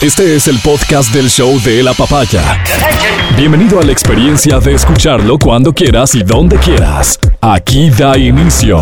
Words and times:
Este 0.00 0.34
es 0.34 0.48
el 0.48 0.58
podcast 0.60 1.12
del 1.12 1.28
show 1.28 1.60
de 1.60 1.82
la 1.82 1.92
papaya. 1.92 2.64
Bienvenido 3.36 3.80
a 3.80 3.82
la 3.82 3.92
experiencia 3.92 4.58
de 4.58 4.72
escucharlo 4.72 5.38
cuando 5.38 5.74
quieras 5.74 6.14
y 6.14 6.22
donde 6.22 6.56
quieras. 6.56 7.18
Aquí 7.42 7.90
da 7.90 8.16
inicio 8.16 8.80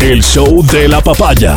el 0.00 0.24
show 0.24 0.66
de 0.66 0.88
la 0.88 1.00
papaya. 1.02 1.56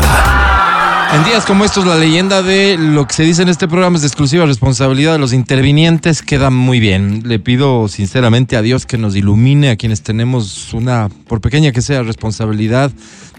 En 1.12 1.24
días 1.26 1.44
como 1.44 1.66
estos, 1.66 1.88
la 1.88 1.96
leyenda 1.96 2.44
de 2.44 2.78
lo 2.78 3.08
que 3.08 3.16
se 3.16 3.24
dice 3.24 3.42
en 3.42 3.50
este 3.50 3.68
programa 3.68 3.96
es 3.96 4.04
de 4.04 4.10
exclusiva 4.10 4.46
responsabilidad 4.46 5.14
de 5.14 5.20
los 5.20 5.34
intervinientes. 5.34 6.22
Queda 6.22 6.52
muy 6.52 6.80
bien. 6.80 7.24
Le 7.26 7.40
pido 7.40 7.88
sinceramente 7.88 8.58
a 8.58 8.62
Dios 8.62 8.86
que 8.86 9.00
nos 9.00 9.16
ilumine 9.16 9.72
a 9.72 9.76
quienes 9.76 10.04
tenemos 10.04 10.72
una, 10.72 11.10
por 11.28 11.42
pequeña 11.42 11.72
que 11.72 11.82
sea, 11.82 12.04
responsabilidad 12.04 12.92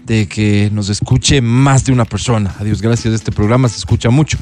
de 0.03 0.27
que 0.27 0.69
nos 0.73 0.89
escuche 0.89 1.39
más 1.39 1.85
de 1.85 1.93
una 1.93 2.03
persona. 2.03 2.53
A 2.59 2.63
Dios 2.65 2.81
gracias, 2.81 3.13
este 3.13 3.31
programa 3.31 3.69
se 3.69 3.77
escucha 3.77 4.09
mucho. 4.09 4.37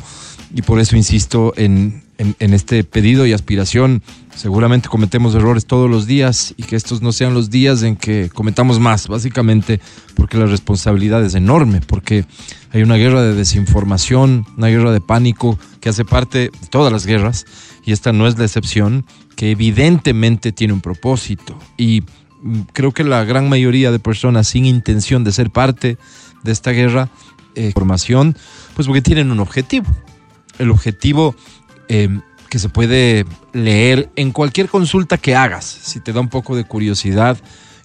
Y 0.54 0.62
por 0.62 0.80
eso 0.80 0.96
insisto 0.96 1.54
en, 1.58 2.04
este 2.40 2.84
pedido 2.84 3.26
y 3.26 3.34
aspiración. 3.34 4.02
Seguramente 4.36 4.88
cometemos 4.88 5.36
errores 5.36 5.66
todos 5.66 5.90
los 5.90 6.06
días 6.06 6.54
y 6.58 6.64
que 6.64 6.76
estos 6.76 7.02
no 7.02 7.12
sean 7.12 7.34
los 7.34 7.50
días 7.50 7.84
en 7.84 7.96
que 7.96 8.30
cometamos 8.34 8.80
más, 8.80 9.08
básicamente 9.08 9.80
porque 10.16 10.38
la 10.38 10.46
responsabilidad 10.46 11.24
es 11.26 11.36
enorme, 11.36 11.82
porque 11.82 12.26
hay 12.72 12.84
una 12.84 12.96
guerra 12.96 13.22
de 13.24 13.34
desinformación, 13.34 14.46
una 14.58 14.68
guerra 14.68 14.92
de 14.92 15.02
pánico 15.02 15.60
que 15.82 15.90
hace 15.90 16.06
parte 16.06 16.50
de 16.50 16.68
todas 16.70 16.94
las 16.94 17.06
guerras 17.06 17.46
y 17.86 17.92
esta 17.92 18.14
no 18.14 18.28
es 18.28 18.38
la 18.38 18.46
excepción, 18.46 19.06
que 19.36 19.52
evidentemente 19.52 20.52
tiene 20.52 20.74
un 20.74 20.82
propósito 20.82 21.58
y 21.78 22.04
creo 22.74 22.92
que 22.92 23.04
la 23.04 23.24
gran 23.26 23.50
mayoría 23.50 23.92
de 23.92 24.00
personas 24.00 24.48
sin 24.48 24.66
intención 24.66 25.24
de 25.24 25.32
ser 25.32 25.50
parte 25.50 25.98
de 26.44 26.52
esta 26.52 26.72
guerra, 26.72 27.10
eh, 27.56 27.72
formación, 27.74 28.36
pues 28.76 28.88
porque 28.88 29.02
tienen 29.02 29.32
un 29.32 29.40
objetivo. 29.40 29.86
El 30.60 30.72
objetivo 30.72 31.36
eh, 31.88 32.20
que 32.50 32.60
se 32.60 32.70
puede 32.70 33.26
leer 33.54 34.10
en 34.16 34.32
cualquier 34.32 34.70
consulta 34.70 35.18
que 35.18 35.36
hagas. 35.36 35.66
Si 35.66 36.00
te 36.00 36.14
da 36.14 36.20
un 36.20 36.30
poco 36.30 36.56
de 36.56 36.66
curiosidad, 36.66 37.38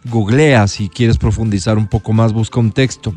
googlea. 0.04 0.68
Si 0.68 0.88
quieres 0.88 1.18
profundizar 1.18 1.78
un 1.78 1.86
poco 1.86 2.12
más, 2.12 2.32
busca 2.32 2.60
un 2.60 2.72
texto. 2.72 3.14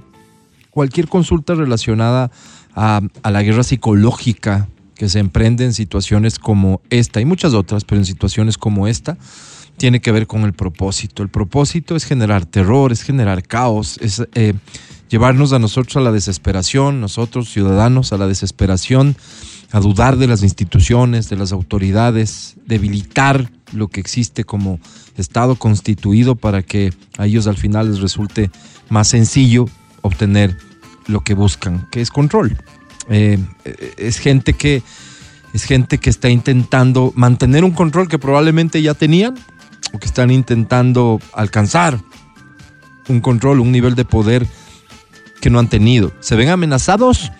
Cualquier 0.70 1.08
consulta 1.08 1.54
relacionada 1.54 2.32
a, 2.74 3.02
a 3.24 3.32
la 3.32 3.44
guerra 3.44 3.64
psicológica 3.64 4.70
que 4.96 5.10
se 5.10 5.20
emprende 5.20 5.66
en 5.66 5.74
situaciones 5.74 6.38
como 6.38 6.80
esta 6.90 7.20
y 7.20 7.26
muchas 7.26 7.54
otras, 7.54 7.84
pero 7.84 8.00
en 8.00 8.06
situaciones 8.06 8.58
como 8.58 8.88
esta, 8.88 9.18
tiene 9.78 10.00
que 10.00 10.12
ver 10.12 10.28
con 10.28 10.44
el 10.44 10.54
propósito. 10.54 11.24
El 11.24 11.30
propósito 11.30 11.96
es 11.96 12.06
generar 12.06 12.46
terror, 12.46 12.92
es 12.92 13.02
generar 13.02 13.42
caos, 13.42 13.98
es 14.00 14.22
eh, 14.36 14.54
llevarnos 15.12 15.52
a 15.52 15.60
nosotros 15.60 15.98
a 15.98 16.00
la 16.00 16.12
desesperación, 16.12 17.02
nosotros 17.02 17.50
ciudadanos 17.50 18.14
a 18.14 18.18
la 18.18 18.28
desesperación, 18.28 19.18
a 19.72 19.80
dudar 19.82 20.18
de 20.18 20.28
las 20.28 20.42
instituciones, 20.42 21.30
de 21.30 21.36
las 21.36 21.52
autoridades, 21.52 22.56
debilitar 22.66 23.52
lo 23.74 23.90
que 23.90 24.00
existe 24.00 24.44
como 24.46 24.80
Estado 25.18 25.56
constituido 25.56 26.36
para 26.36 26.64
que 26.64 26.94
a 27.18 27.28
ellos 27.28 27.46
al 27.48 27.58
final 27.58 27.92
les 27.92 28.00
resulte 28.00 28.50
más 28.90 29.10
sencillo 29.10 29.66
obtener 30.02 30.58
lo 31.08 31.20
que 31.20 31.34
buscan, 31.34 31.88
que 31.92 32.02
es 32.02 32.10
control. 32.10 32.58
Eh, 33.10 33.38
es 33.98 34.18
gente 34.18 34.54
que 34.54 34.82
es 35.54 35.66
gente 35.66 35.98
que 35.98 36.10
está 36.10 36.30
intentando 36.30 37.12
mantener 37.16 37.66
un 37.66 37.72
control 37.72 38.08
que 38.08 38.18
probablemente 38.18 38.82
ya 38.82 38.94
tenían 38.94 39.36
o 39.92 40.00
que 40.00 40.06
están 40.06 40.32
intentando 40.32 41.20
alcanzar 41.34 42.00
un 43.10 43.20
control, 43.20 43.60
un 43.60 43.74
nivel 43.74 43.96
de 43.96 44.06
poder 44.06 44.48
que 45.42 45.50
no 45.50 45.60
han 45.60 45.68
tenido. 45.68 46.14
¿Se 46.22 46.36
ven 46.36 46.50
amenazados 46.50 47.32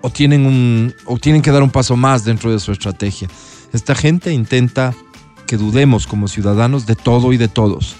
o 0.00 0.10
tienen, 0.10 0.46
un, 0.46 0.94
o 1.04 1.18
tienen 1.18 1.42
que 1.42 1.50
dar 1.50 1.62
un 1.62 1.70
paso 1.70 1.96
más 1.96 2.24
dentro 2.24 2.50
de 2.50 2.60
su 2.60 2.72
estrategia? 2.72 3.28
Esta 3.72 3.94
gente 3.94 4.32
intenta 4.32 4.94
que 5.46 5.56
dudemos 5.56 6.06
como 6.06 6.28
ciudadanos 6.28 6.86
de 6.86 6.94
todo 6.94 7.32
y 7.32 7.36
de 7.36 7.48
todos. 7.48 7.96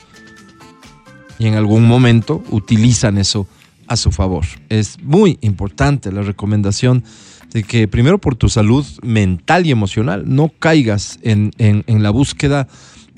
Y 1.38 1.46
en 1.46 1.54
algún 1.54 1.84
momento 1.84 2.42
utilizan 2.50 3.18
eso 3.18 3.46
a 3.86 3.96
su 3.96 4.12
favor. 4.12 4.46
Es 4.68 5.02
muy 5.02 5.38
importante 5.42 6.10
la 6.12 6.22
recomendación 6.22 7.04
de 7.52 7.64
que 7.64 7.86
primero 7.88 8.18
por 8.18 8.36
tu 8.36 8.48
salud 8.48 8.86
mental 9.02 9.66
y 9.66 9.70
emocional 9.70 10.24
no 10.26 10.48
caigas 10.48 11.18
en, 11.22 11.50
en, 11.58 11.84
en 11.86 12.02
la 12.02 12.10
búsqueda 12.10 12.68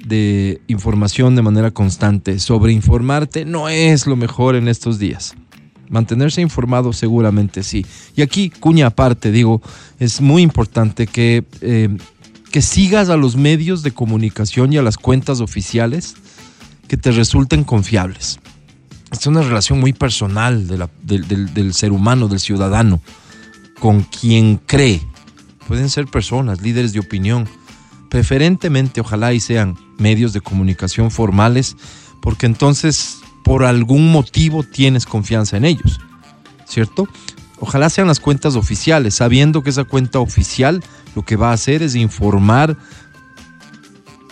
de 0.04 0.60
información 0.66 1.36
de 1.36 1.42
manera 1.42 1.70
constante. 1.70 2.38
Sobre 2.38 2.72
informarte 2.72 3.44
no 3.44 3.68
es 3.68 4.06
lo 4.06 4.16
mejor 4.16 4.56
en 4.56 4.68
estos 4.68 4.98
días. 4.98 5.34
Mantenerse 5.88 6.40
informado 6.40 6.92
seguramente 6.92 7.62
sí. 7.62 7.86
Y 8.16 8.22
aquí, 8.22 8.50
cuña 8.50 8.86
aparte, 8.86 9.30
digo, 9.30 9.62
es 9.98 10.20
muy 10.20 10.42
importante 10.42 11.06
que, 11.06 11.44
eh, 11.60 11.96
que 12.50 12.62
sigas 12.62 13.08
a 13.08 13.16
los 13.16 13.36
medios 13.36 13.82
de 13.82 13.92
comunicación 13.92 14.72
y 14.72 14.78
a 14.78 14.82
las 14.82 14.96
cuentas 14.96 15.40
oficiales 15.40 16.16
que 16.88 16.96
te 16.96 17.10
resulten 17.12 17.64
confiables. 17.64 18.38
Es 19.12 19.26
una 19.26 19.42
relación 19.42 19.80
muy 19.80 19.92
personal 19.92 20.66
de 20.66 20.88
del 21.02 21.74
ser 21.74 21.92
humano, 21.92 22.28
del 22.28 22.40
ciudadano, 22.40 23.00
con 23.78 24.02
quien 24.02 24.56
cree. 24.66 25.00
Pueden 25.68 25.90
ser 25.90 26.06
personas, 26.06 26.60
líderes 26.60 26.92
de 26.92 27.00
opinión. 27.00 27.48
Preferentemente, 28.10 29.00
ojalá 29.00 29.32
y 29.32 29.40
sean 29.40 29.76
medios 29.98 30.32
de 30.32 30.40
comunicación 30.40 31.10
formales, 31.10 31.76
porque 32.20 32.46
entonces 32.46 33.18
por 33.46 33.62
algún 33.62 34.10
motivo 34.10 34.64
tienes 34.64 35.06
confianza 35.06 35.56
en 35.56 35.64
ellos, 35.64 36.00
¿cierto? 36.66 37.08
Ojalá 37.60 37.88
sean 37.90 38.08
las 38.08 38.18
cuentas 38.18 38.56
oficiales, 38.56 39.14
sabiendo 39.14 39.62
que 39.62 39.70
esa 39.70 39.84
cuenta 39.84 40.18
oficial 40.18 40.82
lo 41.14 41.24
que 41.24 41.36
va 41.36 41.50
a 41.50 41.52
hacer 41.52 41.80
es 41.84 41.94
informar, 41.94 42.76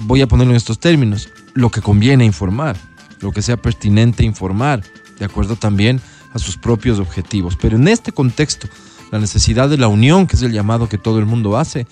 voy 0.00 0.20
a 0.20 0.26
ponerlo 0.26 0.50
en 0.50 0.56
estos 0.56 0.80
términos, 0.80 1.28
lo 1.52 1.70
que 1.70 1.80
conviene 1.80 2.24
informar, 2.24 2.76
lo 3.20 3.30
que 3.30 3.40
sea 3.40 3.56
pertinente 3.56 4.24
informar, 4.24 4.82
de 5.20 5.24
acuerdo 5.24 5.54
también 5.54 6.00
a 6.32 6.40
sus 6.40 6.56
propios 6.56 6.98
objetivos. 6.98 7.56
Pero 7.56 7.76
en 7.76 7.86
este 7.86 8.10
contexto, 8.10 8.66
la 9.12 9.20
necesidad 9.20 9.68
de 9.68 9.78
la 9.78 9.86
unión, 9.86 10.26
que 10.26 10.34
es 10.34 10.42
el 10.42 10.50
llamado 10.50 10.88
que 10.88 10.98
todo 10.98 11.20
el 11.20 11.26
mundo 11.26 11.56
hace, 11.56 11.86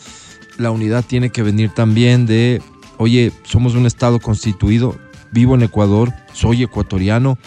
la 0.58 0.72
unidad 0.72 1.04
tiene 1.04 1.30
que 1.30 1.44
venir 1.44 1.70
también 1.70 2.26
de, 2.26 2.60
oye, 2.98 3.32
somos 3.44 3.76
un 3.76 3.86
Estado 3.86 4.18
constituido, 4.18 4.98
vivo 5.32 5.54
en 5.54 5.62
Ecuador, 5.62 6.12
soy 6.32 6.62
ecuatoriano, 6.62 7.38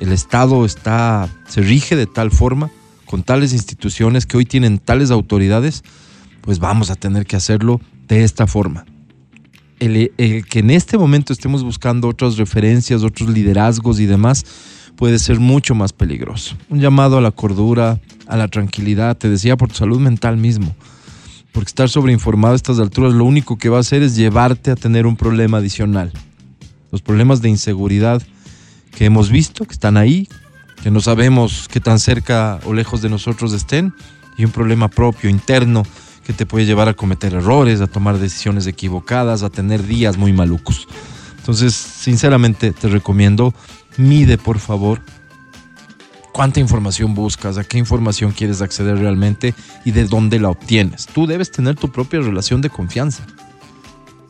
el 0.00 0.12
Estado 0.12 0.64
está, 0.64 1.28
se 1.48 1.60
rige 1.60 1.96
de 1.96 2.06
tal 2.06 2.30
forma, 2.30 2.70
con 3.04 3.22
tales 3.22 3.52
instituciones 3.52 4.26
que 4.26 4.36
hoy 4.36 4.44
tienen 4.44 4.78
tales 4.78 5.10
autoridades, 5.10 5.82
pues 6.40 6.58
vamos 6.58 6.90
a 6.90 6.96
tener 6.96 7.26
que 7.26 7.36
hacerlo 7.36 7.80
de 8.08 8.24
esta 8.24 8.46
forma. 8.46 8.84
El, 9.78 10.12
el, 10.16 10.46
que 10.46 10.60
en 10.60 10.70
este 10.70 10.96
momento 10.96 11.32
estemos 11.32 11.62
buscando 11.62 12.08
otras 12.08 12.36
referencias, 12.36 13.02
otros 13.02 13.28
liderazgos 13.28 14.00
y 14.00 14.06
demás, 14.06 14.44
puede 14.96 15.18
ser 15.18 15.38
mucho 15.38 15.74
más 15.74 15.92
peligroso. 15.92 16.56
Un 16.70 16.80
llamado 16.80 17.18
a 17.18 17.20
la 17.20 17.30
cordura, 17.30 18.00
a 18.26 18.36
la 18.36 18.48
tranquilidad, 18.48 19.16
te 19.16 19.28
decía, 19.28 19.56
por 19.56 19.68
tu 19.68 19.74
salud 19.74 20.00
mental 20.00 20.36
mismo. 20.36 20.74
Porque 21.52 21.68
estar 21.68 21.88
sobreinformado 21.88 22.54
a 22.54 22.56
estas 22.56 22.78
alturas 22.78 23.12
lo 23.12 23.24
único 23.24 23.58
que 23.58 23.68
va 23.68 23.78
a 23.78 23.80
hacer 23.80 24.02
es 24.02 24.16
llevarte 24.16 24.70
a 24.70 24.76
tener 24.76 25.06
un 25.06 25.16
problema 25.16 25.58
adicional 25.58 26.12
los 26.96 27.02
problemas 27.02 27.42
de 27.42 27.50
inseguridad 27.50 28.22
que 28.96 29.04
hemos 29.04 29.28
visto, 29.28 29.66
que 29.66 29.74
están 29.74 29.98
ahí, 29.98 30.30
que 30.82 30.90
no 30.90 31.00
sabemos 31.00 31.68
qué 31.70 31.78
tan 31.78 31.98
cerca 31.98 32.58
o 32.64 32.72
lejos 32.72 33.02
de 33.02 33.10
nosotros 33.10 33.52
estén, 33.52 33.92
y 34.38 34.46
un 34.46 34.50
problema 34.50 34.88
propio, 34.88 35.28
interno, 35.28 35.82
que 36.24 36.32
te 36.32 36.46
puede 36.46 36.64
llevar 36.64 36.88
a 36.88 36.94
cometer 36.94 37.34
errores, 37.34 37.82
a 37.82 37.86
tomar 37.86 38.16
decisiones 38.16 38.66
equivocadas, 38.66 39.42
a 39.42 39.50
tener 39.50 39.86
días 39.86 40.16
muy 40.16 40.32
malucos. 40.32 40.88
Entonces, 41.36 41.74
sinceramente, 41.74 42.72
te 42.72 42.88
recomiendo, 42.88 43.52
mide 43.98 44.38
por 44.38 44.58
favor 44.58 45.02
cuánta 46.32 46.60
información 46.60 47.14
buscas, 47.14 47.58
a 47.58 47.64
qué 47.64 47.76
información 47.76 48.32
quieres 48.32 48.62
acceder 48.62 48.96
realmente 48.96 49.54
y 49.84 49.90
de 49.90 50.06
dónde 50.06 50.40
la 50.40 50.48
obtienes. 50.48 51.04
Tú 51.04 51.26
debes 51.26 51.50
tener 51.50 51.74
tu 51.74 51.92
propia 51.92 52.20
relación 52.20 52.62
de 52.62 52.70
confianza 52.70 53.26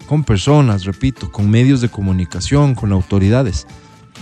con 0.07 0.25
personas, 0.25 0.85
repito, 0.85 1.31
con 1.31 1.51
medios 1.51 1.81
de 1.81 1.89
comunicación, 1.89 2.75
con 2.75 2.93
autoridades. 2.93 3.67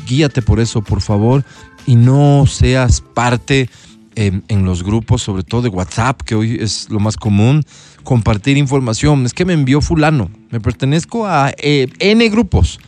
Guíate 0.07 0.43
por 0.43 0.61
eso, 0.61 0.83
por 0.83 1.01
favor, 1.01 1.45
y 1.87 1.97
no 1.97 2.47
seas 2.47 3.01
parte 3.01 3.71
en, 4.17 4.45
en, 4.49 4.65
los 4.65 4.83
grupos, 4.83 5.23
sobre 5.23 5.43
todo 5.43 5.63
de 5.63 5.69
WhatsApp, 5.69 6.23
que 6.23 6.35
hoy 6.35 6.59
es 6.61 6.89
lo 6.91 7.01
más 7.01 7.17
común, 7.17 7.65
compartir 8.03 8.57
información. 8.57 9.25
Es 9.27 9.35
que 9.35 9.45
me 9.45 9.53
envió 9.53 9.81
fulano, 9.81 10.31
me 10.51 10.61
pertenezco 10.61 11.27
a 11.27 11.53
eh, 11.59 11.89
N 11.99 12.29
grupos. 12.29 12.81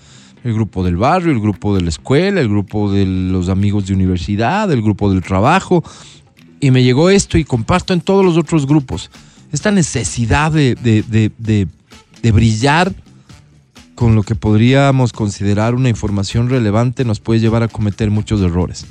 El 0.44 0.54
grupo 0.54 0.84
del 0.84 0.96
barrio, 0.96 1.32
el 1.32 1.40
grupo 1.40 1.74
de 1.74 1.82
la 1.82 1.88
escuela, 1.88 2.40
el 2.40 2.48
grupo 2.48 2.92
de 2.92 3.04
los 3.04 3.48
amigos 3.48 3.86
de 3.86 3.94
universidad, 3.94 4.70
el 4.70 4.80
grupo 4.80 5.10
del 5.10 5.22
trabajo. 5.22 5.82
Y 6.60 6.70
me 6.70 6.84
llegó 6.84 7.10
esto 7.10 7.36
y 7.36 7.44
comparto 7.44 7.92
en 7.92 8.00
todos 8.00 8.24
los 8.24 8.36
otros 8.36 8.66
grupos. 8.66 9.10
Esta 9.50 9.72
necesidad 9.72 10.52
de 10.52 11.68
de 12.26 12.32
brillar 12.32 12.92
con 13.94 14.16
lo 14.16 14.24
que 14.24 14.34
podríamos 14.34 15.12
considerar 15.12 15.76
una 15.76 15.90
información 15.90 16.50
relevante 16.50 17.04
nos 17.04 17.20
puede 17.20 17.38
llevar 17.38 17.62
a 17.62 17.68
cometer 17.68 18.10
muchos 18.10 18.40
errores. 18.40 18.84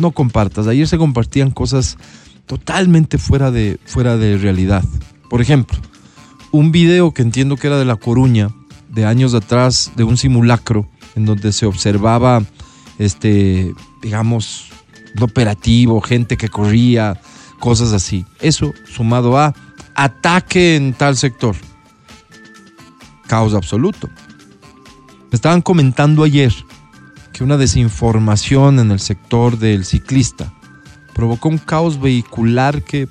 No 0.00 0.10
compartas. 0.10 0.66
Ayer 0.66 0.88
se 0.88 0.98
compartían 0.98 1.52
cosas 1.52 1.98
totalmente 2.46 3.16
fuera 3.16 3.52
de, 3.52 3.78
fuera 3.84 4.16
de 4.16 4.38
realidad. 4.38 4.82
Por 5.28 5.40
ejemplo, 5.40 5.78
un 6.50 6.72
video 6.72 7.14
que 7.14 7.22
entiendo 7.22 7.56
que 7.56 7.68
era 7.68 7.78
de 7.78 7.84
La 7.84 7.94
Coruña, 7.94 8.48
de 8.88 9.06
años 9.06 9.34
atrás, 9.34 9.92
de 9.94 10.02
un 10.02 10.16
simulacro, 10.16 10.88
en 11.14 11.26
donde 11.26 11.52
se 11.52 11.66
observaba, 11.66 12.42
este, 12.98 13.72
digamos, 14.02 14.70
un 15.16 15.22
operativo, 15.22 16.00
gente 16.00 16.36
que 16.36 16.48
corría, 16.48 17.20
cosas 17.60 17.92
así. 17.92 18.26
Eso 18.40 18.74
sumado 18.92 19.38
a 19.38 19.54
ataque 19.94 20.74
en 20.74 20.92
tal 20.92 21.16
sector. 21.16 21.54
Caos 23.30 23.54
absoluto. 23.54 24.10
Me 25.30 25.36
estaban 25.36 25.62
comentando 25.62 26.24
ayer 26.24 26.52
que 27.32 27.44
una 27.44 27.56
desinformación 27.56 28.80
en 28.80 28.90
el 28.90 28.98
sector 28.98 29.56
del 29.56 29.84
ciclista 29.84 30.52
provocó 31.14 31.48
un 31.48 31.58
caos 31.58 32.00
vehicular 32.00 32.82
que 32.82 33.06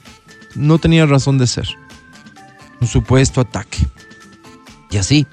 no 0.56 0.77
tenía 0.77 1.06
razón 1.06 1.38
de 1.38 1.48
ser. 1.48 1.69
Un 2.81 2.88
supuesto 2.88 3.39
ataque. 3.39 3.88
Y 4.92 4.98
así. 4.98 5.25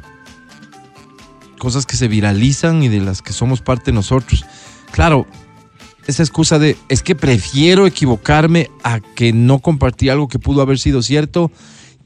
Cosas 1.58 1.84
que 1.84 1.96
se 1.96 2.06
viralizan 2.06 2.84
y 2.84 2.88
de 2.88 3.00
las 3.00 3.22
que 3.22 3.32
somos 3.32 3.62
parte 3.62 3.90
nosotros. 3.90 4.44
Claro, 4.92 5.26
esa 6.06 6.22
excusa 6.22 6.60
de 6.60 6.76
es 6.88 7.02
que 7.02 7.16
prefiero 7.16 7.88
equivocarme 7.88 8.70
a 8.84 9.00
que 9.00 9.32
no 9.32 9.58
compartí 9.58 10.10
algo 10.10 10.28
que 10.28 10.38
pudo 10.38 10.62
haber 10.62 10.78
sido 10.78 11.02
cierto, 11.02 11.50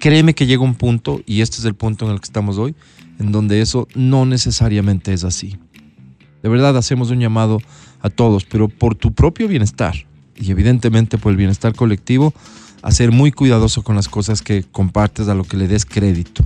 créeme 0.00 0.34
que 0.34 0.46
llega 0.46 0.64
un 0.64 0.74
punto, 0.74 1.22
y 1.26 1.42
este 1.42 1.58
es 1.58 1.64
el 1.64 1.74
punto 1.74 2.06
en 2.06 2.12
el 2.12 2.20
que 2.20 2.24
estamos 2.24 2.58
hoy, 2.58 2.74
en 3.20 3.30
donde 3.30 3.60
eso 3.60 3.86
no 3.94 4.26
necesariamente 4.26 5.12
es 5.12 5.22
así. 5.22 5.58
De 6.42 6.48
verdad 6.48 6.76
hacemos 6.76 7.10
un 7.10 7.20
llamado 7.20 7.60
a 8.00 8.08
todos, 8.10 8.44
pero 8.46 8.68
por 8.68 8.94
tu 8.96 9.12
propio 9.12 9.46
bienestar 9.46 9.94
y 10.34 10.50
evidentemente 10.50 11.18
por 11.18 11.30
el 11.30 11.36
bienestar 11.36 11.74
colectivo, 11.74 12.32
a 12.82 12.90
ser 12.90 13.12
muy 13.12 13.30
cuidadoso 13.30 13.82
con 13.82 13.94
las 13.94 14.08
cosas 14.08 14.40
que 14.40 14.62
compartes, 14.62 15.28
a 15.28 15.34
lo 15.34 15.44
que 15.44 15.58
le 15.58 15.68
des 15.68 15.84
crédito. 15.84 16.44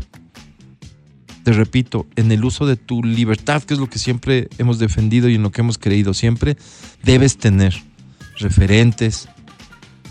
Te 1.44 1.52
repito, 1.52 2.06
en 2.16 2.32
el 2.32 2.44
uso 2.44 2.66
de 2.66 2.74
tu 2.74 3.04
libertad, 3.04 3.62
que 3.62 3.74
es 3.74 3.80
lo 3.80 3.88
que 3.88 4.00
siempre 4.00 4.48
hemos 4.58 4.80
defendido 4.80 5.28
y 5.28 5.36
en 5.36 5.42
lo 5.42 5.52
que 5.52 5.60
hemos 5.60 5.78
creído 5.78 6.12
siempre, 6.12 6.56
debes 7.04 7.36
tener 7.36 7.80
referentes 8.38 9.28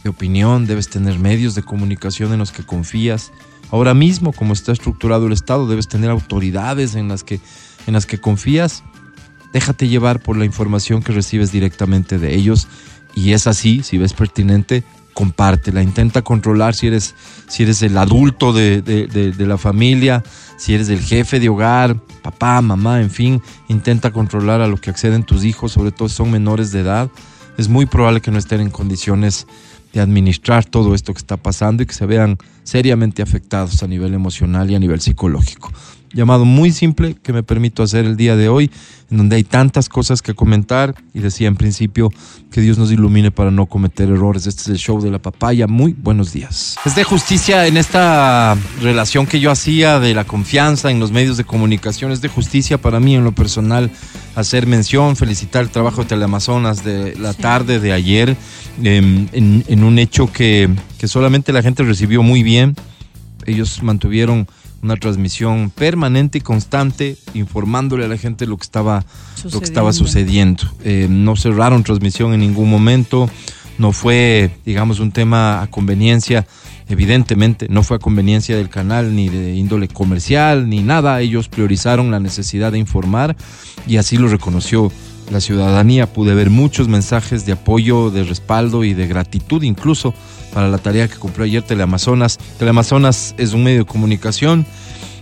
de 0.04 0.10
opinión, 0.10 0.66
debes 0.68 0.90
tener 0.90 1.18
medios 1.18 1.56
de 1.56 1.64
comunicación 1.64 2.34
en 2.34 2.40
los 2.40 2.52
que 2.52 2.64
confías. 2.64 3.32
Ahora 3.72 3.94
mismo, 3.94 4.34
como 4.34 4.54
está 4.54 4.72
estructurado 4.72 5.28
el 5.28 5.34
Estado, 5.34 5.68
debes 5.68 5.88
tener 5.88 6.10
autoridades 6.10 6.96
en 6.96 7.08
las 7.08 7.24
que, 7.24 7.40
en 7.88 7.94
las 7.94 8.06
que 8.06 8.20
confías. 8.20 8.84
Déjate 9.54 9.88
llevar 9.88 10.20
por 10.22 10.38
la 10.38 10.46
información 10.46 11.02
que 11.02 11.12
recibes 11.12 11.52
directamente 11.52 12.20
de 12.20 12.36
ellos 12.36 12.68
y 13.16 13.34
es 13.34 13.48
así, 13.48 13.84
si 13.84 13.98
ves 13.98 14.14
pertinente, 14.14 14.84
compártela, 15.14 15.84
intenta 15.84 16.22
controlar 16.24 16.74
si 16.74 16.88
eres, 16.88 17.16
si 17.48 17.64
eres 17.64 17.82
el 17.84 17.98
adulto 17.98 18.52
de, 18.52 18.82
de, 18.82 19.46
la 19.46 19.58
familia, 19.58 20.24
si 20.58 20.74
eres 20.74 20.90
el 20.90 21.00
jefe 21.00 21.40
de 21.40 21.50
hogar, 21.50 21.96
papá, 22.22 22.62
mamá, 22.62 23.02
en 23.02 23.12
fin, 23.12 23.42
intenta 23.68 24.12
controlar 24.12 24.62
a 24.62 24.68
lo 24.68 24.78
que 24.78 24.90
acceden 24.90 25.24
tus 25.24 25.44
hijos, 25.46 25.72
sobre 25.72 25.92
todo 25.92 26.10
si 26.10 26.16
son 26.16 26.32
menores 26.32 26.72
de 26.72 26.80
edad. 26.80 27.10
Es 27.58 27.70
muy 27.70 27.86
probable 27.86 28.22
que 28.22 28.32
no 28.32 28.40
estén 28.40 28.62
en 28.62 28.72
condiciones 28.72 29.46
de 29.94 30.02
administrar 30.02 30.66
todo 30.66 30.96
esto 30.96 31.14
que 31.14 31.20
está 31.20 31.38
pasando 31.38 31.84
y 31.84 31.86
que 31.86 31.94
se 31.94 32.06
vean 32.06 32.38
seriamente 32.64 33.22
afectados 33.22 33.84
a 33.84 33.88
nivel 33.88 34.14
emocional 34.14 34.70
y 34.70 34.76
a 34.76 34.80
nivel 34.80 35.00
psicológico 35.00 35.72
llamado 36.14 36.46
muy 36.46 36.72
simple 36.72 37.16
que 37.22 37.34
me 37.34 37.44
permito 37.44 37.84
hacer 37.84 38.06
el 38.06 38.16
día 38.16 38.36
de 38.36 38.48
hoy, 38.48 38.72
en 39.10 39.18
donde 39.18 39.36
hay 39.36 39.44
tantas 39.44 39.90
cosas 39.90 40.22
que 40.22 40.34
comentar 40.34 40.96
y 41.14 41.20
decía 41.20 41.48
en 41.48 41.56
principio 41.56 42.12
que 42.52 42.62
Dios 42.62 42.78
nos 42.78 42.92
ilumine 42.92 43.32
para 43.32 43.52
no 43.52 43.66
cometer 43.66 44.10
errores. 44.10 44.48
Este 44.48 44.62
es 44.62 44.68
el 44.70 44.78
show 44.78 45.02
de 45.02 45.12
la 45.12 45.20
papaya. 45.20 45.68
Muy 45.68 45.94
buenos 45.94 46.32
días. 46.32 46.78
Es 46.86 46.96
de 46.96 47.04
justicia 47.04 47.68
en 47.68 47.78
esta 47.78 48.56
relación 48.82 49.26
que 49.26 49.40
yo 49.40 49.52
hacía 49.52 50.00
de 50.00 50.14
la 50.14 50.24
confianza 50.24 50.92
en 50.92 51.00
los 51.00 51.12
medios 51.12 51.38
de 51.38 51.44
comunicación. 51.44 52.12
Es 52.12 52.22
de 52.22 52.30
justicia 52.30 52.78
para 52.78 53.00
mí 53.00 53.16
en 53.16 53.24
lo 53.24 53.34
personal 53.34 53.92
hacer 54.36 54.68
mención, 54.68 55.16
felicitar 55.16 55.64
el 55.64 55.70
trabajo 55.70 56.04
de 56.04 56.10
Teleamazonas 56.10 56.84
de 56.84 57.16
la 57.18 57.34
tarde 57.34 57.80
de 57.80 57.94
ayer 57.94 58.36
eh, 58.84 59.28
en, 59.32 59.64
en, 59.68 59.84
un 59.84 60.00
hecho 60.00 60.32
que, 60.32 60.70
que 60.98 61.08
solamente 61.08 61.54
la 61.54 61.62
gente 61.62 61.84
recibió 61.84 62.24
muy 62.24 62.44
bien. 62.44 62.76
Ellos 63.46 63.84
mantuvieron 63.84 64.48
una 64.84 64.98
transmisión 64.98 65.72
permanente 65.72 66.40
y 66.40 66.42
constante 66.42 67.18
informándole 67.34 68.06
a 68.06 68.08
la 68.10 68.18
gente 68.18 68.46
lo 68.46 68.58
que 68.58 68.64
estaba, 68.64 69.06
lo 69.52 69.60
que 69.60 69.66
estaba 69.66 69.94
sucediendo. 69.94 70.64
Eh, 70.84 71.08
no 71.10 71.36
cerraron 71.36 71.84
transmisión 71.84 72.34
en 72.34 72.42
ningún 72.42 72.70
momento, 72.70 73.30
no 73.78 73.94
fue, 73.94 74.52
digamos, 74.66 75.00
un 75.00 75.12
tema 75.12 75.62
a 75.62 75.68
conveniencia, 75.68 76.46
evidentemente, 76.90 77.68
no 77.70 77.84
fue 77.84 77.98
a 77.98 78.00
conveniencia 78.00 78.58
del 78.58 78.70
canal 78.70 79.16
ni 79.16 79.30
de 79.30 79.54
índole 79.56 79.88
comercial 79.88 80.70
ni 80.70 80.82
nada, 80.82 81.22
ellos 81.22 81.50
priorizaron 81.50 82.12
la 82.12 82.20
necesidad 82.20 82.72
de 82.72 82.80
informar 82.80 83.36
y 83.88 83.98
así 83.98 84.18
lo 84.18 84.28
reconoció 84.28 84.92
la 85.32 85.40
ciudadanía. 85.40 86.12
Pude 86.12 86.34
ver 86.36 86.50
muchos 86.50 86.88
mensajes 86.88 87.46
de 87.46 87.54
apoyo, 87.54 88.10
de 88.10 88.24
respaldo 88.24 88.84
y 88.84 88.94
de 88.94 89.08
gratitud 89.08 89.64
incluso 89.64 90.14
para 90.54 90.70
la 90.70 90.78
tarea 90.78 91.08
que 91.08 91.16
cumplió 91.16 91.46
ayer 91.46 91.64
Teleamazonas. 91.64 92.38
Teleamazonas 92.60 93.36
es 93.38 93.54
un 93.54 93.64
medio 93.64 93.80
de 93.80 93.86
comunicación 93.86 94.66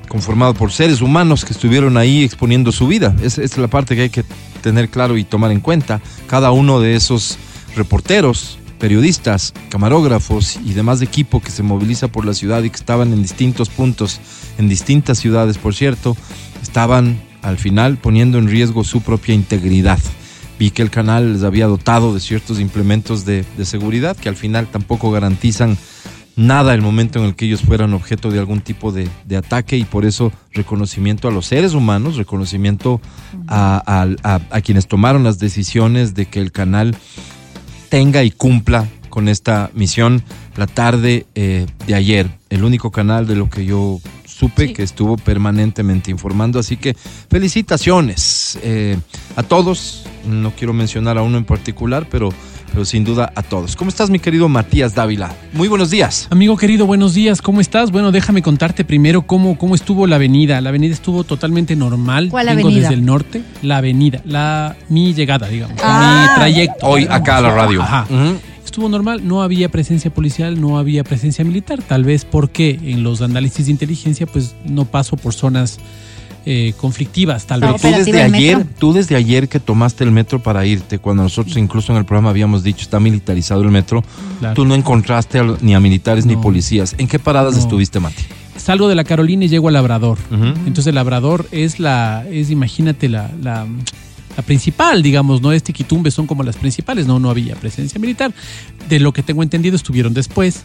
conformado 0.07 0.53
por 0.53 0.73
seres 0.73 1.01
humanos 1.01 1.45
que 1.45 1.53
estuvieron 1.53 1.95
ahí 1.95 2.23
exponiendo 2.23 2.71
su 2.71 2.87
vida. 2.87 3.15
Esa 3.23 3.41
es 3.43 3.57
la 3.57 3.69
parte 3.69 3.95
que 3.95 4.01
hay 4.03 4.09
que 4.09 4.25
tener 4.61 4.89
claro 4.89 5.17
y 5.17 5.23
tomar 5.23 5.51
en 5.51 5.61
cuenta. 5.61 6.01
Cada 6.27 6.51
uno 6.51 6.81
de 6.81 6.95
esos 6.95 7.37
reporteros, 7.77 8.59
periodistas, 8.81 9.53
camarógrafos 9.69 10.57
y 10.65 10.73
demás 10.73 11.03
equipo 11.03 11.39
que 11.39 11.51
se 11.51 11.61
moviliza 11.61 12.07
por 12.07 12.25
la 12.25 12.33
ciudad 12.33 12.63
y 12.63 12.71
que 12.71 12.75
estaban 12.75 13.13
en 13.13 13.21
distintos 13.21 13.69
puntos, 13.69 14.19
en 14.57 14.67
distintas 14.67 15.19
ciudades, 15.19 15.59
por 15.59 15.75
cierto, 15.75 16.17
estaban 16.63 17.21
al 17.43 17.59
final 17.59 17.97
poniendo 17.97 18.39
en 18.39 18.47
riesgo 18.47 18.83
su 18.83 19.01
propia 19.01 19.35
integridad. 19.35 19.99
Vi 20.57 20.71
que 20.71 20.81
el 20.81 20.89
canal 20.89 21.33
les 21.33 21.43
había 21.43 21.67
dotado 21.67 22.11
de 22.11 22.19
ciertos 22.19 22.59
implementos 22.59 23.23
de, 23.23 23.45
seguridad 23.63 24.17
que 24.17 24.29
al 24.29 24.35
final 24.35 24.65
tampoco 24.65 25.11
garantizan 25.11 25.77
nada 26.35 26.73
el 26.73 26.81
momento 26.81 27.19
en 27.19 27.25
el 27.25 27.35
que 27.35 27.45
ellos 27.45 27.61
fueran 27.61 27.93
objeto 27.93 28.31
de 28.31 28.39
algún 28.39 28.61
tipo 28.61 28.91
de, 28.91 29.09
ataque 29.37 29.77
y 29.77 29.83
por 29.83 30.05
eso 30.05 30.31
reconocimiento 30.53 31.27
a 31.27 31.31
los 31.31 31.45
seres 31.45 31.75
humanos, 31.75 32.15
reconocimiento 32.15 32.99
a, 33.47 34.07
quienes 34.63 34.87
tomaron 34.87 35.23
las 35.23 35.37
decisiones 35.37 36.15
de 36.15 36.25
que 36.25 36.39
el 36.39 36.51
canal 36.51 36.95
tenga 37.91 38.23
y 38.23 38.31
cumpla 38.31 38.87
con 39.09 39.27
esta 39.27 39.69
misión 39.73 40.23
la 40.55 40.65
tarde 40.65 41.25
eh, 41.35 41.65
de 41.85 41.93
ayer, 41.93 42.29
el 42.49 42.63
único 42.63 42.89
canal 42.89 43.27
de 43.27 43.35
lo 43.35 43.49
que 43.49 43.65
yo 43.65 43.99
supe 44.41 44.67
sí. 44.69 44.73
que 44.73 44.81
estuvo 44.81 45.17
permanentemente 45.17 46.09
informando, 46.09 46.57
así 46.57 46.75
que 46.75 46.95
felicitaciones 47.29 48.57
eh, 48.63 48.97
a 49.35 49.43
todos, 49.43 50.03
no 50.25 50.51
quiero 50.51 50.73
mencionar 50.73 51.19
a 51.19 51.21
uno 51.21 51.37
en 51.37 51.45
particular, 51.45 52.07
pero 52.09 52.29
pero 52.71 52.85
sin 52.85 53.03
duda 53.03 53.31
a 53.35 53.43
todos. 53.43 53.75
¿Cómo 53.75 53.89
estás, 53.89 54.09
mi 54.09 54.17
querido 54.19 54.47
Matías 54.47 54.95
Dávila? 54.95 55.35
Muy 55.51 55.67
buenos 55.67 55.89
días. 55.89 56.27
Amigo 56.31 56.55
querido, 56.55 56.85
buenos 56.85 57.13
días. 57.13 57.41
¿Cómo 57.41 57.59
estás? 57.59 57.91
Bueno, 57.91 58.13
déjame 58.13 58.41
contarte 58.41 58.85
primero 58.85 59.23
cómo, 59.23 59.57
cómo 59.57 59.75
estuvo 59.75 60.07
la 60.07 60.15
avenida. 60.15 60.61
La 60.61 60.69
avenida 60.69 60.93
estuvo 60.93 61.25
totalmente 61.25 61.75
normal. 61.75 62.29
¿Cuál 62.31 62.47
Vengo 62.47 62.61
avenida? 62.69 62.83
desde 62.83 62.93
el 62.93 63.05
norte. 63.05 63.41
La 63.61 63.77
avenida, 63.77 64.21
la 64.23 64.77
mi 64.87 65.13
llegada, 65.13 65.49
digamos, 65.49 65.77
Ah. 65.83 66.29
mi 66.29 66.35
trayecto. 66.35 66.87
Hoy 66.87 67.07
acá 67.09 67.39
a 67.39 67.41
la 67.41 67.53
radio. 67.53 67.81
Ajá. 67.81 68.05
Uh 68.09 68.13
-huh. 68.13 68.37
Estuvo 68.71 68.87
normal, 68.87 69.27
no 69.27 69.43
había 69.43 69.67
presencia 69.67 70.13
policial, 70.13 70.61
no 70.61 70.77
había 70.79 71.03
presencia 71.03 71.43
militar, 71.43 71.81
tal 71.81 72.05
vez 72.05 72.23
porque 72.23 72.79
en 72.81 73.03
los 73.03 73.21
análisis 73.21 73.65
de 73.65 73.73
inteligencia 73.73 74.25
pues 74.25 74.55
no 74.63 74.85
paso 74.85 75.17
por 75.17 75.33
zonas 75.33 75.77
eh, 76.45 76.71
conflictivas, 76.77 77.45
tal 77.45 77.59
Pero 77.59 77.73
vez. 77.73 77.81
tú 77.81 77.87
desde 77.89 78.01
¿Operativa 78.11 78.25
el 78.27 78.33
ayer, 78.33 78.57
metro? 78.59 78.73
tú 78.79 78.93
desde 78.93 79.15
ayer 79.17 79.49
que 79.49 79.59
tomaste 79.59 80.05
el 80.05 80.11
metro 80.11 80.41
para 80.41 80.65
irte, 80.65 80.99
cuando 80.99 81.21
nosotros 81.23 81.57
incluso 81.57 81.91
en 81.91 81.97
el 81.97 82.05
programa 82.05 82.29
habíamos 82.29 82.63
dicho 82.63 82.83
está 82.83 83.01
militarizado 83.01 83.61
el 83.61 83.71
metro, 83.71 84.05
Claro. 84.39 84.55
tú 84.55 84.63
no 84.63 84.73
encontraste 84.73 85.39
a 85.39 85.57
ni 85.59 85.75
a 85.75 85.81
militares 85.81 86.25
ni 86.25 86.37
policías. 86.37 86.95
¿En 86.97 87.09
qué 87.09 87.19
paradas 87.19 87.55
No. 87.55 87.59
estuviste, 87.59 87.99
Mati? 87.99 88.23
Salgo 88.55 88.87
de 88.87 88.95
la 88.95 89.03
Carolina 89.03 89.43
y 89.43 89.49
llego 89.49 89.67
a 89.67 89.71
Labrador. 89.71 90.17
Entonces 90.31 90.87
el 90.87 90.95
Labrador 90.95 91.45
es 91.51 91.81
la, 91.81 92.23
es 92.31 92.49
imagínate 92.49 93.09
la, 93.09 93.29
la, 93.43 93.67
la 94.37 94.43
principal, 94.43 95.01
digamos, 95.03 95.41
¿no? 95.41 95.51
Este 95.51 95.73
Quitumbe 95.73 96.11
son 96.11 96.27
como 96.27 96.43
las 96.43 96.55
principales, 96.55 97.05
no, 97.07 97.19
no 97.19 97.29
había 97.29 97.55
presencia 97.55 97.99
militar. 97.99 98.33
De 98.89 98.99
lo 98.99 99.11
que 99.13 99.23
tengo 99.23 99.43
entendido 99.43 99.75
estuvieron 99.75 100.13
después. 100.13 100.63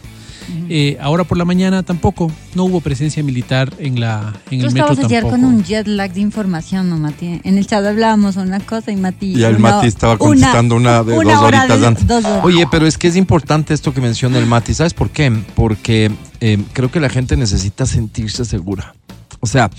Eh, 0.69 0.97
ahora 1.01 1.25
por 1.25 1.37
la 1.37 1.43
mañana 1.43 1.83
tampoco, 1.83 2.31
no 2.55 2.63
hubo 2.63 2.79
presencia 2.79 3.21
militar 3.21 3.73
en 3.79 3.99
la 3.99 4.33
en 4.49 4.61
Tú 4.61 4.67
el 4.67 4.73
metro 4.73 4.93
estabas 4.93 4.99
ayer 4.99 5.23
tampoco. 5.23 5.41
con 5.41 5.43
un 5.55 5.63
jet 5.65 5.87
lag 5.87 6.13
de 6.13 6.21
información, 6.21 6.89
¿no, 6.89 6.97
Mati? 6.97 7.41
En 7.43 7.57
el 7.57 7.67
chat 7.67 7.83
hablábamos 7.85 8.37
una 8.37 8.61
cosa 8.61 8.91
y 8.91 8.95
Mati... 8.95 9.33
Y 9.33 9.43
el 9.43 9.55
una- 9.57 9.71
Mati 9.75 9.87
estaba 9.87 10.17
contestando 10.17 10.75
una, 10.77 11.03
de 11.03 11.17
una 11.17 11.33
dos 11.33 11.43
horitas 11.43 11.81
de- 11.81 11.87
antes. 11.87 12.07
dos 12.07 12.23
horas. 12.23 12.45
Oye, 12.45 12.65
pero 12.71 12.87
es 12.87 12.97
que 12.97 13.09
es 13.09 13.17
importante 13.17 13.73
esto 13.73 13.93
que 13.93 13.99
menciona 13.99 14.39
el 14.39 14.45
Mati. 14.45 14.73
¿Sabes 14.73 14.93
por 14.93 15.09
qué? 15.09 15.29
Porque 15.53 16.11
eh, 16.39 16.63
creo 16.71 16.89
que 16.89 17.01
la 17.01 17.09
gente 17.09 17.35
necesita 17.35 17.85
sentirse 17.85 18.45
segura. 18.45 18.95
O 19.41 19.47
sea, 19.47 19.69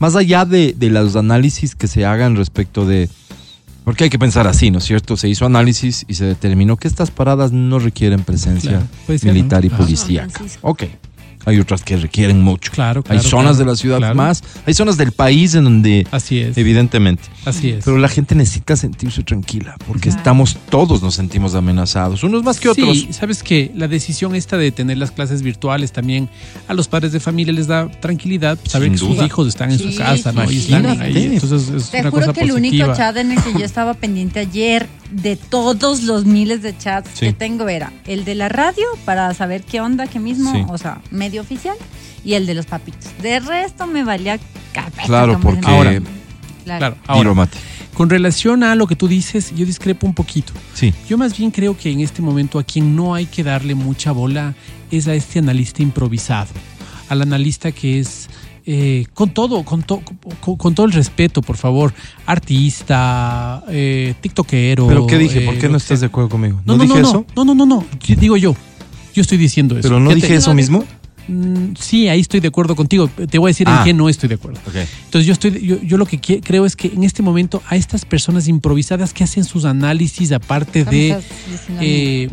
más 0.00 0.16
allá 0.16 0.44
de, 0.46 0.74
de 0.76 0.90
los 0.90 1.14
análisis 1.14 1.76
que 1.76 1.86
se 1.86 2.04
hagan 2.04 2.34
respecto 2.34 2.86
de... 2.86 3.08
Porque 3.84 4.04
hay 4.04 4.10
que 4.10 4.18
pensar 4.18 4.46
así, 4.46 4.70
¿no 4.70 4.78
es 4.78 4.84
cierto? 4.84 5.16
Se 5.16 5.28
hizo 5.28 5.46
análisis 5.46 6.04
y 6.08 6.14
se 6.14 6.24
determinó 6.26 6.76
que 6.76 6.88
estas 6.88 7.10
paradas 7.10 7.52
no 7.52 7.78
requieren 7.78 8.22
presencia 8.22 8.70
Claro, 9.06 9.18
ser, 9.18 9.32
militar 9.32 9.64
¿no? 9.64 9.66
y 9.66 9.70
policíaca. 9.70 10.42
Ok. 10.60 10.84
Hay 11.48 11.58
otras 11.58 11.82
que 11.82 11.96
requieren 11.96 12.40
mucho. 12.42 12.70
Claro, 12.72 13.00
hay 13.08 13.18
claro, 13.18 13.28
zonas 13.28 13.44
claro, 13.56 13.58
de 13.58 13.64
la 13.72 13.76
ciudad 13.76 13.98
claro. 13.98 14.14
más, 14.14 14.42
hay 14.66 14.74
zonas 14.74 14.96
del 14.96 15.12
país 15.12 15.54
en 15.54 15.64
donde, 15.64 16.06
Así 16.10 16.38
es. 16.38 16.56
evidentemente. 16.56 17.24
Así 17.44 17.70
es. 17.70 17.84
Pero 17.84 17.98
la 17.98 18.08
gente 18.08 18.34
necesita 18.34 18.76
sentirse 18.76 19.22
tranquila, 19.22 19.76
porque 19.86 20.08
Claro. 20.08 20.18
estamos, 20.18 20.56
todos 20.70 21.02
nos 21.02 21.14
sentimos 21.14 21.54
amenazados, 21.54 22.22
unos 22.22 22.42
más 22.42 22.60
que 22.60 22.68
otros. 22.68 22.96
Sí, 22.98 23.08
sabes 23.12 23.42
que 23.42 23.72
la 23.74 23.88
decisión 23.88 24.34
esta 24.34 24.56
de 24.56 24.70
tener 24.72 24.98
las 24.98 25.10
clases 25.10 25.42
virtuales 25.42 25.92
también 25.92 26.28
a 26.68 26.74
los 26.74 26.88
padres 26.88 27.12
de 27.12 27.20
familia 27.20 27.52
les 27.52 27.66
da 27.66 27.88
tranquilidad, 27.88 28.58
pues, 28.58 28.72
saber 28.72 28.88
Sin 28.88 28.92
que 29.08 29.14
sus 29.16 29.26
hijos 29.26 29.48
están 29.48 29.70
en 29.72 29.78
Sí, 29.78 29.92
su 29.92 29.98
casa, 29.98 30.32
¿no? 30.32 30.50
Y 30.50 30.58
están 30.58 30.86
ahí. 31.00 31.30
Entonces 31.34 31.68
es 31.70 31.90
Te 31.90 32.00
una 32.00 32.10
juro 32.10 32.22
cosa 32.26 32.32
que 32.34 32.40
el 32.44 32.52
único 32.52 32.94
chat 32.94 33.16
en 33.16 33.32
el 33.32 33.42
que 33.42 33.52
yo 33.52 33.64
estaba 33.64 33.94
pendiente 33.94 34.40
ayer 34.40 34.86
de 35.10 35.36
todos 35.36 36.02
los 36.02 36.24
miles 36.24 36.62
de 36.62 36.76
chats 36.76 37.10
Sí. 37.14 37.26
que 37.26 37.32
tengo 37.32 37.68
era 37.68 37.92
el 38.06 38.24
de 38.24 38.34
la 38.34 38.48
radio 38.48 38.84
para 39.04 39.32
saber 39.34 39.62
qué 39.62 39.80
onda, 39.80 40.06
qué 40.06 40.18
mismo, 40.20 40.52
Sí. 40.52 40.64
o 40.68 40.76
sea, 40.78 41.00
medio 41.10 41.40
oficial, 41.40 41.76
y 42.24 42.34
el 42.34 42.46
de 42.46 42.54
los 42.54 42.66
papitos. 42.66 43.10
De 43.22 43.40
resto 43.40 43.86
me 43.86 44.04
valía 44.04 44.38
cabeza. 44.72 45.02
Claro, 45.06 45.38
porque-. 45.40 45.66
Ahora, 45.66 45.90
Claro. 46.64 46.78
Claro, 46.78 46.94
Tiro, 46.96 47.14
ahora, 47.30 47.34
mate. 47.34 47.58
con 47.94 48.10
relación 48.10 48.62
a 48.62 48.74
lo 48.74 48.86
que 48.86 48.94
tú 48.94 49.08
dices, 49.08 49.54
yo 49.56 49.64
discrepo 49.64 50.06
un 50.06 50.12
poquito. 50.12 50.52
Sí. 50.74 50.92
Yo 51.08 51.16
más 51.16 51.34
bien 51.36 51.50
creo 51.50 51.74
que 51.76 51.90
en 51.90 52.00
este 52.00 52.20
momento 52.20 52.58
a 52.58 52.64
quien 52.64 52.94
no 52.94 53.14
hay 53.14 53.24
que 53.24 53.42
darle 53.42 53.74
mucha 53.74 54.12
bola 54.12 54.54
es 54.90 55.08
a 55.08 55.14
este 55.14 55.38
analista 55.38 55.82
improvisado, 55.82 56.50
al 57.08 57.22
analista 57.22 57.72
que 57.72 57.98
es 58.00 58.28
eh, 58.70 59.06
con 59.14 59.30
todo, 59.30 59.62
con, 59.64 59.82
to- 59.82 60.02
con, 60.40 60.56
con 60.56 60.74
todo 60.74 60.84
el 60.84 60.92
respeto, 60.92 61.40
por 61.40 61.56
favor, 61.56 61.92
artista, 62.26 63.62
eh, 63.68 64.14
tiktokero. 64.20 64.86
¿Pero 64.88 65.06
qué 65.06 65.16
dije? 65.18 65.40
¿Por 65.42 65.54
eh, 65.54 65.58
qué 65.58 65.68
no 65.68 65.78
estás 65.78 66.00
de 66.00 66.06
acuerdo 66.06 66.28
conmigo? 66.28 66.60
No, 66.66 66.76
¿No, 66.76 66.78
no, 66.78 66.82
dije 66.84 67.00
no, 67.00 67.08
eso? 67.08 67.26
no, 67.34 67.44
no, 67.44 67.54
no, 67.54 67.66
no, 67.66 67.84
digo 68.20 68.36
yo. 68.36 68.54
Yo 69.14 69.22
estoy 69.22 69.38
diciendo 69.38 69.76
eso. 69.78 69.88
¿Pero 69.88 70.00
no 70.00 70.14
dije 70.14 70.34
eso 70.34 70.54
mismo? 70.54 70.84
Mm, 71.28 71.74
Sí, 71.78 72.08
ahí 72.08 72.20
estoy 72.20 72.40
de 72.40 72.48
acuerdo 72.48 72.76
contigo. 72.76 73.08
Te 73.08 73.38
voy 73.38 73.48
a 73.48 73.50
decir 73.50 73.66
Ah. 73.68 73.78
en 73.78 73.84
qué 73.84 73.94
no 73.94 74.08
estoy 74.08 74.28
de 74.28 74.34
acuerdo. 74.36 74.60
Entonces 74.66 75.26
yo 75.26 75.32
estoy, 75.32 75.60
yo, 75.66 75.80
yo 75.82 75.96
lo 75.96 76.06
que 76.06 76.20
creo 76.20 76.64
es 76.66 76.76
que 76.76 76.88
en 76.88 77.04
este 77.04 77.22
momento 77.22 77.62
a 77.68 77.76
estas 77.76 78.04
personas 78.04 78.48
improvisadas 78.48 79.12
que 79.12 79.24
hacen 79.24 79.44
sus 79.44 79.64
análisis 79.64 80.30
aparte 80.32 80.80
¿Cómo 80.84 80.90
de 80.96 81.18
eh, 81.80 82.28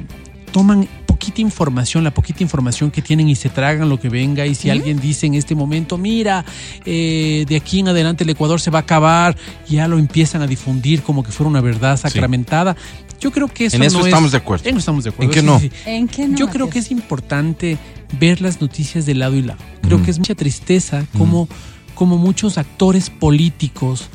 toman 0.56 0.88
poquita 1.06 1.42
información, 1.42 2.06
la 2.06 2.14
poquita 2.14 2.42
información 2.42 2.90
que 2.90 3.02
tienen 3.02 3.28
y 3.28 3.36
se 3.36 3.50
tragan 3.50 3.90
lo 3.90 4.00
que 4.00 4.08
venga. 4.08 4.46
Y 4.46 4.56
si 4.56 4.70
alguien 4.70 5.02
dice 5.02 5.26
en 5.26 5.34
este 5.34 5.54
momento, 5.54 5.98
mira, 5.98 6.46
eh, 6.86 7.44
de 7.46 7.58
aquí 7.58 7.80
en 7.82 7.90
adelante 7.90 8.24
el 8.24 8.30
Ecuador 8.30 8.62
se 8.62 8.72
va 8.72 8.80
a 8.80 8.82
acabar, 8.84 9.36
ya 9.68 9.90
lo 9.90 9.98
empiezan 10.00 10.42
a 10.42 10.48
difundir 10.48 11.02
como 11.04 11.24
que 11.24 11.32
fuera 11.34 11.50
una 11.50 11.60
verdad 11.60 11.98
sacramentada. 11.98 12.78
Yo 13.20 13.32
creo 13.34 13.50
que 13.50 13.66
eso 13.66 13.76
En 13.76 13.84
eso 13.84 14.00
no 14.00 14.06
estamos 14.06 14.28
es- 14.28 14.32
de 14.32 14.38
acuerdo. 14.38 14.64
En 14.64 14.70
eso 14.70 14.80
estamos 14.80 15.04
de 15.04 15.10
acuerdo. 15.10 15.30
¿En 15.34 15.36
qué 15.36 15.44
no? 15.44 15.60
sí, 15.60 15.70
sí. 15.70 15.90
¿En 15.90 16.08
qué 16.08 16.26
no, 16.26 16.38
Yo 16.38 16.48
creo 16.48 16.70
que 16.70 16.80
es 16.80 16.90
importante 16.90 17.78
ver 18.18 18.40
las 18.40 18.62
noticias 18.62 19.06
de 19.06 19.14
lado 19.16 19.36
y 19.36 19.42
lado. 19.42 19.60
Creo 19.82 20.02
que 20.04 20.12
es 20.12 20.20
mucha 20.20 20.36
tristeza 20.36 21.04
como, 21.18 21.50
como 21.96 22.18
muchos 22.18 22.58
actores 22.58 23.10
políticos 23.10 24.08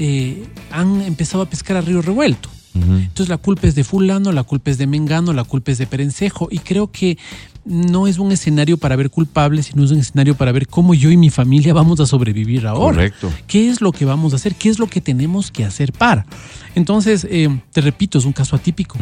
eh, 0.00 0.42
han 0.72 1.00
empezado 1.02 1.44
a 1.44 1.46
pescar 1.48 1.76
a 1.76 1.80
río 1.80 2.02
revuelto. 2.02 2.48
Entonces 2.82 3.28
la 3.28 3.36
culpa 3.38 3.66
es 3.66 3.74
de 3.74 3.84
fulano, 3.84 4.32
la 4.32 4.42
culpa 4.42 4.70
es 4.70 4.78
de 4.78 4.86
Mengano, 4.86 5.32
la 5.32 5.44
culpa 5.44 5.72
es 5.72 5.78
de 5.78 5.86
Perencejo. 5.86 6.48
Y 6.50 6.58
creo 6.58 6.90
que 6.90 7.18
no 7.64 8.06
es 8.06 8.18
un 8.18 8.30
escenario 8.30 8.76
para 8.78 8.94
ver 8.96 9.10
culpables, 9.10 9.66
sino 9.66 9.82
es 9.84 9.90
un 9.90 9.98
escenario 9.98 10.34
para 10.36 10.52
ver 10.52 10.68
cómo 10.68 10.94
yo 10.94 11.10
y 11.10 11.16
mi 11.16 11.30
familia 11.30 11.74
vamos 11.74 11.98
a 12.00 12.06
sobrevivir 12.06 12.66
ahora. 12.66 12.94
Correcto. 12.96 13.32
¿Qué 13.46 13.68
es 13.68 13.80
lo 13.80 13.90
que 13.92 14.04
vamos 14.04 14.32
a 14.32 14.36
hacer? 14.36 14.54
¿Qué 14.54 14.68
es 14.68 14.78
lo 14.78 14.86
que 14.86 15.00
tenemos 15.00 15.50
que 15.50 15.64
hacer 15.64 15.92
para? 15.92 16.26
Entonces, 16.74 17.26
eh, 17.28 17.48
te 17.72 17.80
repito, 17.80 18.18
es 18.18 18.24
un 18.24 18.32
caso 18.32 18.54
atípico. 18.56 18.98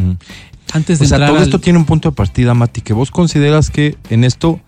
Antes 0.72 0.98
de 0.98 1.04
O 1.04 1.08
sea, 1.08 1.16
entrar 1.16 1.28
todo 1.30 1.38
al- 1.38 1.44
esto 1.44 1.58
tiene 1.58 1.78
un 1.78 1.84
punto 1.84 2.08
de 2.10 2.14
partida, 2.16 2.54
Mati, 2.54 2.80
que 2.80 2.92
vos 2.94 3.10
consideras 3.10 3.70
que 3.70 3.96
en 4.08 4.24
esto 4.24 4.60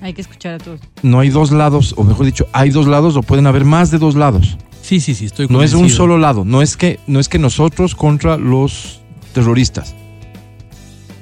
Hay 0.00 0.12
que 0.12 0.20
escuchar 0.22 0.54
a 0.54 0.58
todos. 0.58 0.80
no 1.02 1.18
hay 1.20 1.30
dos 1.30 1.50
lados, 1.50 1.94
o 1.96 2.04
mejor 2.04 2.26
dicho, 2.26 2.46
hay 2.52 2.70
dos 2.70 2.86
lados 2.86 3.16
o 3.16 3.22
pueden 3.22 3.46
haber 3.46 3.64
más 3.64 3.90
de 3.90 3.98
dos 3.98 4.14
lados. 4.14 4.56
Sí, 4.84 5.00
sí, 5.00 5.14
sí, 5.14 5.24
estoy 5.24 5.46
No 5.48 5.62
es 5.62 5.72
un 5.72 5.88
solo 5.88 6.18
lado, 6.18 6.44
no 6.44 6.60
es 6.60 6.76
que, 6.76 7.00
no 7.06 7.18
es 7.18 7.30
que 7.30 7.38
nosotros 7.38 7.94
contra 7.94 8.36
los 8.36 9.00
terroristas. 9.32 9.94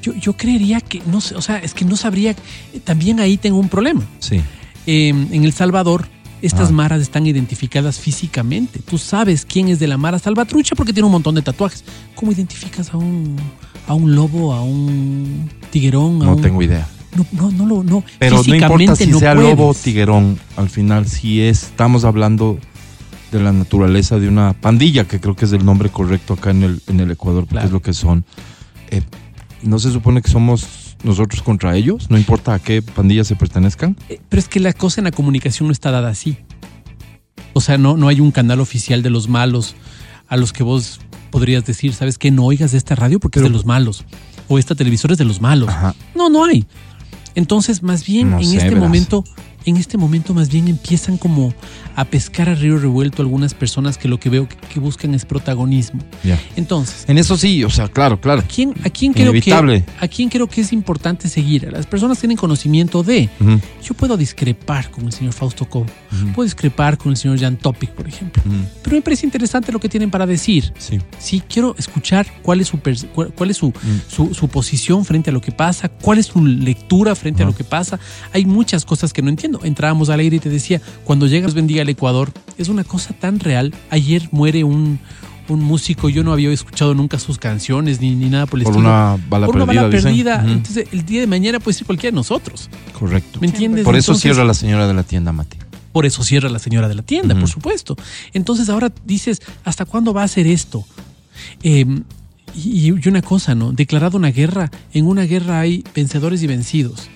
Yo, 0.02 0.14
yo 0.14 0.33
creería 0.37 0.81
que, 0.81 1.00
no 1.07 1.21
sé, 1.21 1.37
o 1.37 1.42
sea, 1.42 1.59
es 1.59 1.73
que 1.75 1.85
no 1.85 1.95
sabría. 1.97 2.35
También 2.83 3.21
ahí 3.21 3.37
tengo 3.37 3.59
un 3.59 3.69
problema. 3.69 4.02
Sí. 4.19 4.40
Eh, 4.87 5.11
en 5.11 5.45
El 5.45 5.52
Salvador, 5.52 6.09
estas 6.42 6.71
Ah. 6.71 6.73
maras 6.73 7.00
están 7.02 7.25
identificadas 7.25 8.00
físicamente. 8.00 8.81
Tú 8.81 8.99
sabes 8.99 9.45
quién 9.47 9.69
es 9.69 9.78
de 9.78 9.87
la 9.87 9.97
mara 9.97 10.19
salvatrucha 10.19 10.75
porque 10.75 10.92
tiene 10.92 11.07
un 11.07 11.12
montón 11.12 11.37
de 11.37 11.42
tatuajes. 11.42 11.85
¿Cómo 12.16 12.33
identificas 12.33 12.92
a 12.92 12.97
un, 12.97 13.37
a 13.87 13.95
un 13.95 14.12
lobo, 14.16 14.52
a 14.52 14.61
un 14.62 15.49
tiguerón? 15.71 16.21
A 16.23 16.25
No 16.25 16.35
un- 16.35 16.42
tengo 16.42 16.61
idea. 16.62 16.88
No, 17.33 17.52
no, 17.52 17.64
no, 17.66 17.85
no. 17.85 18.02
Pero 18.19 18.42
no 18.42 18.54
importa 18.57 18.97
si 18.97 19.07
no 19.07 19.21
sea 19.21 19.35
puedes. 19.35 19.50
lobo 19.50 19.69
o 19.69 19.75
tiguerón, 19.75 20.37
al 20.57 20.69
final 20.69 21.07
si 21.07 21.42
es- 21.42 21.62
estamos 21.64 22.04
hablando 22.04 22.59
de 23.33 23.41
la 23.41 23.53
naturaleza 23.53 24.19
de 24.19 24.29
una 24.29 24.53
pandilla, 24.53 25.09
que 25.09 25.19
creo 25.21 25.35
que 25.35 25.47
es 25.47 25.53
el 25.53 25.65
nombre 25.65 25.89
correcto 25.89 26.35
acá 26.35 26.51
en 26.51 26.62
el, 26.62 26.83
en 26.87 27.01
el 27.01 27.11
Ecuador, 27.11 27.43
porque 27.45 27.55
Claro. 27.55 27.67
es 27.67 27.73
lo 27.73 27.81
que 27.83 27.93
son. 27.93 28.25
Eh, 28.91 29.03
¿No 29.62 29.79
se 29.79 29.91
supone 29.91 30.23
que 30.23 30.31
somos 30.31 30.97
nosotros 31.03 31.43
contra 31.43 31.75
ellos? 31.77 32.11
No 32.11 32.19
importa 32.19 32.55
a 32.55 32.59
qué 32.59 32.83
pandilla 32.83 33.25
se 33.25 33.35
pertenezcan. 33.37 33.97
Eh, 34.09 34.21
Pero 34.29 34.39
es 34.41 34.49
que 34.49 34.61
la 34.61 34.73
cosa 34.73 35.01
en 35.01 35.05
la 35.07 35.11
comunicación 35.12 35.69
no 35.69 35.73
está 35.73 35.91
dada 35.91 36.11
así. 36.11 36.37
O 37.55 37.61
sea, 37.61 37.79
no, 37.79 37.97
no 37.97 38.09
hay 38.09 38.21
un 38.21 38.31
canal 38.33 38.61
oficial 38.61 39.03
de 39.03 39.11
los 39.11 39.29
malos 39.29 39.75
a 40.29 40.37
los 40.37 40.53
que 40.53 40.62
vos 40.62 41.01
podrías 41.31 41.65
decir, 41.65 41.95
¿sabes 41.95 42.19
qué? 42.19 42.31
No 42.31 42.45
oigas 42.45 42.73
de 42.73 42.79
esta 42.79 42.95
radio 42.95 43.19
porque 43.21 43.39
es 43.39 43.43
de 43.45 43.51
los 43.51 43.65
malos. 43.67 44.05
O 44.49 44.59
esta 44.59 44.75
televisora 44.75 45.12
es 45.12 45.19
de 45.19 45.25
los 45.25 45.41
malos. 45.41 45.69
Ajá. 45.69 45.95
No, 46.15 46.29
no 46.29 46.45
hay. 46.45 46.67
Entonces, 47.35 47.83
más 47.83 48.05
bien, 48.05 48.31
No 48.31 48.39
en 48.39 48.45
sé, 48.45 48.57
este 48.57 48.69
verás. 48.69 48.83
momento, 48.83 49.25
en 49.64 49.76
este 49.76 49.99
momento, 49.99 50.35
más 50.35 50.49
bien 50.49 50.69
empiezan 50.69 51.16
como 51.16 51.54
a 51.97 52.04
pescar 52.04 52.49
a 52.49 52.54
río 52.54 52.78
revuelto 52.78 53.23
algunas 53.23 53.54
personas 53.54 53.99
que 53.99 54.09
lo 54.09 54.19
que 54.19 54.28
veo 54.31 54.49
que, 54.49 54.57
que 54.57 54.81
buscan 54.81 55.14
es 55.14 55.25
protagonismo. 55.25 56.00
Ya. 56.25 56.40
Entonces, 56.57 57.04
En 57.09 57.19
eso 57.19 57.37
sí, 57.37 57.62
o 57.64 57.71
sea, 57.71 57.88
claro, 57.88 58.21
claro. 58.21 58.40
¿a 58.40 58.45
quién, 58.45 58.75
a 58.85 58.90
quién 58.90 59.12
creo 59.12 59.33
que 59.33 59.85
a 60.00 60.09
quién 60.09 60.28
creo 60.28 60.47
que 60.47 60.61
es 60.62 60.73
importante 60.73 61.28
seguir? 61.28 61.66
A 61.66 61.71
las 61.71 61.87
personas 61.87 62.19
que 62.19 62.23
tienen 62.23 62.37
conocimiento 62.37 63.02
de. 63.02 63.28
Ujú, 63.40 63.61
Yo 63.85 63.95
puedo 63.95 64.16
discrepar 64.16 64.90
con 64.90 65.07
el 65.07 65.12
señor 65.12 65.33
Fausto 65.33 65.69
Cobo, 65.69 65.87
ujú, 66.11 66.33
puedo 66.33 66.45
discrepar 66.45 66.97
con 66.99 67.11
el 67.12 67.16
señor 67.16 67.38
Jan 67.38 67.57
Topic, 67.57 67.90
por 67.90 68.09
ejemplo. 68.09 68.42
ujú. 68.47 68.57
Pero 68.83 68.97
me 68.97 69.02
parece 69.02 69.26
interesante 69.26 69.71
lo 69.73 69.78
que 69.81 69.88
tienen 69.88 70.11
para 70.11 70.26
decir. 70.26 70.73
Sí. 70.78 70.99
Sí, 71.19 71.42
quiero 71.49 71.75
escuchar 71.78 72.26
cuál 72.42 72.61
es 72.61 72.69
su 72.69 72.78
cuál, 73.12 73.50
es 73.50 73.57
su, 73.57 73.73
su, 74.09 74.35
su 74.35 74.49
posición 74.49 75.04
frente 75.04 75.31
a 75.31 75.33
lo 75.33 75.40
que 75.40 75.52
pasa, 75.52 75.88
cuál 75.88 76.19
es 76.19 76.26
su 76.26 76.45
lectura 76.45 77.14
frente 77.14 77.42
a 77.42 77.47
lo 77.47 77.54
que 77.54 77.64
pasa. 77.64 77.99
Hay 78.33 78.45
muchas 78.45 78.85
cosas 78.85 79.12
que 79.12 79.23
no 79.23 79.28
entiendo. 79.28 79.51
Entrábamos 79.62 80.09
al 80.11 80.21
aire 80.21 80.37
y 80.37 80.40
te 80.40 80.49
decía, 80.49 80.80
cuando 81.04 81.26
llega 81.26 81.42
Dios 81.47 81.54
bendiga 81.54 81.82
al 81.82 81.88
Ecuador, 81.88 82.32
es 82.59 82.68
una 82.68 82.85
cosa 82.85 83.12
tan 83.14 83.40
real. 83.40 83.75
Ayer 83.90 84.28
muere 84.32 84.64
un, 84.64 84.99
un 85.49 85.62
músico, 85.62 86.09
yo 86.09 86.23
no 86.25 86.32
había 86.32 86.50
escuchado 86.50 86.94
nunca 86.94 87.18
sus 87.18 87.38
canciones 87.38 88.00
ni, 88.00 88.14
ni 88.14 88.28
nada 88.30 88.47
por 88.47 88.59
el 88.61 88.64
Por 88.64 88.73
estilo. 88.75 88.88
una 88.88 89.18
bala 89.28 89.47
por 89.47 89.56
una 89.56 89.66
perdida. 89.66 89.82
bala 89.82 89.94
dicen. 89.97 90.11
perdida. 90.11 90.44
Entonces, 90.52 90.88
el 90.92 91.04
día 91.04 91.21
de 91.21 91.26
mañana 91.26 91.61
puede 91.61 91.76
ser 91.76 91.87
cualquiera 91.87 92.12
de 92.12 92.16
nosotros. 92.16 92.71
Correcto. 92.99 93.38
¿Me 93.40 93.49
entiendes? 93.49 93.85
Por 93.85 93.97
eso 93.97 94.12
Entonces, 94.12 94.23
cierra 94.23 94.44
la 94.44 94.54
señora 94.54 94.87
de 94.88 94.94
la 94.94 95.02
tienda, 95.02 95.32
Mati. 95.32 95.59
por 95.92 96.06
eso 96.06 96.23
cierra 96.25 96.49
la 96.49 96.59
señora 96.59 96.88
de 96.88 96.94
la 96.94 97.02
tienda, 97.02 97.35
por 97.38 97.49
supuesto. 97.49 97.97
Entonces 98.32 98.68
ahora 98.68 98.90
dices, 99.04 99.42
¿hasta 99.64 99.85
cuándo 99.85 100.14
va 100.14 100.23
a 100.23 100.25
hacer 100.25 100.47
esto? 100.47 100.85
Eh, 101.62 101.85
y, 102.54 102.87
y 102.94 103.09
una 103.09 103.23
cosa, 103.23 103.54
¿no? 103.54 103.73
Declarado 103.73 104.16
una 104.18 104.30
guerra, 104.30 104.71
en 104.92 105.06
una 105.06 105.23
guerra 105.23 105.61
hay 105.61 105.85
vencedores 105.94 106.42
y 106.42 106.47
vencidos. 106.47 107.09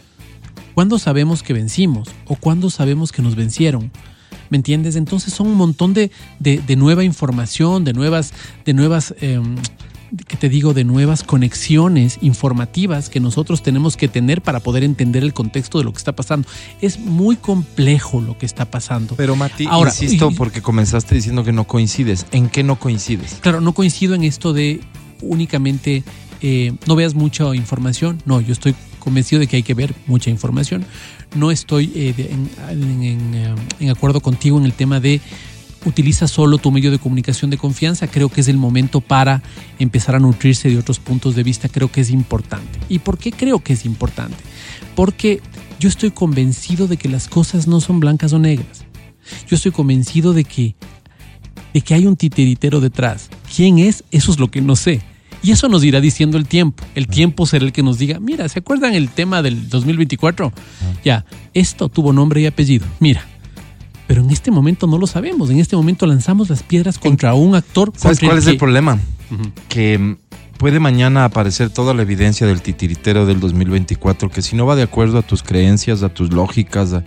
¿Cuándo 0.77 0.99
sabemos 0.99 1.43
que 1.43 1.55
vencimos? 1.55 2.11
¿O 2.27 2.37
cuándo 2.37 2.69
sabemos 2.69 3.11
que 3.11 3.23
nos 3.23 3.35
vencieron? 3.35 3.91
¿Me 4.51 4.59
entiendes? 4.59 4.95
Entonces 4.95 5.33
son 5.33 5.47
un 5.47 5.55
montón 5.55 5.95
de, 5.95 6.11
de- 6.39 6.59
de 6.59 6.77
nueva 6.77 7.03
información, 7.03 7.83
de 7.83 7.95
nuevas, 7.95 8.35
de 8.67 8.75
nuevas, 8.75 9.15
eh, 9.23 9.41
¿qué 10.29 10.37
te 10.37 10.51
digo? 10.51 10.75
De 10.75 10.85
nuevas 10.85 11.23
conexiones 11.23 12.19
informativas 12.21 13.09
que 13.09 13.21
nosotros 13.21 13.63
tenemos 13.63 13.97
que 13.97 14.07
tener 14.09 14.43
para 14.43 14.61
poder 14.61 14.85
entender 14.85 15.23
el 15.23 15.33
contexto 15.33 15.79
de 15.79 15.85
lo 15.85 15.93
que 15.93 15.99
está 15.99 16.15
pasando. 16.15 16.47
Es 16.83 16.99
muy 16.99 17.37
complejo 17.37 18.21
lo 18.21 18.37
que 18.37 18.45
está 18.45 18.71
pasando. 18.71 19.15
Pero 19.17 19.35
Mati, 19.35 19.65
Ahora, 19.71 19.91
insisto, 19.91 20.31
y- 20.31 20.35
porque 20.35 20.61
comenzaste 20.61 21.15
diciendo 21.15 21.43
que 21.43 21.53
no 21.53 21.65
coincides. 21.65 22.27
¿En 22.33 22.51
qué 22.51 22.63
no 22.63 22.79
coincides? 22.79 23.39
Claro, 23.41 23.63
no 23.63 23.73
coincido 23.73 24.15
en 24.15 24.25
esto 24.25 24.53
de 24.53 24.83
únicamente 25.23 26.05
eh, 26.43 26.75
no 26.87 26.97
veas 26.97 27.15
mucha 27.15 27.55
información. 27.57 28.23
No, 28.27 28.43
yo 28.43 28.53
estoy 28.53 28.75
convencido 29.07 29.39
de 29.39 29.47
que 29.47 29.57
hay 29.57 29.63
que 29.63 29.73
ver 29.75 29.95
mucha 30.09 30.31
información. 30.31 30.85
No 31.37 31.53
estoy 31.53 31.93
eh, 31.95 32.13
de- 32.17 32.33
en, 32.33 33.03
en- 33.03 33.35
eh, 33.35 33.55
en 33.79 33.91
acuerdo 33.91 34.21
contigo 34.21 34.59
en 34.59 34.65
el 34.65 34.73
tema 34.73 34.99
de 34.99 35.21
utiliza 35.85 36.27
solo 36.27 36.59
tu 36.59 36.73
medio 36.73 36.91
de 36.91 36.99
comunicación 36.99 37.49
de 37.53 37.57
confianza. 37.57 38.09
Creo 38.09 38.29
que 38.29 38.41
es 38.41 38.49
el 38.49 38.57
momento 38.57 39.01
para 39.01 39.43
empezar 39.79 40.17
a 40.17 40.19
nutrirse 40.19 40.69
de 40.69 40.77
otros 40.79 40.99
puntos 40.99 41.37
de 41.37 41.45
vista. 41.45 41.69
Creo 41.69 41.91
que 41.93 42.01
es 42.01 42.11
importante. 42.11 42.81
¿Y 42.89 42.99
por 42.99 43.17
qué 43.19 43.31
creo 43.31 43.61
que 43.61 43.75
es 43.75 43.85
importante? 43.85 44.37
Porque 44.97 45.41
yo 45.79 45.89
estoy 45.89 46.11
convencido 46.11 46.89
de 46.89 46.97
que 46.97 47.09
las 47.09 47.29
cosas 47.29 47.69
no 47.69 47.81
son 47.81 48.01
blancas 48.01 48.33
o 48.33 48.41
negras. 48.41 48.85
Yo 49.49 49.55
estoy 49.55 49.71
convencido 49.71 50.33
de 50.33 50.43
que 50.43 50.75
de 51.73 51.81
que 51.83 51.95
hay 51.95 52.07
un 52.07 52.17
titiritero 52.17 52.81
detrás. 52.81 53.29
¿Quién 53.55 53.79
es? 53.79 54.03
Eso 54.11 54.33
es 54.33 54.41
lo 54.41 54.51
que 54.51 54.61
no 54.63 54.75
sé. 54.75 55.01
Y 55.43 55.53
eso 55.53 55.69
nos 55.69 55.85
irá 55.85 56.01
diciendo 56.01 56.39
el 56.39 56.47
tiempo. 56.47 56.83
El 56.95 57.07
tiempo 57.07 57.47
será 57.47 57.65
el 57.65 57.73
que 57.73 57.83
nos 57.83 57.99
diga, 57.99 58.19
mira, 58.21 58.49
¿se 58.49 58.59
acuerdan 58.59 58.95
el 58.95 59.09
tema 59.11 59.43
del 59.43 59.69
2024? 59.69 60.53
Ya, 61.05 61.25
esto 61.55 61.89
tuvo 61.89 62.13
nombre 62.13 62.41
y 62.41 62.47
apellido. 62.47 62.85
Mira. 63.01 63.25
Pero 64.09 64.23
en 64.23 64.31
este 64.31 64.51
momento 64.53 64.87
no 64.87 64.99
lo 64.99 65.07
sabemos. 65.09 65.51
En 65.51 65.59
este 65.59 65.75
momento 65.77 66.07
lanzamos 66.07 66.49
las 66.49 66.63
piedras 66.63 66.99
contra 66.99 67.35
un 67.35 67.55
actor. 67.57 67.93
¿Sabes 67.97 68.21
cuál 68.21 68.39
es 68.39 68.47
el 68.47 68.53
que- 68.53 68.59
problema? 68.59 68.99
Que 69.69 69.99
mm, 69.99 70.17
puede 70.59 70.79
mañana 70.79 71.25
aparecer 71.25 71.71
toda 71.71 71.93
la 71.93 72.03
evidencia 72.03 72.47
del 72.47 72.63
titiritero 72.63 73.27
del 73.27 73.41
2024 73.41 74.31
que 74.31 74.43
si 74.43 74.55
no 74.55 74.65
va 74.65 74.77
de 74.77 74.85
acuerdo 74.85 75.19
a 75.19 75.23
tus 75.23 75.43
creencias, 75.43 76.03
a 76.05 76.09
tus 76.09 76.33
lógicas 76.33 76.93
a- 76.93 77.03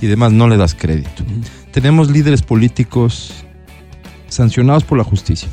y 0.00 0.06
demás, 0.06 0.30
no 0.32 0.48
le 0.48 0.56
das 0.56 0.74
crédito. 0.74 1.24
Tenemos 1.72 2.10
líderes 2.10 2.42
políticos 2.42 3.32
sancionados 4.28 4.84
por 4.84 4.98
la 4.98 5.04
justicia. 5.04 5.48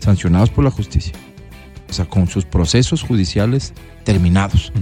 Sancionados 0.00 0.50
por 0.50 0.64
la 0.64 0.70
justicia. 0.70 1.12
O 1.88 1.92
sea, 1.92 2.04
con 2.04 2.28
sus 2.28 2.44
procesos 2.44 3.02
judiciales 3.02 3.72
terminados, 4.04 4.72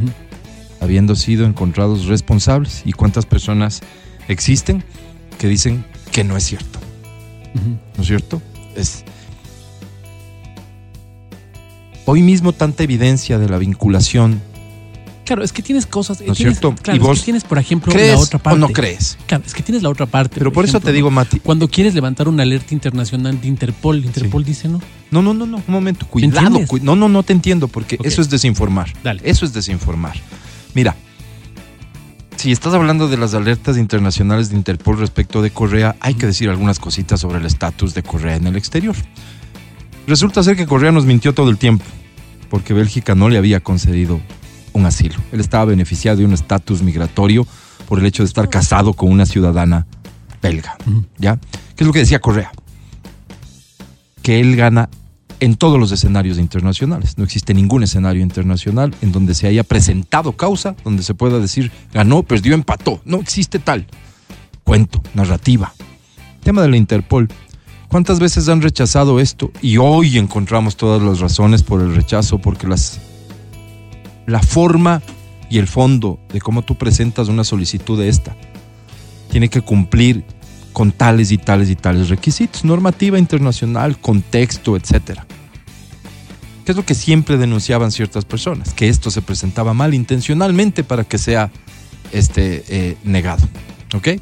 habiendo 0.80 1.14
sido 1.14 1.46
encontrados 1.46 2.06
responsables. 2.06 2.82
¿Y 2.84 2.92
cuántas 2.92 3.26
personas 3.26 3.80
existen 4.28 4.82
que 5.38 5.48
dicen 5.48 5.84
que 6.12 6.24
no 6.24 6.36
es 6.36 6.44
cierto? 6.44 6.80
¿no 7.96 8.02
es 8.02 8.06
cierto? 8.06 8.42
Es 8.74 9.04
hoy 12.04 12.22
mismo 12.22 12.52
tanta 12.52 12.84
evidencia 12.84 13.38
de 13.38 13.48
la 13.48 13.58
vinculación, 13.58 14.40
Claro, 15.26 15.42
es 15.42 15.52
que 15.52 15.60
tienes 15.60 15.84
cosas. 15.86 16.20
¿No 16.20 16.32
es 16.32 16.38
tienes- 16.38 16.58
cierto? 16.60 16.74
Claro, 16.82 16.96
Y 16.96 17.00
es 17.02 17.06
vos 17.06 17.18
que 17.18 17.24
tienes, 17.24 17.44
por 17.44 17.58
ejemplo, 17.58 17.92
¿crees 17.92 18.14
la 18.14 18.18
otra 18.20 18.38
parte. 18.38 18.56
o 18.56 18.58
no 18.60 18.68
crees? 18.72 19.18
Claro, 19.26 19.44
es 19.46 19.52
que 19.52 19.62
tienes 19.62 19.82
la 19.82 19.90
otra 19.90 20.06
parte. 20.06 20.36
Pero 20.38 20.52
por 20.52 20.64
eso 20.64 20.78
ejemplo, 20.78 20.88
te 20.88 20.92
digo. 20.94 21.10
Mati, 21.10 21.40
Cuando 21.40 21.68
quieres 21.68 21.94
levantar 21.94 22.28
una 22.28 22.44
alerta 22.44 22.72
internacional 22.72 23.38
de 23.40 23.48
Interpol, 23.48 24.04
Interpol 24.04 24.44
dice 24.44 24.68
no. 24.68 24.80
no, 25.10 25.20
no, 25.20 25.34
no, 25.34 25.44
no, 25.46 25.56
un 25.58 25.64
momento, 25.66 26.06
cuidado, 26.06 26.64
cu- 26.66 26.78
no, 26.80 26.96
no, 26.96 27.08
no 27.08 27.22
te 27.22 27.32
entiendo 27.34 27.68
porque 27.68 27.98
eso 28.04 28.22
es 28.22 28.30
desinformar. 28.30 28.92
Dale. 29.02 29.20
Eso 29.24 29.44
es 29.44 29.52
desinformar. 29.52 30.14
Mira, 30.74 30.94
si 32.36 32.52
estás 32.52 32.74
hablando 32.74 33.08
de 33.08 33.16
las 33.16 33.34
alertas 33.34 33.78
internacionales 33.78 34.50
de 34.50 34.56
Interpol 34.56 34.98
respecto 34.98 35.42
de 35.42 35.50
Correa, 35.50 35.96
hay 36.00 36.14
que 36.14 36.26
decir 36.26 36.48
algunas 36.50 36.78
cositas 36.78 37.18
sobre 37.20 37.38
el 37.38 37.46
estatus 37.46 37.94
de 37.94 38.02
Correa 38.02 38.36
en 38.36 38.46
el 38.46 38.56
exterior. 38.56 38.94
Resulta 40.06 40.42
ser 40.42 40.56
que 40.56 40.66
Correa 40.66 40.92
nos 40.92 41.04
mintió 41.04 41.34
todo 41.34 41.50
el 41.50 41.58
tiempo, 41.58 41.84
porque 42.48 42.74
Bélgica 42.74 43.14
no 43.16 43.28
le 43.28 43.38
había 43.38 43.58
concedido 43.60 44.20
un 44.76 44.86
asilo. 44.86 45.16
Él 45.32 45.40
estaba 45.40 45.64
beneficiado 45.64 46.18
de 46.18 46.24
un 46.24 46.32
estatus 46.32 46.82
migratorio 46.82 47.46
por 47.88 47.98
el 47.98 48.06
hecho 48.06 48.22
de 48.22 48.28
estar 48.28 48.48
casado 48.48 48.92
con 48.92 49.10
una 49.10 49.26
ciudadana 49.26 49.86
belga. 50.42 50.76
¿Ya? 51.18 51.38
¿Qué 51.74 51.84
es 51.84 51.86
lo 51.86 51.92
que 51.92 52.00
decía 52.00 52.20
Correa? 52.20 52.52
Que 54.22 54.40
él 54.40 54.56
gana 54.56 54.88
en 55.40 55.56
todos 55.56 55.78
los 55.78 55.92
escenarios 55.92 56.38
internacionales. 56.38 57.18
No 57.18 57.24
existe 57.24 57.54
ningún 57.54 57.82
escenario 57.82 58.22
internacional 58.22 58.94
en 59.02 59.12
donde 59.12 59.34
se 59.34 59.46
haya 59.46 59.64
presentado 59.64 60.32
causa, 60.32 60.76
donde 60.84 61.02
se 61.02 61.14
pueda 61.14 61.38
decir 61.38 61.70
ganó, 61.92 62.22
perdió, 62.22 62.54
empató. 62.54 63.00
No 63.04 63.18
existe 63.18 63.58
tal. 63.58 63.86
Cuento, 64.64 65.02
narrativa. 65.14 65.72
Tema 66.42 66.62
de 66.62 66.68
la 66.68 66.76
Interpol. 66.76 67.28
¿Cuántas 67.88 68.18
veces 68.18 68.48
han 68.48 68.62
rechazado 68.62 69.20
esto? 69.20 69.52
Y 69.62 69.76
hoy 69.76 70.18
encontramos 70.18 70.76
todas 70.76 71.00
las 71.02 71.20
razones 71.20 71.62
por 71.62 71.80
el 71.80 71.94
rechazo, 71.94 72.38
porque 72.38 72.66
las, 72.66 73.00
la 74.26 74.42
forma 74.42 75.02
y 75.48 75.58
el 75.58 75.68
fondo 75.68 76.18
de 76.32 76.40
cómo 76.40 76.62
tú 76.62 76.76
presentas 76.76 77.28
una 77.28 77.44
solicitud 77.44 77.98
de 77.98 78.08
esta 78.08 78.36
tiene 79.30 79.48
que 79.48 79.60
cumplir 79.60 80.24
con 80.72 80.92
tales 80.92 81.32
y 81.32 81.38
tales 81.38 81.70
y 81.70 81.76
tales 81.76 82.08
requisitos, 82.08 82.64
normativa 82.64 83.18
internacional, 83.18 83.98
contexto, 83.98 84.76
etcétera. 84.76 85.26
¿Qué 86.64 86.72
es 86.72 86.76
lo 86.76 86.84
que 86.84 86.94
siempre 86.94 87.38
denunciaban 87.38 87.92
ciertas 87.92 88.24
personas? 88.24 88.74
Que 88.74 88.88
esto 88.88 89.10
se 89.10 89.22
presentaba 89.22 89.72
mal 89.72 89.94
intencionalmente 89.94 90.84
para 90.84 91.04
que 91.04 91.16
sea 91.16 91.50
este, 92.12 92.64
eh, 92.68 92.96
negado. 93.04 93.48
¿Ok? 93.94 94.20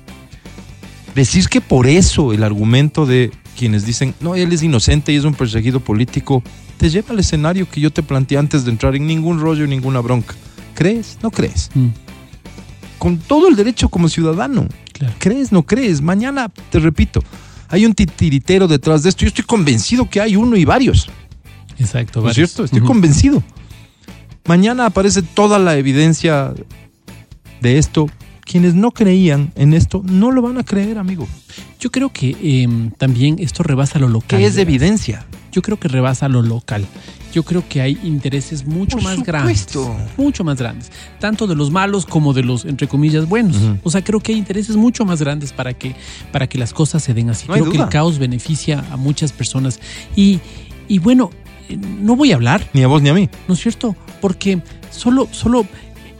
Decir 1.14 1.48
que 1.48 1.60
por 1.60 1.86
eso 1.86 2.32
el 2.32 2.44
argumento 2.44 3.06
de 3.06 3.32
quienes 3.56 3.86
dicen, 3.86 4.14
no, 4.20 4.34
él 4.34 4.52
es 4.52 4.62
inocente 4.62 5.12
y 5.12 5.16
es 5.16 5.24
un 5.24 5.34
perseguido 5.34 5.80
político, 5.80 6.42
te 6.78 6.90
lleva 6.90 7.10
al 7.10 7.18
escenario 7.20 7.68
que 7.68 7.80
yo 7.80 7.90
te 7.90 8.02
planteé 8.02 8.38
antes 8.38 8.64
de 8.64 8.70
entrar 8.70 8.94
en 8.96 9.06
ningún 9.06 9.40
rollo, 9.40 9.66
ninguna 9.66 10.00
bronca. 10.00 10.34
¿Crees? 10.74 11.18
¿No 11.22 11.30
crees? 11.30 11.70
Mm, 11.74 11.88
Con 12.98 13.18
todo 13.18 13.48
el 13.48 13.56
derecho 13.56 13.88
como 13.88 14.08
ciudadano. 14.08 14.66
claro. 14.92 15.14
¿Crees? 15.18 15.52
¿No 15.52 15.62
crees? 15.64 16.00
Mañana, 16.02 16.50
te 16.70 16.78
repito, 16.80 17.22
hay 17.68 17.86
un 17.86 17.94
titiritero 17.94 18.66
detrás 18.68 19.02
de 19.02 19.08
esto. 19.10 19.22
Yo 19.22 19.28
estoy 19.28 19.44
convencido 19.44 20.08
que 20.08 20.20
hay 20.20 20.36
uno 20.36 20.56
y 20.56 20.64
varios. 20.64 21.08
Exacto. 21.78 22.20
¿No 22.22 22.28
es 22.30 22.34
cierto? 22.36 22.64
Estoy 22.64 22.80
convencido. 22.80 23.42
Mañana 24.46 24.86
aparece 24.86 25.22
toda 25.22 25.58
la 25.58 25.76
evidencia 25.76 26.52
de 27.60 27.78
esto. 27.78 28.08
Quienes 28.44 28.74
no 28.74 28.90
creían 28.90 29.52
en 29.56 29.72
esto 29.72 30.02
no 30.04 30.30
lo 30.30 30.42
van 30.42 30.58
a 30.58 30.64
creer, 30.64 30.98
amigo. 30.98 31.26
Yo 31.80 31.90
creo 31.90 32.10
que 32.12 32.36
em, 32.62 32.90
también 32.90 33.36
esto 33.38 33.62
rebasa 33.62 33.98
lo 33.98 34.08
local. 34.08 34.38
¿Qué 34.38 34.44
es 34.46 34.54
¿verdad? 34.56 34.68
evidencia? 34.70 35.26
Yo 35.54 35.62
creo 35.62 35.78
que 35.78 35.86
rebasa 35.86 36.28
lo 36.28 36.42
local. 36.42 36.84
Yo 37.32 37.44
creo 37.44 37.62
que 37.68 37.80
hay 37.80 37.96
intereses 38.02 38.66
mucho 38.66 38.96
Por 38.96 39.04
más 39.04 39.16
supuesto. 39.16 39.84
grandes. 39.84 40.18
Mucho 40.18 40.42
más 40.44 40.58
grandes. 40.58 40.90
Tanto 41.20 41.46
de 41.46 41.54
los 41.54 41.70
malos 41.70 42.06
como 42.06 42.32
de 42.32 42.42
los, 42.42 42.64
entre 42.64 42.88
comillas, 42.88 43.28
buenos. 43.28 43.56
O 43.84 43.90
sea, 43.90 44.02
creo 44.02 44.18
que 44.18 44.32
hay 44.32 44.38
intereses 44.38 44.74
mucho 44.74 45.04
más 45.04 45.20
grandes 45.20 45.52
para 45.52 45.72
que, 45.74 45.94
para 46.32 46.48
que 46.48 46.58
las 46.58 46.72
cosas 46.72 47.04
se 47.04 47.14
den 47.14 47.30
así. 47.30 47.46
No 47.46 47.54
creo 47.54 47.70
que 47.70 47.78
el 47.78 47.88
caos 47.88 48.18
beneficia 48.18 48.84
a 48.90 48.96
muchas 48.96 49.30
personas. 49.32 49.78
Y, 50.16 50.40
y 50.88 50.98
bueno, 50.98 51.30
eh, 51.68 51.76
no 51.76 52.16
voy 52.16 52.32
a 52.32 52.34
hablar, 52.34 52.68
Ni 52.72 52.82
a 52.82 52.88
vos 52.88 53.00
ni 53.00 53.10
a 53.10 53.14
mí. 53.14 53.28
¿no 53.46 53.54
es 53.54 53.60
cierto? 53.60 53.94
Porque 54.20 54.60
solo, 54.90 55.28
solo 55.30 55.66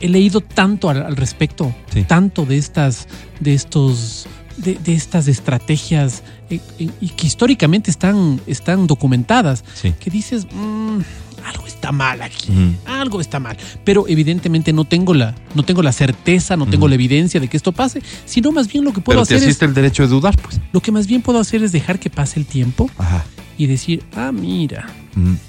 he 0.01 0.09
leído 0.09 0.40
tanto 0.42 0.90
al, 0.90 1.03
al 1.05 1.16
respecto, 1.16 1.75
Sí. 1.92 2.05
tanto 2.05 2.44
de 2.47 2.57
estas, 2.59 3.09
de 3.40 3.55
estos, 3.55 4.27
de, 4.57 4.75
de 4.75 4.95
estas 4.95 5.29
estrategias 5.29 6.23
eh, 6.51 6.61
eh, 6.79 6.88
y 7.01 7.09
que 7.11 7.27
históricamente 7.27 7.90
están, 7.90 8.40
están 8.47 8.87
documentadas, 8.87 9.64
Sí. 9.75 9.93
que 9.99 10.11
dices, 10.11 10.47
"Mm, 10.53 11.01
algo 11.45 11.67
está 11.67 11.93
mal 11.93 12.23
aquí. 12.23 12.49
Algo 12.87 13.21
está 13.21 13.38
mal, 13.38 13.57
pero 13.85 14.07
evidentemente 14.09 14.73
no 14.73 14.85
tengo 14.87 15.12
la, 15.12 15.35
no 15.55 15.62
tengo 15.62 15.83
la 15.83 15.93
certeza, 15.93 16.57
no 16.57 16.67
tengo 16.67 16.88
la 16.88 16.95
evidencia 16.95 17.38
de 17.38 17.49
que 17.49 17.57
esto 17.59 17.73
pase, 17.73 18.01
sino 18.25 18.51
más 18.51 18.67
bien 18.67 18.83
lo 18.85 18.93
que 18.95 19.01
puedo 19.03 19.19
Pero 19.19 19.27
te 19.27 19.35
hacer 19.35 19.37
es, 19.37 19.51
asiste 19.51 19.67
el 19.67 19.75
derecho 19.75 20.05
de 20.05 20.09
dudar, 20.09 20.35
pues. 20.40 20.59
lo 20.73 20.81
que 20.81 20.90
más 20.90 21.07
bien 21.07 21.21
puedo 21.21 21.38
hacer 21.38 21.62
es 21.62 21.71
dejar 21.73 21.99
que 21.99 22.09
pase 22.09 22.40
el 22.40 22.47
tiempo 22.47 22.88
Ajá. 22.97 23.27
y 23.59 23.67
decir, 23.67 24.03
ah, 24.17 24.33
mira, 24.33 24.87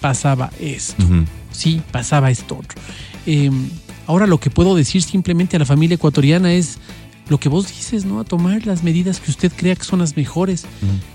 pasaba 0.02 0.52
esto 0.60 1.04
sí, 1.52 1.82
pasaba 1.92 2.30
esto 2.30 2.58
otro. 2.58 2.78
Eh, 3.26 3.50
ahora 4.06 4.28
lo 4.28 4.38
que 4.42 4.50
puedo 4.50 4.76
decir 4.76 5.02
simplemente 5.02 5.56
a 5.56 5.60
la 5.60 5.66
familia 5.66 5.96
ecuatoriana 5.96 6.52
es 6.52 6.78
lo 7.30 7.40
que 7.40 7.50
vos 7.50 7.68
dices, 7.68 8.06
¿no? 8.06 8.20
A 8.20 8.24
tomar 8.24 8.66
las 8.66 8.84
medidas 8.84 9.20
que 9.20 9.32
usted 9.32 9.52
crea 9.56 9.76
que 9.76 9.84
son 9.84 10.00
las 10.00 10.16
mejores, 10.16 10.66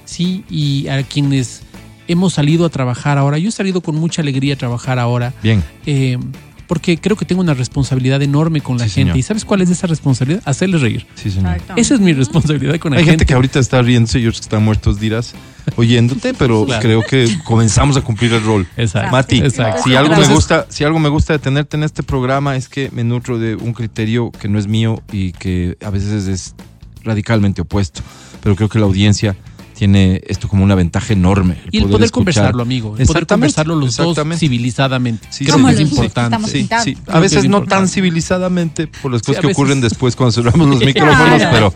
sí, 0.05 0.45
y 0.51 0.89
a 0.89 1.03
quienes 1.03 1.63
hemos 2.09 2.35
salido 2.35 2.65
a 2.67 2.69
trabajar 2.71 3.19
ahora, 3.19 3.39
yo 3.39 3.49
he 3.49 3.53
salido 3.53 3.81
con 3.81 3.95
mucha 3.95 4.23
alegría 4.23 4.55
a 4.55 4.57
trabajar 4.59 4.99
ahora, 4.99 5.33
Bien. 5.43 5.63
eh, 5.87 6.19
porque 6.71 6.99
creo 6.99 7.17
que 7.17 7.25
tengo 7.25 7.41
una 7.43 7.53
responsabilidad 7.53 8.23
enorme 8.23 8.61
con 8.61 8.79
la 8.79 8.85
Sí, 8.85 8.91
gente. 8.91 9.01
señor. 9.11 9.17
¿Y 9.17 9.23
sabes 9.23 9.45
cuál 9.45 9.61
es 9.61 9.71
esa 9.71 9.89
responsabilidad? 9.89 10.41
Hacerles 10.45 10.81
reír. 10.81 11.05
Sí, 11.17 11.29
señor. 11.29 11.61
Esa 11.75 11.95
es 11.95 12.01
mi 12.01 12.13
responsabilidad 12.13 12.79
con 12.79 12.93
la 12.93 12.99
Hay 12.99 13.03
gente 13.05 13.11
gente. 13.23 13.27
que 13.27 13.35
ahorita 13.35 13.59
está 13.59 13.83
riéndose 13.83 14.21
y 14.21 14.27
otros 14.29 14.39
que 14.41 14.45
están 14.45 14.63
muertos 14.65 15.01
dirás 15.01 15.35
oyéndote, 15.77 16.33
pero 16.33 16.65
Claro. 16.67 16.81
creo 16.81 17.03
que 17.03 17.29
comenzamos 17.43 17.97
a 17.97 18.03
cumplir 18.03 18.33
el 18.35 18.45
rol. 18.45 18.69
Exacto. 18.77 19.11
Mati, 19.11 19.39
Exacto. 19.39 19.83
si 19.83 19.97
algo 19.97 20.15
me 20.15 20.29
gusta, 20.29 20.67
si 20.69 20.85
algo 20.85 21.01
me 21.01 21.09
gusta 21.09 21.33
de 21.33 21.41
tenerte 21.41 21.77
en 21.77 21.83
este 21.83 22.05
programa 22.05 22.55
es 22.55 22.69
que 22.69 22.89
me 22.93 23.03
nutro 23.03 23.41
de 23.41 23.57
un 23.57 23.73
criterio 23.73 24.31
que 24.31 24.47
no 24.47 24.57
es 24.57 24.69
mío 24.69 25.03
y 25.11 25.33
que 25.33 25.77
a 25.85 25.91
veces 25.91 26.29
es 26.29 26.55
radicalmente 27.03 27.63
opuesto, 27.63 28.01
pero 28.45 28.55
creo 28.55 28.69
que 28.69 28.79
la 28.79 28.85
audiencia 28.85 29.35
tiene 29.81 30.21
esto 30.27 30.47
como 30.47 30.63
una 30.63 30.75
ventaja 30.75 31.15
enorme. 31.15 31.57
Y 31.71 31.79
el 31.79 31.87
poder 31.89 32.11
conversarlo, 32.11 32.63
amigo. 32.63 32.89
El 32.99 33.07
poder 33.07 33.23
Exactamente, 33.23 33.55
conversarlo 33.55 33.77
los 33.77 33.97
dos 33.97 34.39
civilizadamente. 34.39 35.27
Sí, 35.31 35.47
Creo 35.47 35.57
que 35.65 35.73
es 35.73 35.81
importante. 35.81 36.37
Sí, 36.51 36.69
sí. 36.85 36.99
A 37.07 37.19
veces 37.19 37.45
es 37.45 37.49
no 37.49 37.63
tan 37.63 37.89
civilizadamente 37.89 38.89
por 38.89 39.11
las 39.11 39.23
Sí, 39.23 39.29
cosas 39.29 39.41
que 39.41 39.53
ocurren 39.53 39.81
después 39.81 40.17
cuando 40.17 40.33
cerramos 40.33 40.69
los 40.69 40.81
micrófonos, 40.85 41.41
pero 41.51 41.73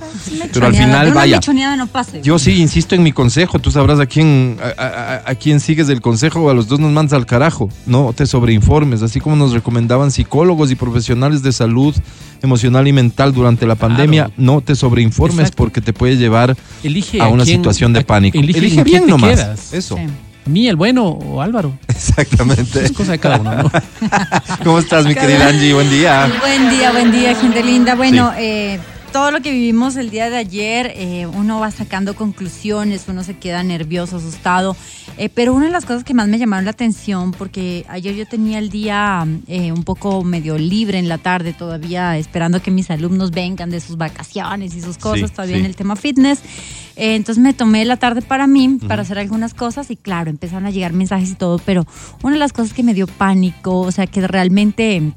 pero 0.52 0.66
al 0.66 0.74
final, 0.74 1.14
vaya. 1.14 1.40
no. 1.46 1.88
Yo 2.22 2.38
sí 2.38 2.60
insisto 2.60 2.94
en 2.94 3.02
mi 3.02 3.12
consejo. 3.12 3.58
Tú 3.58 3.70
sabrás 3.70 3.98
a 4.00 4.04
quién, 4.04 4.58
a, 4.62 4.82
a- 4.82 5.30
a 5.30 5.34
quién 5.36 5.58
sigues 5.60 5.86
del 5.86 6.02
consejo 6.02 6.40
o 6.42 6.50
a 6.50 6.54
los 6.54 6.68
dos 6.68 6.80
nos 6.80 6.92
mandas 6.92 7.14
al 7.14 7.24
carajo. 7.24 7.70
No 7.86 8.12
te 8.14 8.26
sobreinformes. 8.26 9.00
Así 9.00 9.18
como 9.18 9.34
nos 9.34 9.52
recomendaban 9.54 10.10
psicólogos 10.10 10.70
y 10.70 10.74
profesionales 10.74 11.42
de 11.42 11.52
salud 11.52 11.94
emocional 12.44 12.87
y 12.87 12.92
mental 12.92 13.33
durante 13.33 13.66
la 13.66 13.74
pandemia, 13.74 14.30
no 14.37 14.61
te 14.61 14.74
sobreinformes 14.76 15.38
Exacto. 15.40 15.57
porque 15.57 15.80
te 15.80 15.92
puede 15.92 16.16
llevar 16.16 16.57
Elige 16.85 17.20
a 17.20 17.26
una 17.28 17.44
quién- 17.44 17.57
situación 17.59 17.92
de 17.92 18.00
a- 18.00 18.07
pánico. 18.07 18.38
Elige, 18.38 18.59
Elige 18.61 18.85
bien 18.85 19.07
nomás. 19.09 19.72
Eso. 19.72 19.96
Sí. 19.96 20.02
Mí, 20.46 20.68
el 20.68 20.76
bueno 20.76 21.04
o 21.07 21.40
Álvaro. 21.40 21.72
Exactamente. 21.88 22.85
Es 22.85 22.92
cosa 22.92 23.12
de 23.12 23.18
cada 23.18 23.38
uno, 23.40 23.54
¿no? 23.54 23.70
¿Cómo 24.64 24.78
estás, 24.78 25.07
mi 25.07 25.14
querida 25.14 25.48
Angie? 25.48 25.72
Buen 25.72 25.88
día. 25.88 26.30
Buen 26.40 26.68
día, 26.70 26.92
buen 26.92 27.11
día, 27.11 27.35
gente 27.35 27.62
linda. 27.64 27.94
Bueno, 27.94 28.30
eh, 28.37 28.78
todo 29.14 29.31
lo 29.31 29.42
que 29.42 29.53
vivimos 29.53 29.94
el 29.94 30.11
día 30.11 30.29
de 30.29 30.38
ayer, 30.38 30.92
eh, 30.96 31.29
uno 31.29 31.61
va 31.61 31.70
sacando 31.70 32.16
conclusiones, 32.16 33.05
uno 33.07 33.22
se 33.22 33.37
queda 33.37 33.62
nervioso, 33.62 34.16
asustado. 34.16 34.77
Eh, 35.18 35.29
pero 35.29 35.55
una 35.55 35.66
de 35.66 35.70
las 35.70 35.85
cosas 35.85 36.03
que 36.03 36.14
más 36.14 36.27
me 36.27 36.37
llamaron 36.37 36.64
la 36.64 36.72
atención, 36.72 37.31
porque 37.31 37.87
ayer 37.88 38.16
yo 38.16 38.27
tenía 38.27 38.59
el 38.59 38.70
día 38.70 39.24
eh, 39.46 39.70
un 39.70 39.85
poco 39.85 40.24
medio 40.24 40.59
libre 40.59 40.98
en 40.98 41.09
la 41.09 41.18
tarde, 41.18 41.53
todavía 41.53 42.18
esperando 42.18 42.61
que 42.61 42.72
mis 42.72 42.90
alumnos 42.90 43.31
vengan 43.31 43.70
de 43.70 43.79
sus 43.79 43.96
vacaciones 43.96 44.74
y 44.74 44.81
sus 44.81 44.98
cosas, 44.98 45.31
Sí, 45.31 45.37
todavía 45.37 45.55
sí. 45.59 45.61
en 45.61 45.66
el 45.66 45.77
tema 45.77 45.94
fitness. 45.94 46.40
Entonces 46.96 47.40
me 47.40 47.55
tomé 47.55 47.85
la 47.85 47.96
tarde 47.98 48.20
para 48.20 48.48
mí, 48.48 48.81
para 48.88 49.03
hacer 49.03 49.20
algunas 49.20 49.55
cosas 49.55 49.92
y 49.92 49.96
claro, 49.96 50.29
empezaron 50.29 50.66
a 50.66 50.72
llegar 50.72 50.92
mensajes 50.92 51.31
y 51.31 51.35
todo, 51.37 51.61
pero 51.61 51.87
una 52.24 52.33
de 52.33 52.40
las 52.40 52.53
cosas 52.53 52.72
que 52.72 52.83
me 52.83 52.94
dio 52.94 53.07
pánico, 53.07 53.79
o 53.79 53.92
sea, 53.92 54.09
que 54.09 54.27
realmente 54.27 55.12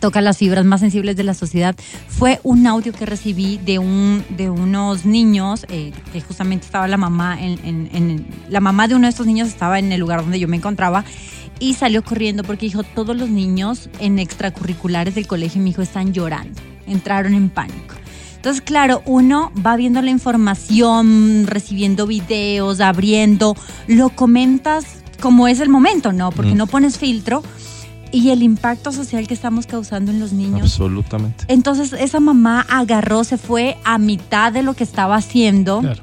toca 0.00 0.20
las 0.20 0.38
fibras 0.38 0.64
más 0.64 0.80
sensibles 0.80 1.14
de 1.16 1.24
la 1.24 1.34
sociedad, 1.34 1.76
fue 2.08 2.40
un 2.42 2.66
audio 2.66 2.92
que 2.92 3.06
recibí 3.06 3.58
de, 3.58 3.78
un, 3.78 4.24
de 4.30 4.50
unos 4.50 5.04
niños, 5.04 5.66
eh, 5.68 5.92
que 6.12 6.20
justamente 6.20 6.64
estaba 6.66 6.88
la 6.88 6.96
mamá, 6.96 7.38
en, 7.40 7.58
en- 7.64 7.90
en- 7.92 8.26
la 8.48 8.60
mamá 8.60 8.88
de 8.88 8.94
uno 8.96 9.06
de 9.06 9.10
estos 9.10 9.26
niños 9.26 9.48
estaba 9.48 9.78
en 9.78 9.92
el 9.92 10.00
lugar 10.00 10.22
donde 10.22 10.40
yo 10.40 10.48
me 10.48 10.56
encontraba 10.56 11.04
y 11.58 11.74
salió 11.74 12.02
corriendo 12.02 12.42
porque 12.42 12.66
dijo, 12.66 12.82
todos 12.82 13.14
los 13.16 13.28
niños 13.28 13.90
en 14.00 14.18
extracurriculares 14.18 15.14
del 15.14 15.26
colegio, 15.26 15.60
mi 15.60 15.70
hijo, 15.70 15.82
están 15.82 16.12
llorando, 16.14 16.60
entraron 16.86 17.34
en 17.34 17.50
pánico. 17.50 17.94
Entonces, 18.36 18.62
claro, 18.62 19.02
uno 19.04 19.52
va 19.64 19.76
viendo 19.76 20.00
la 20.00 20.10
información, 20.10 21.44
recibiendo 21.46 22.06
videos, 22.06 22.80
abriendo, 22.80 23.54
lo 23.86 24.08
comentas 24.10 24.86
como 25.20 25.46
es 25.48 25.60
el 25.60 25.68
momento, 25.68 26.12
¿no? 26.14 26.30
Porque 26.32 26.52
Mm. 26.54 26.56
no 26.56 26.66
pones 26.66 26.96
filtro 26.96 27.42
y 28.12 28.30
el 28.30 28.42
impacto 28.42 28.92
social 28.92 29.26
que 29.26 29.34
estamos 29.34 29.66
causando 29.66 30.10
en 30.10 30.20
los 30.20 30.32
niños. 30.32 30.62
Absolutamente. 30.62 31.44
Entonces, 31.48 31.92
esa 31.92 32.20
mamá 32.20 32.66
agarró, 32.68 33.24
se 33.24 33.38
fue 33.38 33.76
a 33.84 33.98
mitad 33.98 34.52
de 34.52 34.62
lo 34.62 34.74
que 34.74 34.84
estaba 34.84 35.16
haciendo, 35.16 35.80
Claro. 35.80 36.00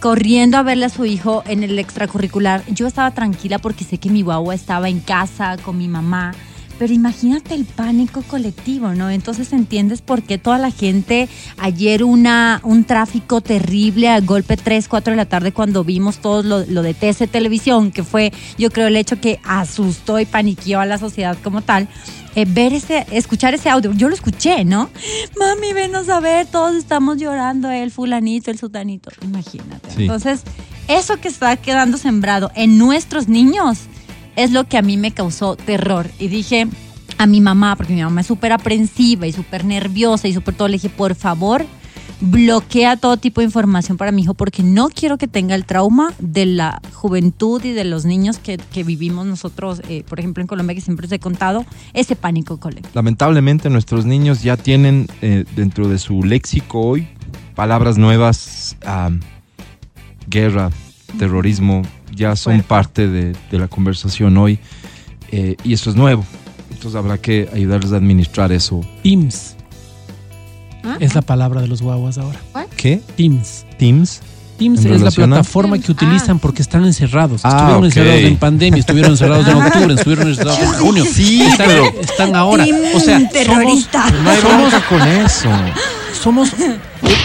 Corriendo 0.00 0.58
a 0.58 0.62
verle 0.62 0.84
a 0.84 0.90
su 0.90 1.06
hijo 1.06 1.42
en 1.46 1.62
el 1.62 1.78
extracurricular. 1.78 2.62
Yo 2.70 2.86
estaba 2.86 3.12
tranquila 3.12 3.58
porque 3.58 3.84
sé 3.84 3.96
que 3.96 4.10
mi 4.10 4.20
guagua 4.20 4.54
estaba 4.54 4.90
en 4.90 5.00
casa 5.00 5.56
con 5.56 5.78
mi 5.78 5.88
mamá. 5.88 6.34
Pero 6.78 6.92
imagínate 6.92 7.54
el 7.54 7.64
pánico 7.64 8.22
colectivo, 8.22 8.94
¿no? 8.94 9.10
Entonces 9.10 9.52
entiendes 9.52 10.02
por 10.02 10.22
qué 10.22 10.38
toda 10.38 10.58
la 10.58 10.70
gente, 10.70 11.28
ayer 11.58 12.04
una, 12.04 12.60
un 12.64 12.84
tráfico 12.84 13.40
terrible 13.40 14.08
a 14.08 14.20
golpe 14.20 14.56
3, 14.56 14.88
4 14.88 15.12
de 15.12 15.16
la 15.16 15.26
tarde 15.26 15.52
cuando 15.52 15.84
vimos 15.84 16.18
todo 16.18 16.42
lo, 16.42 16.64
lo 16.66 16.82
de 16.82 16.94
TC 16.94 17.28
Televisión, 17.30 17.92
que 17.92 18.02
fue 18.02 18.32
yo 18.58 18.70
creo 18.70 18.88
el 18.88 18.96
hecho 18.96 19.20
que 19.20 19.40
asustó 19.44 20.18
y 20.18 20.26
paniqueó 20.26 20.80
a 20.80 20.86
la 20.86 20.98
sociedad 20.98 21.36
como 21.42 21.62
tal. 21.62 21.88
Eh, 22.36 22.46
ver 22.48 22.72
ese, 22.72 23.06
escuchar 23.12 23.54
ese 23.54 23.70
audio, 23.70 23.92
yo 23.92 24.08
lo 24.08 24.14
escuché, 24.14 24.64
¿no? 24.64 24.90
Mami, 25.38 25.72
venos 25.72 26.08
a 26.08 26.18
ver, 26.18 26.46
todos 26.46 26.74
estamos 26.74 27.18
llorando, 27.18 27.70
el 27.70 27.92
fulanito, 27.92 28.50
el 28.50 28.58
sutanito, 28.58 29.10
imagínate. 29.22 29.88
Sí. 29.94 30.02
Entonces, 30.02 30.42
eso 30.88 31.18
que 31.18 31.28
está 31.28 31.56
quedando 31.56 31.96
sembrado 31.96 32.50
en 32.56 32.76
nuestros 32.76 33.28
niños 33.28 33.82
es 34.36 34.52
lo 34.52 34.64
que 34.64 34.78
a 34.78 34.82
mí 34.82 34.96
me 34.96 35.12
causó 35.12 35.56
terror. 35.56 36.10
Y 36.18 36.28
dije 36.28 36.66
a 37.18 37.26
mi 37.26 37.40
mamá, 37.40 37.76
porque 37.76 37.94
mi 37.94 38.02
mamá 38.02 38.22
es 38.22 38.26
súper 38.26 38.52
aprensiva 38.52 39.26
y 39.26 39.32
súper 39.32 39.64
nerviosa 39.64 40.28
y 40.28 40.34
súper 40.34 40.54
todo, 40.54 40.68
le 40.68 40.74
dije, 40.74 40.90
por 40.90 41.14
favor, 41.14 41.64
bloquea 42.20 42.96
todo 42.96 43.16
tipo 43.16 43.40
de 43.40 43.46
información 43.46 43.96
para 43.96 44.12
mi 44.12 44.22
hijo 44.22 44.34
porque 44.34 44.62
no 44.62 44.88
quiero 44.88 45.18
que 45.18 45.28
tenga 45.28 45.54
el 45.54 45.64
trauma 45.64 46.12
de 46.18 46.46
la 46.46 46.80
juventud 46.92 47.62
y 47.64 47.72
de 47.72 47.84
los 47.84 48.04
niños 48.04 48.38
que, 48.38 48.56
que 48.56 48.84
vivimos 48.84 49.26
nosotros, 49.26 49.82
eh, 49.88 50.04
por 50.08 50.18
ejemplo, 50.18 50.40
en 50.40 50.46
Colombia, 50.46 50.74
que 50.74 50.80
siempre 50.80 51.06
os 51.06 51.12
he 51.12 51.18
contado, 51.18 51.64
ese 51.92 52.16
pánico 52.16 52.58
colectivo. 52.58 52.90
Lamentablemente 52.94 53.70
nuestros 53.70 54.06
niños 54.06 54.42
ya 54.42 54.56
tienen 54.56 55.06
eh, 55.22 55.44
dentro 55.54 55.88
de 55.88 55.98
su 55.98 56.22
léxico 56.22 56.80
hoy 56.80 57.08
palabras 57.54 57.98
nuevas, 57.98 58.76
ah, 58.84 59.10
guerra, 60.26 60.70
terrorismo, 61.18 61.82
ya 62.14 62.36
son 62.36 62.62
parte 62.62 63.08
de, 63.08 63.34
de 63.50 63.58
la 63.58 63.68
conversación 63.68 64.36
hoy 64.36 64.58
eh, 65.30 65.56
y 65.64 65.72
eso 65.74 65.90
es 65.90 65.96
nuevo. 65.96 66.24
Entonces 66.70 66.94
habrá 66.98 67.18
que 67.18 67.48
ayudarles 67.52 67.92
a 67.92 67.96
administrar 67.96 68.52
eso. 68.52 68.80
Teams 69.02 69.56
¿Ah? 70.84 70.96
es 71.00 71.14
la 71.14 71.22
palabra 71.22 71.60
de 71.62 71.68
los 71.68 71.80
guaguas 71.82 72.18
ahora. 72.18 72.38
¿Qué? 72.76 73.00
Teams. 73.16 73.64
Teams. 73.78 74.20
Teams 74.58 74.84
¿En 74.84 74.92
es 74.92 75.00
la 75.00 75.08
a? 75.08 75.12
plataforma 75.12 75.78
que 75.78 75.90
utilizan 75.90 76.36
Ah. 76.36 76.40
porque 76.40 76.62
están 76.62 76.84
encerrados. 76.84 77.40
Ah, 77.44 77.48
estuvieron 77.48 77.84
encerrados 77.86 78.20
en 78.22 78.36
pandemia, 78.36 78.80
estuvieron 78.80 79.10
encerrados 79.12 79.48
en 79.48 79.54
octubre, 79.56 79.94
estuvieron 79.98 80.28
encerrados 80.28 80.60
en 80.60 80.72
junio. 80.74 81.04
Sí, 81.12 81.42
están, 81.42 81.66
pero- 81.66 82.00
están 82.00 82.36
ahora. 82.36 82.64
O 82.94 83.00
sea, 83.00 83.28
Team. 83.30 83.48
No 84.22 84.30
hay 84.30 84.40
bronca 84.40 84.82
con 84.88 85.02
eso. 85.08 85.48
Somos, 86.24 86.54
eh, 86.54 86.78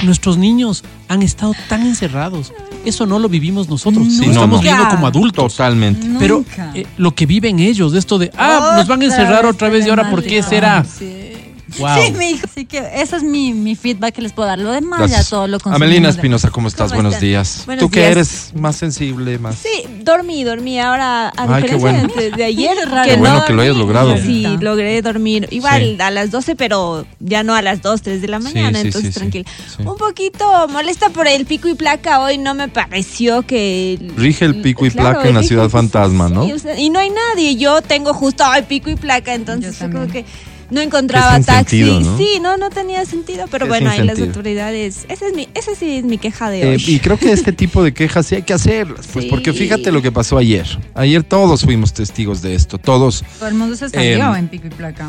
nuestros 0.04 0.38
niños 0.38 0.84
han 1.08 1.22
estado 1.22 1.54
tan 1.70 1.88
encerrados. 1.88 2.52
Eso 2.84 3.06
no 3.06 3.18
lo 3.18 3.30
vivimos 3.30 3.70
nosotros. 3.70 4.06
Sí, 4.10 4.20
lo 4.20 4.26
no, 4.26 4.32
estamos 4.32 4.58
no. 4.58 4.62
viendo 4.62 4.90
como 4.90 5.08
adultos. 5.08 5.54
Totalmente. 5.54 6.06
Pero 6.20 6.44
eh, 6.74 6.86
lo 6.98 7.16
que 7.16 7.26
viven 7.26 7.60
ellos, 7.60 7.94
de 7.94 8.00
esto 8.00 8.18
de, 8.18 8.30
ah, 8.38 8.74
nos 8.78 8.88
van 8.88 9.02
a 9.02 9.06
encerrar 9.06 9.46
otra 9.46 9.70
vez 9.70 9.86
y 9.86 9.90
ahora, 9.90 10.10
¿por 10.10 10.22
qué 10.22 10.44
será? 10.44 10.84
Sí. 10.84 11.30
Wow. 11.78 11.90
Sí, 12.04 12.12
mi 12.14 12.30
hijo. 12.32 12.48
Así 12.50 12.66
que 12.66 12.80
ese 12.96 13.18
es 13.18 13.24
mi, 13.24 13.54
mi 13.54 13.76
feedback 13.76 14.16
que 14.16 14.22
les 14.22 14.34
puedo 14.34 14.48
dar. 14.48 14.58
Lo 14.60 14.72
demás 14.72 15.00
Gracias. 15.00 15.26
ya 15.26 15.30
todo 15.30 15.48
lo 15.48 15.60
consumimos 15.60 15.82
Amelina 15.88 16.10
Espinosa, 16.10 16.50
¿cómo 16.50 16.68
estás? 16.68 16.88
¿Cómo 16.90 16.96
Buenos 16.96 17.14
están? 17.16 17.28
días. 17.30 17.64
Buenos 17.66 17.84
Tú 17.86 17.90
que 17.92 18.00
días. 18.00 18.12
eres 18.12 18.52
más 18.56 18.76
sensible, 18.76 19.38
más... 19.40 19.56
Sí, 19.56 19.84
dormí, 20.04 20.44
dormí. 20.44 20.80
Ahora, 20.80 21.28
a 21.30 21.34
Ay, 21.56 21.64
qué 21.64 21.76
diferencia 21.76 22.08
bueno. 22.08 22.14
de 22.16 22.32
de 22.32 22.44
ayer, 22.44 22.76
Qué 22.78 22.86
raro. 22.86 23.04
que 23.04 23.10
Qué 23.16 23.18
bueno 23.20 23.40
no 23.40 23.46
que 23.46 23.54
lo 23.54 23.62
hayas 23.62 23.76
logrado. 23.78 24.18
Sí, 24.18 24.46
logré 24.62 25.02
dormir. 25.02 25.48
Igual 25.52 25.82
Sí. 25.82 25.98
a 26.02 26.12
las 26.12 26.32
12, 26.32 26.56
pero 26.56 27.06
ya 27.20 27.44
no 27.44 27.54
a 27.56 27.62
las 27.62 27.82
2, 27.82 28.02
3 28.02 28.22
de 28.22 28.28
la 28.28 28.40
mañana, 28.40 28.80
sí, 28.82 28.88
entonces 28.88 29.14
sí, 29.14 29.20
tranquila. 29.20 29.46
Sí. 29.78 29.84
Un 29.84 29.98
poquito 29.98 30.68
molesta 30.70 31.10
por 31.10 31.28
el 31.28 31.46
pico 31.46 31.68
y 31.68 31.76
placa. 31.76 32.22
Hoy 32.22 32.38
no 32.38 32.54
me 32.56 32.68
pareció 32.68 33.42
que. 33.44 34.00
Rige 34.16 34.46
el 34.46 34.62
pico 34.62 34.86
y 34.86 34.92
Claro, 34.92 35.12
placa 35.12 35.30
en 35.30 35.36
la 35.36 35.44
ciudad 35.44 35.70
fantasma, 35.70 36.30
¿no? 36.30 36.46
Sí, 36.46 36.54
o 36.54 36.60
sea, 36.60 36.80
y 36.80 36.90
no 36.90 37.00
hay 37.00 37.10
nadie. 37.10 37.56
Yo 37.56 37.82
tengo 37.82 38.14
justo 38.14 38.44
ay, 38.46 38.64
pico 38.64 38.90
y 38.90 38.96
placa, 38.96 39.34
entonces 39.34 39.78
como 39.80 40.08
que. 40.08 40.26
No 40.70 40.82
encontraba 40.82 41.40
taxi. 41.40 41.80
sentido, 41.80 42.00
¿no? 42.00 42.18
Sí, 42.18 42.40
no, 42.42 42.58
no 42.58 42.70
tenía 42.70 43.04
sentido. 43.06 43.46
Pero 43.50 43.68
bueno, 43.68 43.90
ahí 43.90 44.04
las 44.04 44.20
autoridades. 44.20 45.06
Esa 45.10 45.28
es 45.28 45.34
mi, 45.36 45.48
esa 45.56 45.74
sí 45.76 45.98
es 45.98 46.04
mi 46.04 46.18
queja 46.18 46.50
de 46.50 46.62
Eh, 46.62 46.70
hoy. 46.76 46.84
y 46.88 47.00
creo 47.00 47.18
que 47.18 47.32
este 47.32 47.52
tipo 47.54 47.84
de 47.84 47.94
quejas 47.94 48.28
sí 48.28 48.36
hay 48.36 48.44
que 48.44 48.54
hacerlas, 48.54 49.08
pues 49.12 49.26
Sí. 49.26 49.30
porque 49.32 49.52
fíjate 49.54 49.92
lo 49.92 50.02
que 50.02 50.12
pasó 50.12 50.38
ayer. 50.38 50.68
Ayer 50.94 51.24
todos 51.24 51.64
fuimos 51.64 51.94
testigos 51.94 52.42
de 52.42 52.54
esto, 52.56 52.78
todos. 52.78 53.24
Todo 53.40 53.50
el 53.50 53.56
mundo 53.56 53.76
se 53.76 53.90
salió 53.90 54.28
Em, 54.30 54.36
en 54.36 54.48
pico 54.48 54.68
y 54.68 54.70
placa. 54.72 55.08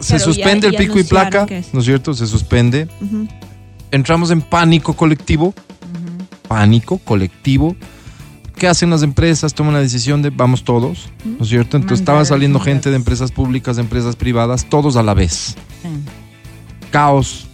Se 0.00 0.14
Pero 0.14 0.24
suspende 0.24 0.62
ya- 0.62 0.66
el 0.68 0.72
ya 0.72 0.78
pico 0.78 0.98
y 0.98 1.04
placa. 1.04 1.46
¿no 1.72 1.80
es 1.80 1.84
cierto? 1.86 2.12
Se 2.12 2.26
suspende. 2.26 2.88
Entramos 3.90 4.30
en 4.30 4.42
pánico 4.42 4.94
colectivo, 4.94 5.54
pánico 6.48 6.98
colectivo. 6.98 7.76
¿Qué 8.62 8.68
hacen 8.68 8.90
las 8.90 9.02
empresas? 9.02 9.54
Toman 9.54 9.74
la 9.74 9.80
decisión 9.80 10.22
de 10.22 10.30
vamos 10.30 10.62
todos, 10.62 11.10
¿no 11.24 11.42
es 11.42 11.48
cierto? 11.48 11.76
Entonces 11.76 11.98
estaba 11.98 12.24
saliendo 12.24 12.60
gente 12.60 12.90
de 12.90 12.94
empresas 12.94 13.32
públicas, 13.32 13.74
de 13.74 13.82
empresas 13.82 14.14
privadas, 14.14 14.66
todos 14.68 14.94
a 14.94 15.02
la 15.02 15.14
vez. 15.14 15.56
Caos, 16.92 17.48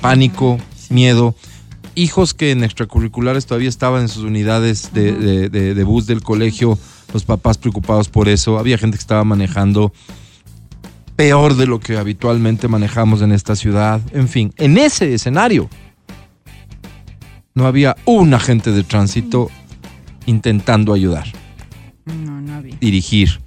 pánico, 0.00 0.56
miedo. 0.88 1.34
Hijos 1.96 2.32
que 2.32 2.50
en 2.50 2.64
extracurriculares 2.64 3.44
todavía 3.44 3.68
estaban 3.68 4.00
en 4.00 4.08
sus 4.08 4.24
unidades 4.24 4.94
de, 4.94 5.12
Ujú. 5.12 5.20
de- 5.20 5.48
de- 5.50 5.74
de 5.74 5.84
bus 5.84 6.06
del 6.06 6.22
colegio, 6.22 6.78
los 7.12 7.24
papás 7.24 7.58
preocupados 7.58 8.08
por 8.08 8.30
eso. 8.30 8.58
Había 8.58 8.78
gente 8.78 8.96
que 8.96 9.02
estaba 9.02 9.22
manejando 9.22 9.92
peor 11.14 11.56
de 11.56 11.66
lo 11.66 11.78
que 11.78 11.98
habitualmente 11.98 12.68
manejamos 12.68 13.20
en 13.20 13.32
esta 13.32 13.54
ciudad. 13.54 14.00
En 14.14 14.28
fin, 14.28 14.50
en 14.56 14.78
ese 14.78 15.12
escenario 15.12 15.68
no 17.54 17.66
había 17.66 17.96
un 18.06 18.32
agente 18.32 18.70
de 18.72 18.82
tránsito 18.82 19.50
intentando 20.26 20.92
ayudar, 20.94 21.26
No, 22.04 22.40
no 22.40 22.54
había. 22.54 22.76
dirigir, 22.80 23.40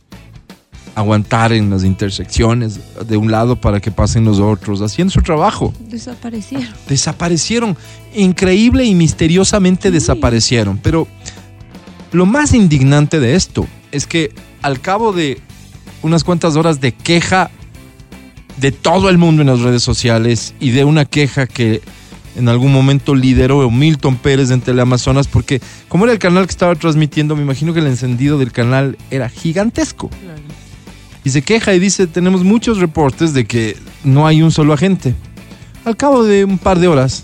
aguantar 0.96 1.54
en 1.54 1.70
las 1.70 1.84
intersecciones 1.84 2.80
de 3.08 3.18
un 3.18 3.30
lado 3.32 3.56
para 3.60 3.80
que 3.80 3.92
pasen 3.92 4.26
los 4.26 4.40
otros, 4.40 4.82
haciendo 4.82 5.12
su 5.12 5.22
trabajo 5.22 5.74
Desaparecieron. 5.82 6.74
desaparecieron. 6.90 7.78
Increíble 8.16 8.84
y 8.86 8.96
misteriosamente 8.96 9.92
desaparecieron. 9.92 10.80
Pero 10.82 11.08
lo 12.12 12.26
más 12.26 12.54
indignante 12.54 13.20
de 13.20 13.36
esto 13.36 13.68
es 13.92 14.08
que 14.08 14.34
al 14.64 14.82
cabo 14.82 15.14
de 15.14 15.40
unas 16.02 16.24
cuantas 16.24 16.56
horas 16.56 16.82
de 16.82 16.94
queja 16.94 17.52
de 18.58 18.72
todo 18.72 19.10
el 19.10 19.20
mundo 19.20 19.44
en 19.44 19.50
las 19.50 19.60
redes 19.62 19.84
sociales 19.84 20.56
y 20.60 20.72
de 20.72 20.84
una 20.84 21.06
queja 21.06 21.46
que 21.46 21.82
en 22.38 22.50
algún 22.50 22.72
momento 22.72 23.16
lideró 23.16 23.70
Milton 23.70 24.16
Pérez 24.16 24.52
en 24.52 24.62
Teleamazonas, 24.62 25.28
porque 25.28 25.60
como 25.88 26.06
era 26.06 26.14
el 26.14 26.20
canal 26.20 26.46
que 26.46 26.52
estaba 26.52 26.76
transmitiendo, 26.76 27.36
me 27.36 27.42
imagino 27.42 27.74
que 27.74 27.80
el 27.80 27.88
encendido 27.88 28.38
del 28.38 28.52
canal 28.52 28.98
era 29.10 29.28
gigantesco. 29.28 30.10
Y 31.24 31.32
se 31.32 31.42
queja 31.42 31.74
y 31.74 31.80
dice, 31.80 32.08
tenemos 32.08 32.44
muchos 32.44 32.78
reportes 32.78 33.34
de 33.34 33.46
que 33.46 33.76
no 34.04 34.28
hay 34.28 34.42
un 34.42 34.52
solo 34.52 34.74
agente. 34.74 35.16
Al 35.84 35.98
cabo 35.98 36.24
de 36.24 36.46
un 36.46 36.58
par 36.58 36.80
de 36.80 36.88
horas, 36.88 37.24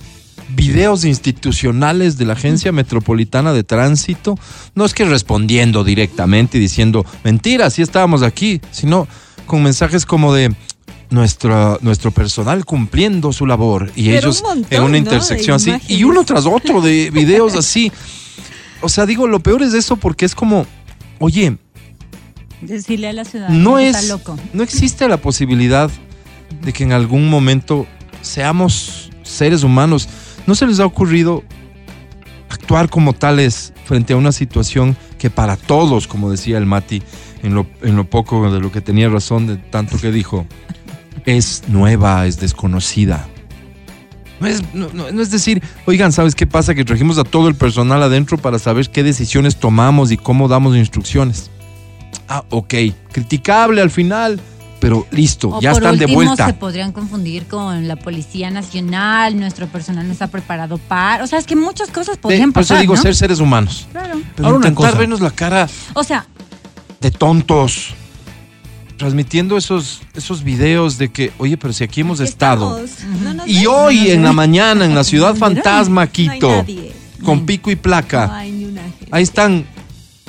videos 0.56 1.06
institucionales 1.06 2.18
de 2.18 2.26
la 2.26 2.34
Agencia 2.34 2.72
Metropolitana 2.72 3.54
de 3.54 3.64
Tránsito, 3.64 4.38
no 4.76 4.84
es 4.84 4.94
que 4.94 5.06
respondiendo 5.06 5.84
directamente 5.84 6.58
y 6.58 6.62
diciendo, 6.62 7.06
mentira, 7.24 7.70
sí 7.70 7.82
estábamos 7.82 8.24
aquí, 8.24 8.62
sino 8.72 9.08
con 9.46 9.64
mensajes 9.64 10.06
como 10.06 10.34
de, 10.34 10.54
nuestro, 11.14 11.78
nuestro 11.82 12.12
personal 12.12 12.66
cumpliendo 12.66 13.32
su 13.32 13.46
labor 13.46 13.92
y 13.96 14.06
Pero 14.06 14.18
ellos 14.18 14.42
un 14.42 14.48
montón, 14.48 14.68
en 14.72 14.84
una 14.84 14.98
intersección 14.98 15.56
así 15.56 15.74
y 15.88 16.04
uno 16.04 16.24
tras 16.24 16.46
otro 16.46 16.82
de 16.82 17.12
videos 17.12 17.56
así. 17.56 17.92
O 18.82 18.90
sea, 18.90 19.06
digo, 19.06 19.28
lo 19.28 19.40
peor 19.40 19.62
es 19.62 19.74
eso 19.74 19.96
porque 19.96 20.26
es 20.26 20.36
como, 20.36 20.66
oye, 21.20 21.58
Decirle 22.62 23.10
a 23.10 23.14
la 23.14 23.26
ciudad 23.26 23.50
no 23.50 23.78
es, 23.78 23.96
está 23.96 24.08
loco. 24.08 24.40
no 24.54 24.64
existe 24.64 25.08
la 25.08 25.18
posibilidad 25.18 25.92
de 26.64 26.74
que 26.74 26.84
en 26.84 26.94
algún 26.94 27.30
momento 27.30 27.86
seamos 28.22 29.12
seres 29.22 29.64
humanos. 29.64 30.10
¿No 30.48 30.56
se 30.56 30.66
les 30.66 30.80
ha 30.80 30.86
ocurrido 30.86 31.44
actuar 32.50 32.90
como 32.90 33.14
tales 33.14 33.74
frente 33.86 34.14
a 34.14 34.18
una 34.18 34.32
situación 34.32 34.98
que 35.18 35.30
para 35.30 35.58
todos, 35.58 36.08
como 36.08 36.32
decía 36.32 36.58
el 36.58 36.66
Mati, 36.66 37.04
en 37.44 37.54
lo, 37.54 37.68
en 37.82 37.98
lo 37.98 38.10
poco 38.10 38.50
de 38.50 38.60
lo 38.60 38.72
que 38.72 38.82
tenía 38.82 39.10
razón 39.10 39.48
de 39.48 39.58
tanto 39.58 39.98
que 39.98 40.12
dijo, 40.12 40.46
es 41.26 41.64
nueva, 41.68 42.26
es 42.28 42.40
desconocida? 42.40 43.28
No 44.40 44.48
es, 44.48 44.62
no- 44.74 44.90
no- 44.94 45.12
no 45.12 45.22
es 45.22 45.32
decir, 45.32 45.64
oigan, 45.86 46.12
¿sabes 46.12 46.36
qué 46.36 46.46
pasa? 46.46 46.76
Que 46.76 46.84
trajimos 46.84 47.18
a 47.18 47.24
todo 47.24 47.48
el 47.48 47.56
personal 47.56 48.04
adentro 48.04 48.38
para 48.38 48.60
saber 48.60 48.90
qué 48.90 49.04
decisiones 49.04 49.56
tomamos 49.58 50.12
y 50.12 50.18
cómo 50.18 50.48
damos 50.48 50.76
instrucciones. 50.76 51.50
Ah, 52.28 52.44
ok. 52.50 52.74
Criticable 53.12 53.82
al 53.82 53.90
final, 53.90 54.40
pero 54.80 55.08
listo, 55.12 55.50
O 55.50 55.62
ya 55.62 55.72
por 55.72 55.84
están 55.84 55.98
de 55.98 56.08
vuelta. 56.14 56.46
se 56.48 56.54
podrían 56.54 56.92
confundir 56.92 57.46
con 57.48 57.88
la 57.88 57.96
Policía 57.96 58.52
Nacional, 58.52 59.40
nuestro 59.40 59.68
personal 59.68 60.06
no 60.08 60.12
está 60.12 60.28
preparado 60.28 60.78
para... 60.78 61.24
O 61.24 61.28
sea, 61.28 61.40
es 61.40 61.46
que 61.46 61.56
muchas 61.56 61.90
cosas 61.90 62.16
De- 62.16 62.22
podrían 62.22 62.52
por 62.52 62.64
eso 62.64 62.70
pasar, 62.74 62.82
digo 62.82 62.96
¿no? 62.96 63.02
ser 63.02 63.16
seres 63.16 63.40
humanos. 63.40 63.88
Claro. 63.92 64.20
Pero 64.36 64.48
Ahora 64.48 64.58
una 64.58 64.68
intentar 64.68 64.92
cosa. 64.92 65.00
vernos 65.00 65.22
la 65.22 65.32
cara 65.32 65.70
O 65.94 66.04
sea, 66.04 66.26
de 67.00 67.12
tontos. 67.12 67.94
Transmitiendo 69.04 69.58
esos, 69.58 70.02
esos 70.16 70.46
videos 70.46 70.98
de 70.98 71.10
que, 71.12 71.34
oye, 71.40 71.58
pero 71.58 71.74
si 71.74 71.84
aquí 71.84 72.00
hemos 72.00 72.22
Aquí 72.22 72.30
estado. 72.30 72.80
No 73.22 73.46
Y 73.46 73.66
hoy 73.66 74.12
en 74.12 74.24
la 74.24 74.32
mañana 74.32 74.86
en 74.86 74.96
la 74.96 75.04
ciudad 75.12 75.36
fantasma, 75.36 76.08
Quito, 76.08 76.48
nadie. 76.50 76.94
con 77.22 77.46
pico 77.46 77.70
y 77.70 77.76
placa. 77.76 78.28
No 78.28 78.34
hay. 78.34 78.76
Ahí 79.12 79.24
están 79.24 79.66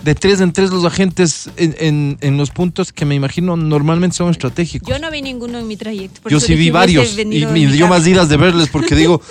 de 0.03 0.17
tres 0.17 0.41
en 0.41 0.53
tres 0.53 0.71
los 0.71 0.85
agentes 0.85 1.51
en, 1.57 1.77
en- 1.79 2.19
en 2.21 2.37
los 2.37 2.51
puntos 2.51 2.93
que 2.93 3.05
me 3.05 3.15
imagino 3.15 3.57
normalmente 3.57 4.17
son 4.17 4.31
estratégicos. 4.33 4.89
Yo 4.89 4.99
no 4.99 5.09
vi 5.13 5.23
ninguno 5.23 5.57
en 5.61 5.69
mi 5.69 5.77
trayecto. 5.77 6.21
por 6.23 6.33
Yo 6.33 6.41
sí 6.41 6.57
vi 6.57 6.71
varios 6.71 7.17
y 7.17 7.47
me 7.47 7.67
dio 7.69 7.87
más 7.87 8.05
iras 8.09 8.29
de 8.29 8.37
verles 8.37 8.69
porque 8.71 8.97
digo, 8.97 9.23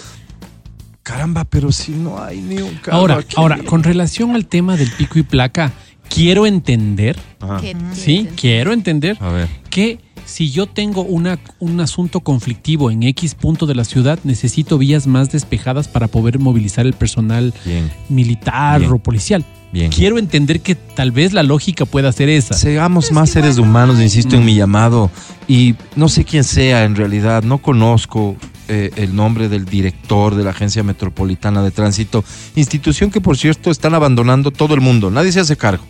caramba, 1.04 1.44
pero 1.44 1.72
si 1.74 1.92
no 1.92 2.24
hay 2.24 2.40
ni 2.40 2.62
un 2.62 2.76
carro 2.76 2.98
Ahora, 2.98 3.16
aquí. 3.18 3.36
ahora, 3.38 3.58
con 3.66 3.84
relación 3.84 4.36
al 4.36 4.46
tema 4.46 4.78
del 4.78 4.90
pico 4.92 5.20
y 5.20 5.24
placa, 5.24 5.74
quiero 6.10 6.46
entender, 6.46 7.18
Ajá. 7.40 7.62
Sí, 7.94 8.28
quiero 8.40 8.74
entender 8.74 9.18
A 9.20 9.30
ver. 9.30 9.48
que 9.70 10.00
si 10.26 10.50
yo 10.52 10.68
tengo 10.68 11.02
una, 11.04 11.38
un 11.60 11.82
asunto 11.82 12.22
conflictivo 12.22 12.90
en 12.90 13.04
X 13.04 13.36
punto 13.36 13.66
de 13.66 13.76
la 13.76 13.84
ciudad, 13.84 14.18
necesito 14.24 14.78
vías 14.78 15.06
más 15.06 15.32
despejadas 15.32 15.88
para 15.88 16.08
poder 16.08 16.40
movilizar 16.40 16.86
el 16.86 16.94
personal 16.94 17.54
Bien, 17.66 17.92
militar 18.10 18.80
Bien. 18.80 18.92
o 18.94 19.00
policial. 19.00 19.44
bien. 19.74 19.92
Quiero 19.92 20.18
entender 20.18 20.62
que 20.62 20.76
tal 20.76 21.12
vez 21.12 21.34
la 21.34 21.44
lógica 21.44 21.86
pueda 21.86 22.10
ser 22.14 22.30
esa. 22.30 22.54
Seamos 22.54 23.12
más 23.12 23.32
seres 23.32 23.58
humanos, 23.58 24.00
insisto 24.00 24.36
en 24.38 24.46
mi 24.46 24.56
llamado. 24.56 25.12
Y 25.48 25.76
no 25.98 26.08
sé 26.08 26.24
quién 26.24 26.46
sea 26.46 26.86
en 26.86 26.96
realidad, 26.96 27.44
no 27.44 27.58
conozco 27.58 28.38
eh, 28.68 28.92
el 28.96 29.16
nombre 29.16 29.50
del 29.50 29.66
director 29.66 30.36
de 30.36 30.44
la 30.44 30.52
Agencia 30.52 30.84
Metropolitana 30.84 31.62
de 31.64 31.72
Tránsito, 31.72 32.24
institución 32.56 33.12
que 33.12 33.22
por 33.22 33.38
cierto 33.38 33.72
están 33.72 33.94
abandonando 33.94 34.52
todo 34.52 34.74
el 34.74 34.82
mundo, 34.82 35.12
nadie 35.12 35.32
se 35.32 35.40
hace 35.40 35.58
cargo. 35.58 35.84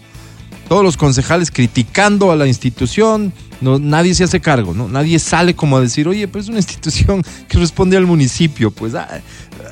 Todos 0.67 0.83
los 0.83 0.97
concejales 0.97 1.51
criticando 1.51 2.31
a 2.31 2.35
la 2.35 2.47
institución, 2.47 3.33
no, 3.61 3.79
nadie 3.79 4.15
se 4.15 4.23
hace 4.23 4.39
cargo, 4.39 4.73
¿no? 4.73 4.87
Nadie 4.87 5.19
sale 5.19 5.55
como 5.55 5.77
a 5.77 5.81
decir, 5.81 6.07
oye, 6.07 6.27
pues 6.27 6.45
es 6.45 6.49
una 6.49 6.59
institución 6.59 7.23
que 7.47 7.57
responde 7.57 7.97
al 7.97 8.07
municipio, 8.07 8.71
pues 8.71 8.95
ah, 8.95 9.21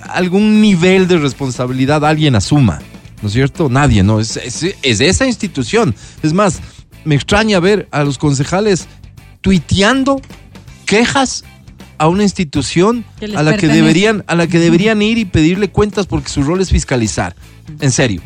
algún 0.09 0.61
nivel 0.61 1.07
de 1.07 1.17
responsabilidad 1.17 2.05
alguien 2.05 2.35
asuma, 2.35 2.81
¿no 3.21 3.27
es 3.27 3.33
cierto? 3.33 3.69
Nadie, 3.69 4.03
¿no? 4.03 4.19
Es, 4.19 4.37
es, 4.37 4.75
es 4.81 5.01
esa 5.01 5.25
institución. 5.25 5.95
Es 6.21 6.33
más, 6.33 6.59
me 7.03 7.15
extraña 7.15 7.59
ver 7.59 7.87
a 7.91 8.03
los 8.03 8.17
concejales 8.17 8.87
tuiteando 9.41 10.21
quejas 10.85 11.43
a 12.01 12.07
una 12.07 12.23
institución 12.23 13.05
a 13.35 13.43
la 13.43 13.55
que 13.57 13.67
deberían 13.67 14.23
a 14.25 14.33
la 14.33 14.47
que 14.47 14.57
deberían 14.57 15.03
ir 15.03 15.19
y 15.19 15.25
pedirle 15.25 15.69
cuentas 15.69 16.07
porque 16.07 16.29
su 16.29 16.41
rol 16.41 16.59
es 16.59 16.71
fiscalizar. 16.71 17.35
En 17.79 17.91
serio. 17.91 18.23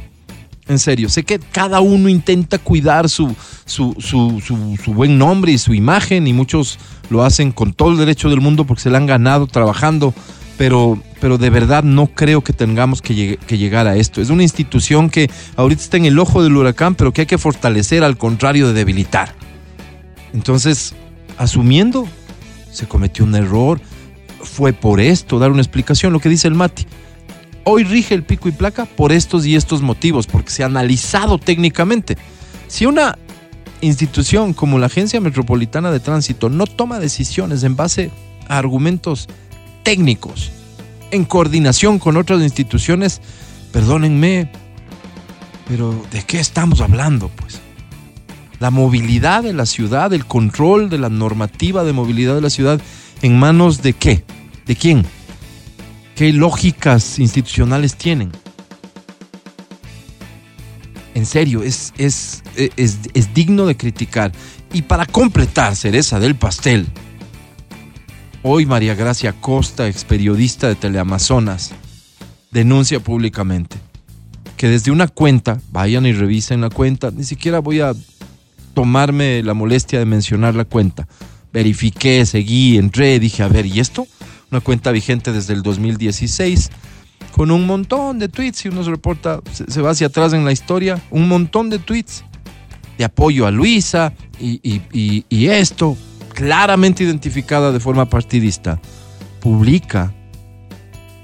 En 0.70 0.80
serio, 0.80 1.10
sé 1.10 1.24
que 1.24 1.40
cada 1.40 1.82
uno 1.82 2.08
intenta 2.08 2.58
cuidar 2.58 3.10
su, 3.10 3.36
su, 3.66 3.94
su, 4.00 4.94
buen 4.94 5.18
nombre 5.18 5.52
y 5.52 5.58
su 5.58 5.74
imagen 5.74 6.26
y 6.26 6.32
muchos 6.32 6.80
lo 7.10 7.24
hacen 7.24 7.52
con 7.52 7.74
todo 7.74 7.92
el 7.92 7.98
derecho 7.98 8.30
del 8.30 8.40
mundo 8.40 8.66
porque 8.66 8.82
se 8.82 8.90
la 8.90 8.98
han 8.98 9.06
ganado 9.06 9.46
trabajando, 9.46 10.14
pero, 10.58 10.98
pero 11.20 11.38
de 11.38 11.50
verdad 11.50 11.84
no 11.84 12.08
creo 12.08 12.42
que 12.42 12.54
tengamos 12.54 13.02
que, 13.02 13.38
que 13.46 13.58
llegar 13.58 13.88
a 13.88 13.98
esto. 13.98 14.22
Es 14.22 14.30
una 14.30 14.42
institución 14.42 15.10
que 15.10 15.30
ahorita 15.58 15.84
está 15.84 15.98
en 15.98 16.06
el 16.06 16.18
ojo 16.18 16.42
del 16.42 16.56
huracán, 16.56 16.96
pero 16.96 17.12
que 17.12 17.22
hay 17.22 17.28
que 17.28 17.38
fortalecer 17.38 18.06
al 18.06 18.18
contrario 18.18 18.68
de 18.68 18.74
debilitar. 18.74 19.36
Entonces, 20.34 20.96
asumiendo, 21.38 22.08
se 22.76 22.88
cometió 22.88 23.26
un 23.26 23.36
error, 23.36 23.80
fue 24.42 24.74
por 24.74 25.00
esto, 25.00 25.40
dar 25.40 25.52
una 25.52 25.62
explicación, 25.62 26.14
lo 26.14 26.20
que 26.20 26.30
dice 26.30 26.48
el 26.48 26.56
Mati. 26.56 26.86
Hoy 27.64 27.84
rige 27.84 28.14
el 28.14 28.24
pico 28.24 28.48
y 28.48 28.52
placa 28.52 28.86
por 28.86 29.12
estos 29.12 29.46
y 29.46 29.56
estos 29.56 29.82
motivos, 29.82 30.28
porque 30.28 30.52
se 30.52 30.64
ha 30.64 30.68
analizado 30.68 31.40
técnicamente. 31.40 32.18
Si 32.68 32.86
una 32.86 33.18
institución 33.82 34.54
como 34.54 34.78
la 34.78 34.86
Agencia 34.86 35.20
Metropolitana 35.20 35.92
de 35.92 36.00
Tránsito 36.00 36.50
no 36.50 36.68
toma 36.68 37.00
decisiones 37.00 37.64
en 37.64 37.76
base 37.76 38.12
a 38.48 38.58
argumentos 38.58 39.28
técnicos, 39.84 40.52
en 41.12 41.26
coordinación 41.26 41.98
con 41.98 42.18
otras 42.18 42.42
instituciones, 42.42 43.22
perdónenme, 43.72 44.52
pero 45.68 46.00
¿de 46.12 46.24
qué 46.24 46.40
estamos 46.40 46.82
hablando? 46.82 47.30
Pues 47.30 47.60
la 48.66 48.72
movilidad 48.72 49.44
de 49.44 49.54
la 49.54 49.68
ciudad, 49.68 50.12
el 50.12 50.26
control 50.26 50.90
de 50.90 50.98
la 50.98 51.10
normativa 51.10 51.84
de 51.84 51.94
movilidad 51.94 52.34
de 52.34 52.42
la 52.42 52.50
ciudad, 52.50 52.82
¿en 53.22 53.38
manos 53.38 53.84
de 53.84 53.94
qué? 53.94 54.24
¿De 54.66 54.76
quién? 54.76 55.06
¿Qué 56.16 56.34
lógicas 56.34 57.20
institucionales 57.20 57.96
tienen? 57.96 58.32
En 61.14 61.28
serio, 61.28 61.62
es, 61.62 61.94
es, 62.00 62.42
es, 62.56 62.98
es 63.14 63.34
digno 63.36 63.68
de 63.68 63.78
criticar. 63.78 64.32
Y 64.74 64.82
para 64.82 65.06
completar, 65.06 65.76
cereza 65.76 66.20
del 66.20 66.34
pastel, 66.34 66.88
hoy 68.42 68.66
María 68.66 68.96
Gracia 68.96 69.34
Costa, 69.34 69.88
ex 69.88 70.06
periodista 70.06 70.68
de 70.68 70.74
Teleamazonas, 70.74 71.72
denuncia 72.50 73.00
públicamente 73.00 73.78
que 74.58 74.70
desde 74.70 74.90
una 74.90 75.08
cuenta, 75.08 75.60
vayan 75.72 76.06
y 76.06 76.14
revisen 76.14 76.62
la 76.62 76.70
cuenta, 76.70 77.12
ni 77.12 77.26
siquiera 77.26 77.60
voy 77.60 77.82
a 77.82 77.94
tomarme 78.76 79.42
la 79.42 79.56
molestia 79.56 79.98
de 79.98 80.06
mencionar 80.06 80.54
la 80.54 80.66
cuenta. 80.66 81.08
Verifiqué, 81.52 82.26
seguí, 82.28 82.78
entré, 82.78 83.20
dije, 83.20 83.42
a 83.42 83.48
ver, 83.48 83.66
¿y 83.66 83.80
esto? 83.80 84.06
Una 84.52 84.60
cuenta 84.62 84.92
vigente 84.92 85.32
desde 85.34 85.54
el 85.54 85.64
2016, 85.64 86.70
con 87.32 87.50
un 87.50 87.66
montón 87.66 88.20
de 88.20 88.28
tweets, 88.30 88.66
y 88.66 88.68
uno 88.68 88.84
se 88.84 88.92
reporta, 88.92 89.42
se 89.68 89.82
va 89.82 89.90
hacia 89.92 90.08
atrás 90.08 90.34
en 90.34 90.46
la 90.46 90.52
historia, 90.52 91.02
un 91.10 91.28
montón 91.28 91.70
de 91.72 91.80
tweets 91.80 92.24
de 92.98 93.06
apoyo 93.06 93.48
a 93.48 93.52
Luisa 93.52 94.14
y, 94.40 94.60
y- 94.64 94.82
y- 94.94 95.26
y 95.30 95.48
esto, 95.48 95.98
claramente 96.34 97.04
identificada 97.04 97.72
de 97.72 97.80
forma 97.80 98.06
partidista, 98.10 98.80
publica 99.42 100.14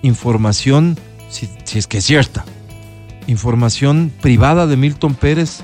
información, 0.01 0.97
si, 1.29 1.49
si 1.65 1.77
es 1.79 1.87
que 1.87 1.97
es 1.99 2.05
cierta, 2.05 2.43
información 3.27 4.11
privada 4.21 4.67
de 4.67 4.77
Milton 4.77 5.13
Pérez 5.15 5.61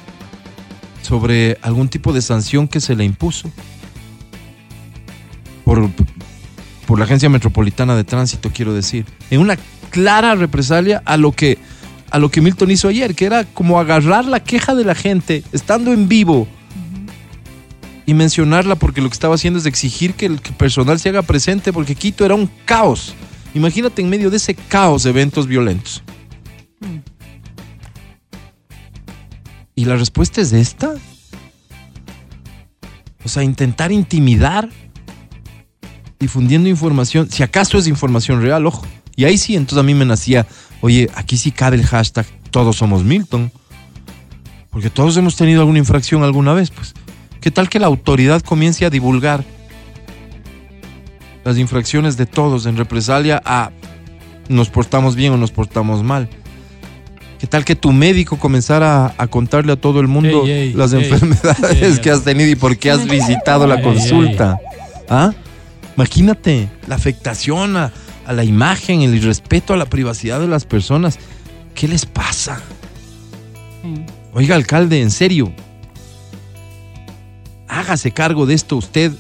sobre 1.07 1.57
algún 1.61 1.87
tipo 1.87 2.11
de 2.11 2.21
sanción 2.21 2.67
que 2.67 2.81
se 2.81 2.93
le 2.93 3.05
impuso 3.05 3.49
por, 5.63 5.89
por 6.85 6.99
la 6.99 7.05
Agencia 7.05 7.29
Metropolitana 7.29 7.95
de 7.95 8.03
Tránsito, 8.03 8.51
quiero 8.53 8.73
decir, 8.73 9.05
en 9.31 9.39
una 9.39 9.57
clara 9.89 10.35
represalia 10.35 11.01
a 11.05 11.15
lo 11.15 11.31
que 11.31 11.57
a 12.09 12.19
lo 12.19 12.29
que 12.29 12.39
Milton 12.39 12.71
hizo 12.71 12.87
ayer, 12.87 13.15
que 13.15 13.25
era 13.25 13.43
como 13.43 13.79
agarrar 13.79 14.25
la 14.25 14.41
queja 14.41 14.75
de 14.75 14.85
la 14.85 14.95
gente 14.95 15.43
estando 15.51 15.91
en 15.91 16.07
vivo 16.07 16.47
y 18.05 18.13
mencionarla 18.13 18.75
porque 18.75 19.01
lo 19.01 19.09
que 19.09 19.13
estaba 19.13 19.35
haciendo 19.35 19.59
es 19.59 19.65
exigir 19.65 20.13
que 20.13 20.25
el 20.25 20.39
personal 20.39 20.99
se 20.99 21.09
haga 21.09 21.21
presente 21.21 21.73
porque 21.73 21.95
Quito 21.95 22.25
era 22.25 22.35
un 22.35 22.49
caos. 22.65 23.13
Imagínate 23.53 24.01
en 24.01 24.09
medio 24.09 24.29
de 24.29 24.37
ese 24.37 24.55
caos 24.55 25.03
de 25.03 25.09
eventos 25.09 25.47
violentos. 25.47 26.01
¿Y 29.77 29.85
la 29.85 29.95
respuesta 29.95 30.41
es 30.41 30.53
esta? 30.53 30.95
O 33.23 33.29
sea, 33.29 33.43
intentar 33.43 33.91
intimidar 33.91 34.67
difundiendo 36.19 36.67
información, 36.67 37.29
si 37.29 37.43
acaso 37.43 37.77
es 37.77 37.87
información 37.87 38.41
real, 38.41 38.65
ojo. 38.65 38.87
Y 39.15 39.25
ahí 39.25 39.37
sí, 39.37 39.55
entonces 39.55 39.77
a 39.77 39.83
mí 39.83 39.93
me 39.93 40.03
nacía, 40.03 40.47
oye, 40.81 41.11
aquí 41.13 41.37
sí 41.37 41.51
cabe 41.51 41.77
el 41.77 41.85
hashtag 41.85 42.25
todos 42.49 42.75
somos 42.75 43.03
Milton. 43.03 43.51
Porque 44.71 44.89
todos 44.89 45.15
hemos 45.15 45.35
tenido 45.35 45.61
alguna 45.61 45.77
infracción 45.77 46.23
alguna 46.23 46.55
vez, 46.55 46.71
pues. 46.71 46.95
¿Qué 47.39 47.51
tal 47.51 47.69
que 47.69 47.77
la 47.77 47.85
autoridad 47.85 48.41
comience 48.41 48.83
a 48.83 48.89
divulgar 48.89 49.45
las 51.43 51.59
infracciones 51.59 52.17
de 52.17 52.25
todos 52.25 52.65
en 52.65 52.77
represalia 52.77 53.39
a 53.45 53.71
nos 54.49 54.69
portamos 54.71 55.15
bien 55.15 55.33
o 55.33 55.37
nos 55.37 55.51
portamos 55.51 56.01
mal. 56.01 56.29
¿Qué 57.39 57.45
tal 57.45 57.63
que 57.63 57.75
tu 57.75 57.91
médico 57.91 58.37
comenzara 58.39 59.05
a, 59.05 59.13
a 59.17 59.27
contarle 59.27 59.73
a 59.73 59.75
todo 59.75 59.99
el 59.99 60.07
mundo 60.07 60.43
Ey, 60.45 60.51
ey, 60.51 60.73
las 60.73 60.93
ey, 60.93 61.03
enfermedades 61.03 61.97
ey, 61.97 62.01
que 62.01 62.09
has 62.09 62.23
tenido 62.23 62.49
y 62.49 62.55
por 62.55 62.77
qué 62.77 62.89
has 62.89 63.05
visitado 63.05 63.67
la 63.67 63.81
consulta? 63.81 64.59
¿Ah? 65.07 65.33
Imagínate 65.95 66.67
la 66.87 66.95
afectación 66.95 67.77
a, 67.77 67.91
a 68.25 68.33
la 68.33 68.43
imagen, 68.43 69.01
el 69.01 69.15
irrespeto 69.15 69.73
a 69.73 69.77
la 69.77 69.85
privacidad 69.85 70.39
de 70.39 70.47
las 70.47 70.65
personas. 70.65 71.19
¿Qué 71.75 71.87
les 71.87 72.05
pasa? 72.05 72.61
Oiga, 74.33 74.55
alcalde, 74.55 75.01
en 75.01 75.11
serio. 75.11 75.51
Hágase 77.67 78.11
cargo 78.11 78.45
de 78.45 78.55
esto 78.55 78.77
usted. 78.77 79.11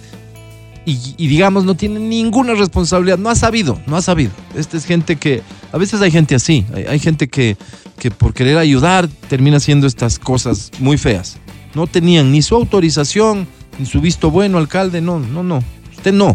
Y, 0.85 1.15
y 1.17 1.27
digamos, 1.27 1.65
no 1.65 1.75
tiene 1.75 1.99
ninguna 1.99 2.53
responsabilidad. 2.53 3.17
No 3.17 3.29
ha 3.29 3.35
sabido, 3.35 3.79
no 3.85 3.95
ha 3.95 4.01
sabido. 4.01 4.31
Esta 4.55 4.77
es 4.77 4.85
gente 4.85 5.17
que. 5.17 5.43
A 5.77 5.79
veces 5.79 6.01
hay 6.01 6.09
gente 6.09 6.33
así. 6.33 6.65
Hay, 6.73 6.85
hay 6.85 6.97
gente 6.97 7.27
que, 7.27 7.55
que 7.99 8.09
por 8.09 8.33
querer 8.33 8.57
ayudar 8.57 9.07
termina 9.29 9.57
haciendo 9.57 9.85
estas 9.85 10.17
cosas 10.17 10.71
muy 10.79 10.97
feas. 10.97 11.37
No 11.75 11.85
tenían 11.85 12.31
ni 12.31 12.41
su 12.41 12.55
autorización, 12.55 13.47
ni 13.77 13.85
su 13.85 14.01
visto 14.01 14.31
bueno, 14.31 14.57
alcalde. 14.57 15.01
No, 15.01 15.19
no, 15.19 15.43
no. 15.43 15.63
Usted 15.95 16.13
no. 16.13 16.33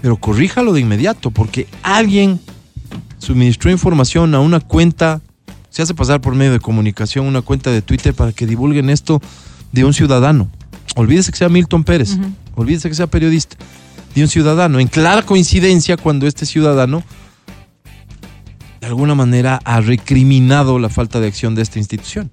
Pero 0.00 0.16
corríjalo 0.16 0.72
de 0.72 0.78
inmediato, 0.78 1.32
porque 1.32 1.66
alguien 1.82 2.38
suministró 3.18 3.72
información 3.72 4.36
a 4.36 4.38
una 4.38 4.60
cuenta, 4.60 5.20
se 5.70 5.82
hace 5.82 5.94
pasar 5.94 6.20
por 6.20 6.36
medio 6.36 6.52
de 6.52 6.60
comunicación, 6.60 7.26
una 7.26 7.42
cuenta 7.42 7.72
de 7.72 7.82
Twitter 7.82 8.14
para 8.14 8.30
que 8.30 8.46
divulguen 8.46 8.90
esto 8.90 9.20
de 9.72 9.84
un 9.84 9.92
ciudadano. 9.92 10.48
Olvídese 10.94 11.32
que 11.32 11.38
sea 11.38 11.48
Milton 11.48 11.82
Pérez, 11.82 12.16
olvídese 12.54 12.88
que 12.88 12.94
sea 12.94 13.08
periodista, 13.08 13.56
de 14.14 14.22
un 14.22 14.28
ciudadano, 14.28 14.78
en 14.80 14.88
clara 14.88 15.22
coincidencia 15.22 15.96
cuando 15.96 16.26
este 16.26 16.44
ciudadano 16.46 17.02
de 18.80 18.86
alguna 18.86 19.14
manera 19.14 19.60
ha 19.64 19.80
recriminado 19.80 20.78
la 20.78 20.88
falta 20.88 21.20
de 21.20 21.28
acción 21.28 21.54
de 21.54 21.62
esta 21.62 21.78
institución. 21.78 22.30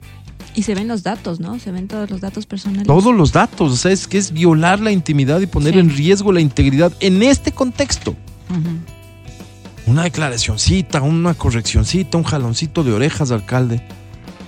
Y 0.55 0.63
se 0.63 0.73
ven 0.73 0.87
los 0.87 1.03
datos, 1.03 1.39
¿no? 1.39 1.59
Se 1.59 1.71
ven 1.71 1.87
todos 1.87 2.09
los 2.09 2.21
datos 2.21 2.45
personales. 2.47 2.87
Todos 2.87 3.15
los 3.15 3.31
datos, 3.31 3.71
o 3.71 3.75
sea, 3.77 3.91
es 3.91 4.07
que 4.07 4.17
es 4.17 4.31
violar 4.33 4.79
la 4.79 4.91
intimidad 4.91 5.39
y 5.41 5.45
poner 5.45 5.73
Sí. 5.73 5.79
en 5.79 5.89
riesgo 5.95 6.31
la 6.31 6.41
integridad 6.41 6.91
en 6.99 7.21
este 7.21 7.51
contexto. 7.51 8.15
Una 9.85 10.03
declaracioncita, 10.03 11.01
una 11.01 11.33
correccioncita, 11.35 12.17
un 12.17 12.23
jaloncito 12.23 12.83
de 12.83 12.93
orejas, 12.93 13.31
alcalde. 13.31 13.81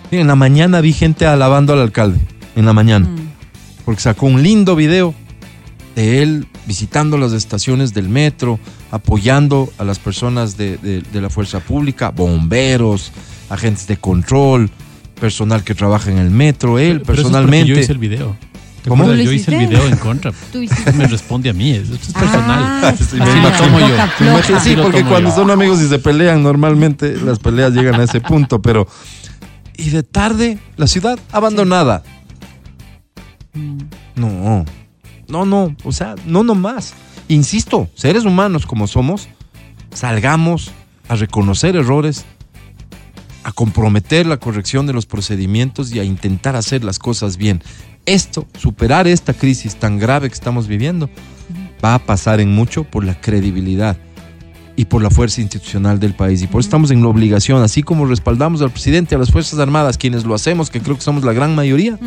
En 0.09 0.27
la 0.27 0.35
mañana 0.35 0.81
vi 0.81 0.93
gente 0.93 1.25
alabando 1.27 1.73
al 1.73 1.79
alcalde, 1.79 2.19
en 2.55 2.65
la 2.65 2.73
mañana, 2.73 3.07
Mm. 3.07 3.29
porque 3.85 4.01
sacó 4.01 4.25
un 4.25 4.41
lindo 4.43 4.75
video 4.75 5.13
de 5.95 6.21
él 6.23 6.47
visitando 6.65 7.17
las 7.17 7.33
estaciones 7.33 7.93
del 7.93 8.09
metro, 8.09 8.59
apoyando 8.91 9.71
a 9.77 9.83
las 9.83 9.99
personas 9.99 10.57
de, 10.57 10.77
de- 10.77 11.01
de 11.01 11.21
la 11.21 11.29
fuerza 11.29 11.59
pública, 11.59 12.09
bomberos, 12.11 13.11
agentes 13.49 13.87
de 13.87 13.97
control, 13.97 14.69
personal 15.19 15.63
que 15.63 15.75
trabaja 15.75 16.09
en 16.11 16.17
el 16.17 16.29
metro, 16.31 16.79
él 16.79 17.01
Pero 17.01 17.03
eso 17.03 17.11
es 17.11 17.17
personalmente. 17.17 17.67
Yo 17.73 17.79
hice 17.79 17.91
el 17.91 17.97
video. 17.97 18.35
¿Te 18.83 18.89
¿Cómo? 18.89 19.05
Yo 19.13 19.31
hice 19.31 19.51
el 19.55 19.67
video 19.67 19.85
en 19.87 19.95
contra. 19.97 20.31
Tú 20.51 20.59
me 20.95 21.05
responde 21.07 21.51
a 21.51 21.53
mí. 21.53 21.71
Esto 21.71 21.93
es 21.93 22.13
personal. 22.13 22.63
Ah, 22.83 22.93
Sí, 22.97 23.15
me 23.17 23.23
ah, 23.23 23.37
imagino 23.37 23.79
yo. 23.79 23.87
floja, 23.87 24.05
Me 24.05 24.11
floja. 24.11 24.31
imagino, 24.31 24.59
Sí, 24.61 24.75
lo 24.75 24.83
porque 24.83 25.03
cuando 25.03 25.29
yo. 25.29 25.35
son 25.35 25.51
amigos 25.51 25.79
y 25.81 25.87
se 25.87 25.99
pelean, 25.99 26.41
normalmente 26.41 27.15
las 27.17 27.37
peleas 27.37 27.73
llegan 27.73 27.99
a 28.01 28.05
ese 28.05 28.21
punto, 28.21 28.59
pero... 28.61 28.87
Y 29.77 29.89
de 29.91 30.01
tarde, 30.01 30.57
la 30.77 30.87
ciudad 30.87 31.19
abandonada. 31.31 32.01
No, 34.15 34.65
no, 35.31 35.45
no, 35.45 35.75
o 35.83 35.91
sea, 35.91 36.15
no 36.25 36.43
nomás. 36.43 36.93
Insisto, 37.27 37.89
seres 37.95 38.25
humanos 38.25 38.65
como 38.65 38.87
somos, 38.87 39.29
salgamos 39.93 40.71
a 41.07 41.15
reconocer 41.15 41.75
errores, 41.75 42.25
a 43.43 43.51
comprometer 43.51 44.25
la 44.25 44.37
corrección 44.37 44.85
de 44.85 44.93
los 44.93 45.05
procedimientos 45.05 45.91
y 45.93 45.99
a 45.99 46.03
intentar 46.03 46.55
hacer 46.55 46.83
las 46.83 46.99
cosas 46.99 47.37
bien. 47.37 47.63
Esto, 48.05 48.45
superar 48.57 49.07
esta 49.07 49.33
crisis 49.33 49.75
tan 49.77 49.97
grave 49.97 50.27
que 50.27 50.35
estamos 50.35 50.67
viviendo, 50.67 51.09
va 51.83 51.95
a 51.95 51.99
pasar 51.99 52.39
en 52.39 52.53
mucho 52.53 52.83
por 52.83 53.03
la 53.03 53.19
credibilidad 53.19 53.97
y 54.75 54.85
por 54.85 55.01
la 55.01 55.09
fuerza 55.09 55.41
institucional 55.41 55.99
del 55.99 56.13
país. 56.13 56.41
Y 56.41 56.47
por 56.47 56.59
eso 56.59 56.67
estamos 56.67 56.91
en 56.91 57.01
la 57.01 57.07
obligación, 57.07 57.61
así 57.61 57.83
como 57.83 58.05
respaldamos 58.05 58.61
al 58.61 58.71
presidente, 58.71 59.15
a 59.15 59.17
las 59.17 59.31
Fuerzas 59.31 59.59
Armadas, 59.59 59.97
quienes 59.97 60.25
lo 60.25 60.33
hacemos, 60.33 60.69
que 60.69 60.81
creo 60.81 60.95
que 60.95 61.01
somos 61.01 61.23
la 61.23 61.33
gran 61.33 61.55
mayoría, 61.55 61.97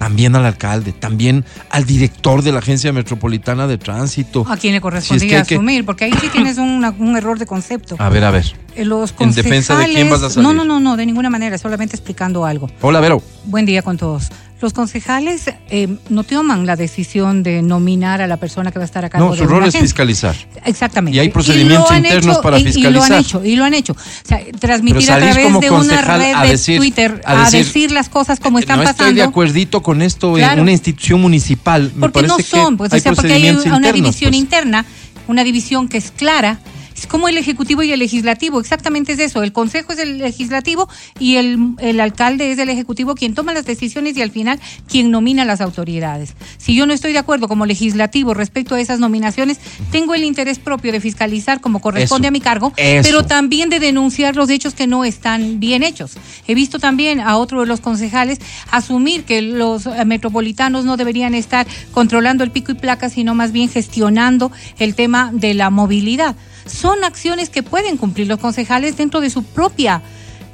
también 0.00 0.34
al 0.34 0.46
alcalde, 0.46 0.92
también 0.92 1.44
al 1.68 1.84
director 1.84 2.42
de 2.42 2.52
la 2.52 2.60
Agencia 2.60 2.90
Metropolitana 2.90 3.66
de 3.66 3.76
Tránsito. 3.76 4.46
A 4.48 4.56
quien 4.56 4.72
le 4.72 4.80
correspondía 4.80 5.20
Si 5.20 5.26
es 5.26 5.30
que 5.30 5.36
hay 5.36 5.44
que- 5.44 5.54
asumir, 5.56 5.84
porque 5.84 6.06
ahí 6.06 6.12
sí 6.18 6.28
tienes 6.32 6.56
una- 6.56 6.88
un 6.98 7.18
error 7.18 7.38
de 7.38 7.44
concepto. 7.44 7.96
A 7.98 8.08
ver, 8.08 8.24
a 8.24 8.30
ver. 8.30 8.46
Eh, 8.74 8.82
¿En 9.18 9.32
defensa 9.34 9.76
de 9.76 9.84
quién 9.92 10.08
vas 10.08 10.22
a 10.22 10.30
salir? 10.30 10.42
No, 10.48 10.54
no, 10.54 10.64
no, 10.64 10.80
no, 10.80 10.96
de 10.96 11.04
ninguna 11.04 11.28
manera, 11.28 11.58
solamente 11.58 11.96
explicando 11.96 12.46
algo. 12.46 12.70
Hola, 12.80 13.00
Vero. 13.00 13.22
Buen 13.44 13.66
día 13.66 13.82
con 13.82 13.98
todos. 13.98 14.28
Los 14.60 14.74
concejales 14.74 15.44
eh, 15.70 15.88
no 16.10 16.22
toman 16.22 16.66
la 16.66 16.76
decisión 16.76 17.42
de 17.42 17.62
nominar 17.62 18.20
a 18.20 18.26
la 18.26 18.36
persona 18.36 18.70
que 18.70 18.78
va 18.78 18.82
a 18.82 18.86
estar 18.86 19.04
a 19.04 19.08
cargo 19.08 19.28
No, 19.28 19.32
de 19.32 19.38
su 19.38 19.44
una 19.44 19.52
rol 19.52 19.62
es 19.62 19.68
agencia. 19.74 19.80
fiscalizar. 19.80 20.36
Exactamente. 20.66 21.16
Y 21.16 21.20
hay 21.20 21.30
procedimientos 21.30 21.96
internos 21.96 22.34
hecho, 22.36 22.42
para 22.42 22.58
y- 22.58 22.60
Y 22.60 22.64
lo 22.66 22.72
fiscalizar. 22.72 23.12
han 23.12 23.18
hecho, 23.20 23.44
y 23.44 23.56
lo 23.56 23.64
han 23.64 23.72
hecho. 23.74 23.92
O 23.94 24.28
sea, 24.28 24.40
transmitir 24.58 25.10
a 25.10 25.16
través 25.18 25.60
de 25.60 25.70
una 25.70 26.02
red 26.02 26.34
a 26.34 26.42
de 26.42 26.48
decir- 26.50 26.76
Twitter 26.78 27.22
a 27.24 27.46
a 27.46 27.50
decir, 27.50 27.90
las 27.90 28.10
cosas 28.10 28.38
como 28.38 28.58
están 28.58 28.76
no 28.78 28.84
pasando. 28.84 29.04
estoy 29.04 29.14
de 29.16 29.22
acuerdito 29.22 29.82
con 29.82 30.02
esto 30.02 30.36
en 30.36 30.44
Claro. 30.44 30.62
una 30.62 30.72
institución 30.72 31.22
municipal. 31.22 31.90
Me 31.94 32.10
Porque 32.10 32.26
no 32.28 32.38
son, 32.40 32.76
pues, 32.76 32.92
hay 32.92 32.98
o 33.00 33.02
sea, 33.02 33.12
porque 33.14 33.32
hay 33.32 33.42
una 33.48 33.52
internos, 33.62 33.92
división 33.94 34.30
pues. 34.32 34.40
interna, 34.40 34.84
una 35.26 35.42
división 35.42 35.88
que 35.88 35.96
es 35.96 36.10
clara. 36.10 36.58
Es 37.00 37.06
como 37.06 37.28
el 37.28 37.38
Ejecutivo 37.38 37.82
y 37.82 37.92
el 37.92 37.98
Legislativo, 37.98 38.60
exactamente 38.60 39.12
es 39.12 39.20
eso. 39.20 39.42
El 39.42 39.54
Consejo 39.54 39.94
es 39.94 39.98
el 39.98 40.18
Legislativo 40.18 40.86
y 41.18 41.36
el, 41.36 41.74
el 41.78 41.98
alcalde 41.98 42.52
es 42.52 42.58
el 42.58 42.68
Ejecutivo 42.68 43.14
quien 43.14 43.34
toma 43.34 43.54
las 43.54 43.64
decisiones 43.64 44.18
y 44.18 44.22
al 44.22 44.30
final 44.30 44.60
quien 44.86 45.10
nomina 45.10 45.44
a 45.44 45.46
las 45.46 45.62
autoridades. 45.62 46.34
Si 46.58 46.74
yo 46.74 46.84
no 46.84 46.92
estoy 46.92 47.14
de 47.14 47.18
acuerdo 47.18 47.48
como 47.48 47.64
legislativo 47.64 48.34
respecto 48.34 48.74
a 48.74 48.80
esas 48.80 49.00
nominaciones, 49.00 49.60
tengo 49.90 50.14
el 50.14 50.24
interés 50.24 50.58
propio 50.58 50.92
de 50.92 51.00
fiscalizar 51.00 51.62
como 51.62 51.80
corresponde 51.80 52.26
Eso, 52.26 52.28
a 52.28 52.32
mi 52.32 52.40
cargo, 52.42 52.74
eso. 52.76 53.08
pero 53.08 53.24
también 53.24 53.70
de 53.70 53.80
denunciar 53.80 54.36
los 54.36 54.50
hechos 54.50 54.74
que 54.74 54.86
no 54.86 55.06
están 55.06 55.58
bien 55.58 55.82
hechos. 55.82 56.18
He 56.46 56.54
visto 56.54 56.78
también 56.78 57.20
a 57.20 57.38
otro 57.38 57.60
de 57.60 57.66
los 57.66 57.80
concejales 57.80 58.40
asumir 58.70 59.24
que 59.24 59.40
los 59.40 59.86
eh, 59.86 60.04
metropolitanos 60.04 60.84
no 60.84 60.98
deberían 60.98 61.34
estar 61.34 61.66
controlando 61.92 62.44
el 62.44 62.50
pico 62.50 62.72
y 62.72 62.74
placa, 62.74 63.08
sino 63.08 63.34
más 63.34 63.52
bien 63.52 63.70
gestionando 63.70 64.52
el 64.78 64.94
tema 64.94 65.30
de 65.32 65.54
la 65.54 65.70
movilidad. 65.70 66.36
Son 66.70 67.04
acciones 67.04 67.50
que 67.50 67.62
pueden 67.62 67.96
cumplir 67.96 68.26
los 68.28 68.38
concejales 68.38 68.96
dentro 68.96 69.20
de 69.20 69.30
su 69.30 69.42
propia 69.42 70.02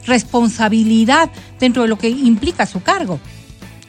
responsabilidad, 0.07 1.31
dentro 1.61 1.83
de 1.83 1.88
lo 1.88 1.98
que 1.98 2.09
implica 2.09 2.66
su 2.66 2.83
cargo 2.83 3.20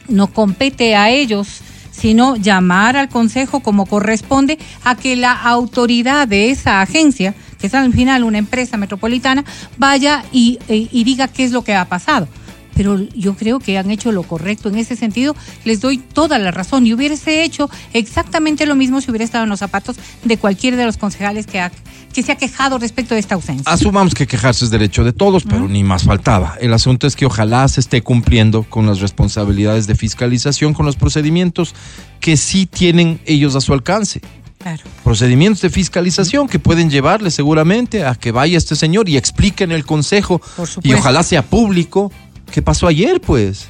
no 0.10 0.28
compete 0.28 0.96
a 0.96 1.10
ellos, 1.10 1.60
sino 1.92 2.38
llamar 2.38 2.96
al 2.96 3.10
Consejo 3.10 3.60
como 3.60 3.86
corresponde 3.86 4.58
a 4.86 4.96
que 4.96 5.18
la 5.18 5.34
autoridad 5.34 6.30
de 6.30 6.50
esa 6.50 6.80
agencia, 6.82 7.36
que 7.60 7.68
es 7.68 7.74
al 7.74 7.92
final 7.92 8.24
una 8.24 8.38
empresa 8.38 8.78
metropolitana, 8.78 9.44
vaya 9.78 10.24
y, 10.32 10.60
y- 10.70 10.88
y 10.94 11.04
diga 11.04 11.28
qué 11.28 11.44
es 11.44 11.52
lo 11.52 11.64
que 11.64 11.76
ha 11.76 11.84
pasado. 11.86 12.30
Pero 12.78 12.98
yo 13.16 13.34
creo 13.36 13.60
que 13.60 13.78
han 13.78 13.90
hecho 13.92 14.12
lo 14.12 14.24
correcto 14.24 14.70
en 14.70 14.76
ese 14.78 14.96
sentido, 14.96 15.36
les 15.66 15.82
doy 15.82 15.98
toda 15.98 16.38
la 16.38 16.52
razón 16.52 16.86
y 16.88 16.94
hubiese 16.94 17.44
hecho 17.44 17.70
exactamente 17.94 18.66
lo 18.66 18.76
mismo 18.76 19.02
si 19.02 19.10
hubiera 19.12 19.26
estado 19.26 19.44
en 19.46 19.50
los 19.50 19.60
zapatos 19.60 19.98
de 20.24 20.38
cualquiera 20.38 20.78
de 20.78 20.86
los 20.86 20.98
concejales 20.98 21.48
que, 21.48 21.60
ha- 21.60 21.72
que 22.14 22.24
se 22.24 22.32
ha 22.32 22.36
quejado 22.36 22.78
respecto 22.78 23.14
de 23.16 23.20
esta 23.20 23.36
ausencia. 23.36 23.72
Asumamos 23.72 24.14
que 24.14 24.28
quejarse 24.28 24.64
es 24.66 24.72
derecho 24.72 25.04
de 25.04 25.12
todos, 25.14 25.44
pero 25.44 25.68
ni 25.68 25.84
más 25.84 26.04
faltaba. 26.04 26.56
El 26.62 26.72
asunto 26.74 27.08
es 27.08 27.16
que 27.16 27.26
ojalá 27.26 27.68
se 27.68 27.80
esté 27.82 28.02
cumpliendo 28.02 28.64
con 28.64 28.86
las 28.86 29.00
responsabilidades 29.00 29.88
de 29.88 29.96
fiscalización, 29.96 30.74
con 30.74 30.86
los 30.86 30.96
procedimientos 30.96 31.74
que 32.20 32.38
sí 32.38 32.66
tienen 32.68 33.20
ellos 33.26 33.56
a 33.56 33.62
su 33.62 33.74
alcance. 33.74 34.22
Claro. 34.60 34.84
Procedimientos 35.04 35.62
de 35.62 35.70
fiscalización 35.70 36.48
que 36.48 36.58
pueden 36.60 36.90
llevarle 36.90 37.30
seguramente 37.32 38.04
a 38.06 38.16
que 38.16 38.32
vaya 38.32 38.58
este 38.58 38.76
señor 38.76 39.08
y 39.08 39.16
explique 39.16 39.64
en 39.64 39.72
el 39.72 39.86
consejo 39.86 40.42
y 40.84 40.94
ojalá 40.94 41.22
sea 41.24 41.44
público 41.44 42.12
qué 42.52 42.62
pasó 42.62 42.88
ayer, 42.88 43.22
pues. 43.22 43.70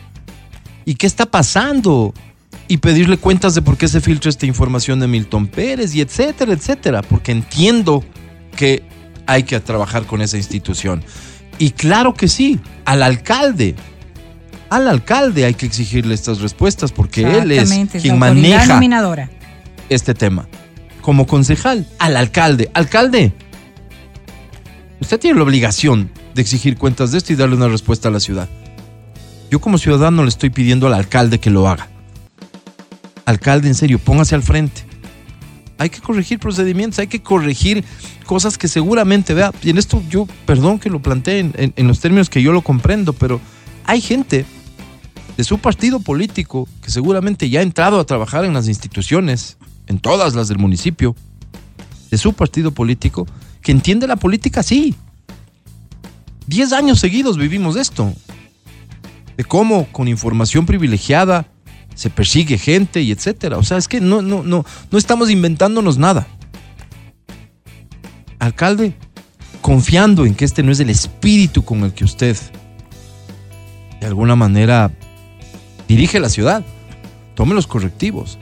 ¿Y 0.86 0.96
qué 0.96 1.08
está 1.08 1.26
pasando? 1.26 2.14
Y 2.68 2.78
pedirle 2.78 3.18
cuentas 3.18 3.56
de 3.56 3.62
por 3.62 3.78
qué 3.78 3.88
se 3.88 4.02
filtra 4.02 4.30
esta 4.30 4.46
información 4.46 5.00
de 5.00 5.08
Milton 5.08 5.48
Pérez 5.48 5.96
y 5.96 6.02
etcétera, 6.02 6.54
etcétera. 6.54 7.02
Porque 7.02 7.32
entiendo 7.32 8.04
que 8.56 8.84
hay 9.26 9.44
que 9.44 9.60
trabajar 9.60 10.06
con 10.06 10.22
esa 10.22 10.38
institución. 10.38 11.04
Y 11.60 11.72
claro 11.72 12.14
que 12.14 12.28
sí, 12.28 12.60
al 12.86 13.04
alcalde. 13.04 13.76
Al 14.70 14.88
alcalde 14.88 15.46
hay 15.46 15.54
que 15.54 15.66
exigirle 15.66 16.14
estas 16.14 16.42
respuestas 16.42 16.92
porque 16.92 17.22
él 17.22 17.52
es 17.52 17.70
quien 18.02 18.20
maneja 18.20 18.66
nominadora. 18.76 19.30
este 19.90 20.14
tema. 20.14 20.48
Como 21.02 21.26
concejal, 21.26 21.88
al 22.00 22.18
alcalde. 22.18 22.70
Alcalde, 22.74 23.34
usted 25.00 25.20
tiene 25.20 25.38
la 25.38 25.44
obligación 25.46 26.12
de 26.36 26.42
exigir 26.42 26.78
cuentas 26.78 27.12
de 27.12 27.20
esto 27.20 27.32
y 27.32 27.38
darle 27.38 27.56
una 27.56 27.70
respuesta 27.70 28.10
a 28.10 28.12
la 28.12 28.20
ciudad. 28.20 28.50
Yo 29.50 29.60
como 29.60 29.78
ciudadano 29.78 30.24
le 30.24 30.30
estoy 30.30 30.50
pidiendo 30.50 30.88
al 30.88 30.94
alcalde 30.94 31.40
que 31.40 31.50
lo 31.50 31.68
haga. 31.68 31.88
Alcalde, 33.26 33.68
en 33.68 33.76
serio, 33.76 34.00
póngase 34.00 34.36
al 34.36 34.44
frente. 34.44 34.84
hay 35.80 35.90
que 35.92 36.02
corregir 36.02 36.40
procedimientos, 36.40 36.98
hay 36.98 37.06
que 37.08 37.22
corregir 37.22 37.84
cosas 38.26 38.58
que 38.58 38.68
seguramente, 38.68 39.36
vea, 39.36 39.52
y 39.62 39.70
en 39.70 39.78
esto 39.78 40.02
yo, 40.10 40.28
perdón 40.48 40.80
que 40.80 40.90
lo 40.90 41.02
plantee 41.04 41.40
en, 41.40 41.54
en- 41.56 41.74
en 41.76 41.88
los 41.88 42.00
términos 42.00 42.30
que 42.32 42.42
yo 42.42 42.52
lo 42.52 42.62
comprendo, 42.64 43.14
pero 43.14 43.40
hay 43.86 44.02
gente 44.02 44.44
de 45.38 45.44
su 45.44 45.60
partido 45.60 46.00
político 46.00 46.68
que 46.82 46.90
seguramente 46.90 47.48
ya 47.52 47.60
ha 47.60 47.64
entrado 47.64 48.00
a 48.00 48.06
trabajar 48.06 48.44
en 48.44 48.54
las 48.56 48.68
instituciones, 48.68 49.58
en 49.86 50.00
todas 50.00 50.34
las 50.34 50.48
del 50.48 50.58
municipio, 50.58 51.16
de 52.10 52.18
su 52.18 52.34
partido 52.34 52.72
político, 52.72 53.28
que 53.62 53.72
entiende 53.72 54.08
la 54.08 54.16
política 54.16 54.62
así. 54.62 54.96
Diez 56.48 56.74
años 56.74 57.00
seguidos 57.00 57.38
vivimos 57.38 57.76
esto, 57.76 58.14
de 59.38 59.44
cómo 59.46 59.88
con 59.92 60.08
información 60.08 60.66
privilegiada 60.66 61.48
se 61.96 62.10
persigue 62.10 62.58
gente 62.58 63.02
y 63.02 63.12
etcétera. 63.12 63.58
O 63.58 63.64
sea, 63.64 63.78
es 63.78 63.88
que 63.88 64.02
no, 64.02 64.22
no, 64.22 64.44
no, 64.44 64.66
no 64.92 64.98
estamos 64.98 65.30
inventándonos 65.30 65.98
nada. 65.98 66.28
Alcalde, 68.40 68.94
confiando 69.62 70.26
en 70.26 70.36
que 70.36 70.46
este 70.46 70.64
no 70.64 70.72
es 70.72 70.80
el 70.80 70.90
espíritu 70.90 71.64
con 71.64 71.84
el 71.84 71.94
que 71.94 72.04
usted 72.04 72.38
de 74.00 74.06
alguna 74.06 74.36
manera 74.36 74.92
dirige 75.88 76.20
la 76.20 76.30
ciudad, 76.30 76.64
tome 77.36 77.56
los 77.56 77.68
correctivos. 77.68 78.38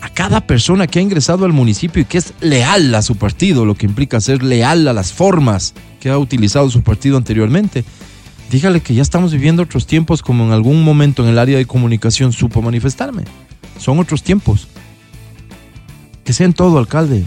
A 0.00 0.10
cada 0.10 0.46
persona 0.46 0.86
que 0.86 0.98
ha 0.98 1.02
ingresado 1.02 1.46
al 1.46 1.52
municipio 1.52 2.02
y 2.02 2.04
que 2.04 2.18
es 2.18 2.34
leal 2.40 2.94
a 2.94 3.02
su 3.02 3.16
partido, 3.16 3.64
lo 3.64 3.74
que 3.74 3.86
implica 3.86 4.20
ser 4.20 4.42
leal 4.42 4.86
a 4.86 4.92
las 4.92 5.12
formas 5.12 5.72
que 5.98 6.10
ha 6.10 6.18
utilizado 6.18 6.68
su 6.68 6.82
partido 6.82 7.16
anteriormente, 7.16 7.84
dígale 8.54 8.80
que 8.80 8.94
ya 8.94 9.02
estamos 9.02 9.32
viviendo 9.32 9.64
otros 9.64 9.84
tiempos 9.84 10.22
como 10.22 10.44
en 10.44 10.52
algún 10.52 10.84
momento 10.84 11.24
en 11.24 11.28
el 11.28 11.40
área 11.40 11.58
de 11.58 11.66
comunicación 11.66 12.32
supo 12.32 12.62
manifestarme. 12.62 13.24
Son 13.80 13.98
otros 13.98 14.22
tiempos. 14.22 14.68
Que 16.24 16.32
sea 16.32 16.46
en 16.46 16.52
todo, 16.52 16.78
alcalde. 16.78 17.24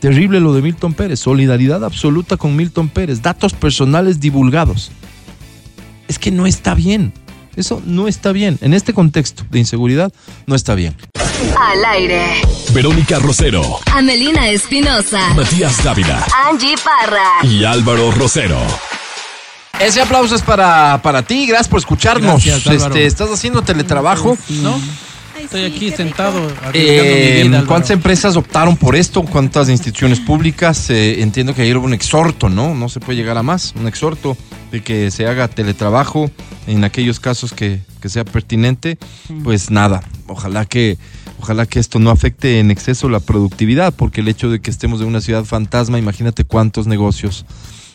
Terrible 0.00 0.40
lo 0.40 0.54
de 0.54 0.62
Milton 0.62 0.94
Pérez. 0.94 1.20
Solidaridad 1.20 1.84
absoluta 1.84 2.38
con 2.38 2.56
Milton 2.56 2.88
Pérez. 2.88 3.20
Datos 3.20 3.52
personales 3.52 4.18
divulgados. 4.18 4.90
Es 6.08 6.18
que 6.18 6.30
no 6.30 6.46
está 6.46 6.74
bien. 6.74 7.12
Eso 7.54 7.82
no 7.84 8.08
está 8.08 8.32
bien. 8.32 8.56
En 8.62 8.72
este 8.72 8.94
contexto 8.94 9.44
de 9.50 9.58
inseguridad, 9.58 10.10
no 10.46 10.54
está 10.54 10.74
bien. 10.74 10.96
Al 11.60 11.84
aire. 11.84 12.22
Verónica 12.72 13.18
Rosero, 13.18 13.62
Amelina 13.94 14.48
Espinosa. 14.48 15.34
Matías 15.34 15.84
Dávila 15.84 16.26
Angie 16.48 16.76
Parra. 16.82 17.46
y 17.46 17.64
Álvaro 17.64 18.10
Rosero. 18.10 18.58
Ese 19.80 20.00
aplauso 20.00 20.34
es 20.34 20.42
para, 20.42 21.00
para 21.02 21.22
ti. 21.22 21.46
Gracias 21.46 21.68
por 21.68 21.78
escucharnos. 21.78 22.44
Gracias, 22.44 22.66
este, 22.66 23.06
¿Estás 23.06 23.30
haciendo 23.30 23.62
teletrabajo? 23.62 24.36
¿No? 24.48 24.80
Estoy 25.40 25.64
aquí 25.64 25.90
sentado. 25.90 26.40
mi 26.40 26.50
Eh, 26.72 27.42
vida. 27.44 27.64
¿Cuántas 27.66 27.90
empresas 27.90 28.36
optaron 28.36 28.76
por 28.76 28.96
esto? 28.96 29.22
¿Cuántas 29.22 29.68
instituciones 29.68 30.18
públicas? 30.18 30.88
Eh, 30.90 31.22
entiendo 31.22 31.54
que 31.54 31.62
ayer 31.62 31.76
hubo 31.76 31.84
un 31.84 31.92
exhorto, 31.94 32.48
¿no? 32.48 32.74
No 32.74 32.88
se 32.88 33.00
puede 33.00 33.18
llegar 33.18 33.36
a 33.36 33.42
más. 33.42 33.74
Un 33.78 33.86
exhorto 33.86 34.36
de 34.72 34.82
que 34.82 35.10
se 35.10 35.26
haga 35.26 35.46
teletrabajo 35.46 36.30
en 36.66 36.82
aquellos 36.82 37.20
casos 37.20 37.52
que, 37.52 37.80
que 38.00 38.08
sea 38.08 38.24
pertinente. 38.24 38.98
Pues 39.44 39.70
nada, 39.70 40.02
ojalá 40.26 40.64
que, 40.64 40.96
ojalá 41.38 41.66
que 41.66 41.78
esto 41.78 41.98
no 41.98 42.10
afecte 42.10 42.58
en 42.58 42.70
exceso 42.70 43.08
la 43.10 43.20
productividad, 43.20 43.92
porque 43.94 44.22
el 44.22 44.28
hecho 44.28 44.48
de 44.50 44.60
que 44.60 44.70
estemos 44.70 45.00
en 45.02 45.06
una 45.06 45.20
ciudad 45.20 45.44
fantasma, 45.44 45.98
imagínate 45.98 46.44
cuántos 46.44 46.86
negocios 46.86 47.44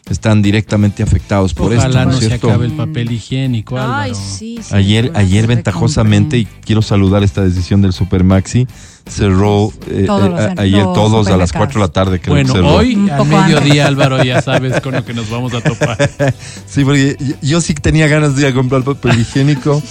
están 0.10 0.42
directamente 0.42 1.04
afectados 1.04 1.54
por 1.54 1.72
Ojalá 1.74 1.86
esto, 1.88 2.00
¿no 2.00 2.06
no 2.12 2.20
se 2.20 2.28
cierto? 2.28 2.48
acabe 2.50 2.66
el 2.66 2.74
papel 2.74 3.12
higiénico, 3.12 3.78
Álvaro. 3.78 4.02
Ay, 4.02 4.14
sí, 4.16 4.60
sí. 4.62 4.74
Ayer, 4.76 5.12
ayer 5.16 5.48
ventajosamente, 5.48 6.38
y 6.38 6.46
quiero 6.66 6.82
saludar 6.82 7.24
esta 7.24 7.42
decisión 7.44 7.82
del 7.82 7.94
Supermaxi, 7.94 8.68
cerró 9.08 9.72
eh, 9.90 10.04
Todos 10.08 10.40
eh, 10.40 10.54
a- 10.58 10.62
ayer 10.62 10.84
los 10.84 10.94
todos 10.94 11.28
a 11.28 11.38
las 11.38 11.50
supermercados. 11.50 11.52
4 11.54 11.80
de 11.82 11.88
la 11.88 11.94
tarde 11.94 12.20
creo 12.20 12.34
Bueno, 12.36 12.54
que 12.54 12.60
cerró. 12.60 12.76
hoy 12.76 12.96
poco 12.96 13.26
mediodía, 13.26 13.88
Álvaro, 13.88 14.24
ya 14.24 14.42
sabes 14.42 14.80
con 14.82 14.94
lo 14.94 15.06
que 15.06 15.14
nos 15.14 15.30
vamos 15.30 15.54
a 15.54 15.62
topar. 15.62 15.98
Sí, 16.68 16.84
porque 16.86 17.16
yo, 17.20 17.36
yo 17.42 17.62
sí 17.62 17.74
tenía 17.74 18.08
ganas 18.08 18.36
de 18.36 18.42
ir 18.44 18.48
a 18.48 18.54
comprar 18.54 18.84
papel 18.84 19.20
higiénico. 19.20 19.82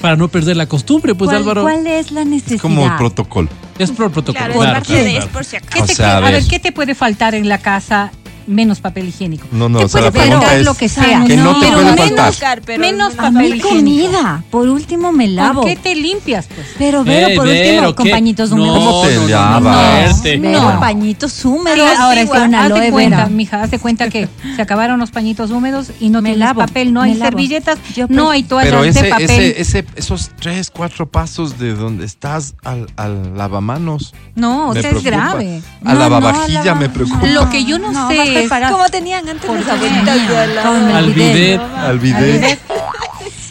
Para 0.00 0.16
no 0.16 0.28
perder 0.28 0.56
la 0.56 0.66
costumbre, 0.66 1.14
pues 1.14 1.28
¿Cuál, 1.28 1.42
Álvaro. 1.42 1.62
cuál 1.62 1.86
es 1.86 2.10
la 2.10 2.24
necesidad? 2.24 2.54
Es 2.56 2.62
como 2.62 2.96
protocolo. 2.96 3.48
Es 3.78 3.90
por 3.90 4.10
protocolo. 4.10 4.38
Claro, 4.46 4.54
Claro, 4.54 4.68
es 4.68 4.74
parte 4.78 4.86
claro, 4.88 5.04
de 5.04 5.10
claro. 5.10 5.26
es 5.26 5.32
por 5.32 5.44
si 5.44 5.56
acaso. 5.56 5.72
¿Qué 5.74 5.82
O 5.82 5.86
te 5.86 5.94
sea, 5.94 6.06
puede- 6.06 6.24
a 6.24 6.28
a, 6.28 6.40
ver, 6.40 6.48
¿qué 6.48 6.58
te 6.58 6.72
puede 6.72 6.94
faltar 6.94 7.34
en 7.34 7.48
la 7.48 7.58
casa 7.58 8.10
menos 8.50 8.80
papel 8.80 9.08
higiénico? 9.08 9.46
No, 9.52 9.68
no, 9.68 9.78
te 9.78 9.84
o 9.84 9.88
sea, 9.88 10.00
puede 10.10 10.12
la 10.18 10.24
pregunta 10.40 10.56
es 10.56 10.64
lo 10.64 10.74
que 10.74 10.88
sea. 10.88 11.24
que 11.26 11.36
no 11.36 11.54
te 11.58 11.66
pero 11.66 11.80
puede 11.80 11.94
menos, 11.94 12.36
faltar. 12.36 12.62
Pero 12.66 12.80
menos 12.80 13.10
no- 13.16 13.22
papel 13.22 13.54
higiénico. 13.56 13.68
comida. 13.68 14.44
Por 14.50 14.68
último 14.68 15.12
me 15.12 15.28
lavo. 15.28 15.62
¿Por 15.62 15.70
qué 15.70 15.76
te 15.76 15.94
limpias, 15.94 16.46
pues? 16.54 16.66
Pero, 16.78 17.04
Vero, 17.04 17.28
Eh, 17.28 17.36
por 17.36 17.46
Vero, 17.46 17.72
último, 17.78 17.94
con 17.94 18.04
¿qué? 18.06 18.10
pañitos 18.12 18.50
No, 18.50 18.56
húmedos. 18.56 18.78
¿Cómo 18.78 19.02
te 19.06 19.14
no, 19.14 19.20
no, 19.22 19.28
lavas? 19.28 20.22
no, 20.40 20.72
No. 20.74 20.80
pañitos 20.80 21.44
húmedos. 21.44 21.78
Ahora, 21.78 22.02
ahora 22.02 22.26
con 22.26 22.50
sí, 22.50 22.54
aloe 22.56 22.90
vera. 22.90 23.26
mija, 23.28 23.62
hazte 23.62 23.78
cuenta 23.78 24.08
que 24.10 24.28
se 24.56 24.62
acabaron 24.62 24.98
los 25.00 25.10
pañitos 25.10 25.50
húmedos 25.50 25.92
y 26.00 26.08
no 26.10 26.20
Me 26.22 26.30
tienes 26.30 26.38
lavo, 26.48 26.60
papel, 26.60 26.92
no 26.92 27.02
hay 27.02 27.14
lavo. 27.14 27.30
servilletas, 27.30 27.78
Yo 27.94 28.06
no 28.08 28.26
pre- 28.26 28.34
hay 28.34 28.42
toallas 28.42 28.70
Pero 28.70 28.82
de 28.82 28.88
ese, 28.90 29.04
papel. 29.08 29.30
ese, 29.30 29.60
ese, 29.60 29.86
esos 29.96 30.30
tres, 30.40 30.70
cuatro 30.70 31.08
pasos 31.10 31.58
de 31.58 31.74
donde 31.74 32.04
estás 32.04 32.54
al, 32.64 32.86
al 32.96 33.36
lavamanos. 33.36 34.14
no, 34.34 34.70
o 34.70 34.74
sea, 34.74 34.90
es 34.90 35.02
grave. 35.02 35.62
A 35.84 35.92
No, 35.94 35.98
la 36.00 36.08
no, 36.08 36.10
lavavajilla 36.20 36.64
lava- 36.64 36.80
me 36.80 36.88
preocupa. 36.88 37.26
Lo 37.26 37.48
que 37.50 37.64
yo 37.64 37.78
no, 37.78 37.92
No, 37.92 38.08
sé 38.08 38.39
Como 38.48 38.88
tenían 38.88 39.28
antes 39.28 39.44
¿Por 39.46 39.58
las 39.60 39.68
abuelitas 39.68 40.28
de 40.28 40.36
al 40.38 40.54
lado. 40.54 40.68
Con 40.72 40.88
el 40.88 40.96
Al 40.96 41.12
bidet. 41.12 41.34
bidet. 41.34 41.60
Al 41.60 41.98
bidet. 41.98 42.58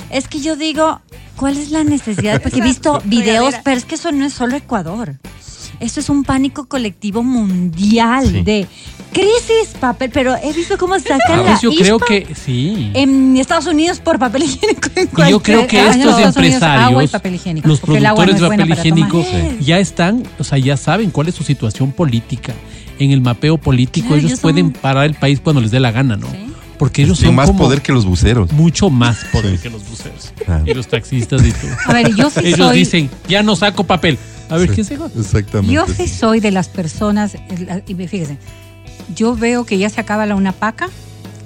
Es 0.10 0.28
que 0.28 0.40
yo 0.42 0.56
digo, 0.56 1.02
¿cuál 1.36 1.58
es 1.58 1.72
la 1.72 1.84
necesidad? 1.84 2.42
Porque 2.42 2.60
he 2.60 2.64
visto 2.64 3.02
videos, 3.06 3.56
pero 3.64 3.78
es 3.78 3.86
que 3.86 3.96
eso 3.96 4.12
no 4.12 4.26
es 4.26 4.34
solo 4.34 4.56
Ecuador. 4.56 5.16
Esto 5.80 6.00
es 6.02 6.10
un 6.10 6.24
pánico 6.24 6.66
colectivo 6.68 7.24
mundial 7.24 8.26
Sí. 8.28 8.42
de 8.42 8.68
crisis 9.14 9.74
papel, 9.80 10.10
pero 10.14 10.36
he 10.44 10.52
visto 10.52 10.78
cómo 10.78 11.00
sacan 11.00 11.38
la 11.46 11.52
Pues 11.52 11.62
yo 11.62 11.72
creo 11.72 11.96
ISPA 11.96 12.06
que 12.08 12.36
sí. 12.36 12.92
en 12.94 13.38
Estados 13.38 13.66
Unidos 13.66 14.00
por 14.02 14.20
papel 14.20 14.44
higiénico. 14.46 14.90
en 14.96 15.30
yo 15.30 15.42
creo 15.42 15.68
que 15.68 15.80
Ah, 15.80 15.92
estos 15.92 16.18
Estados 16.18 16.36
Unidos, 16.36 16.62
agua 16.64 16.82
y 16.82 16.86
empresarios, 16.88 17.12
papel 17.12 17.36
higiénico, 17.36 17.68
los 17.68 17.80
porque 17.80 17.98
el 17.98 18.06
agua 18.08 18.26
no 18.26 18.32
productores 18.34 18.68
de 18.68 18.76
papel 18.76 18.90
tomar. 18.90 19.10
higiénico, 19.10 19.60
ya 19.64 19.80
están, 19.80 20.24
o 20.38 20.44
sea, 20.44 20.58
ya 20.58 20.76
saben 20.76 21.12
cuál 21.12 21.30
es 21.30 21.36
su 21.36 21.44
situación 21.46 21.92
política. 21.94 22.54
En 23.00 23.12
el 23.12 23.22
mapeo 23.22 23.58
político, 23.58 24.08
Claro, 24.08 24.20
ellos 24.20 24.32
ellos 24.32 24.40
son- 24.40 24.52
pueden 24.52 24.72
parar 24.72 25.06
el 25.06 25.14
país 25.16 25.40
cuando 25.42 25.62
les 25.62 25.72
dé 25.72 25.80
la 25.80 25.92
gana, 25.92 26.16
¿no? 26.18 26.28
Sí. 26.30 26.38
Porque 26.78 27.02
ellos 27.04 27.18
Tienen 27.18 27.32
son 27.32 27.36
más 27.36 27.48
como 27.48 27.60
poder 27.60 27.82
que 27.82 27.92
los 27.92 28.06
buceros. 28.06 28.52
mucho 28.54 28.90
más 28.90 29.26
poder 29.32 29.58
Sí. 29.58 29.64
que 29.64 29.70
los 29.70 29.88
buceros. 29.90 30.32
Claro. 30.46 30.64
Y 30.66 30.74
los 30.74 30.88
taxistas 30.88 31.46
y 31.46 31.52
todo. 31.52 31.72
A 31.88 31.94
ver, 31.94 32.16
yo 32.16 32.30
sí 32.30 32.40
Ellos 32.44 32.58
soy, 32.58 32.78
dicen, 32.80 33.10
ya 33.28 33.44
no 33.44 33.56
saco 33.56 33.84
papel. 33.84 34.18
A 34.50 34.58
ver, 34.58 34.70
¿quién 34.70 34.86
se? 34.86 34.96
Exactamente. 35.18 35.74
yo 35.74 35.86
sí 35.88 36.08
soy 36.08 36.40
de 36.40 36.52
las 36.52 36.70
personas, 36.70 37.36
y 37.88 37.94
fíjense, 37.96 38.38
yo 39.16 39.36
veo 39.36 39.66
que 39.66 39.78
ya 39.78 39.90
se 39.90 40.00
acaba 40.02 40.26
la 40.26 40.36
una 40.36 40.52
paca 40.54 40.90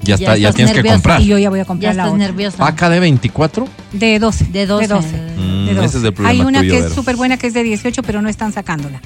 Ya, 0.03 0.17
Ya 0.17 0.33
está, 0.33 0.37
ya 0.37 0.51
tienes 0.51 0.73
que 0.73 0.83
comprar. 0.83 1.21
y 1.21 1.27
yo 1.27 1.37
ya 1.37 1.49
voy 1.49 1.59
a 1.59 1.63
Ya 1.63 1.65
comprar 1.65 1.95
la 1.95 2.03
estás 2.03 2.13
otra. 2.13 2.27
nerviosa. 2.27 2.57
¿Paca 2.57 2.89
de 2.89 2.99
24? 2.99 3.67
De 3.93 4.19
12. 4.19 4.45
De 4.51 4.65
12. 4.67 4.87
Mm, 4.87 5.65
de 5.67 5.73
12. 5.75 5.85
ese 5.85 5.97
es 5.99 6.03
el 6.03 6.13
problema 6.13 6.29
Hay 6.29 6.41
una 6.41 6.59
tuyo, 6.59 6.73
que 6.73 6.87
es 6.87 6.93
súper 6.93 7.15
buena 7.15 7.37
que 7.37 7.47
es 7.47 7.53
de 7.53 7.63
18, 7.63 8.03
pero 8.03 8.21
no 8.21 8.27
están 8.27 8.51
sacándola. 8.51 9.01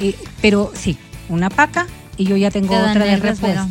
Eh, 0.00 0.16
pero 0.42 0.72
sí, 0.74 0.96
una 1.30 1.48
paca 1.50 1.86
y 2.16 2.24
yo 2.24 2.36
ya 2.36 2.50
tengo 2.50 2.76
otra 2.76 3.04
de 3.04 3.16
repuesto. 3.16 3.66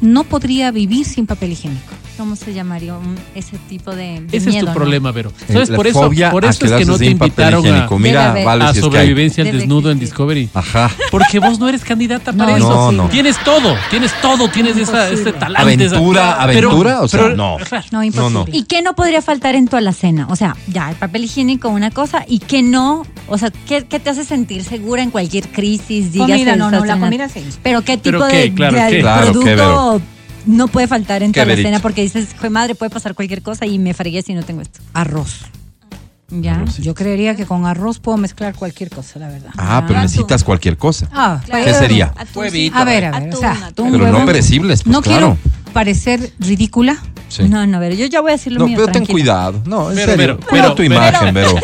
No 0.00 0.24
podría 0.24 0.70
vivir 0.72 1.06
sin 1.06 1.26
papel 1.26 1.52
higiénico. 1.52 1.92
¿Cómo 2.16 2.34
se 2.34 2.54
llamaría 2.54 2.94
un- 2.94 3.16
ese 3.34 3.58
tipo 3.68 3.90
de, 3.94 4.20
de 4.22 4.36
Ese 4.36 4.48
miedo, 4.48 4.60
es 4.60 4.64
no? 4.64 4.72
tu 4.72 4.78
problema, 4.78 5.12
Vero. 5.12 5.32
¿Sabes? 5.46 5.68
la 5.68 5.76
Por 5.76 5.86
eso, 5.86 6.10
por 6.30 6.44
eso 6.46 6.64
es 6.64 6.72
que 6.72 6.84
no 6.86 6.96
te 6.98 7.06
invitaron 7.06 7.66
a. 7.66 7.88
Mira, 7.98 8.34
vale, 8.44 8.64
a 8.64 8.72
si 8.74 8.80
sobrevivencia 8.80 9.44
al 9.44 9.52
desnudo 9.52 9.90
en. 9.90 9.98
Discovery. 9.98 10.48
Ajá. 10.54 10.90
Porque 11.10 11.38
vos 11.38 11.58
no 11.58 11.68
eres 11.68 11.84
candidata 11.84 12.32
para 12.32 12.52
No, 12.52 12.56
eso. 12.56 12.68
no, 12.68 12.92
no. 12.92 13.08
Tienes 13.08 13.36
todo, 13.44 13.74
tienes 13.90 14.12
todo, 14.22 14.48
tienes 14.48 14.76
esa, 14.76 15.08
ese 15.10 15.32
talante. 15.32 15.84
esa- 15.84 15.96
Aventura, 15.96 16.42
aventura, 16.42 17.02
o 17.02 17.08
sea, 17.08 17.28
no. 17.30 17.58
No, 17.92 18.02
imposible. 18.02 18.30
no. 18.32 18.44
¿Y 18.50 18.64
qué 18.64 18.80
no 18.82 18.94
podría 18.94 19.20
faltar 19.20 19.54
en 19.54 19.68
tu 19.68 19.76
alacena? 19.76 20.26
O 20.30 20.36
sea, 20.36 20.56
ya, 20.68 20.88
el 20.90 20.96
papel 20.96 21.24
higiénico, 21.24 21.68
una 21.68 21.90
cosa, 21.90 22.24
y 22.26 22.38
qué 22.38 22.62
no, 22.62 23.04
o 23.28 23.36
sea, 23.38 23.50
¿qué, 23.68 23.84
qué 23.84 24.00
te 24.00 24.10
hace 24.10 24.24
sentir 24.24 24.64
segura 24.64 25.02
en 25.02 25.10
cualquier 25.10 25.48
crisis? 25.48 26.12
Dígase, 26.12 26.32
Comida, 26.32 26.56
no, 26.56 26.70
no, 26.70 26.84
la 26.84 26.98
comida 26.98 27.28
sí. 27.28 27.44
Pero 27.62 27.82
qué 27.82 27.96
tipo 27.98 28.18
¿Pero 28.18 28.28
qué? 28.28 28.36
de, 28.42 28.54
Claro, 28.54 28.76
de 28.76 28.90
¿qué? 28.90 29.00
Claro, 29.00 29.32
producto. 29.32 30.00
No 30.46 30.68
puede 30.68 30.86
faltar 30.88 31.22
en 31.22 31.32
¿Qué, 31.32 31.40
alacena? 31.40 31.68
Verito? 31.70 31.82
Porque 31.82 32.02
dices, 32.02 32.28
"Jue 32.40 32.48
madre, 32.50 32.74
puede 32.74 32.90
pasar 32.90 33.14
cualquier 33.14 33.42
cosa 33.42 33.66
y 33.66 33.78
me 33.78 33.92
fregué 33.94 34.22
si 34.22 34.32
no 34.34 34.42
tengo 34.42 34.62
esto. 34.62 34.80
Arroz. 34.94 35.42
Ya. 36.28 36.64
Yo 36.80 36.92
creería 36.94 37.36
que 37.36 37.46
con 37.46 37.66
arroz 37.66 38.00
puedo 38.00 38.18
mezclar 38.18 38.54
cualquier 38.56 38.90
cosa, 38.90 39.20
la 39.20 39.28
verdad. 39.28 39.50
Ah, 39.56 39.84
pero 39.86 40.00
necesitas 40.00 40.42
cualquier 40.42 40.76
cosa. 40.76 41.08
Ah, 41.12 41.40
Claro. 41.44 41.64
¿Qué 41.64 41.72
sería? 41.74 42.12
A 42.74 42.84
ver, 42.84 43.04
a 43.04 43.10
ver, 43.10 43.28
Atún, 43.28 43.34
o 43.34 43.36
sea, 43.36 43.66
atún. 43.66 43.92
Pero 43.92 44.04
huevo- 44.06 44.18
no 44.20 44.26
perecibles, 44.26 44.82
pues 44.82 44.92
no 44.92 45.02
claro. 45.02 45.36
quiero 45.40 45.72
parecer 45.72 46.32
ridícula. 46.40 46.96
Sí. 47.28 47.44
No, 47.48 47.64
no, 47.66 47.78
pero 47.78 47.94
yo 47.94 48.06
ya 48.06 48.20
voy 48.20 48.30
a 48.30 48.34
decir 48.34 48.52
lo 48.52 48.60
No, 48.60 48.66
mío. 48.66 48.76
pero 48.76 48.90
ten 48.92 49.06
cuidado. 49.06 49.62
No, 49.66 49.90
en 49.90 49.96
Pero, 49.96 50.12
serio. 50.12 50.36
pero, 50.38 50.48
Cuida 50.48 50.62
pero, 50.62 50.74
tu 50.74 50.82
pero- 50.82 50.94
imagen, 50.94 51.34
Vero. 51.34 51.54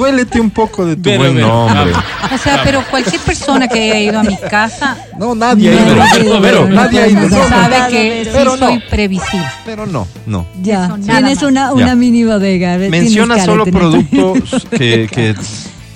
Duélete 0.00 0.40
un 0.40 0.50
poco 0.50 0.86
de 0.86 0.96
tu 0.96 1.02
Vero, 1.02 1.18
buen 1.24 1.34
Vero, 1.34 1.48
nombre. 1.48 1.92
O 2.32 2.38
sea, 2.38 2.62
pero 2.64 2.82
cualquier 2.90 3.20
persona 3.20 3.68
que 3.68 3.78
haya 3.82 3.98
ido 4.00 4.20
a 4.20 4.22
mi 4.22 4.36
casa 4.36 4.96
No, 5.18 5.34
nadie 5.34 5.70
No, 5.70 5.76
Vero. 5.76 6.40
Vero, 6.40 6.40
Vero, 6.40 6.68
Nadie 6.68 7.12
no, 7.12 7.28
No, 7.28 7.48
sabe 7.48 7.78
no, 7.80 7.88
que 7.88 8.24
sí 8.24 8.30
pero 8.32 8.56
no. 8.56 8.66
soy 8.66 8.80
previsible. 8.88 9.46
Pero 9.66 9.86
no, 9.86 10.06
no. 10.26 10.46
Ya, 10.62 10.96
tienes 11.04 11.42
una, 11.42 11.66
Ya. 11.68 11.72
una 11.72 11.94
mini 11.94 12.24
bodega. 12.24 12.78
Menciona 12.78 13.44
solo 13.44 13.66
productos 13.66 14.66
que, 14.70 15.06
que 15.12 15.34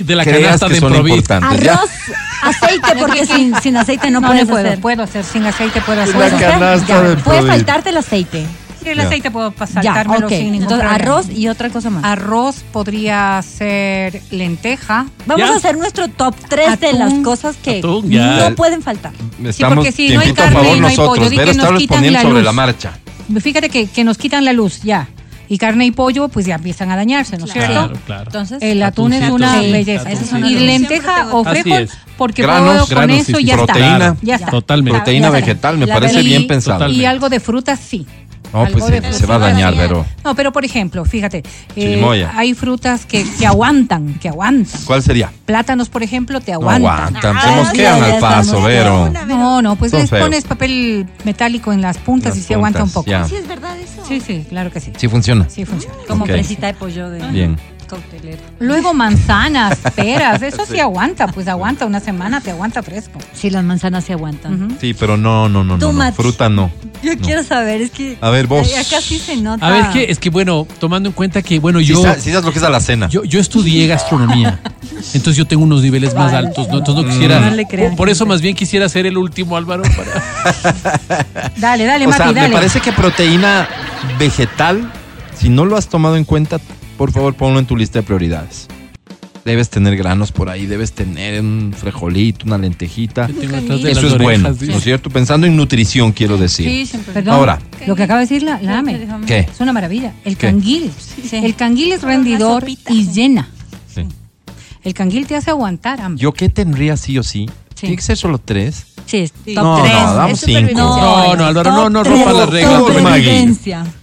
De 0.04 0.14
la 0.16 0.24
creas 0.24 0.42
canasta 0.60 0.66
que 0.66 0.74
de 0.74 0.80
son 0.80 0.92
Provid. 0.92 1.14
importantes. 1.14 1.60
¿ya? 1.62 1.72
Arroz, 1.74 1.90
Aceite, 2.42 2.88
porque 2.98 3.24
sin, 3.24 3.54
sin 3.62 3.76
aceite 3.76 4.10
no, 4.10 4.20
No, 4.20 4.26
puedes 4.26 4.44
puedo, 4.46 4.66
hacer. 4.66 4.80
puedo 4.80 5.02
hacer 5.04 5.24
sin 5.24 5.46
aceite, 5.46 5.80
puedo 5.80 6.02
hacer. 6.02 6.16
Hacer, 6.22 6.40
canasta 6.40 6.86
ya, 6.88 7.00
de 7.02 7.16
Puede 7.16 7.42
faltarte 7.42 7.88
el 7.90 7.96
aceite. 7.96 8.44
Sí, 8.84 8.90
el 8.90 8.98
Ya. 8.98 9.04
aceite 9.04 9.30
puedo 9.30 9.52
saltármelo 9.56 10.26
ok. 10.26 10.32
sin 10.32 10.38
ningún 10.52 10.62
Entonces, 10.62 10.86
problema. 10.86 10.94
arroz 10.94 11.26
y 11.34 11.48
otra 11.48 11.70
cosa 11.70 11.90
más. 11.90 12.04
Arroz 12.04 12.64
podría 12.72 13.40
ser 13.42 14.20
lenteja. 14.30 15.06
Vamos 15.26 15.46
Ya. 15.48 15.54
a 15.54 15.56
hacer 15.56 15.76
nuestro 15.76 16.08
top 16.08 16.34
3 16.48 16.78
de 16.80 16.86
Atún. 16.88 16.98
las 16.98 17.14
cosas 17.24 17.56
que 17.56 17.78
Atún, 17.78 18.10
no 18.10 18.54
pueden 18.54 18.82
faltar. 18.82 19.12
Estamos 19.44 19.76
porque 19.76 19.92
si 19.92 20.10
no 20.14 20.20
hay 20.20 20.32
carne, 20.32 20.54
favor 20.56 20.78
no 20.78 20.86
hay 20.86 20.96
pollo. 20.96 21.08
nosotros. 21.22 21.30
Que 21.44 21.50
está 21.50 21.70
nos 21.70 21.78
quitan 21.80 22.12
la 22.12 22.20
sobre 22.22 22.34
luz. 22.34 22.44
la 22.44 22.52
marcha. 22.52 22.92
Fíjate 23.40 23.70
que, 23.70 23.86
que 23.86 24.04
nos 24.04 24.18
quitan 24.18 24.44
la 24.44 24.52
luz, 24.52 24.82
ya. 24.82 25.08
Y 25.46 25.58
carne 25.58 25.84
y 25.84 25.90
pollo, 25.90 26.28
pues 26.28 26.46
ya 26.46 26.54
empiezan 26.54 26.90
a 26.90 26.96
dañarse, 26.96 27.36
¿no 27.36 27.44
es 27.44 27.52
cierto? 27.52 27.70
Claro, 27.72 27.98
claro. 28.06 28.24
Entonces, 28.24 28.58
El 28.62 28.82
atún 28.82 29.12
es 29.12 29.30
una 29.30 29.60
sí, 29.60 29.70
belleza. 29.72 30.08
atuncito. 30.08 30.36
y 30.38 30.40
Siempre 30.40 30.66
lenteja 30.66 31.28
o 31.32 31.44
frijol, 31.44 31.82
es. 31.82 31.90
porque 32.16 32.42
Granos, 32.42 32.66
puedo 32.68 32.86
con 32.86 32.88
granos, 32.96 33.28
eso 33.28 33.38
sí, 33.38 33.44
ya 33.44 33.54
sí. 33.54 33.60
está. 33.60 33.72
Proteína. 33.74 34.16
Ya 34.22 34.34
está. 34.36 34.50
Totalmente. 34.50 34.98
Proteína 34.98 35.28
vegetal, 35.30 35.76
me 35.78 35.86
La 35.86 35.94
parece 35.94 36.14
verdad- 36.16 36.28
bien 36.28 36.46
pensado. 36.46 36.76
Totalmente. 36.78 37.02
Y 37.02 37.04
algo 37.06 37.28
de 37.28 37.40
frutas, 37.40 37.78
sí. 37.78 38.06
No, 38.54 38.60
Algo 38.62 38.78
pues 38.78 38.90
de 39.02 39.12
se, 39.12 39.18
se 39.18 39.26
va 39.26 39.34
a 39.34 39.38
dañar, 39.38 39.72
Sí. 39.72 39.78
Vero. 39.80 40.06
No, 40.22 40.34
pero 40.36 40.52
por 40.52 40.64
ejemplo, 40.64 41.04
fíjate, 41.04 41.42
eh, 41.74 42.26
hay 42.34 42.54
frutas 42.54 43.04
que, 43.04 43.26
que 43.38 43.46
aguantan, 43.46 44.14
que 44.20 44.28
aguantan. 44.28 44.80
¿Cuál 44.84 45.02
sería? 45.02 45.32
Plátanos, 45.44 45.88
por 45.88 46.04
ejemplo, 46.04 46.40
te 46.40 46.52
No 46.52 46.58
aguantan. 46.58 47.16
aguantan, 47.16 47.36
Ah, 47.36 47.42
se 47.42 47.56
mosquean 47.56 48.02
al 48.04 48.18
paso. 48.20 48.62
Vero. 48.62 49.10
No, 49.26 49.60
no, 49.60 49.74
pues 49.74 49.90
Son 49.90 50.00
les 50.02 50.10
feos. 50.10 50.22
pones 50.22 50.44
papel 50.44 51.06
metálico 51.24 51.72
en 51.72 51.80
las 51.82 51.98
puntas 51.98 52.30
Las 52.36 52.38
y 52.38 52.42
se 52.46 52.54
aguanta 52.54 52.84
un 52.84 52.90
poco. 52.90 53.10
ya. 53.10 53.24
Sí, 53.28 53.34
es 53.34 53.48
verdad 53.48 53.76
eso. 53.78 54.04
Sí, 54.06 54.20
sí, 54.20 54.46
claro 54.48 54.70
que 54.70 54.78
sí. 54.80 54.92
Sí 54.96 55.08
funciona. 55.08 55.48
Sí 55.50 55.64
funciona. 55.64 55.96
como 56.06 56.22
Ok. 56.24 56.30
presita 56.30 56.68
de 56.68 56.74
pollo 56.74 57.10
de 57.10 57.26
Bien. 57.30 57.58
Luego 58.60 58.94
manzanas, 58.94 59.78
peras, 59.94 60.42
eso 60.42 60.64
sí 60.70 60.80
aguanta, 60.80 61.26
pues 61.28 61.48
aguanta 61.48 61.86
una 61.86 62.00
semana, 62.00 62.40
te 62.40 62.50
aguanta 62.50 62.82
fresco. 62.82 63.18
Sí, 63.32 63.50
las 63.50 63.64
manzanas 63.64 64.04
se 64.04 64.12
aguantan. 64.12 64.76
Sí, 64.80 64.94
pero 64.94 65.16
no, 65.16 65.48
no, 65.48 65.64
no, 65.64 65.64
no, 65.64 65.74
no. 65.74 65.78
Tomate. 65.78 66.16
Fruta 66.16 66.48
no. 66.48 66.70
Yo 67.02 67.14
No. 67.14 67.20
quiero 67.20 67.42
saber, 67.42 67.82
es 67.82 67.90
que. 67.90 68.16
A 68.20 68.30
ver, 68.30 68.46
vos. 68.46 68.66
Acá 68.74 69.00
sí 69.00 69.18
se 69.18 69.36
nota. 69.36 69.66
A 69.66 69.70
ver, 69.70 69.86
¿qué? 69.92 70.06
Es 70.10 70.18
que 70.18 70.30
bueno, 70.30 70.66
tomando 70.78 71.08
en 71.08 71.12
cuenta 71.14 71.42
que, 71.42 71.58
bueno, 71.58 71.80
yo, 71.80 71.96
si 71.96 72.02
sabes 72.02 72.44
lo 72.44 72.50
que 72.52 72.58
es 72.58 72.64
a 72.64 72.70
la 72.70 72.80
cena. 72.80 73.08
yo, 73.08 73.24
yo 73.24 73.40
estudié 73.40 73.86
gastronomía. 73.86 74.60
Entonces 75.12 75.36
yo 75.36 75.46
tengo 75.46 75.64
unos 75.64 75.82
niveles 75.82 76.14
más 76.14 76.32
Vale. 76.32 76.48
altos, 76.48 76.68
¿no? 76.68 76.78
Entonces 76.78 77.04
no 77.04 77.10
quisiera. 77.10 77.40
No 77.40 77.50
le 77.54 77.66
crean, 77.66 77.96
por 77.96 78.08
eso 78.08 78.24
más 78.26 78.40
bien 78.40 78.54
quisiera 78.56 78.88
ser 78.88 79.06
el 79.06 79.18
último, 79.18 79.56
Álvaro. 79.56 79.82
Para... 79.82 81.24
Dale, 81.56 81.84
dale, 81.84 82.06
o 82.06 82.10
Mati, 82.10 82.22
sea, 82.22 82.32
dale. 82.32 82.48
me 82.48 82.54
parece 82.54 82.80
que 82.80 82.92
proteína 82.92 83.68
vegetal, 84.18 84.90
si 85.38 85.48
no 85.48 85.64
lo 85.64 85.76
has 85.76 85.88
tomado 85.88 86.16
en 86.16 86.24
cuenta, 86.24 86.58
por 86.96 87.12
favor 87.12 87.34
ponlo 87.34 87.58
en 87.58 87.66
tu 87.66 87.76
lista 87.76 88.00
de 88.00 88.02
prioridades. 88.04 88.68
Debes 89.44 89.68
tener 89.68 89.94
granos 89.96 90.32
por 90.32 90.48
ahí, 90.48 90.64
debes 90.64 90.92
tener 90.92 91.38
un 91.42 91.74
frijolito, 91.76 92.46
una 92.46 92.56
lentejita. 92.56 93.28
Eso 93.28 94.06
es 94.06 94.16
bueno, 94.18 94.48
¿no 94.58 94.76
es 94.76 94.82
cierto? 94.82 95.10
Pensando 95.10 95.46
en 95.46 95.54
nutrición, 95.54 96.12
quiero 96.12 96.38
decir. 96.38 96.66
Sí, 96.66 96.86
siempre. 96.86 97.12
Perdón, 97.12 97.34
Ahora. 97.34 97.58
lo 97.86 97.94
que 97.94 98.04
acaba 98.04 98.20
de 98.20 98.24
decir 98.26 98.42
la, 98.42 98.58
la 98.62 98.78
AME. 98.78 99.06
¿Qué? 99.26 99.40
Es 99.40 99.60
una 99.60 99.74
maravilla. 99.74 100.14
El 100.24 100.38
¿Qué? 100.38 100.46
canguil. 100.46 100.90
El 101.30 101.54
canguil 101.56 101.92
es 101.92 102.02
rendidor 102.02 102.64
y 102.68 103.06
llena. 103.12 103.50
Sí. 103.94 104.06
El 104.82 104.94
canguil 104.94 105.26
te 105.26 105.36
hace 105.36 105.50
aguantar 105.50 106.00
hambre. 106.00 106.22
¿Yo 106.22 106.32
qué 106.32 106.48
tendría 106.48 106.96
sí 106.96 107.18
o 107.18 107.22
sí? 107.22 107.50
¿Tiene 107.74 107.96
que 107.96 108.02
ser 108.02 108.16
solo 108.16 108.38
tres? 108.38 108.93
Sí, 109.06 109.18
es 109.18 109.32
Sí. 109.44 109.54
top 109.54 109.64
No, 109.64 109.82
3. 109.82 109.92
no, 109.94 110.14
damos 110.14 110.40
cinco. 110.40 110.70
No, 110.74 111.36
no, 111.36 111.44
Álvaro, 111.44 111.72
no, 111.72 111.90
no 111.90 112.04
rompa 112.04 112.32
las 112.32 112.50
reglas. 112.50 112.80
Cubos. 112.82 112.92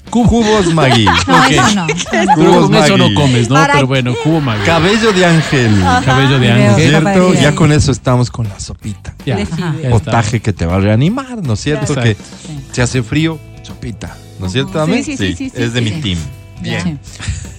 Cubo. 0.10 0.30
Cubos 0.44 0.74
Maggi. 0.74 1.06
No, 1.06 1.46
eso 1.46 1.76
no. 1.76 1.88
Pero 2.12 2.34
Cubos 2.36 2.66
con 2.66 2.76
eso 2.76 2.98
no 2.98 3.14
comes, 3.14 3.50
¿no? 3.50 3.56
Pero 3.74 3.88
bueno, 3.88 4.14
cubo 4.24 4.42
Maggi. 4.42 4.66
Cabello 4.66 5.12
de 5.14 5.26
ángel. 5.26 5.84
Cabello 6.06 6.40
de 6.40 6.48
Creo. 6.48 6.70
ángel. 6.72 6.90
¿Cierto? 6.90 7.34
Ya 7.34 7.56
con 7.56 7.72
eso 7.72 7.92
estamos 7.92 8.30
con 8.30 8.48
la 8.48 8.60
sopita. 8.60 9.16
Ya. 9.26 9.38
Potaje 9.90 10.40
que 10.42 10.54
te 10.54 10.66
va 10.66 10.76
a 10.76 10.80
reanimar, 10.80 11.42
¿no 11.44 11.54
es 11.54 11.62
cierto? 11.62 11.94
Exacto. 11.94 12.02
Que 12.04 12.18
se 12.74 12.82
hace 12.82 13.02
frío, 13.04 13.40
sopita. 13.64 14.16
¿No 14.40 14.48
es 14.48 14.54
cierto? 14.54 14.86
Sí, 14.88 15.04
sí, 15.04 15.18
sí, 15.36 15.52
Es 15.56 15.74
de 15.74 15.82
mi 15.82 15.92
team. 15.92 16.20
Bien. 16.62 17.00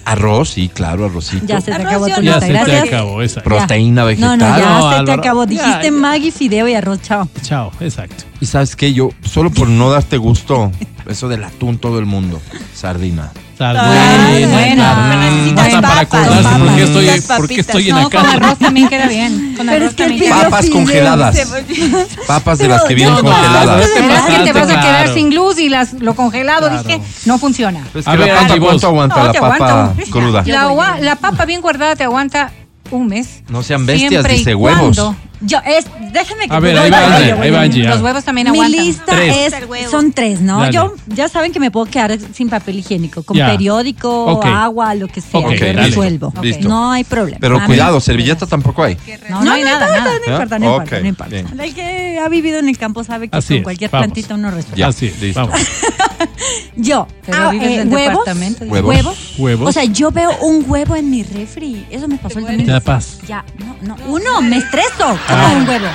Arroz, 0.05 0.51
sí, 0.51 0.69
claro, 0.69 1.07
arrocito. 1.07 1.47
Ya 1.47 1.61
se 1.61 1.67
te 1.67 1.73
Arroz 1.75 1.87
acabó 1.87 2.07
tu 2.09 2.23
Ya 2.23 2.41
se 2.41 2.47
te 2.47 2.53
gracias. 2.53 2.85
acabó, 2.89 3.23
exacto. 3.23 3.49
Proteína 3.51 4.05
vegetal. 4.05 4.39
no, 4.39 4.45
ya 4.45 4.59
No, 4.59 4.83
se 4.83 4.89
te 4.95 5.01
Álvaro. 5.01 5.21
acabó. 5.23 5.45
Ya, 5.45 5.51
Dijiste 5.51 5.85
ya. 5.85 5.93
Maggi, 5.93 6.31
fideo 6.31 6.69
y 6.69 6.75
arroz, 6.75 7.01
chao. 7.03 7.29
Chao, 7.43 7.71
exacto. 7.81 8.25
Y 8.41 8.47
sabes 8.47 8.75
qué, 8.77 8.93
yo, 8.93 9.11
solo 9.25 9.51
por 9.51 9.69
no 9.69 9.91
darte 9.91 10.17
gusto, 10.17 10.73
eso 11.07 11.29
del 11.29 11.45
atún 11.45 11.79
todo 11.79 11.99
el 11.99 12.07
mundo. 12.07 12.41
Sardina. 12.75 13.31
Sardina, 13.57 14.49
bueno, 14.51 14.75
claro. 14.83 15.01
pero 15.09 15.21
necesitas 15.21 15.67
Hasta 15.67 15.81
para 15.83 16.01
acordarse 16.01 16.43
papas, 16.43 16.59
por 16.59 16.75
qué 16.77 16.83
estoy, 16.83 17.05
necesitas 17.07 17.37
por 17.37 17.49
qué 17.49 17.55
papitas. 17.55 17.67
estoy 17.67 17.83
en 17.83 17.91
No, 17.91 17.97
la 17.97 18.03
con 18.03 18.11
casa. 18.23 18.33
arroz 18.37 18.59
también 18.59 18.89
queda 18.89 19.07
bien. 19.07 19.55
Con 19.57 19.67
Pero 19.67 19.77
arroz 19.79 19.91
es 19.91 19.97
también 19.97 20.31
Papas 20.31 20.71
congeladas. 20.71 21.39
Papas 22.27 22.59
de 22.59 22.69
las 22.69 22.83
que 22.85 22.95
vienen 22.95 23.15
no, 23.15 23.23
no, 23.23 23.29
congeladas. 23.31 23.89
no, 23.97 24.03
Verás 24.03 24.23
que 24.27 24.39
te 24.45 24.53
vas 24.53 24.63
a 24.63 24.67
Claro. 24.67 24.81
quedar 24.83 25.15
sin 25.15 25.35
luz 25.35 25.59
y 25.59 25.69
las, 25.69 25.93
lo 25.95 26.15
congelado, 26.15 26.69
Claro. 26.69 26.83
dije, 26.83 27.01
no 27.27 27.39
funciona. 27.39 27.81
Pues 27.93 28.09
A 28.09 28.13
que 28.13 28.17
ver, 28.19 28.35
la 28.35 28.41
papa. 28.43 28.59
¿cuánto 28.61 28.87
aguanta 28.87 29.17
No, 29.17 29.25
la 29.27 29.33
papa 29.41 29.93
cruda? 30.11 30.43
La, 30.47 30.97
la 31.01 31.17
papa 31.17 31.45
bien 31.45 31.61
guardada 31.61 31.95
te 31.97 32.05
aguanta 32.05 32.51
un 32.91 33.07
mes. 33.09 33.43
No 33.49 33.63
sean 33.63 33.87
bestias, 33.87 34.25
dice 34.25 34.55
huevos. 34.55 34.97
cuando- 34.97 35.17
Yo, 35.45 35.59
es, 35.67 35.87
déjame 36.13 36.47
que 36.49 36.55
A 36.55 36.61
ver, 36.61 36.79
ahí 36.79 36.91
va 36.91 37.17
Angie, 37.17 37.83
ahí 37.83 37.83
va. 37.87 37.95
Los 37.95 38.01
huevos 38.03 38.25
también 38.25 38.51
Mi 38.51 38.57
aguantan. 38.59 38.85
lista 38.87 39.05
Tres. 39.07 39.53
es, 39.53 39.91
son 39.91 40.13
tres, 40.13 40.41
¿no? 40.41 40.61
Dale. 40.61 40.73
Yo 40.73 40.95
ya 41.09 41.29
saben 41.29 41.53
que 41.53 41.59
me 41.61 41.71
puedo 41.71 41.87
quedar 41.87 42.17
sin 42.33 42.49
papel 42.49 42.79
higiénico, 42.79 43.23
con 43.25 43.37
Ya. 43.37 43.51
periódico, 43.51 44.25
Ok. 44.27 44.47
agua, 44.47 44.95
lo 44.95 45.09
que 45.09 45.21
sea, 45.21 45.41
Ok, 45.41 45.53
yo 45.55 45.67
dale. 45.67 45.83
resuelvo. 45.87 46.29
Ok. 46.29 46.45
Listo. 46.45 46.69
No 46.69 46.93
hay 46.93 47.05
problema. 47.05 47.39
Pero 47.41 47.59
mí- 47.61 47.67
cuidado, 47.67 48.01
servilleta 48.01 48.47
tampoco 48.47 48.85
hay. 48.85 48.97
No, 49.31 49.43
no, 49.43 49.53
hay 49.53 49.65
nada, 49.65 49.87
nada. 49.89 50.11
No 50.27 50.33
importa, 50.33 50.59
no 50.59 50.67
¿Ah? 50.67 50.71
importa, 50.75 50.97
Ok, 50.97 51.03
no 51.03 51.09
importa. 51.09 51.31
bien. 51.35 51.61
El 51.61 51.75
que 51.75 52.19
ha 52.25 52.29
vivido 52.29 52.59
en 52.59 52.69
el 52.69 52.79
campo 52.79 53.03
sabe 53.03 53.29
que 53.29 53.37
Así 53.37 53.49
con 53.49 53.57
es, 53.59 53.63
cualquier 53.65 53.91
vamos. 53.91 54.07
plantita 54.07 54.35
uno 54.35 54.51
resuelve. 54.51 54.77
Ya, 54.79 54.87
Así 54.89 55.13
listo. 55.21 55.41
vamos. 55.47 55.61
Yo, 56.77 57.07
Pero 57.27 57.39
ah, 57.49 57.51
vives 57.51 57.69
eh, 57.69 57.81
en 57.83 57.93
huevos, 57.93 58.11
departamento. 58.25 58.65
Huevos. 58.65 58.89
huevos. 58.95 59.35
Huevos. 59.39 59.69
O 59.69 59.73
sea, 59.73 59.85
yo 59.85 60.11
veo 60.11 60.31
un 60.41 60.65
huevo 60.67 60.97
en 60.97 61.11
mi 61.11 61.23
refri. 61.23 61.87
Eso 61.91 62.09
me 62.09 62.17
pasó 62.17 62.39
el 62.39 62.45
domingo. 62.47 62.65
Te 62.65 62.71
da 62.73 62.81
paz. 62.81 63.19
Ya, 63.29 63.45
no, 63.59 63.97
no. 63.97 63.97
Uno, 64.07 64.41
me 64.43 64.57
estreso. 64.57 65.19
Como 65.33 65.47
Ah. 65.47 65.53
un 65.57 65.69
huevo. 65.69 65.87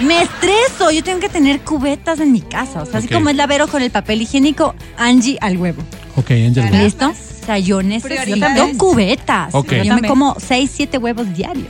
Me 0.00 0.22
estreso. 0.22 0.90
Yo 0.90 1.02
tengo 1.04 1.20
que 1.20 1.28
tener 1.28 1.60
cubetas 1.60 2.18
en 2.20 2.32
mi 2.32 2.40
casa. 2.40 2.82
O 2.82 2.86
sea, 2.86 2.98
así 2.98 3.06
Ok. 3.06 3.14
como 3.14 3.28
es 3.30 3.36
la 3.36 3.46
Vero 3.46 3.68
con 3.68 3.82
el 3.82 3.90
papel 3.90 4.22
higiénico, 4.22 4.74
Angie 4.98 5.38
al 5.40 5.56
huevo. 5.56 5.82
Ok, 6.16 6.30
Angel. 6.32 6.68
¿Listo? 6.72 7.08
O 7.10 7.46
sea, 7.46 7.58
yo 7.58 7.82
necesito 7.82 8.22
Prioridades. 8.22 8.76
cubetas. 8.76 9.54
Ok. 9.54 9.70
Yo 9.70 9.76
Yo 9.76 9.82
me 9.84 9.88
también. 9.90 10.08
como 10.08 10.36
6, 10.38 10.70
7 10.74 10.98
huevos 10.98 11.32
diarios. 11.34 11.68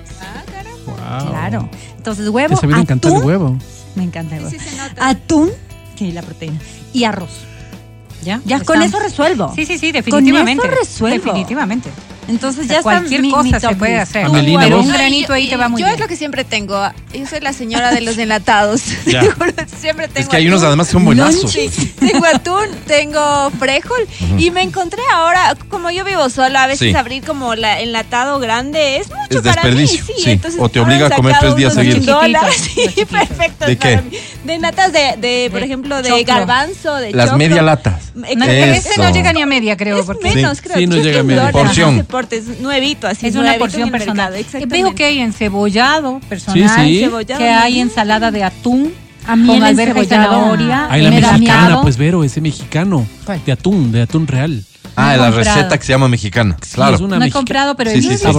Wow. 0.86 1.28
Claro. 1.30 1.68
Entonces, 1.96 2.28
huevo, 2.28 2.56
sabía 2.56 2.76
encantar 2.78 3.10
el 3.10 3.16
atún. 3.18 3.26
huevo. 3.28 3.58
Me 3.94 4.02
encanta 4.04 4.36
el 4.36 4.44
huevo. 4.44 4.50
Sí, 4.50 4.58
se 4.58 4.76
nota. 4.76 5.08
Atún, 5.08 5.50
sí, 5.98 6.12
la 6.12 6.22
proteína. 6.22 6.58
Y 6.92 7.04
arroz. 7.04 7.30
Ya, 8.22 8.40
con 8.64 8.80
eso 8.82 8.98
resuelvo. 9.00 9.52
Sí, 9.54 9.66
sí, 9.66 9.76
sí, 9.76 9.92
definitivamente. 9.92 10.62
Con 10.62 10.70
eso 10.72 10.80
resuelvo. 10.80 11.24
Definitivamente. 11.26 11.90
Entonces 12.28 12.64
O 12.64 12.66
sea, 12.66 12.72
ya 12.74 12.78
está 12.78 12.82
cualquier 12.82 13.22
mi- 13.22 13.30
cosa 13.30 13.42
mi 13.44 13.60
se 13.60 13.76
puede 13.76 13.98
hacer. 13.98 14.24
Amelina, 14.26 14.60
Pero 14.64 14.80
un 14.80 14.88
No, 14.88 14.94
granito 14.94 15.32
ahí 15.32 15.48
te 15.48 15.56
va 15.56 15.68
muy 15.68 15.80
Yo 15.80 15.86
bien. 15.86 15.94
es 15.96 16.00
lo 16.00 16.08
que 16.08 16.16
siempre 16.16 16.44
tengo. 16.44 16.80
Yo 17.12 17.26
soy 17.26 17.40
la 17.40 17.52
señora 17.52 17.90
de 17.92 18.00
los 18.00 18.16
enlatados. 18.18 18.82
Ya. 19.06 19.22
Siempre 19.80 20.08
tengo 20.08 20.20
Es 20.20 20.28
que 20.28 20.36
hay 20.36 20.48
unos 20.48 20.60
atún. 20.60 20.68
además 20.68 20.86
que 20.88 20.92
son 20.92 21.04
buenazos. 21.04 21.52
Tengo 22.00 22.24
atún, 22.26 22.68
tengo 22.86 23.50
frijol 23.58 24.06
y 24.38 24.50
me 24.50 24.62
encontré 24.62 25.02
ahora, 25.12 25.54
como 25.68 25.90
yo 25.90 26.04
vivo 26.04 26.28
sola, 26.30 26.64
a 26.64 26.66
veces 26.66 26.90
Sí. 26.90 26.96
abrir 26.96 27.22
como 27.22 27.54
la 27.54 27.80
enlatado 27.80 28.38
grande 28.38 28.96
es 28.96 29.08
mucho 29.08 29.38
Es 29.38 29.40
para 29.42 29.62
mí. 29.62 29.68
desperdicio, 29.70 30.04
Sí, 30.06 30.12
sí. 30.22 30.30
entonces 30.30 30.58
O 30.60 30.68
te 30.70 30.80
obliga 30.80 31.06
a 31.08 31.10
comer 31.10 31.36
tres 31.38 31.54
días 31.56 31.74
unos 31.74 31.86
seguidos. 31.86 32.20
Sí, 32.54 33.04
perfectos 33.04 33.68
¿De 33.68 33.76
para 33.76 33.96
qué? 33.96 34.02
mí. 34.10 34.16
De 34.44 34.58
natas 34.58 34.92
de, 34.92 35.14
de, 35.18 35.48
por 35.50 35.60
De 35.60 35.66
ejemplo, 35.66 36.02
de 36.02 36.08
choclo. 36.10 36.24
garbanzo, 36.26 36.94
de 36.96 37.12
Las 37.12 37.26
choclo. 37.26 37.38
media 37.38 37.62
latas. 37.62 38.12
Exacto. 38.16 38.52
este 38.52 39.00
no 39.02 39.10
llega 39.10 39.32
ni 39.32 39.42
a 39.42 39.46
media, 39.46 39.76
creo. 39.76 40.04
Porque 40.04 40.34
menos, 40.34 40.60
creo. 40.60 40.76
Sí, 40.76 40.86
no 40.86 40.96
llega 40.96 41.20
a 41.20 41.22
media. 41.22 41.50
Porción. 41.50 42.04
Es 42.30 42.60
nuevito, 42.60 43.06
así. 43.06 43.26
es 43.26 43.36
una 43.36 43.54
porción 43.54 43.90
personal. 43.90 44.32
Veo 44.66 44.94
que 44.94 45.04
hay 45.04 45.18
encebollado 45.20 46.20
personal, 46.28 46.68
Sí, 46.86 46.98
sí. 46.98 47.00
Cebollado. 47.04 47.38
que 47.38 47.48
hay 47.48 47.80
ensalada 47.80 48.30
de 48.30 48.44
atún 48.44 48.92
A 49.26 49.36
mí 49.36 49.46
con 49.46 49.56
el 49.56 49.64
alberja 49.64 49.98
y 50.00 50.02
encebollado- 50.04 50.30
zanahoria. 50.40 50.86
Ay, 50.90 51.02
la 51.02 51.10
mexicana, 51.10 51.82
pues 51.82 51.96
Vero, 51.96 52.24
ese 52.24 52.40
mexicano. 52.40 53.06
¿Cuál? 53.24 53.40
De 53.44 53.52
atún, 53.52 53.90
de 53.92 54.02
atún 54.02 54.26
real. 54.26 54.64
Ah, 54.96 55.16
la 55.16 55.24
comprado. 55.30 55.56
receta 55.56 55.78
que 55.78 55.84
se 55.84 55.92
llama 55.92 56.08
mexicana. 56.08 56.56
Sí, 56.62 56.74
Claro. 56.74 56.94
es 56.96 57.00
una 57.00 57.16
No 57.18 57.24
he 57.24 57.26
mexica- 57.26 57.38
comprado, 57.38 57.76
pero 57.76 57.90
Sí, 57.90 57.98
he 57.98 58.02
sí, 58.02 58.08
visto. 58.10 58.28
sí. 58.28 58.32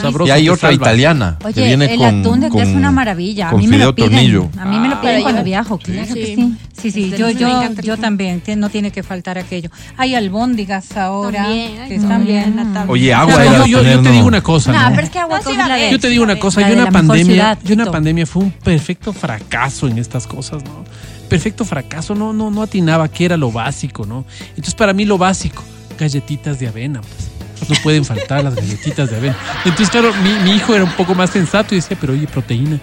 Sabroso. 0.00 0.26
Y 0.26 0.30
hay 0.30 0.48
otra 0.48 0.70
salva. 0.70 0.74
italiana 0.86 1.36
que 1.40 1.46
Oye, 1.48 1.64
viene 1.66 1.92
el 1.92 1.98
con, 1.98 2.20
atún 2.20 2.40
de 2.40 2.48
con, 2.48 2.60
es 2.62 2.68
una 2.68 2.90
maravilla. 2.90 3.48
A 3.48 3.50
con 3.50 3.60
mí 3.60 3.66
me 3.66 3.74
fideo 3.76 3.88
lo 3.88 3.94
piden. 3.94 4.10
tornillo. 4.10 4.48
A 4.58 4.64
mí 4.64 4.78
me 4.78 4.88
lo 4.88 4.94
Ah, 4.96 5.00
piden 5.00 5.22
cuando 5.22 5.40
yo- 5.40 5.44
viajo, 5.44 5.78
claro 5.78 6.14
que 6.14 6.26
Sí. 6.26 6.34
sí. 6.36 6.54
Sí, 6.80 6.90
sí, 6.90 7.14
yo, 7.18 7.28
yo, 7.28 7.48
yo 7.82 7.98
también, 7.98 8.42
no 8.56 8.70
tiene 8.70 8.90
que 8.90 9.02
faltar 9.02 9.36
aquello. 9.36 9.70
Hay 9.98 10.14
albóndigas 10.14 10.96
ahora 10.96 11.42
También, 11.42 11.74
que 11.74 11.80
ay, 11.82 11.92
están 11.92 12.08
también, 12.08 12.54
bien. 12.54 12.56
la 12.56 12.72
tabla. 12.72 12.90
Oye, 12.92 13.12
agua 13.12 13.34
era 13.44 13.44
yo, 13.44 13.58
yo- 13.58 13.66
yo 13.66 13.78
tener, 13.80 13.96
te 13.98 14.02
no. 14.08 14.12
digo 14.14 14.26
una 14.26 14.42
cosa, 14.42 14.72
No, 14.72 14.82
¿no? 14.88 14.90
pero 14.94 15.02
es 15.02 15.10
que 15.10 15.18
agua 15.18 15.40
No, 15.44 15.50
sí, 15.50 15.56
la 15.58 15.68
la 15.68 15.74
ves. 15.74 15.84
de- 15.84 15.90
Yo 15.90 15.98
te 16.00 16.08
digo 16.08 16.24
una 16.24 16.38
cosa, 16.38 16.60
La 16.62 16.68
yo 16.68 16.70
de 16.70 16.80
una 16.80 16.84
la 16.86 16.90
mejor 16.92 17.06
pandemia, 17.08 17.34
ciudad, 17.34 17.58
yo 17.62 17.74
una 17.74 17.82
Quito. 17.84 17.92
pandemia 17.92 18.26
fue 18.26 18.42
un 18.44 18.50
perfecto 18.52 19.12
fracaso 19.12 19.88
en 19.88 19.98
estas 19.98 20.26
cosas, 20.26 20.64
¿no? 20.64 20.84
Perfecto 21.28 21.66
fracaso, 21.66 22.14
no, 22.14 22.32
no, 22.32 22.50
no 22.50 22.62
atinaba 22.62 23.08
qué 23.08 23.26
era 23.26 23.36
lo 23.36 23.52
básico, 23.52 24.06
¿no? 24.06 24.24
Entonces 24.50 24.74
para 24.74 24.94
mí 24.94 25.04
lo 25.04 25.18
básico, 25.18 25.62
galletitas 26.00 26.58
de 26.58 26.66
avena, 26.66 27.00
pues. 27.00 27.68
No 27.68 27.76
pueden 27.82 28.04
faltar 28.04 28.42
las 28.42 28.56
galletitas 28.56 29.10
de 29.10 29.16
avena. 29.18 29.36
Entonces, 29.64 29.90
claro, 29.90 30.12
mi, 30.24 30.32
mi 30.42 30.56
hijo 30.56 30.74
era 30.74 30.82
un 30.82 30.92
poco 30.92 31.14
más 31.14 31.30
sensato 31.30 31.74
y 31.74 31.78
decía, 31.78 31.96
pero 32.00 32.14
oye, 32.14 32.26
proteína. 32.26 32.80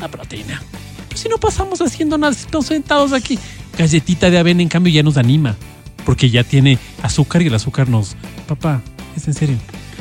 La 0.00 0.08
proteína. 0.08 0.60
Pues 1.08 1.20
si 1.20 1.28
no 1.30 1.38
pasamos 1.38 1.80
haciendo 1.80 2.18
nada, 2.18 2.34
si 2.34 2.40
estamos 2.40 2.66
sentados 2.66 3.12
aquí. 3.14 3.38
Galletita 3.78 4.28
de 4.28 4.38
avena, 4.38 4.60
en 4.60 4.68
cambio, 4.68 4.92
ya 4.92 5.02
nos 5.02 5.16
anima. 5.16 5.56
Porque 6.04 6.28
ya 6.28 6.44
tiene 6.44 6.78
azúcar 7.02 7.40
y 7.42 7.46
el 7.46 7.54
azúcar 7.54 7.88
nos. 7.88 8.16
Papá, 8.46 8.82
es 9.16 9.26
en 9.28 9.34
serio. 9.34 9.56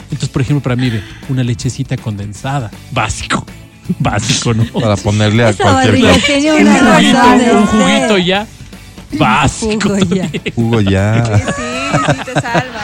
Entonces, 0.05 0.29
por 0.29 0.41
ejemplo, 0.41 0.63
para 0.63 0.75
mí, 0.75 0.89
ve, 0.89 1.01
una 1.29 1.43
lechecita 1.43 1.95
condensada. 1.95 2.69
Básico. 2.91 3.45
Básico, 3.99 4.53
¿no? 4.53 4.65
Para 4.65 4.97
ponerle 4.97 5.43
a 5.45 5.49
Esa 5.49 5.63
cualquier 5.63 6.01
cosa. 6.01 6.25
tiene 6.25 7.51
Un 7.53 7.65
juguito, 7.67 8.13
un 8.15 8.25
ya. 8.25 8.47
Básico. 9.13 9.89
Jugo 9.89 9.97
ya. 9.99 10.05
también. 10.05 10.53
Jugo 10.55 10.81
ya. 10.81 11.41
Sí, 11.91 11.97
sí 12.17 12.21
te 12.33 12.41
salva. 12.41 12.81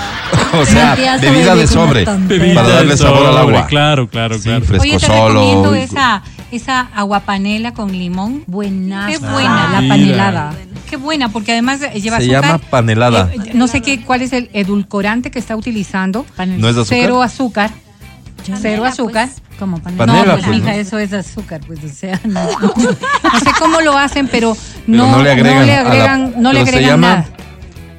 O 0.62 0.66
sea, 0.68 0.95
Tía 0.95 1.18
bebida 1.18 1.56
de 1.56 1.66
sobre. 1.66 2.06
Para 2.06 2.68
darle 2.70 2.95
sabor 2.95 3.26
al 3.26 3.38
agua. 3.38 3.66
Claro, 3.66 4.08
claro, 4.08 4.36
Sí, 4.38 4.43
claro. 4.43 4.64
fresco 4.66 4.84
Oye, 4.84 4.99
te 4.99 5.08
solo. 5.08 5.28
recomiendo 5.30 5.74
esa, 5.74 6.22
esa 6.51 6.89
aguapanela 6.93 7.74
con 7.74 7.91
limón. 7.91 8.43
Buenaza. 8.45 9.08
Qué 9.10 9.18
buena. 9.18 9.70
La 9.72 9.82
Mira. 9.82 9.93
panelada. 9.95 10.54
Qué 10.89 10.97
buena, 10.97 11.30
porque 11.30 11.54
además 11.54 11.82
eh, 11.82 11.99
lleva 11.99 12.18
Se 12.18 12.26
azúcar. 12.26 12.43
llama 12.43 12.58
panelada. 12.70 13.30
Eh, 13.34 13.51
no 13.56 13.68
sé 13.68 13.82
qué, 13.82 14.04
cuál 14.04 14.22
es 14.22 14.32
el 14.32 14.51
edulcorante 14.54 15.32
que 15.32 15.39
está 15.39 15.56
utilizando. 15.56 16.24
Panela. 16.36 16.62
¿No 16.62 16.70
es 16.70 16.78
azúcar? 16.78 16.97
Cero 16.99 17.24
azúcar. 17.24 17.72
Cero 18.45 18.58
Panela, 18.62 18.88
azúcar. 18.89 19.30
Como 19.58 19.80
panela. 19.80 20.06
Panela, 20.06 20.26
no, 20.26 20.32
pues, 20.34 20.45
pues, 20.45 20.58
mija, 20.60 20.72
¿no? 20.74 20.78
eso 20.78 20.99
es 20.99 21.14
azúcar, 21.14 21.62
pues, 21.66 21.80
o 21.84 21.88
sea, 21.89 22.20
no, 22.26 22.43
no 22.62 23.39
sé 23.39 23.49
cómo 23.58 23.82
lo 23.82 23.97
hacen, 23.97 24.28
pero 24.28 24.56
Pero 24.86 24.97
no, 24.97 25.12
no 25.18 25.24
le 25.24 25.32
agregan 25.32 25.60
no 25.62 25.66
le 25.66 25.74
a 25.74 25.84
la- 25.84 25.89
agregan, 25.89 26.34
no 26.38 26.54
le 26.54 26.64
se 26.64 26.70
agregan 26.70 26.89
llama- 26.91 27.08
nada. 27.16 27.26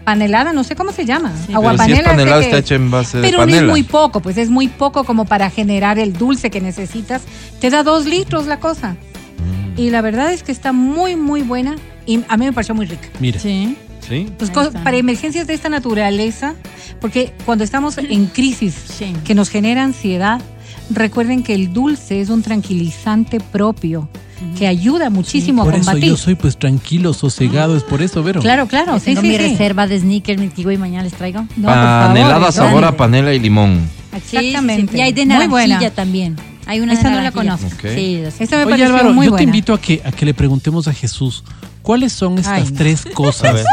Panelada, 0.05 0.53
no 0.53 0.65
sé 0.65 0.77
cómo 0.77 0.93
se 0.93 1.05
llama. 1.05 1.33
Pero 1.47 1.61
si 1.85 1.93
es 1.93 2.03
panelada, 2.03 2.41
que 2.41 2.45
está 2.47 2.59
hecha 2.59 2.75
en 2.75 2.91
base 2.91 3.19
de 3.19 3.29
Pero 3.29 3.47
no 3.47 3.55
es 3.55 3.63
muy 3.63 3.83
poco, 3.83 4.21
pues 4.21 4.37
es 4.37 4.51
muy 4.51 4.69
poco 4.69 5.05
como 5.05 5.25
para 5.25 5.51
generar 5.51 5.99
el 5.99 6.13
dulce 6.13 6.51
que 6.51 6.61
necesitas. 6.61 7.23
Te 7.61 7.71
da 7.71 7.83
dos 7.83 8.05
litros 8.05 8.47
la 8.47 8.61
cosa. 8.61 8.93
Mm. 8.93 9.81
Y 9.81 9.91
la 9.91 10.03
verdad 10.03 10.33
es 10.33 10.43
que 10.43 10.53
está 10.53 10.73
muy, 10.73 11.17
muy 11.17 11.43
buena 11.43 11.77
y 12.07 12.21
a 12.29 12.37
mí 12.37 12.45
me 12.45 12.53
pareció 12.53 12.75
muy 12.75 12.87
rica. 12.87 13.09
Mira. 13.19 13.41
Sí. 13.41 13.77
¿Sí? 14.07 14.31
Pues 14.37 14.51
para 14.51 14.99
emergencias 14.99 15.47
de 15.47 15.55
esta 15.55 15.71
naturaleza, 15.71 16.55
porque 17.01 17.33
cuando 17.47 17.65
estamos 17.65 17.97
en 17.97 18.27
crisis 18.35 18.75
Sí. 18.99 19.15
que 19.25 19.35
nos 19.35 19.49
genera 19.49 19.83
ansiedad, 19.83 20.43
recuerden 20.91 21.43
que 21.43 21.55
el 21.55 21.73
dulce 21.73 22.21
es 22.21 22.29
un 22.29 22.43
tranquilizante 22.43 23.41
propio 23.41 24.11
que 24.59 24.67
ayuda 24.67 25.11
muchísimo 25.11 25.65
Por 25.65 25.75
a 25.75 25.77
eso 25.79 25.87
combatir. 25.87 26.09
yo 26.11 26.17
soy 26.17 26.35
pues 26.35 26.57
tranquilo, 26.59 27.13
sosegado, 27.15 27.77
es 27.77 27.83
por 27.83 28.03
eso, 28.03 28.23
Vero. 28.23 28.41
Claro, 28.41 28.67
claro, 28.69 28.99
sí, 28.99 29.07
tengo 29.07 29.21
sí, 29.23 29.29
mi 29.29 29.35
sí. 29.37 29.39
reserva 29.43 29.87
de 29.87 29.99
sneakers, 30.01 30.41
mi 30.41 30.49
kiwi 30.49 30.75
y 30.75 30.79
mañana 30.79 31.05
les 31.05 31.15
traigo. 31.15 31.41
No, 31.41 31.47
por 31.69 31.75
favor, 31.75 32.07
Panelada, 32.09 32.49
eso. 32.49 32.53
sabor 32.53 32.85
a 32.85 32.97
panela 32.97 33.33
y 33.35 33.39
limón. 33.39 33.81
Exactamente. 34.15 34.97
Y 34.97 35.01
hay 35.01 35.13
de 35.13 35.23
Muy 35.27 35.35
naranjilla 35.35 35.49
buena. 35.79 35.91
también. 35.91 36.37
Hay 36.67 36.81
una 36.81 36.95
Esa 36.95 37.11
de 37.11 37.17
no 37.17 37.21
la 37.23 37.31
conozco. 37.33 37.67
Ok. 37.67 37.89
Sí, 37.95 38.21
la- 38.23 38.29
Esta 38.29 38.57
me 38.57 38.63
Oye 38.65 38.71
pareció 38.71 38.87
Álvaro, 38.87 39.13
muy 39.13 39.27
yo 39.27 39.33
buena. 39.33 39.37
te 39.39 39.45
invito 39.45 39.75
a 39.75 39.81
que, 39.81 40.01
a 40.05 40.13
que 40.13 40.25
le 40.25 40.33
preguntemos 40.35 40.89
a 40.89 40.95
Jesús 40.95 41.45
cuáles 41.85 42.13
son 42.13 42.39
estas 42.39 42.53
Ay, 42.55 42.65
no. 42.71 42.77
tres 42.77 43.05
cosas 43.15 43.55
ver, 43.55 43.65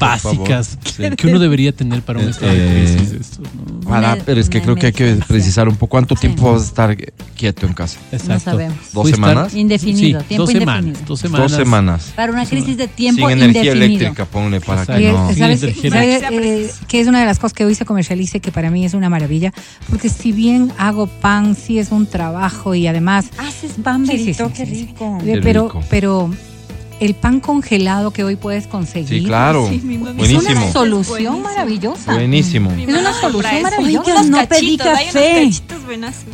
básicas 0.00 0.78
que 1.16 1.26
uno 1.26 1.38
debería 1.38 1.72
tener 1.72 2.00
para 2.02 2.20
un 2.20 2.26
Eh, 2.26 2.30
estado 2.30 2.52
de 2.52 2.68
crisis. 2.86 3.10
de 3.10 3.16
estos, 3.18 3.38
¿no? 3.54 3.80
Para, 3.90 4.16
pero 4.24 4.40
es 4.40 4.48
que 4.48 4.62
creo 4.62 4.74
que 4.76 4.86
hay 4.86 4.92
que 4.92 5.16
precisar 5.28 5.68
un 5.68 5.74
poco 5.76 5.90
cuánto 5.90 6.14
Sí. 6.16 6.22
tiempo 6.22 6.52
vas 6.52 6.62
a 6.62 6.64
estar 6.64 6.96
quieto 7.36 7.66
en 7.66 7.74
casa. 7.74 7.98
Exacto. 8.12 8.44
sabemos. 8.52 8.78
¿Dos 8.92 9.10
semanas? 9.10 9.54
Indefinido, 9.54 10.20
Sí, 10.20 10.26
tiempo 10.28 10.44
dos 10.44 10.50
indefinido. 10.54 10.82
semanas, 10.82 11.06
dos 11.06 11.20
semanas. 11.20 11.50
Dos 11.50 11.58
semanas. 11.60 12.12
Para 12.16 12.32
una 12.32 12.46
crisis 12.46 12.76
de 12.76 12.88
tiempo 12.88 13.28
Sin 13.28 13.38
energía 13.42 13.62
indefinido. 13.72 13.84
eléctrica, 13.84 14.24
ponle 14.24 14.60
para 14.60 14.82
Exacto. 14.82 15.00
que 15.02 15.12
no. 15.12 15.30
eh, 15.30 15.34
¿Sabes, 15.34 15.62
energía 15.62 15.90
sabe, 15.90 16.16
eléctrica. 16.16 16.42
eh, 16.44 16.70
que 16.88 17.00
es 17.00 17.06
una 17.08 17.20
de 17.20 17.26
las 17.26 17.38
cosas 17.38 17.52
que 17.52 17.64
hoy 17.64 17.74
se 17.74 17.84
comercializa 17.84 18.36
y 18.38 18.40
que 18.40 18.52
para 18.52 18.70
mí 18.70 18.84
es 18.84 18.94
una 18.94 19.08
maravilla? 19.10 19.52
Porque 19.90 20.08
si 20.08 20.32
bien 20.32 20.72
hago 20.78 21.06
pan, 21.08 21.54
sí 21.56 21.78
es 21.78 21.90
un 21.90 22.06
trabajo 22.06 22.74
y 22.74 22.86
además 22.86 23.26
Haces 23.38 23.72
pan, 23.82 24.06
Sí, 24.06 24.12
sí, 24.12 24.18
Berito, 24.24 24.46
sí, 24.48 24.52
qué 24.56 24.66
sí, 24.66 24.74
sí. 24.74 24.86
rico. 24.86 25.18
Qué 25.24 25.32
Eh, 25.34 25.40
pero, 25.42 25.64
rico. 25.64 25.82
pero 25.90 26.30
el 27.00 27.14
pan 27.14 27.40
congelado 27.40 28.10
que 28.10 28.24
hoy 28.24 28.36
puedes 28.36 28.66
conseguir 28.66 29.20
Sí, 29.20 29.24
claro. 29.26 29.68
Sí, 29.68 29.80
mi 29.84 29.98
mamá. 29.98 30.10
es 30.12 30.16
Buenísimo. 30.16 30.50
una 30.62 30.72
solución 30.72 31.06
Buenísimo. 31.16 31.38
maravillosa. 31.40 32.12
Buenísimo. 32.14 32.70
Es 32.72 32.88
una 32.88 33.12
solución 33.12 33.62
maravillosa. 33.62 34.22
No 34.24 34.48
pedí 34.48 34.76
café. 34.78 35.50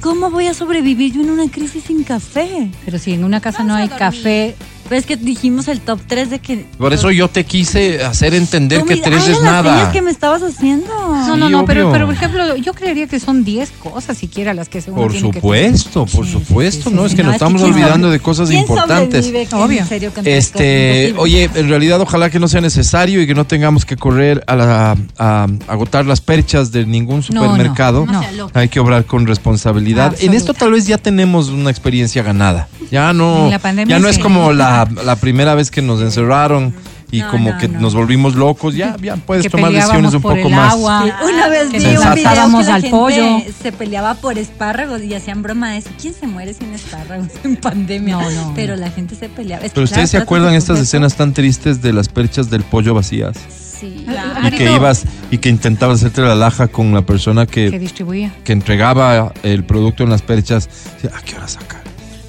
¿Cómo 0.00 0.30
voy 0.30 0.46
a 0.46 0.54
sobrevivir 0.54 1.12
yo 1.14 1.20
en 1.22 1.30
una 1.30 1.50
crisis 1.50 1.84
sin 1.84 2.04
café? 2.04 2.70
Pero 2.84 2.98
si 2.98 3.12
en 3.12 3.24
una 3.24 3.40
casa 3.40 3.64
no 3.64 3.74
hay 3.74 3.88
café, 3.88 4.54
Pero 4.92 5.00
es 5.00 5.06
que 5.06 5.16
dijimos 5.16 5.68
el 5.68 5.80
top 5.80 6.00
3 6.06 6.28
de 6.28 6.38
que... 6.40 6.66
Por 6.76 6.92
eso 6.92 7.10
yo 7.10 7.28
te 7.28 7.44
quise 7.46 8.04
hacer 8.04 8.34
entender 8.34 8.84
que 8.84 8.96
mira, 8.96 9.06
tres 9.06 9.22
ay, 9.24 9.30
es 9.32 9.36
las 9.40 9.42
nada. 9.42 9.76
señas 9.78 9.92
que 9.94 10.02
me 10.02 10.10
estabas 10.10 10.42
haciendo. 10.42 10.86
no, 10.86 11.34
Sí, 11.34 11.40
no, 11.40 11.48
no, 11.48 11.64
pero, 11.64 11.90
pero 11.90 12.04
por 12.04 12.14
ejemplo, 12.14 12.56
yo 12.56 12.74
creería 12.74 13.06
que 13.06 13.18
son 13.18 13.42
10 13.42 13.70
cosas 13.82 14.18
siquiera 14.18 14.52
las 14.52 14.68
que 14.68 14.82
se 14.82 14.92
Por 14.92 15.10
tiene 15.10 15.30
que 15.30 15.38
supuesto, 15.40 16.04
por 16.04 16.26
Sí, 16.26 16.32
supuesto, 16.32 16.90
sí, 16.90 16.94
no, 16.94 17.02
sí, 17.04 17.06
es 17.06 17.14
que 17.14 17.22
No, 17.22 17.28
nos 17.28 17.36
es 17.36 17.42
estamos 17.42 17.62
¿quién 17.62 17.72
olvidando 17.72 18.08
sobre- 18.08 18.18
de 18.18 18.20
cosas 18.22 18.48
¿Quién 18.50 18.60
importantes. 18.60 19.32
Obvio. 19.52 19.80
en 19.80 19.86
serio 19.88 20.12
Este, 20.24 21.12
cosas 21.14 21.22
oye, 21.24 21.48
en 21.54 21.68
realidad 21.70 21.98
ojalá 22.02 22.28
que 22.28 22.38
no 22.38 22.46
sea 22.48 22.60
necesario 22.60 23.22
y 23.22 23.26
que 23.26 23.34
no 23.34 23.46
tengamos 23.46 23.86
que 23.86 23.96
correr 23.96 24.44
a, 24.46 24.56
la- 24.56 24.96
a 25.18 25.46
agotar 25.68 26.04
las 26.04 26.20
perchas 26.20 26.70
de 26.70 26.84
ningún 26.84 27.24
no, 27.30 27.42
supermercado. 27.44 28.04
no. 28.04 28.20
Hay 28.52 28.68
que 28.68 28.78
obrar 28.78 29.06
con 29.06 29.26
responsabilidad. 29.26 30.14
En 30.20 30.34
esto 30.34 30.52
tal 30.52 30.72
vez 30.72 30.86
ya 30.86 30.98
tenemos 30.98 31.48
una 31.48 31.70
experiencia 31.70 32.22
ganada. 32.22 32.68
Ya 32.90 33.14
no, 33.14 33.44
En 33.46 33.50
la 33.52 33.58
pandemia 33.58 33.96
ya 33.96 34.02
no 34.02 34.08
es 34.08 34.18
como 34.18 34.52
la, 34.52 34.81
la 35.04 35.16
primera 35.16 35.54
vez 35.54 35.70
que 35.70 35.82
nos 35.82 36.00
encerraron 36.00 36.74
y 37.10 37.20
No, 37.20 37.30
como 37.30 37.50
no, 37.50 37.58
que 37.58 37.68
no. 37.68 37.78
nos 37.80 37.94
volvimos 37.94 38.34
locos. 38.36 38.74
Ya, 38.74 38.96
ya 39.02 39.16
puedes 39.16 39.42
Que 39.44 39.50
tomar 39.50 39.70
decisiones 39.70 40.14
un 40.14 40.22
por 40.22 40.34
poco 40.36 40.48
el 40.48 40.54
más. 40.54 40.72
agua. 40.72 41.04
Sí, 41.04 41.24
Una 41.34 41.48
vez 41.48 41.68
que 41.68 41.78
vi 41.78 41.84
un 41.84 41.90
video 41.90 42.14
que 42.14 42.20
atábamos 42.26 42.66
la 42.66 42.74
al 42.76 42.80
gente 42.82 42.96
pollo. 42.96 43.38
se 43.62 43.72
peleaba 43.72 44.14
por 44.14 44.38
espárragos 44.38 45.02
y 45.02 45.14
hacían 45.14 45.42
broma 45.42 45.72
de 45.72 45.78
eso. 45.78 45.90
¿Quién 46.00 46.14
se 46.14 46.26
muere 46.26 46.54
sin 46.54 46.72
espárragos 46.72 47.28
en 47.44 47.56
pandemia? 47.56 48.16
No, 48.16 48.30
no. 48.30 48.52
Pero 48.54 48.76
la 48.76 48.90
gente 48.90 49.14
se 49.14 49.28
peleaba. 49.28 49.62
Es 49.66 49.72
Pero 49.72 49.84
ustedes 49.84 50.08
se 50.10 50.16
acuerdan 50.16 50.54
estas 50.54 50.78
escenas 50.80 51.14
tan 51.14 51.34
tristes 51.34 51.82
de 51.82 51.92
las 51.92 52.08
perchas 52.08 52.48
del 52.48 52.62
pollo 52.62 52.94
vacías 52.94 53.36
Sí. 53.78 54.04
Claro. 54.06 54.46
y 54.46 54.50
que 54.52 54.72
ibas 54.72 55.02
y 55.32 55.38
que 55.38 55.48
intentabas 55.48 55.96
hacerte 55.98 56.20
la 56.22 56.36
laja 56.36 56.68
con 56.68 56.94
la 56.94 57.02
persona 57.02 57.46
que 57.46 57.68
que, 57.68 57.78
distribuía. 57.80 58.32
que 58.44 58.52
entregaba 58.52 59.34
el 59.42 59.64
producto 59.64 60.04
en 60.04 60.10
las 60.10 60.22
perchas. 60.22 60.68
¿A 61.12 61.20
qué 61.20 61.34
hora 61.36 61.48
sacar? 61.48 61.81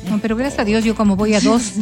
No, 0.10 0.20
pero 0.20 0.36
gracias 0.36 0.60
a 0.60 0.66
Dios 0.66 0.84
yo 0.84 0.96
como 0.96 1.16
voy 1.16 1.34
a 1.34 1.40
dos 1.40 1.74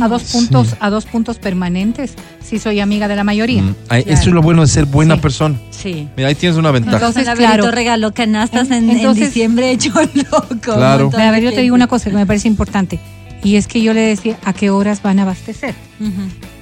a 0.00 0.08
dos 0.08 0.22
puntos 0.24 0.76
a 0.80 0.90
dos 0.90 1.06
puntos 1.06 1.38
permanentes, 1.38 2.14
sí 2.42 2.58
soy 2.58 2.80
amiga 2.80 3.08
de 3.08 3.16
la 3.16 3.24
mayoría. 3.24 3.62
Mm, 3.62 3.74
ay, 3.88 4.02
Claro. 4.04 4.18
Eso 4.20 4.28
es 4.30 4.34
lo 4.34 4.42
bueno 4.42 4.62
de 4.62 4.68
ser 4.68 4.84
buena 4.86 5.14
Sí. 5.16 5.20
persona. 5.20 5.56
Sí. 5.70 6.08
Mira, 6.16 6.28
ahí 6.28 6.34
tienes 6.34 6.58
una 6.58 6.70
ventaja. 6.70 6.96
Entonces, 6.96 7.26
la 7.26 7.34
claro. 7.34 7.70
Regaló 7.70 8.12
canastas 8.12 8.70
en, 8.70 8.88
en 8.90 8.96
Entonces- 8.98 9.28
diciembre 9.28 9.70
hecho 9.70 9.92
loco. 10.14 10.56
Claro. 10.60 11.10
A 11.16 11.30
ver, 11.30 11.42
yo 11.42 11.52
te 11.52 11.60
digo 11.62 11.74
una 11.74 11.86
cosa 11.86 12.10
que 12.10 12.16
me 12.16 12.26
parece 12.26 12.48
importante. 12.48 12.98
Y 13.42 13.56
es 13.56 13.66
que 13.66 13.82
yo 13.82 13.92
le 13.92 14.00
decía, 14.00 14.38
¿a 14.44 14.52
qué 14.54 14.70
horas 14.70 15.02
van 15.02 15.18
a 15.18 15.22
abastecer? 15.22 15.74
Ujú. 16.00 16.10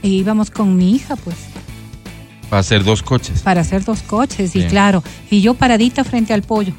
E 0.02 0.08
íbamos 0.08 0.50
con 0.50 0.76
mi 0.76 0.94
hija, 0.96 1.14
pues, 1.16 1.36
Para 2.50 2.60
hacer 2.60 2.82
dos 2.84 3.02
coches. 3.02 3.40
para 3.42 3.60
hacer 3.60 3.84
dos 3.84 4.02
coches. 4.02 4.54
Y 4.56 4.58
Bien. 4.58 4.70
claro, 4.70 5.02
y 5.30 5.40
yo 5.40 5.54
paradita 5.54 6.02
frente 6.04 6.32
al 6.34 6.42
pollo. 6.42 6.72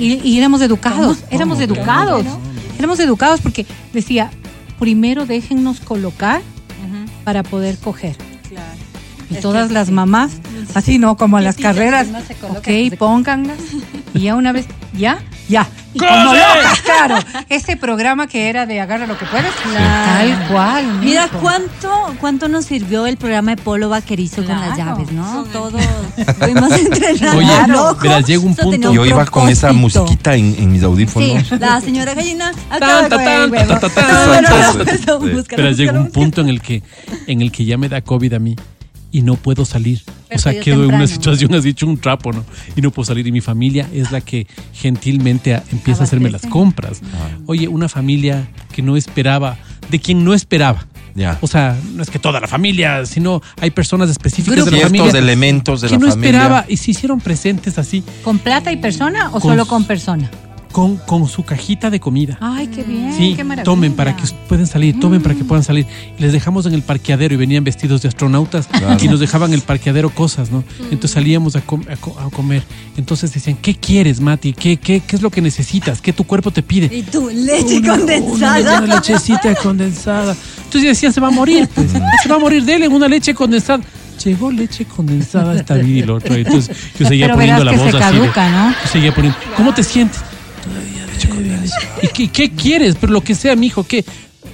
Y, 0.00 0.14
y 0.26 0.38
éramos 0.38 0.62
educados, 0.62 1.18
éramos 1.30 1.58
¿Cómo? 1.58 1.64
educados. 1.74 2.24
Éramos 2.78 2.98
educados 3.00 3.40
porque 3.40 3.66
decía, 3.92 4.30
primero 4.78 5.26
déjennos 5.26 5.80
colocar 5.80 6.42
para 7.24 7.42
poder 7.42 7.76
coger. 7.78 8.16
Claro. 8.48 8.66
Y 9.30 9.34
Es 9.36 9.40
todas 9.40 9.72
las 9.72 9.88
sí. 9.88 9.92
mamás, 9.92 10.32
así 10.74 10.98
no, 10.98 11.16
como 11.16 11.36
a 11.36 11.40
las 11.40 11.56
carreras. 11.56 12.06
Ok, 12.56 12.96
pónganlas. 12.96 13.58
Y 14.14 14.20
ya 14.20 14.36
una 14.36 14.52
vez, 14.52 14.66
ya, 14.96 15.18
ya. 15.48 15.66
Y 15.94 15.98
como 15.98 16.34
locas, 16.34 16.80
claro. 16.84 17.16
Ese 17.48 17.76
programa 17.78 18.26
que 18.26 18.50
era 18.50 18.66
de 18.66 18.80
agarra 18.80 19.06
lo 19.06 19.16
que 19.18 19.24
puedes. 19.26 19.50
Claro. 19.62 20.28
Tal 20.38 20.48
cual. 20.48 21.00
Mira 21.00 21.24
mijo. 21.24 21.38
cuánto 21.38 22.14
cuánto 22.20 22.48
nos 22.48 22.66
sirvió 22.66 23.06
el 23.06 23.16
programa 23.16 23.54
de 23.54 23.62
Polo 23.62 23.88
Vaquerizo 23.88 24.44
con 24.44 24.48
las 24.60 24.74
Claro. 24.74 24.96
llaves, 24.98 25.12
¿no? 25.12 25.44
Todos 25.52 25.72
fuimos 26.38 26.70
entrenados. 26.72 27.36
Oye, 27.36 27.68
locos. 27.68 28.02
verás, 28.02 28.26
llega 28.26 28.42
un 28.42 28.54
punto- 28.54 28.92
Yo 28.92 29.06
iba 29.06 29.24
con 29.24 29.48
esa 29.48 29.72
musiquita 29.72 30.34
en, 30.34 30.54
en 30.58 30.72
mis 30.72 30.82
audífonos. 30.82 31.46
Sí, 31.48 31.54
la 31.58 31.80
señora 31.80 32.12
gallina 32.12 32.52
Pero 35.54 35.70
llega 35.70 35.98
un 35.98 36.10
punto 36.10 36.40
en 36.42 36.48
el 36.48 36.60
que 36.60 36.82
en 37.26 37.40
el 37.42 37.50
que 37.52 37.64
ya 37.64 37.78
me 37.78 37.88
da 37.88 38.00
COVID 38.02 38.34
a 38.34 38.38
mí 38.38 38.56
y 39.16 39.22
no 39.22 39.36
puedo 39.36 39.64
salir. 39.64 40.02
Pero 40.28 40.38
o 40.38 40.42
sea, 40.42 40.60
quedo 40.60 40.84
en 40.84 40.94
una 40.94 41.06
situación 41.06 41.54
así 41.54 41.70
hecho 41.70 41.86
un 41.86 41.96
trapo, 41.96 42.32
¿no? 42.32 42.44
Y 42.76 42.82
no 42.82 42.90
puedo 42.90 43.06
salir. 43.06 43.26
Y 43.26 43.32
mi 43.32 43.40
familia 43.40 43.88
es 43.94 44.12
la 44.12 44.20
que 44.20 44.46
gentilmente 44.74 45.58
empieza 45.72 46.02
a 46.02 46.04
hacerme 46.04 46.28
las 46.30 46.42
compras. 46.42 47.00
Ah. 47.02 47.38
Oye, 47.46 47.66
una 47.68 47.88
familia 47.88 48.46
que 48.74 48.82
no 48.82 48.96
esperaba, 48.96 49.56
de 49.90 49.98
quien 50.00 50.22
no 50.24 50.34
esperaba. 50.34 50.86
Ya. 51.14 51.38
O 51.40 51.46
sea, 51.46 51.74
no 51.94 52.02
es 52.02 52.10
que 52.10 52.18
toda 52.18 52.40
la 52.40 52.46
familia, 52.46 53.06
sino 53.06 53.40
hay 53.58 53.70
personas 53.70 54.10
específicas 54.10 54.66
de 54.66 54.70
la 54.70 54.76
Ciertos 54.76 54.98
familia 54.98 55.18
elementos 55.18 55.80
de 55.80 55.88
que 55.88 55.94
la 55.94 55.98
no 56.00 56.08
familia. 56.10 56.28
esperaba 56.30 56.64
y 56.68 56.76
se 56.76 56.90
hicieron 56.90 57.20
presentes 57.20 57.78
así. 57.78 58.04
¿Con 58.22 58.38
plata 58.38 58.70
y 58.70 58.76
persona 58.76 59.28
o 59.30 59.40
Con- 59.40 59.52
solo 59.52 59.66
con 59.66 59.84
persona? 59.84 60.30
Con, 60.76 60.98
con 60.98 61.26
su 61.26 61.42
cajita 61.42 61.88
de 61.88 62.00
comida. 62.00 62.36
Ay, 62.38 62.66
qué 62.66 62.82
bien. 62.82 63.10
Sí, 63.16 63.32
qué 63.34 63.44
maravilla. 63.44 63.64
tomen 63.64 63.94
para 63.94 64.14
que 64.14 64.24
puedan 64.46 64.66
salir, 64.66 65.00
tomen 65.00 65.22
para 65.22 65.34
que 65.34 65.42
puedan 65.42 65.64
salir. 65.64 65.86
Les 66.18 66.32
dejamos 66.32 66.66
en 66.66 66.74
el 66.74 66.82
parqueadero 66.82 67.32
y 67.32 67.38
venían 67.38 67.64
vestidos 67.64 68.02
de 68.02 68.08
astronautas 68.08 68.68
y 69.00 69.08
nos 69.08 69.18
dejaban 69.18 69.52
en 69.52 69.54
el 69.54 69.62
parqueadero 69.62 70.10
cosas, 70.10 70.50
¿no? 70.50 70.64
Entonces 70.90 71.12
salíamos 71.12 71.56
a, 71.56 71.62
com- 71.62 71.82
a 71.90 71.96
co- 71.96 72.14
a 72.20 72.28
comer. 72.28 72.62
Entonces 72.98 73.32
decían, 73.32 73.56
¿qué 73.62 73.74
quieres, 73.74 74.20
Mati? 74.20 74.52
¿Qué, 74.52 74.76
qué, 74.76 75.00
¿Qué 75.00 75.16
es 75.16 75.22
lo 75.22 75.30
que 75.30 75.40
necesitas? 75.40 76.02
¿Qué 76.02 76.12
tu 76.12 76.24
cuerpo 76.24 76.50
te 76.50 76.62
pide? 76.62 76.94
Y 76.94 77.04
tu 77.04 77.30
leche 77.30 77.78
Una- 77.78 77.96
condensada. 77.96 78.60
Una, 78.60 78.78
una 78.82 78.94
lechecita 78.96 79.54
condensada. 79.54 80.36
Entonces 80.64 80.90
decían, 80.90 81.10
se 81.14 81.22
va 81.22 81.28
a 81.28 81.30
morir, 81.30 81.70
pues. 81.74 81.90
Se 82.22 82.28
va 82.28 82.36
a 82.36 82.38
morir, 82.38 82.62
dele 82.66 82.86
una 82.86 83.08
leche 83.08 83.32
condensada. 83.34 83.82
Llegó 84.22 84.50
leche 84.52 84.84
condensada 84.84 85.54
esta 85.56 85.72
vida 85.76 86.00
y 86.00 86.02
lo 86.02 86.16
otro. 86.16 86.34
Entonces 86.34 86.76
yo 87.00 87.08
seguía 87.08 87.28
Pero 87.28 87.36
poniendo 87.38 87.64
la 87.64 87.70
que 87.70 87.76
voz 87.78 87.90
se 87.92 87.96
así. 87.96 88.14
de- 88.14 88.20
caduca, 88.20 88.50
¿no? 88.50 88.70
yo 88.72 88.88
seguía 88.92 89.14
poniendo, 89.14 89.38
¿cómo 89.56 89.72
te 89.72 89.82
sientes? 89.82 90.20
¿Y 92.02 92.08
qué, 92.08 92.28
qué 92.28 92.50
quieres? 92.50 92.96
Pero 93.00 93.12
lo 93.12 93.20
que 93.20 93.34
sea, 93.34 93.56
mijo, 93.56 93.84
¿qué? 93.84 94.04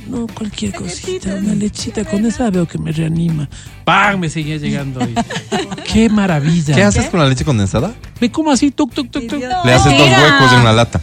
No, 0.08 0.26
cualquier 0.26 0.74
cosita, 0.74 1.34
una 1.34 1.54
lechita 1.54 2.04
condensada 2.04 2.50
veo 2.50 2.66
que 2.66 2.78
me 2.78 2.92
reanima. 2.92 3.48
¡Pam! 3.84 4.20
Me 4.20 4.28
seguía 4.28 4.56
llegando 4.56 5.00
ahí. 5.00 5.14
¡Qué 5.92 6.08
maravilla! 6.08 6.74
¿Qué 6.74 6.82
haces 6.82 7.06
con 7.06 7.20
la 7.20 7.28
leche 7.28 7.44
condensada? 7.44 7.94
Me 8.20 8.30
como 8.30 8.50
así, 8.50 8.70
tuc, 8.70 8.92
tuc, 8.92 9.10
tuc, 9.10 9.28
tuc. 9.28 9.40
Le 9.40 9.72
haces 9.72 9.96
dos 9.96 10.08
huecos 10.08 10.52
en 10.52 10.64
la 10.64 10.72
lata. 10.72 11.00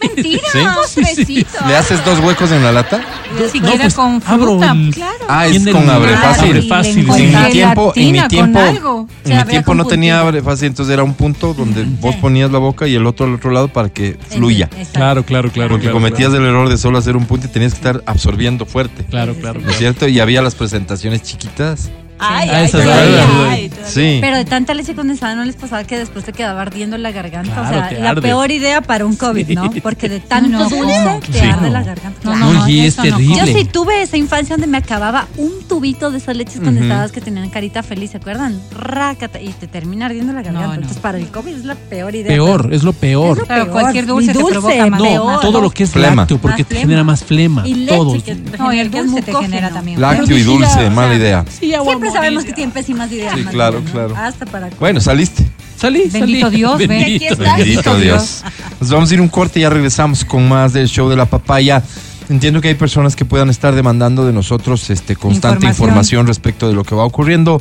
Mentira, 0.00 0.42
¿Sí? 0.52 0.58
postrecito. 0.74 1.66
¿Le 1.66 1.76
haces 1.76 2.04
dos 2.04 2.18
huecos 2.20 2.50
en 2.52 2.62
la 2.62 2.72
lata? 2.72 3.00
Ni 3.38 3.48
siquiera 3.48 3.76
pues, 3.82 3.94
con 3.94 4.22
abro 4.26 4.46
fruta. 4.46 4.72
el- 4.72 4.94
Claro. 4.94 5.14
Ah, 5.28 5.46
es 5.46 5.66
con 5.68 5.88
abre 5.88 6.16
fácil. 6.16 6.48
abre 6.50 6.62
fácil, 6.62 7.12
sí. 7.12 7.22
en 7.22 7.42
mi 7.44 7.50
tiempo, 7.50 7.92
en 7.96 8.12
mi 8.12 8.28
tiempo, 8.28 8.58
algo. 8.58 9.08
en 9.24 9.36
mi 9.38 9.44
tiempo 9.44 9.74
no 9.74 9.84
tenía 9.84 10.20
abre 10.20 10.42
fácil, 10.42 10.66
entonces 10.68 10.92
era 10.92 11.02
un 11.02 11.14
punto 11.14 11.54
donde 11.54 11.84
vos 12.00 12.14
ponías 12.16 12.50
la 12.50 12.58
boca 12.58 12.86
y 12.86 12.94
el 12.94 13.06
otro 13.06 13.26
al 13.26 13.34
otro 13.34 13.50
lado 13.50 13.68
para 13.68 13.88
que 13.88 14.18
fluya. 14.30 14.68
Claro, 14.92 15.24
claro, 15.24 15.50
claro. 15.50 15.70
Porque 15.70 15.84
claro, 15.84 15.96
cometías 15.96 16.32
el 16.34 16.44
error 16.44 16.68
de 16.68 16.76
solo 16.78 16.98
hacer 16.98 17.16
un 17.16 17.26
punto 17.26 17.46
y 17.46 17.50
tenías 17.50 17.72
que 17.72 17.78
estar 17.78 18.02
absorbiendo 18.06 18.66
fuerte. 18.66 19.04
Claro, 19.04 19.34
claro. 19.34 19.60
¿No 19.60 19.70
es 19.70 19.76
cierto? 19.78 20.08
Y 20.08 20.20
había 20.20 20.42
las 20.42 20.54
presentaciones 20.54 21.22
chiquitas. 21.22 21.90
Ay, 22.20 22.48
Ah, 22.50 22.56
ay, 22.58 22.64
esas 22.66 22.86
ay, 22.86 23.14
ay, 23.48 23.70
Sí. 23.86 24.18
Pero 24.20 24.36
de 24.36 24.44
tanta 24.44 24.74
leche 24.74 24.94
condensada 24.94 25.34
no 25.34 25.44
les 25.44 25.56
pasaba 25.56 25.84
que 25.84 25.98
después 25.98 26.24
te 26.24 26.32
quedaba 26.32 26.60
ardiendo 26.62 26.96
la 26.98 27.10
garganta. 27.12 27.52
Claro, 27.54 27.68
o 27.86 27.88
sea, 27.88 27.98
la 27.98 28.10
arde. 28.10 28.22
peor 28.22 28.50
idea 28.50 28.80
para 28.82 29.06
un 29.06 29.16
COVID, 29.16 29.48
¿no? 29.50 29.70
Porque 29.82 30.08
de 30.08 30.20
tanto 30.20 30.48
No, 30.50 30.58
no, 30.60 30.68
dulce 30.68 31.04
no. 31.04 31.20
te 31.20 31.32
Sí. 31.40 31.46
arde 31.46 31.70
la 31.70 31.80
No. 31.80 31.86
garganta. 31.86 32.20
No, 32.24 32.32
Claro. 32.36 32.52
no, 32.52 32.68
y 32.68 32.80
es 32.80 32.94
eso 32.94 33.04
no. 33.04 33.16
terrible. 33.16 33.36
Yo 33.36 33.46
sí 33.58 33.64
tuve 33.64 34.02
esa 34.02 34.16
infancia 34.16 34.54
donde 34.56 34.66
me 34.66 34.78
acababa 34.78 35.26
un 35.36 35.50
tubito 35.66 36.10
de 36.10 36.18
esas 36.18 36.36
leches 36.36 36.60
condensadas 36.60 37.10
que 37.12 37.20
tenían 37.20 37.48
carita 37.50 37.82
feliz, 37.82 38.10
¿se 38.10 38.18
acuerdan? 38.18 38.60
Rácata, 38.76 39.40
y 39.40 39.48
te 39.48 39.66
termina 39.66 40.06
ardiendo 40.06 40.32
la 40.32 40.42
garganta. 40.42 40.60
No, 40.60 40.68
no. 40.68 40.74
Entonces, 40.74 40.98
para 40.98 41.18
el 41.18 41.28
COVID 41.28 41.54
es 41.54 41.64
la 41.64 41.74
peor 41.74 42.14
idea. 42.14 42.28
Peor, 42.28 42.68
es 42.72 42.82
lo 42.82 42.90
Es 42.90 42.96
peor. 42.96 43.38
lo 43.38 43.44
Claro, 43.46 43.64
peor. 43.64 43.80
cualquier 43.80 44.06
dulce 44.06 44.30
Y 44.30 44.34
te 44.34 44.44
provoca 44.44 44.86
más- 44.86 45.00
No, 45.00 45.40
todo 45.40 45.60
lo 45.60 45.70
que 45.70 45.84
es 45.84 45.90
Flema. 45.90 46.14
lácteo, 46.22 46.38
porque 46.38 46.64
te 46.64 46.76
genera 46.76 47.02
más 47.04 47.24
flema. 47.24 47.66
Y 47.66 47.74
leche, 47.74 47.96
Todo. 47.96 48.12
que 48.22 48.34
No, 48.58 48.72
y 48.72 48.78
el 48.78 48.86
es 48.86 48.92
dulce 48.92 49.22
te 49.22 49.34
genera 49.34 49.70
también. 49.70 50.00
Lácteo 50.00 50.36
y 50.36 50.42
dulce, 50.42 50.90
mala 50.90 51.14
idea. 51.14 51.44
Siempre 51.48 52.09
sabemos 52.10 52.44
que 52.44 52.52
tienen 52.52 52.72
pésimas 52.72 53.10
ideas. 53.12 53.34
Sí, 53.36 53.44
claro, 53.44 53.80
¿no? 53.80 53.90
claro. 53.90 54.14
Hasta 54.16 54.46
para... 54.46 54.70
Bueno, 54.78 55.00
saliste. 55.00 55.44
Salí, 55.76 56.10
salí. 56.10 56.20
Bendito 56.20 56.50
Dios, 56.50 56.78
ven. 56.78 56.88
Bendito. 56.88 57.36
Bendito 57.36 57.96
Dios. 57.96 58.44
Nos 58.80 58.90
vamos 58.90 59.10
a 59.10 59.14
ir 59.14 59.20
un 59.20 59.28
corte 59.28 59.60
y 59.60 59.62
ya 59.62 59.70
regresamos 59.70 60.24
con 60.24 60.48
más 60.48 60.72
del 60.72 60.88
show 60.88 61.08
de 61.08 61.16
la 61.16 61.24
papaya. 61.26 61.82
Entiendo 62.28 62.60
que 62.60 62.68
hay 62.68 62.74
personas 62.74 63.16
que 63.16 63.24
puedan 63.24 63.48
estar 63.50 63.74
demandando 63.74 64.24
de 64.24 64.32
nosotros 64.32 64.88
este, 64.90 65.16
constante 65.16 65.66
Información. 65.66 65.88
información. 65.88 66.26
respecto 66.26 66.68
de 66.68 66.74
lo 66.74 66.84
que 66.84 66.94
va 66.94 67.04
ocurriendo. 67.04 67.60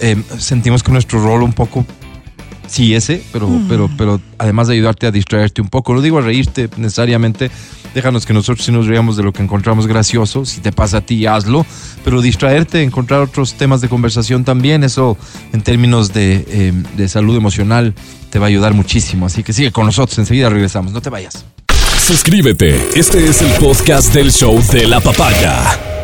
Eh, 0.00 0.16
sentimos 0.38 0.82
que 0.82 0.90
nuestro 0.90 1.22
rol 1.22 1.42
un 1.42 1.52
poco, 1.52 1.84
sí, 2.70 2.94
ese, 2.94 3.22
pero, 3.32 3.50
pero, 3.68 3.90
pero 3.98 4.20
además 4.38 4.68
de 4.68 4.74
ayudarte 4.74 5.06
a 5.06 5.10
distraerte 5.10 5.60
un 5.60 5.68
poco, 5.68 5.94
no 5.94 6.00
digo 6.00 6.18
a 6.18 6.22
reírte 6.22 6.68
necesariamente, 6.76 7.50
déjanos 7.94 8.24
que 8.24 8.32
nosotros 8.32 8.64
sí 8.64 8.72
nos 8.72 8.86
reamos 8.86 9.16
de 9.16 9.22
lo 9.22 9.32
que 9.32 9.42
encontramos 9.42 9.86
gracioso, 9.86 10.46
si 10.46 10.60
te 10.60 10.72
pasa 10.72 10.98
a 10.98 11.00
ti, 11.00 11.26
hazlo, 11.26 11.66
pero 12.04 12.22
distraerte, 12.22 12.82
encontrar 12.82 13.20
otros 13.20 13.54
temas 13.54 13.80
de 13.80 13.88
conversación 13.88 14.44
también, 14.44 14.84
eso 14.84 15.18
en 15.52 15.62
términos 15.62 16.12
de, 16.12 16.44
eh, 16.48 16.72
de 16.96 17.08
salud 17.08 17.36
emocional 17.36 17.94
te 18.30 18.38
va 18.38 18.46
a 18.46 18.48
ayudar 18.48 18.72
muchísimo, 18.72 19.26
así 19.26 19.42
que 19.42 19.52
sigue 19.52 19.72
con 19.72 19.86
nosotros, 19.86 20.18
enseguida 20.18 20.48
regresamos, 20.48 20.92
no 20.92 21.02
te 21.02 21.10
vayas. 21.10 21.44
Suscríbete. 21.98 22.88
Este 22.96 23.28
es 23.28 23.42
el 23.42 23.52
podcast 23.52 24.12
del 24.12 24.32
show 24.32 24.60
de 24.72 24.88
la 24.88 25.00
papaya. 25.00 25.99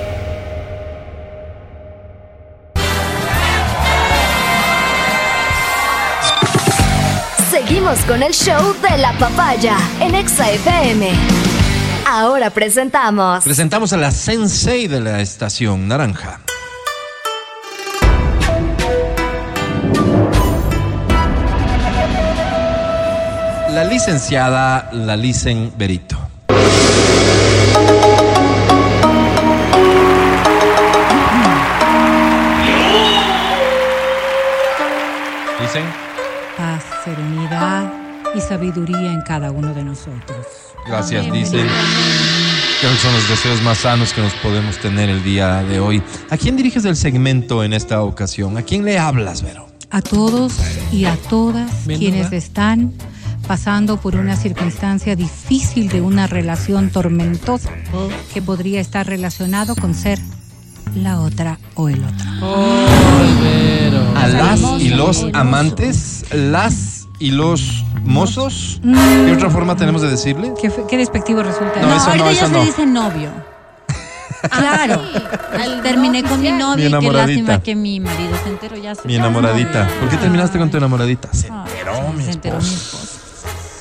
Con 7.87 8.21
el 8.21 8.33
show 8.33 8.75
de 8.83 8.99
la 8.99 9.13
papaya 9.13 9.77
en 10.01 10.17
Exa 10.17 10.51
FM. 10.51 11.09
Ahora 12.05 12.51
presentamos 12.51 13.45
Presentamos 13.45 13.93
a 13.93 13.97
la 13.97 14.11
sensei 14.11 14.89
de 14.89 15.01
la 15.01 15.21
estación 15.21 15.87
naranja. 15.87 16.41
La 23.71 23.85
licenciada, 23.85 24.91
la 24.93 25.17
licen 25.17 25.73
Berito. 25.77 26.19
Licen. 35.61 36.06
Y 38.37 38.41
sabiduría 38.41 39.13
en 39.13 39.23
cada 39.23 39.51
uno 39.51 39.73
de 39.73 39.83
nosotros. 39.83 40.47
Gracias, 40.87 41.33
dicen. 41.33 41.67
Creo 42.81 42.93
que 42.93 42.99
son 42.99 43.15
los 43.15 43.29
deseos 43.29 43.63
más 43.63 43.79
sanos 43.79 44.13
que 44.13 44.21
nos 44.21 44.35
podemos 44.35 44.77
tener 44.79 45.09
el 45.09 45.25
día 45.25 45.63
de 45.63 45.81
hoy. 45.81 46.03
¿A 46.29 46.37
quién 46.37 46.57
diriges 46.57 46.85
el 46.85 46.97
segmento 46.97 47.65
en 47.65 47.73
esta 47.73 48.03
ocasión? 48.03 48.59
¿A 48.59 48.63
quién 48.63 48.85
le 48.85 48.99
hablas, 48.99 49.43
Vero? 49.43 49.67
A 49.91 50.03
todos 50.03 50.53
y 50.93 51.07
a 51.07 51.17
todas 51.17 51.87
Menuda. 51.87 51.99
quienes 51.99 52.33
están 52.33 52.93
pasando 53.49 53.97
por 53.97 54.17
una 54.17 54.37
circunstancia 54.37 55.17
difícil 55.17 55.89
de 55.89 56.03
una 56.03 56.27
relación 56.27 56.91
tormentosa 56.91 57.71
que 58.35 58.43
podría 58.43 58.81
estar 58.81 59.07
relacionado 59.07 59.75
con 59.77 59.95
ser 59.95 60.19
la 60.95 61.21
otra 61.21 61.59
o 61.75 61.89
el 61.89 62.05
otro. 62.05 62.27
A 64.17 64.29
las 64.29 64.61
y 64.79 64.91
los 64.91 65.27
amantes, 65.33 66.25
las 66.33 67.07
y 67.19 67.31
los 67.31 67.86
mozos. 68.07 68.81
¿Qué 68.83 69.33
otra 69.33 69.51
forma 69.51 69.77
tenemos 69.77 70.03
de 70.03 70.11
decirle? 70.11 70.53
¿Qué, 70.61 70.97
despectivo 70.97 71.43
resulta? 71.43 71.81
No, 71.81 71.89
No, 71.89 71.97
eso 71.97 72.07
ahorita 72.07 72.31
eso 72.31 72.47
ya 72.47 72.53
no. 72.53 72.61
se 72.61 72.67
dice 72.67 72.87
novio. 72.87 73.31
Claro. 74.51 75.03
Terminé 75.83 76.23
no 76.23 76.29
con 76.29 76.41
mi 76.41 76.51
novio 76.53 76.89
Mi 76.91 76.97
y 76.97 77.01
qué 77.01 77.13
lástima 77.13 77.63
que 77.63 77.75
mi 77.75 77.99
marido 78.01 78.31
se 78.45 78.51
enteró 78.51 78.77
ya. 78.77 78.93
Mi 79.05 79.17
enamoradita. 79.17 79.89
¿Por 80.01 80.09
qué 80.09 80.17
terminaste 80.19 80.59
con 80.59 80.71
tu 80.71 80.77
enamoradita? 80.77 81.33
Se 81.33 81.49
Ah, 81.51 81.65
enteró 81.69 82.13
mi 82.13 82.23
se 82.23 82.31
enteró 82.33 82.59
mi 82.59 82.65
esposa. 82.65 83.19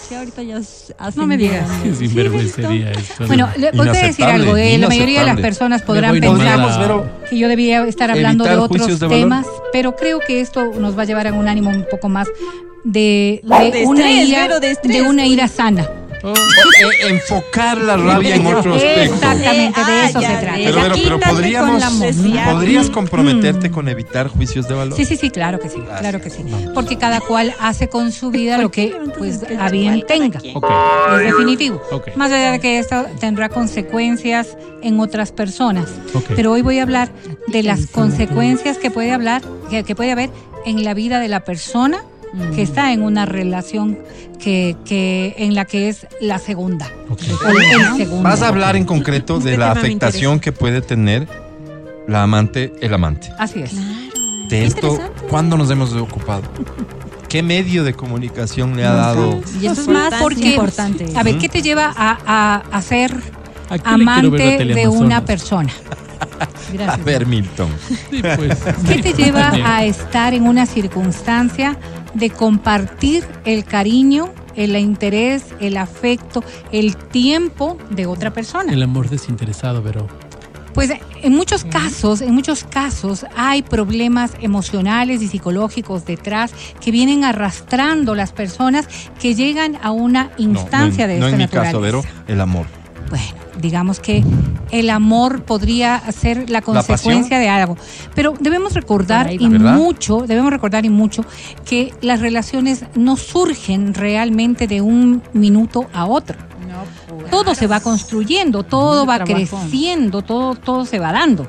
Sí, 0.08 0.16
ahorita 0.16 0.44
ya 0.44 0.60
No 1.16 1.28
me 1.28 1.38
digas. 1.38 1.68
Qué 1.84 1.94
sinvergüencería 1.96 2.92
esto. 2.92 3.26
Bueno, 3.28 3.50
le- 3.58 3.72
voy 3.72 3.90
a 3.90 3.92
decir 3.92 4.26
algo. 4.26 4.56
eh, 4.58 4.78
la 4.78 4.88
mayoría 4.88 5.20
de 5.22 5.26
las 5.28 5.40
personas 5.40 5.82
podrán 5.82 6.20
pensar 6.20 6.60
a- 6.62 7.28
que 7.30 7.38
yo 7.38 7.48
debía 7.48 7.84
estar 7.86 8.10
hablando 8.12 8.44
de 8.46 8.56
otros 8.56 9.00
de 9.00 9.08
temas, 9.08 9.46
pero 9.72 9.96
creo 9.96 10.20
que 10.20 10.42
esto 10.42 10.72
nos 10.80 10.98
va 10.98 11.04
a 11.04 11.06
llevar 11.06 11.28
a 11.28 11.34
un 11.34 11.48
ánimo 11.48 11.70
un 11.70 11.86
poco 11.92 12.08
más 12.10 12.28
de, 12.86 13.42
de 13.44 13.72
De 13.72 13.86
una 13.86 14.10
estrés, 14.12 14.30
ira, 14.30 14.60
de 14.60 14.72
estrés. 14.72 14.94
de 14.96 15.02
una 15.10 15.26
ira 15.26 15.48
sana. 15.50 15.90
O- 16.24 16.30
eh, 16.34 17.10
enfocar 17.12 17.78
la 17.78 17.98
rabia 17.98 18.34
en 18.36 18.48
otro 18.48 18.74
aspecto. 18.74 19.14
Exactamente, 19.14 19.80
de 19.80 19.92
Ah, 19.92 20.06
eso 20.10 20.20
se 20.22 20.26
trata. 20.28 20.54
Pero, 20.56 20.74
pero, 20.74 20.82
pero 20.82 20.96
Quítate 20.96 21.20
con 21.20 21.36
podríamos, 21.36 21.94
mocia. 21.94 22.46
podrías 22.52 22.90
comprometerte 22.90 23.70
con 23.70 23.90
evitar 23.90 24.28
juicios 24.30 24.68
de 24.68 24.74
valor. 24.74 24.98
Sí, 24.98 25.06
sí, 25.06 25.18
sí, 25.18 25.30
claro 25.30 25.60
que 25.60 25.70
sí, 25.70 25.78
claro 26.00 26.20
que 26.22 26.32
sí. 26.32 26.44
Porque 26.74 26.98
cada 26.98 27.22
cual 27.22 27.54
hace 27.60 27.90
con 27.90 28.12
su 28.12 28.32
vida 28.32 28.58
lo 28.58 28.72
que 28.72 28.96
pues 29.20 29.42
a 29.60 29.70
bien 29.70 30.04
tenga. 30.08 30.40
Es 30.40 31.24
definitivo. 31.26 31.80
Más 32.16 32.32
allá 32.32 32.54
de 32.54 32.60
que 32.60 32.80
esto 32.80 33.06
tendrá 33.20 33.50
consecuencias 33.50 34.58
en 34.82 35.00
otras 35.00 35.32
personas. 35.32 35.90
Pero 36.36 36.52
hoy 36.54 36.64
voy 36.64 36.80
a 36.80 36.84
hablar 36.84 37.10
de 37.48 37.62
las 37.62 37.86
consecuencias 37.86 38.80
que 38.80 38.90
puede 38.90 39.12
hablar, 39.12 39.44
que, 39.70 39.84
que 39.84 39.94
puede 39.96 40.12
haber 40.12 40.32
en 40.66 40.84
la 40.84 40.96
vida 40.96 41.20
de 41.20 41.28
la 41.28 41.42
persona 41.42 42.00
que 42.54 42.62
está 42.62 42.94
en 42.94 43.02
una 43.02 43.26
relación 43.26 43.98
que, 44.40 44.76
que 44.86 45.36
en 45.38 45.56
la 45.56 45.66
que 45.66 45.90
es 45.90 46.08
la 46.22 46.40
segunda. 46.40 46.90
Ok. 47.10 47.22
O 47.46 47.50
el, 47.50 47.58
el 47.58 47.98
segundo. 47.98 48.24
Vas 48.24 48.42
a 48.42 48.48
hablar 48.48 48.76
en 48.76 48.86
concreto 48.86 49.40
de 49.40 49.58
la 49.58 49.72
afectación 49.72 50.40
que 50.40 50.52
puede 50.52 50.82
tener 50.82 51.28
la 52.08 52.24
amante, 52.24 52.74
el 52.82 52.94
amante. 52.94 53.32
Así 53.38 53.62
es. 53.62 53.72
De 54.50 54.66
esto, 54.66 55.00
¿cuándo 55.30 55.58
nos 55.58 55.72
hemos 55.72 55.94
ocupado? 55.94 56.44
¿Qué 57.28 57.42
medio 57.42 57.84
de 57.84 57.94
comunicación 57.94 58.78
le 58.78 58.86
ha 58.86 58.94
dado? 58.94 59.42
Y 59.60 59.66
eso 59.66 59.82
es 59.82 59.88
más 59.88 60.14
Porque, 60.22 60.52
importante. 60.52 61.08
a 61.16 61.24
ver, 61.24 61.38
¿qué 61.38 61.50
te 61.50 61.62
lleva 61.62 61.92
a, 61.96 62.18
a, 62.26 62.56
a 62.72 62.82
ser 62.82 63.20
¿A 63.70 63.80
quién 63.80 64.00
le 64.00 64.06
quiero 64.06 64.32
ver 64.32 64.42
la 64.42 64.74
amante 64.74 64.82
de 64.82 64.88
una 64.88 65.26
persona? 65.26 65.74
A 66.88 66.98
ver, 66.98 67.26
Milton. 67.26 67.70
Sí, 68.10 68.22
pues. 68.36 68.58
¿Qué 68.88 69.02
te 69.02 69.14
lleva 69.14 69.52
a 69.64 69.86
estar 69.86 70.34
en 70.34 70.48
una 70.48 70.66
circunstancia 70.66 71.78
de 72.16 72.32
compartir 72.32 73.24
el 73.46 73.64
cariño 73.64 74.34
el 74.56 74.76
interés, 74.78 75.44
el 75.60 75.78
afecto, 75.78 76.44
el 76.72 76.96
tiempo 76.96 77.78
de 77.90 78.06
otra 78.06 78.32
persona. 78.32 78.72
El 78.72 78.84
amor 78.84 79.10
desinteresado, 79.10 79.84
pero 79.84 80.08
Pues 80.74 80.92
en 81.22 81.34
muchos 81.34 81.64
casos, 81.66 82.22
en 82.22 82.34
muchos 82.34 82.64
casos 82.64 83.26
hay 83.36 83.62
problemas 83.62 84.32
emocionales 84.42 85.22
y 85.22 85.28
psicológicos 85.28 86.06
detrás 86.06 86.52
que 86.82 86.92
vienen 86.92 87.24
arrastrando 87.24 88.16
las 88.16 88.32
personas 88.32 88.88
que 89.20 89.36
llegan 89.36 89.78
a 89.82 89.92
una 89.92 90.32
instancia 90.38 91.08
no, 91.08 91.14
de 91.14 91.20
no 91.20 91.28
esta 91.28 91.36
en 91.36 91.42
mi 91.42 91.48
caso, 91.48 91.80
naturaleza. 91.80 92.08
Vero, 92.08 92.24
el 92.28 92.42
amor. 92.42 92.66
Bueno, 93.10 93.45
digamos 93.60 94.00
que 94.00 94.24
el 94.72 94.90
amor 94.90 95.44
podría 95.44 96.02
ser 96.12 96.50
la 96.50 96.62
consecuencia 96.62 97.40
de 97.40 97.50
algo. 97.50 97.78
Pero 98.14 98.34
debemos 98.40 98.74
recordar 98.74 99.32
y 99.32 99.48
mucho, 99.48 100.26
debemos 100.28 100.52
recordar 100.52 100.86
y 100.86 100.90
mucho 100.90 101.26
que 101.66 101.94
las 102.02 102.20
relaciones 102.20 102.86
no 102.96 103.18
surgen 103.18 103.94
realmente 103.94 104.68
de 104.68 104.82
un 104.82 105.22
minuto 105.34 105.88
a 105.94 106.06
otro. 106.06 106.38
Todo 107.32 107.56
se 107.56 107.68
va 107.68 107.80
construyendo, 107.80 108.64
todo 108.64 109.06
va 109.06 109.24
trabajo. 109.24 109.58
creciendo, 109.58 110.22
todo, 110.22 110.56
todo 110.56 110.86
se 110.86 111.00
va 111.00 111.12
dando. 111.12 111.48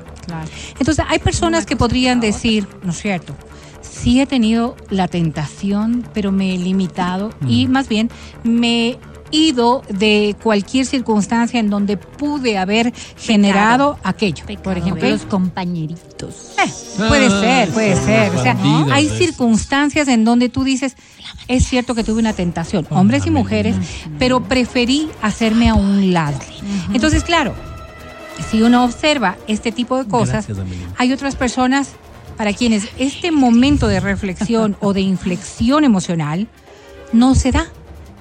Entonces, 0.79 1.05
hay 1.07 1.19
personas 1.19 1.65
que 1.65 1.75
podrían 1.75 2.19
decir, 2.19 2.67
¿no 2.83 2.91
es 2.91 3.01
cierto? 3.01 3.33
Sí 3.81 4.21
he 4.21 4.25
tenido 4.25 4.75
la 4.89 5.07
tentación, 5.07 6.05
pero 6.13 6.31
me 6.31 6.53
he 6.53 6.57
limitado 6.57 7.31
y 7.47 7.67
más 7.67 7.87
bien 7.87 8.09
me 8.43 8.89
he 8.89 8.99
ido 9.31 9.83
de 9.89 10.35
cualquier 10.41 10.85
circunstancia 10.85 11.59
en 11.59 11.69
donde 11.69 11.97
pude 11.97 12.57
haber 12.57 12.93
generado 13.17 13.97
aquello. 14.03 14.45
Por 14.63 14.77
ejemplo, 14.77 15.03
¿ok? 15.05 15.11
los 15.11 15.21
compañeritos. 15.23 16.53
Eh, 16.63 16.71
puede 16.97 17.27
Ah, 17.27 17.39
ser, 17.41 17.69
puede 17.69 17.95
son 17.95 18.05
ser. 18.05 18.35
O 18.35 18.41
sea, 18.41 18.53
bandidos 18.53 18.91
hay 18.91 19.09
circunstancias 19.09 20.07
en 20.07 20.23
donde 20.25 20.49
tú 20.49 20.63
dices, 20.63 20.95
es 21.47 21.65
cierto 21.67 21.95
que 21.95 22.03
tuve 22.03 22.19
una 22.19 22.33
tentación, 22.33 22.87
hombres 22.89 23.25
y 23.25 23.31
mujeres, 23.31 23.75
pero 24.19 24.43
preferí 24.43 25.09
hacerme 25.21 25.69
a 25.69 25.75
un 25.75 26.13
lado. 26.13 26.39
Entonces, 26.93 27.23
claro, 27.23 27.53
si 28.49 28.61
uno 28.61 28.83
observa 28.83 29.37
este 29.47 29.71
tipo 29.71 30.01
de 30.01 30.09
cosas, 30.09 30.47
Gracias, 30.47 30.67
hay 30.97 31.13
otras 31.13 31.35
personas 31.35 31.89
para 32.37 32.53
quienes 32.53 32.87
este 32.99 33.31
momento 33.31 33.87
de 33.87 33.99
reflexión 33.99 34.77
o 34.79 34.93
de 34.93 35.01
inflexión 35.01 35.83
emocional 35.83 36.47
no 37.13 37.35
se 37.35 37.51
da. 37.51 37.67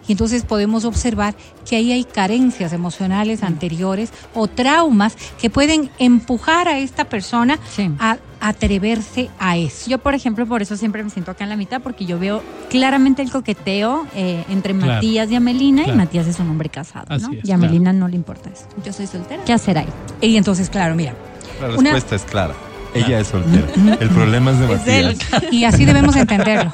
Y 0.09 0.12
entonces 0.12 0.44
podemos 0.44 0.84
observar 0.84 1.34
que 1.68 1.76
ahí 1.76 1.92
hay 1.92 2.04
carencias 2.04 2.72
emocionales 2.72 3.42
anteriores 3.42 4.11
o 4.34 4.46
traumas 4.48 5.16
que 5.40 5.50
pueden 5.50 5.90
empujar 5.98 6.68
a 6.68 6.78
esta 6.78 7.04
persona 7.04 7.59
Sí. 7.74 7.90
a 7.98 8.18
atreverse 8.40 9.30
a 9.38 9.57
eso. 9.57 9.88
Yo, 9.90 9.98
por 9.98 10.14
ejemplo, 10.14 10.46
por 10.46 10.62
eso 10.62 10.76
siempre 10.76 11.02
me 11.02 11.11
siento 11.11 11.30
acá 11.30 11.44
en 11.44 11.50
la 11.50 11.57
mitad, 11.57 11.80
porque 11.80 12.04
yo 12.04 12.18
veo 12.18 12.42
claramente 12.70 13.22
el 13.22 13.30
coqueteo 13.30 14.07
eh, 14.14 14.44
entre 14.50 14.74
Claro. 14.74 14.92
Matías 14.94 15.30
y 15.30 15.34
Amelina, 15.34 15.82
Claro. 15.84 15.94
y 15.94 15.98
Matías 16.04 16.26
es 16.26 16.38
un 16.38 16.50
hombre 16.50 16.68
casado, 16.68 17.07
¿no? 17.18 17.32
Es, 17.32 17.44
y 17.48 17.50
a 17.50 17.54
Amelina 17.54 17.92
no 17.92 18.09
le 18.09 18.16
importa 18.16 18.50
eso. 18.50 18.64
Yo 18.84 18.92
soy 18.92 19.07
soltera. 19.07 19.42
¿Qué 19.44 19.52
hacer 19.52 19.78
ahí? 19.78 19.88
Y 20.20 20.36
entonces, 20.36 20.68
claro, 20.70 20.94
mira, 20.94 21.14
La 21.61 21.68
Una- 21.68 21.92
respuesta 21.92 22.16
es 22.16 22.22
clara. 22.30 22.54
Ella 22.97 23.20
es 23.20 23.28
soltera. 23.28 23.66
El 24.01 24.09
problema 24.11 24.51
es 24.53 24.59
de 24.61 24.66
Matías. 24.66 25.16
y 25.53 25.64
así 25.64 25.84
debemos 25.84 26.16
entenderlo. 26.16 26.70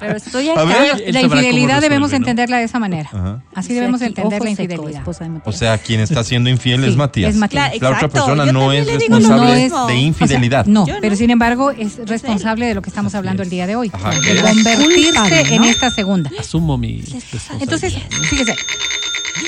Pero 0.00 0.16
estoy 0.16 0.48
acá. 0.50 0.64
ver. 0.64 1.12
La 1.12 1.20
infidelidad 1.22 1.80
debemos 1.80 2.10
resuelve, 2.10 2.10
¿no? 2.10 2.16
entenderla 2.16 2.58
de 2.58 2.64
esa 2.64 2.78
manera. 2.78 3.08
Ajá. 3.12 3.42
Así 3.54 3.74
debemos 3.74 4.00
entender 4.02 4.42
la 4.42 4.50
infidelidad. 4.50 5.02
O 5.44 5.52
sea, 5.52 5.78
quien 5.78 6.00
está 6.00 6.24
siendo 6.24 6.50
infiel 6.50 6.84
es 6.84 6.96
Matías. 6.96 7.30
es 7.30 7.36
Matías. 7.36 7.72
Claro, 7.78 7.92
La 7.92 7.96
otra 7.96 8.08
persona 8.08 8.46
Yo 8.46 8.52
no 8.52 8.72
es 8.72 8.86
responsable 8.86 9.54
de 9.54 9.72
O 9.72 9.86
sea, 9.86 9.96
infidelidad. 9.96 10.66
no, 10.66 10.86
pero 11.00 11.16
sin 11.16 11.30
embargo 11.30 11.70
es 11.70 11.98
responsable 12.06 12.66
de 12.66 12.74
lo 12.74 12.82
que 12.82 12.90
estamos 12.90 13.14
hablando 13.14 13.42
el 13.42 13.50
día 13.50 13.66
de 13.66 13.76
hoy. 13.76 13.90
Ajá, 13.92 14.10
de 14.10 14.40
convertirse 14.40 15.54
en 15.54 15.64
esta 15.64 15.90
segunda. 15.90 16.30
Asumo 16.38 16.78
mi 16.78 17.00
responsabilidad. 17.00 17.62
Entonces, 17.62 17.94
fíjese, 18.28 18.54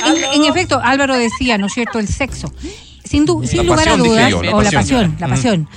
en, 0.05 0.43
en 0.43 0.51
efecto, 0.51 0.81
Álvaro 0.83 1.16
decía, 1.16 1.59
¿no 1.59 1.66
es 1.66 1.72
cierto?, 1.74 1.99
el 1.99 2.09
sexo. 2.09 2.53
Sin, 3.07 3.25
du- 3.25 3.47
sin 3.47 3.67
lugar 3.67 3.89
a 3.89 3.97
dudas, 3.97 4.31
yo, 4.31 4.39
o 4.41 4.63
la 4.63 4.71
pasión. 4.71 5.17
la 5.19 5.29
pasión. 5.29 5.69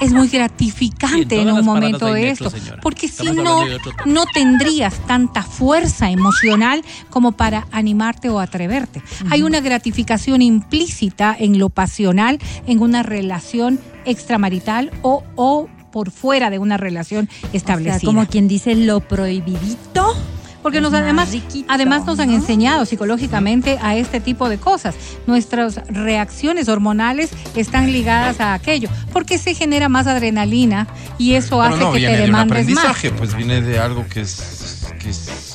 Es 0.00 0.12
muy 0.12 0.26
gratificante 0.28 1.40
en 1.40 1.50
un 1.52 1.64
momento 1.64 2.12
de 2.12 2.30
esto, 2.30 2.50
señora. 2.50 2.80
porque 2.82 3.06
si 3.06 3.30
no, 3.30 3.64
no 4.04 4.24
tendrías 4.26 4.94
tanta 5.06 5.42
fuerza 5.44 6.10
emocional 6.10 6.82
como 7.08 7.32
para 7.32 7.68
animarte 7.70 8.28
o 8.28 8.40
atreverte. 8.40 9.00
Hay 9.30 9.42
una 9.42 9.60
gratificación 9.60 10.42
implícita 10.42 11.36
en 11.38 11.58
lo 11.60 11.68
pasional, 11.68 12.40
en 12.66 12.80
una 12.80 13.04
relación 13.04 13.78
extramarital 14.04 14.90
o, 15.02 15.22
o 15.36 15.68
por 15.92 16.10
fuera 16.10 16.50
de 16.50 16.58
una 16.58 16.78
relación 16.78 17.28
O 17.30 17.40
sea, 17.42 17.50
establecida. 17.52 18.00
como 18.06 18.26
quien 18.26 18.48
dice 18.48 18.74
lo 18.74 19.00
prohibidito. 19.00 20.16
Porque 20.62 20.80
nos 20.80 20.94
además, 20.94 21.32
riquito, 21.32 21.66
además 21.68 22.06
nos 22.06 22.18
han 22.20 22.30
enseñado 22.30 22.84
psicológicamente 22.86 23.78
a 23.82 23.96
este 23.96 24.20
tipo 24.20 24.48
de 24.48 24.58
cosas. 24.58 24.94
Nuestras 25.26 25.80
reacciones 25.88 26.68
hormonales 26.68 27.30
están 27.56 27.92
ligadas 27.92 28.40
a 28.40 28.54
aquello, 28.54 28.88
porque 29.12 29.38
se 29.38 29.54
genera 29.54 29.88
más 29.88 30.06
adrenalina 30.06 30.86
y 31.18 31.34
eso 31.34 31.58
Pero 31.60 31.74
hace 31.74 31.84
no 31.84 31.92
que 31.92 31.98
viene 31.98 32.12
te 32.14 32.18
de 32.18 32.24
un 32.24 32.30
demandes 32.30 32.68
más. 32.68 32.84
aprendizaje, 32.84 33.10
pues 33.10 33.34
viene 33.34 33.60
de 33.60 33.78
algo 33.78 34.06
que 34.08 34.20
es, 34.20 34.86
que 35.00 35.10
es 35.10 35.51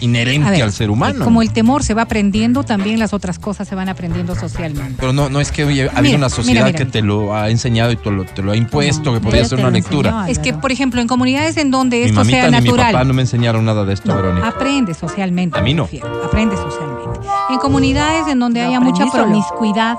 inherente 0.00 0.50
ver, 0.50 0.62
al 0.62 0.72
ser 0.72 0.90
humano. 0.90 1.24
Como 1.24 1.42
el 1.42 1.52
temor 1.52 1.82
se 1.82 1.94
va 1.94 2.02
aprendiendo, 2.02 2.62
también 2.64 2.98
las 2.98 3.12
otras 3.12 3.38
cosas 3.38 3.68
se 3.68 3.74
van 3.74 3.88
aprendiendo 3.88 4.34
socialmente. 4.34 4.94
Pero 4.98 5.12
no, 5.12 5.28
no 5.28 5.40
es 5.40 5.52
que 5.52 5.64
oye, 5.64 5.84
ha 5.88 5.98
habido 5.98 6.02
Mira, 6.02 6.16
una 6.18 6.28
sociedad 6.30 6.46
mira, 6.52 6.66
mira, 6.66 6.78
que 6.78 6.84
mira. 6.84 6.92
te 6.92 7.02
lo 7.02 7.34
ha 7.34 7.50
enseñado 7.50 7.92
y 7.92 7.96
te 7.96 8.10
lo, 8.10 8.24
te 8.24 8.42
lo 8.42 8.52
ha 8.52 8.56
impuesto, 8.56 9.10
No, 9.10 9.14
que 9.14 9.20
podría 9.20 9.44
ser 9.44 9.58
una 9.60 9.70
lectura. 9.70 10.10
enseñó. 10.10 10.26
Es 10.32 10.38
que, 10.38 10.52
por 10.54 10.72
ejemplo, 10.72 11.00
en 11.00 11.06
comunidades 11.08 11.56
en 11.56 11.70
donde 11.70 11.98
Mi 11.98 12.02
esto 12.04 12.14
mamita 12.20 12.38
sea 12.42 12.50
ni 12.50 12.56
mi 12.58 12.64
natural. 12.68 12.92
papá 12.92 13.04
no 13.04 13.14
me 13.14 13.22
enseñaron 13.22 13.64
nada 13.64 13.84
de 13.84 13.92
esto, 13.94 14.14
Verónica. 14.14 14.48
Aprende 14.48 14.94
socialmente. 14.94 15.58
A 15.58 15.62
mí 15.62 15.74
no. 15.74 15.88
Aprende 16.24 16.56
socialmente. 16.56 17.20
En 17.50 17.58
comunidades 17.58 18.26
en 18.28 18.38
donde 18.38 18.60
Lo 18.62 18.68
haya 18.68 18.80
mucha 18.80 19.06
promiscuidad, 19.06 19.96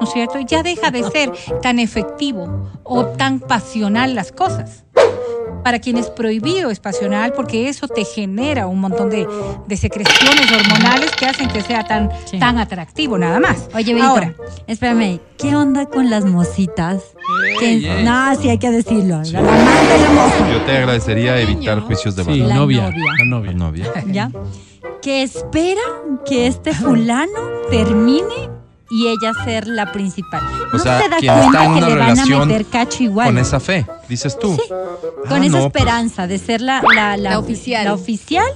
¿no 0.00 0.06
es 0.06 0.12
cierto? 0.12 0.38
Ya 0.40 0.62
deja 0.62 0.90
de 0.90 1.02
ser 1.04 1.32
tan 1.62 1.78
efectivo 1.78 2.70
o 2.84 3.04
tan 3.06 3.40
pasional 3.40 4.14
las 4.14 4.32
cosas. 4.32 4.84
Para 5.64 5.78
quien 5.80 5.96
es 5.96 6.08
prohibido 6.10 6.70
es 6.70 6.78
pasional 6.78 7.32
porque 7.34 7.68
eso 7.68 7.88
te 7.88 8.04
genera 8.04 8.66
un 8.66 8.80
montón 8.80 9.08
de, 9.10 9.26
de 9.66 9.76
secreciones 9.76 10.46
hormonales 10.52 11.10
que 11.12 11.26
hacen 11.26 11.48
que 11.48 11.62
sea 11.62 11.84
tan, 11.84 12.10
Sí. 12.26 12.38
tan 12.38 12.58
atractivo 12.58 13.16
nada 13.18 13.40
más. 13.40 13.68
Oye, 13.74 13.94
Benito, 13.94 14.06
Ahora, 14.06 14.34
espérame, 14.66 15.20
¿qué 15.38 15.56
onda 15.56 15.86
con 15.86 16.10
las 16.10 16.24
mositas? 16.26 17.02
Que-. 17.58 18.02
No, 18.04 18.34
sí 18.40 18.50
hay 18.50 18.58
que 18.58 18.70
decirlo. 18.70 19.22
La 19.24 19.40
mamá 19.42 19.80
de 19.80 19.98
la 19.98 20.10
moza. 20.10 20.52
Yo 20.52 20.60
te 20.62 20.76
agradecería 20.76 21.40
evitar 21.40 21.80
juicios 21.80 22.14
de 22.14 22.24
Sí, 22.24 22.30
valor. 22.30 22.46
La 22.48 22.54
novia, 22.56 22.82
novia. 22.82 23.02
La 23.18 23.24
novia. 23.24 23.50
La 23.52 23.56
novia. 23.58 24.04
¿Ya? 24.12 24.30
Que 25.00 25.22
espera 25.22 25.80
que 26.26 26.46
este 26.46 26.74
fulano 26.74 27.40
termine 27.70 28.50
y 28.90 29.06
ella 29.08 29.32
ser 29.44 29.66
la 29.66 29.90
principal. 29.92 30.42
O 30.72 30.76
no 30.76 30.78
sea, 30.78 31.00
se 31.00 31.08
da 31.08 31.16
quien 31.18 31.32
cuenta 31.34 31.46
está 31.58 31.64
en 31.64 31.72
que 31.72 31.78
una 31.78 31.88
le 31.88 31.94
van 31.96 32.02
a 32.02 32.14
relación 32.14 32.48
meter 32.48 32.66
cacho 32.66 33.02
igual. 33.02 33.26
Con 33.28 33.38
esa 33.38 33.60
fe, 33.60 33.86
dices 34.08 34.38
tú. 34.38 34.56
Con 35.28 35.42
Ah, 35.42 35.46
esa 35.46 35.48
no, 35.48 35.50
pues, 35.50 35.64
esperanza 35.66 36.26
de 36.26 36.38
ser 36.38 36.60
la, 36.60 36.82
la, 36.94 37.16
La 37.16 37.38
oficial. 37.38 37.84
La 37.84 37.94
oficial. 37.94 38.46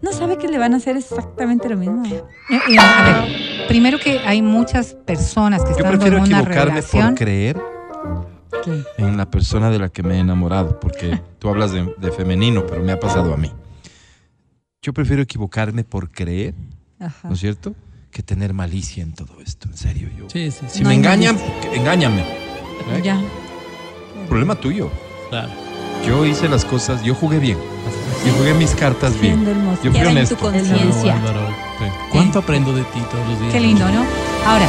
No 0.00 0.12
sabe 0.12 0.36
que 0.36 0.48
le 0.48 0.58
van 0.58 0.74
a 0.74 0.78
hacer 0.78 0.96
exactamente 0.96 1.68
lo 1.68 1.76
mismo. 1.76 2.04
eh, 2.06 2.22
eh, 2.50 2.76
a 2.78 3.04
ver, 3.04 3.66
primero 3.68 3.98
que 4.00 4.18
hay 4.18 4.42
muchas 4.42 4.94
personas 4.94 5.62
que 5.62 5.70
Yo 5.70 5.76
están 5.76 5.92
en 5.92 5.98
prefiero 5.98 6.16
una 6.18 6.26
equivocarme 6.26 6.64
relación. 6.70 7.06
por 7.10 7.14
creer 7.18 7.60
¿Qué? 8.64 8.82
en 8.98 9.16
la 9.16 9.30
persona 9.30 9.70
de 9.70 9.78
la 9.78 9.88
que 9.90 10.02
me 10.02 10.16
he 10.16 10.18
enamorado, 10.18 10.80
porque 10.80 11.20
tú 11.38 11.48
hablas 11.48 11.70
de, 11.70 11.94
de 11.98 12.10
femenino, 12.10 12.66
pero 12.66 12.82
me 12.82 12.90
ha 12.92 12.98
pasado 12.98 13.32
a 13.32 13.36
mí. 13.36 13.52
Yo 14.82 14.92
prefiero 14.92 15.22
equivocarme 15.22 15.84
por 15.84 16.10
creer, 16.10 16.54
Ajá. 16.98 17.28
¿no 17.28 17.34
es 17.34 17.40
cierto? 17.40 17.72
Que 18.12 18.22
tener 18.22 18.52
malicia 18.52 19.02
en 19.02 19.14
todo 19.14 19.40
esto, 19.40 19.68
en 19.70 19.76
serio. 19.76 20.08
Yo. 20.16 20.28
Sí, 20.30 20.50
sí, 20.50 20.58
sí. 20.68 20.78
Si 20.78 20.82
No 20.82 20.90
me 20.90 20.94
engañan, 20.96 21.38
engáñame. 21.72 22.20
¿eh? 22.20 23.00
Ya. 23.02 23.18
Problema 24.28 24.54
tuyo. 24.54 24.90
Claro. 25.30 25.48
Yo 26.06 26.26
hice 26.26 26.46
las 26.46 26.64
cosas, 26.66 27.02
yo 27.02 27.14
jugué 27.14 27.38
bien. 27.38 27.56
Yo 28.26 28.32
jugué 28.34 28.52
mis 28.52 28.72
cartas 28.72 29.18
bien. 29.18 29.42
Yo 29.82 29.90
fui 29.90 30.00
en 30.00 30.06
honesto. 30.08 30.36
tu 30.36 30.42
conciencia. 30.42 31.14
Álvaro, 31.16 31.48
Sí. 31.78 31.86
¿Cuánto 32.12 32.40
aprendo 32.40 32.72
de 32.74 32.82
ti 32.82 33.00
todos 33.10 33.26
los 33.28 33.40
días? 33.40 33.52
Qué 33.52 33.60
lindo, 33.60 33.88
¿no? 33.88 34.04
Ahora, 34.46 34.68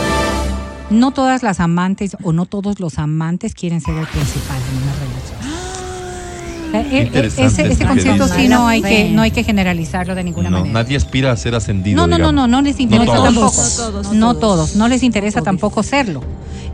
no 0.89 1.11
todas 1.11 1.43
las 1.43 1.59
amantes 1.59 2.15
o 2.23 2.31
no 2.31 2.45
todos 2.45 2.79
los 2.79 2.97
amantes 2.97 3.53
quieren 3.53 3.81
ser 3.81 3.95
el 3.97 4.07
principal 4.07 4.57
en 4.71 4.83
una 4.83 4.93
relación. 4.93 5.42
Eh, 6.73 7.03
interesante 7.05 7.61
ese, 7.63 7.71
ese 7.73 7.85
concepto 7.85 8.27
sí 8.27 8.47
no 8.47 8.67
hay 8.67 8.81
que 8.81 9.09
no 9.09 9.21
hay 9.21 9.31
que 9.31 9.43
generalizarlo 9.43 10.15
de 10.15 10.23
ninguna 10.23 10.49
No, 10.49 10.59
manera. 10.59 10.73
nadie 10.83 10.97
aspira 10.97 11.31
a 11.31 11.37
ser 11.37 11.53
ascendido. 11.55 11.95
No, 11.95 12.07
no, 12.07 12.17
no, 12.17 12.31
no, 12.31 12.47
no 12.47 12.61
les 12.61 12.79
interesa 12.79 13.05
todos. 13.13 13.23
tampoco. 13.25 13.61
No 13.61 13.69
todos, 13.91 14.07
No 14.07 14.13
no 14.13 14.35
todos, 14.35 14.75
no 14.75 14.87
les 14.87 15.03
interesa 15.03 15.41
tampoco 15.41 15.83
serlo. 15.83 16.21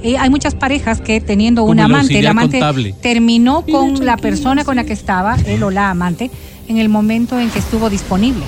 Eh, 0.02 0.18
hay 0.18 0.30
muchas 0.30 0.56
parejas 0.56 1.02
que 1.02 1.20
teniendo 1.20 1.62
Como 1.64 1.72
un 1.74 1.80
amante, 1.82 2.18
el 2.18 2.28
amante 2.28 2.60
contable. 2.60 2.94
terminó 3.02 3.64
Mira, 3.68 3.78
con 3.80 4.06
la 4.06 4.16
persona 4.16 4.64
con 4.64 4.78
la 4.78 4.86
que 4.86 4.94
estaba, 4.94 5.36
él 5.46 5.62
o 5.64 5.70
la 5.72 5.90
amante, 5.90 6.32
en 6.70 6.78
el 6.78 6.88
momento 6.88 7.38
en 7.38 7.50
que 7.50 7.60
estuvo 7.60 7.90
disponible. 7.90 8.46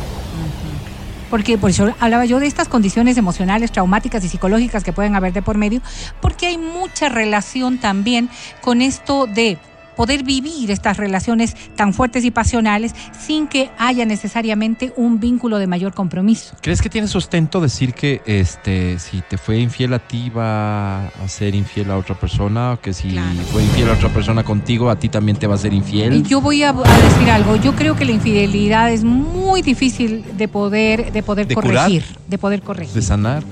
Porque 1.29 1.57
por 1.57 1.69
eso 1.69 1.93
hablaba 1.99 2.25
yo 2.25 2.39
de 2.41 2.47
estas 2.47 2.67
condiciones 2.67 3.17
emocionales, 3.17 3.71
traumáticas 3.71 4.23
y 4.25 4.27
psicológicas 4.29 4.83
que 4.83 4.91
pueden 4.91 5.15
haber 5.15 5.31
de 5.31 5.41
por 5.41 5.57
medio, 5.57 5.81
porque 6.21 6.47
hay 6.47 6.57
mucha 6.57 7.07
relación 7.07 7.77
también 7.77 8.29
con 8.61 8.81
esto 8.81 9.27
de 9.27 9.57
poder 9.95 10.23
vivir 10.23 10.71
estas 10.71 10.97
relaciones 10.97 11.55
tan 11.75 11.93
fuertes 11.93 12.23
y 12.25 12.31
pasionales 12.31 12.93
sin 13.19 13.47
que 13.47 13.69
haya 13.77 14.05
necesariamente 14.05 14.93
un 14.97 15.19
vínculo 15.19 15.59
de 15.59 15.67
mayor 15.67 15.93
compromiso. 15.93 16.55
¿Crees 16.61 16.81
que 16.81 16.89
tiene 16.89 17.07
sustento 17.07 17.59
decir 17.61 17.93
que 17.93 18.21
este 18.25 18.99
si 18.99 19.21
te 19.21 19.37
fue 19.37 19.59
infiel 19.59 19.93
a 19.93 19.99
ti 19.99 20.29
va 20.29 21.07
a 21.07 21.27
ser 21.27 21.55
infiel 21.55 21.91
a 21.91 21.97
otra 21.97 22.15
persona? 22.19 22.73
O 22.73 22.79
que 22.81 22.93
si 22.93 23.09
Claro. 23.09 23.39
fue 23.51 23.63
infiel 23.63 23.89
a 23.89 23.93
otra 23.93 24.09
persona 24.09 24.43
contigo, 24.43 24.89
a 24.89 24.95
ti 24.97 25.09
también 25.09 25.37
te 25.37 25.47
va 25.47 25.55
a 25.55 25.57
ser 25.57 25.73
infiel? 25.73 26.23
Yo 26.23 26.41
voy 26.41 26.63
a, 26.63 26.69
a 26.69 26.73
decir 27.01 27.29
algo. 27.29 27.55
Yo 27.57 27.75
creo 27.75 27.95
que 27.95 28.05
la 28.05 28.11
infidelidad 28.11 28.91
es 28.91 29.03
muy 29.03 29.61
difícil 29.61 30.23
de 30.37 30.47
poder, 30.47 31.11
de 31.11 31.23
poder 31.23 31.47
¿De 31.47 31.55
curar? 31.55 31.75
corregir, 31.85 32.03
de 32.27 32.37
poder 32.37 32.61
corregir. 32.61 32.93
¿De 32.93 33.01
sanar? 33.01 33.43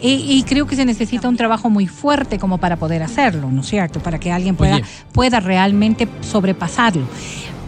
Y, 0.00 0.38
y 0.38 0.42
creo 0.44 0.66
que 0.66 0.76
se 0.76 0.84
necesita 0.84 1.28
un 1.28 1.36
trabajo 1.36 1.70
muy 1.70 1.86
fuerte 1.86 2.38
como 2.38 2.58
para 2.58 2.76
poder 2.76 3.02
hacerlo, 3.02 3.50
¿no 3.50 3.62
es 3.62 3.66
cierto? 3.66 4.00
Para 4.00 4.18
que 4.18 4.30
alguien 4.30 4.56
pueda, 4.56 4.76
Oye. 4.76 4.84
pueda 5.12 5.40
realmente 5.40 6.08
sobrepasarlo. 6.20 7.06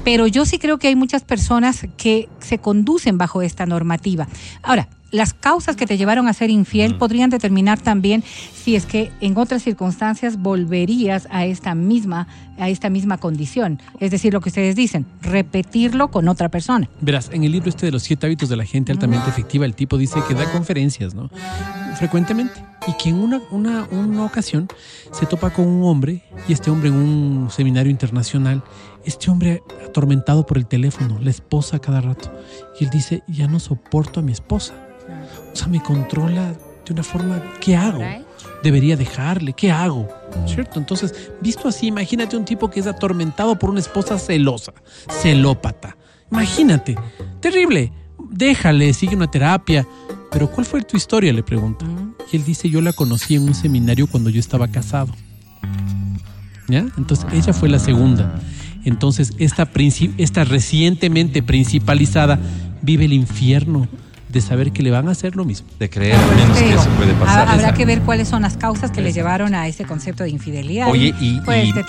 Pero 0.05 0.27
yo 0.27 0.47
sí 0.47 0.59
creo 0.59 0.79
que 0.79 0.89
hay 0.89 0.97
muchas 0.97 1.23
personas 1.23 1.87
que 1.97 2.29
se 2.39 2.59
conducen 2.59 3.19
bajo 3.19 3.43
esta 3.43 3.67
normativa. 3.67 4.29
Ahora, 4.63 4.89
las 5.11 5.35
causas 5.35 5.77
que 5.77 5.87
te 5.87 5.97
llevaron 5.97 6.29
a 6.29 6.33
ser 6.33 6.51
infiel 6.51 6.97
podrían 6.97 7.31
determinar 7.31 7.81
también 7.81 8.23
si 8.55 8.77
es 8.77 8.87
que 8.87 9.11
en 9.21 9.37
otras 9.37 9.63
circunstancias 9.63 10.39
volverías 10.39 11.27
a 11.31 11.45
esta 11.45 11.75
misma 11.75 12.29
a 12.61 12.69
esta 12.69 12.91
misma 12.91 13.17
condición, 13.17 13.81
es 14.01 14.11
decir, 14.11 14.35
lo 14.35 14.43
que 14.43 14.51
ustedes 14.51 14.77
dicen, 14.77 15.07
repetirlo 15.23 16.11
con 16.11 16.29
otra 16.29 16.51
persona. 16.51 16.91
Verás, 17.01 17.31
en 17.33 17.43
el 17.43 17.53
libro 17.53 17.71
este 17.71 17.87
de 17.87 17.93
los 17.93 18.03
siete 18.03 18.27
hábitos 18.27 18.51
de 18.51 18.57
la 18.57 18.67
gente 18.67 18.93
altamente 18.93 19.31
efectiva, 19.31 19.65
el 19.65 19.75
tipo 19.75 19.97
dice 19.97 20.21
que 20.29 20.35
da 20.35 20.51
conferencias, 20.53 21.15
¿no? 21.15 21.31
Frecuentemente. 21.97 22.63
Y 22.87 22.93
que 23.03 23.09
en 23.09 23.17
una, 23.17 23.41
una, 23.51 23.87
una 23.91 24.25
ocasión 24.25 24.69
se 25.11 25.25
topa 25.25 25.51
con 25.51 25.67
un 25.67 25.85
hombre, 25.85 26.23
y 26.49 26.53
este 26.53 26.71
hombre 26.71 26.91
en 26.91 26.97
un 26.97 27.51
seminario 27.51 27.91
internacional, 27.91 28.63
este 29.07 29.31
hombre 29.31 29.63
atormentado 29.87 30.45
por 30.45 30.59
el 30.59 30.67
teléfono, 30.67 31.19
la 31.19 31.31
esposa 31.31 31.79
cada 31.79 32.03
rato. 32.03 32.31
Y 32.79 32.85
él 32.85 32.91
dice, 32.91 33.23
ya 33.27 33.49
no 33.49 33.59
soporto 33.59 34.21
a 34.21 34.23
mi 34.23 34.33
esposa. 34.33 34.75
O 35.53 35.57
sea, 35.57 35.69
me 35.69 35.83
controla 35.83 36.55
de 36.85 36.93
una 36.93 37.03
forma, 37.03 37.43
¿qué 37.61 37.77
hago? 37.77 38.03
Debería 38.63 38.97
dejarle, 38.97 39.53
¿qué 39.53 39.71
hago? 39.71 40.09
¿Cierto? 40.47 40.79
Entonces, 40.79 41.31
visto 41.41 41.69
así, 41.69 41.87
imagínate 41.87 42.37
un 42.37 42.45
tipo 42.45 42.71
que 42.71 42.81
es 42.81 42.87
atormentado 42.87 43.59
por 43.59 43.71
una 43.71 43.81
esposa 43.81 44.19
celosa, 44.19 44.73
celópata. 45.09 45.97
Imagínate, 46.31 46.97
terrible. 47.41 47.93
Déjale, 48.31 48.93
sigue 48.93 49.17
una 49.17 49.31
terapia. 49.31 49.87
Pero 50.31 50.51
¿cuál 50.51 50.65
fue 50.65 50.83
tu 50.83 50.97
historia? 50.97 51.33
Le 51.33 51.43
pregunto. 51.43 51.85
Y 52.31 52.37
él 52.37 52.45
dice, 52.45 52.71
yo 52.71 52.81
la 52.81 52.93
conocí 52.93 53.35
en 53.35 53.43
un 53.43 53.55
seminario 53.55 54.07
cuando 54.07 54.31
yo 54.31 54.39
estaba 54.39 54.69
casado. 54.69 55.13
¿Ya? 56.69 56.87
Entonces, 56.97 57.27
ella 57.33 57.53
fue 57.53 57.69
la 57.69 57.81
segunda. 57.81 58.41
Entonces, 58.85 59.33
esta, 59.39 59.69
esta 60.19 60.45
recientemente 60.45 61.43
principalizada 61.43 62.39
vive 62.83 63.07
el 63.07 63.13
infierno 63.13 63.89
de 64.33 64.41
saber 64.41 64.71
que 64.73 64.83
le 64.83 64.91
van 64.91 65.09
a 65.09 65.13
hacer 65.13 65.35
lo 65.37 65.45
mismo. 65.45 65.67
De 65.79 65.91
creer 65.91 66.15
al 66.17 66.37
menos 66.37 66.57
que 66.59 66.71
eso 66.73 66.89
puede 66.97 67.13
pasar. 67.15 67.49
Habrá 67.49 67.75
que 67.75 67.85
ver 67.85 68.01
cuáles 68.03 68.29
son 68.29 68.43
las 68.43 68.57
causas 68.57 68.91
que 68.91 69.01
le 69.01 69.13
llevaron 69.13 69.55
a 69.55 69.67
ese 69.67 69.85
concepto 69.85 70.23
de 70.25 70.31
infidelidad. 70.31 70.89
Oye, 70.89 71.15
y, 71.21 71.41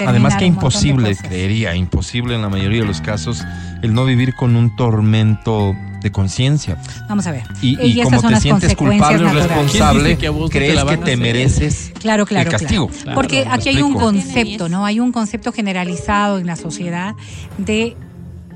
además 0.06 0.36
que 0.36 0.46
imposible, 0.46 1.16
creería, 1.16 1.76
imposible 1.76 2.36
en 2.36 2.42
la 2.42 2.50
mayoría 2.50 2.82
de 2.82 2.88
los 2.88 3.02
casos, 3.02 3.44
el 3.82 3.94
no 3.94 4.06
vivir 4.06 4.34
con 4.36 4.56
un 4.56 4.76
tormento 4.76 5.76
de 6.02 6.12
conciencia. 6.12 6.78
Vamos 7.08 7.28
a 7.28 7.32
ver. 7.32 7.44
Y, 7.62 8.02
como 8.02 8.22
te 8.24 8.36
sientes 8.38 8.76
culpable 8.76 9.24
o 9.24 9.30
responsable, 9.34 10.00
¿Quién 10.02 10.04
dice 10.06 10.18
que 10.18 10.28
a 10.28 10.32
vos 10.32 10.42
no 10.42 10.50
te 10.50 10.58
crees 10.58 10.76
la 10.76 10.86
que 10.86 10.98
te 10.98 11.18
mereces 11.18 11.92
Claro, 12.00 12.26
claro. 12.26 12.50
el 12.50 12.58
castigo. 12.58 12.88
claro. 12.88 13.16
Porque 13.16 13.46
¿me 13.46 13.52
aquí 13.52 13.70
hay 13.70 13.82
un 13.84 13.94
concepto, 13.94 14.68
¿no? 14.68 14.84
Hay 14.86 15.00
un 15.00 15.12
concepto 15.12 15.52
generalizado 15.52 16.40
en 16.40 16.48
la 16.48 16.56
sociedad 16.56 17.14
de 17.60 17.96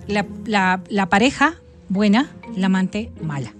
la, 0.07 0.25
la- 0.45 0.81
la 0.89 1.05
pareja 1.07 1.53
buena, 1.87 2.31
la 2.55 2.65
amante 2.65 3.11
mala. 3.21 3.53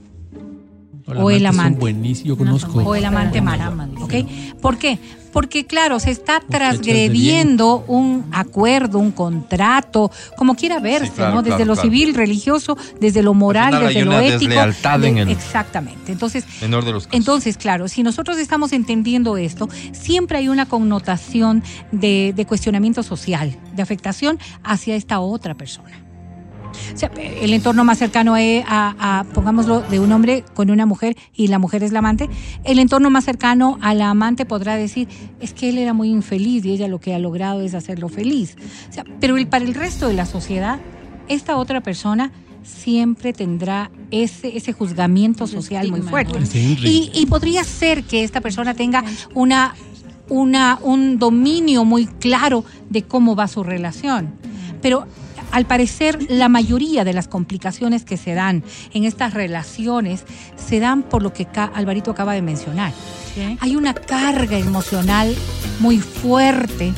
O 1.08 1.30
el 1.30 1.46
amante. 1.46 1.80
buenísimos. 1.80 2.28
Yo 2.28 2.38
conozco. 2.38 2.80
O 2.84 2.96
el 2.96 3.06
amante 3.06 3.42
malo. 3.42 3.64
Drama, 3.64 3.90
¿Ok? 4.02 4.14
¿Por 4.62 4.78
qué? 4.78 4.98
Porque, 5.32 5.66
claro, 5.66 6.00
se 6.00 6.12
está 6.12 6.40
transgrediendo 6.40 7.84
un 7.88 8.26
acuerdo, 8.32 9.00
un 9.00 9.12
contrato, 9.12 10.10
como 10.38 10.56
quiera 10.56 10.80
verse, 10.80 11.12
claro, 11.12 11.36
¿no? 11.36 11.42
Desde 11.42 11.58
claro, 11.58 11.66
lo 11.66 11.74
claro. 11.74 11.90
civil, 11.90 12.14
religioso, 12.16 12.78
desde 13.00 13.22
lo 13.22 13.34
moral, 13.34 13.66
final 13.74 13.88
hay 13.88 13.94
desde 13.96 14.06
lo 14.06 14.20
ético. 14.20 14.40
deslealtad 14.40 15.00
de- 15.00 15.08
en 15.10 15.18
el- 15.18 15.30
Exactamente. 15.30 16.12
Entonces, 16.12 16.46
Menor 16.62 16.86
de 16.86 16.94
los 16.94 17.06
casos. 17.08 17.18
entonces, 17.20 17.58
claro, 17.58 17.88
si 17.88 18.02
nosotros 18.02 18.38
estamos 18.38 18.72
entendiendo 18.72 19.36
esto, 19.38 19.68
siempre 19.92 20.38
hay 20.38 20.48
una 20.48 20.68
connotación 20.68 21.64
de, 21.92 22.34
de 22.36 22.46
cuestionamiento 22.46 23.04
social, 23.04 23.56
de 23.76 23.82
afectación 23.82 24.40
hacia 24.64 24.96
esta 24.96 25.20
otra 25.20 25.54
persona. 25.56 25.92
O 26.94 26.98
sea, 26.98 27.12
el 27.18 27.54
entorno 27.54 27.84
más 27.84 27.98
cercano 27.98 28.38
es 28.38 28.64
a, 28.68 29.20
a, 29.20 29.24
pongámoslo, 29.26 29.82
de 29.82 30.00
un 30.00 30.12
hombre 30.12 30.44
con 30.54 30.70
una 30.72 30.86
mujer 30.86 31.16
y 31.34 31.48
la 31.48 31.60
mujer 31.60 31.84
es 31.84 31.92
la 31.92 32.00
amante. 32.00 32.30
El 32.64 32.80
entorno 32.80 33.10
más 33.10 33.26
cercano 33.26 33.78
a 33.82 33.94
la 33.94 34.10
amante 34.10 34.46
podrá 34.46 34.76
decir, 34.76 35.08
es 35.40 35.54
que 35.54 35.70
él 35.70 35.78
era 35.78 35.94
muy 35.94 36.10
infeliz 36.10 36.66
y 36.66 36.72
ella 36.72 36.88
lo 36.88 37.00
que 37.00 37.14
ha 37.14 37.20
logrado 37.20 37.62
es 37.62 37.74
hacerlo 37.74 38.10
feliz. 38.10 38.56
O 38.90 38.94
sea, 38.94 39.04
pero 39.20 39.38
el, 39.38 39.48
para 39.48 39.66
el 39.66 39.74
resto 39.74 40.08
de 40.08 40.14
la 40.14 40.26
sociedad, 40.26 40.80
esta 41.28 41.58
otra 41.58 41.82
persona 41.82 42.32
siempre 42.64 43.34
tendrá 43.34 43.92
ese, 44.12 44.58
ese 44.58 44.74
juzgamiento 44.74 45.48
social 45.48 45.90
muy 45.90 46.02
fuerte. 46.02 46.40
Y, 46.54 47.12
y 47.14 47.26
podría 47.28 47.64
ser 47.64 48.04
que 48.04 48.24
esta 48.24 48.42
persona 48.42 48.74
tenga 48.74 49.04
una, 49.34 49.76
una, 50.30 50.80
un 50.82 51.20
dominio 51.20 51.86
muy 51.86 52.08
claro 52.08 52.66
de 52.90 53.04
cómo 53.04 53.36
va 53.36 53.48
su 53.48 53.64
relación. 53.64 54.34
Pero 54.82 55.08
al 55.52 55.66
parecer 55.66 56.20
la 56.30 56.50
mayoría 56.50 57.04
de 57.04 57.14
las 57.14 57.28
complicaciones 57.28 58.04
que 58.04 58.18
se 58.18 58.34
dan 58.34 58.64
en 58.94 59.04
estas 59.06 59.34
relaciones 59.34 60.24
se 60.56 60.80
dan 60.80 61.04
por 61.04 61.24
lo 61.24 61.34
que 61.34 61.48
Alvarito 61.56 62.12
acaba 62.12 62.34
de 62.34 62.42
mencionar. 62.42 62.94
Hay 63.60 63.76
una 63.76 63.94
carga 63.94 64.58
emocional 64.58 65.36
muy 65.80 66.00
fuerte 66.00 66.94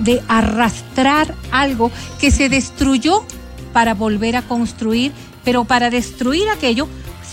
de 0.00 0.22
arrastrar 0.28 1.34
algo 1.50 1.90
que 2.20 2.30
se 2.30 2.48
destruyó 2.48 3.24
para 3.72 3.94
volver 3.94 4.36
a 4.36 4.42
construir, 4.42 5.12
pero 5.44 5.64
para 5.64 5.90
destruir 5.90 6.48
aquello 6.48 6.88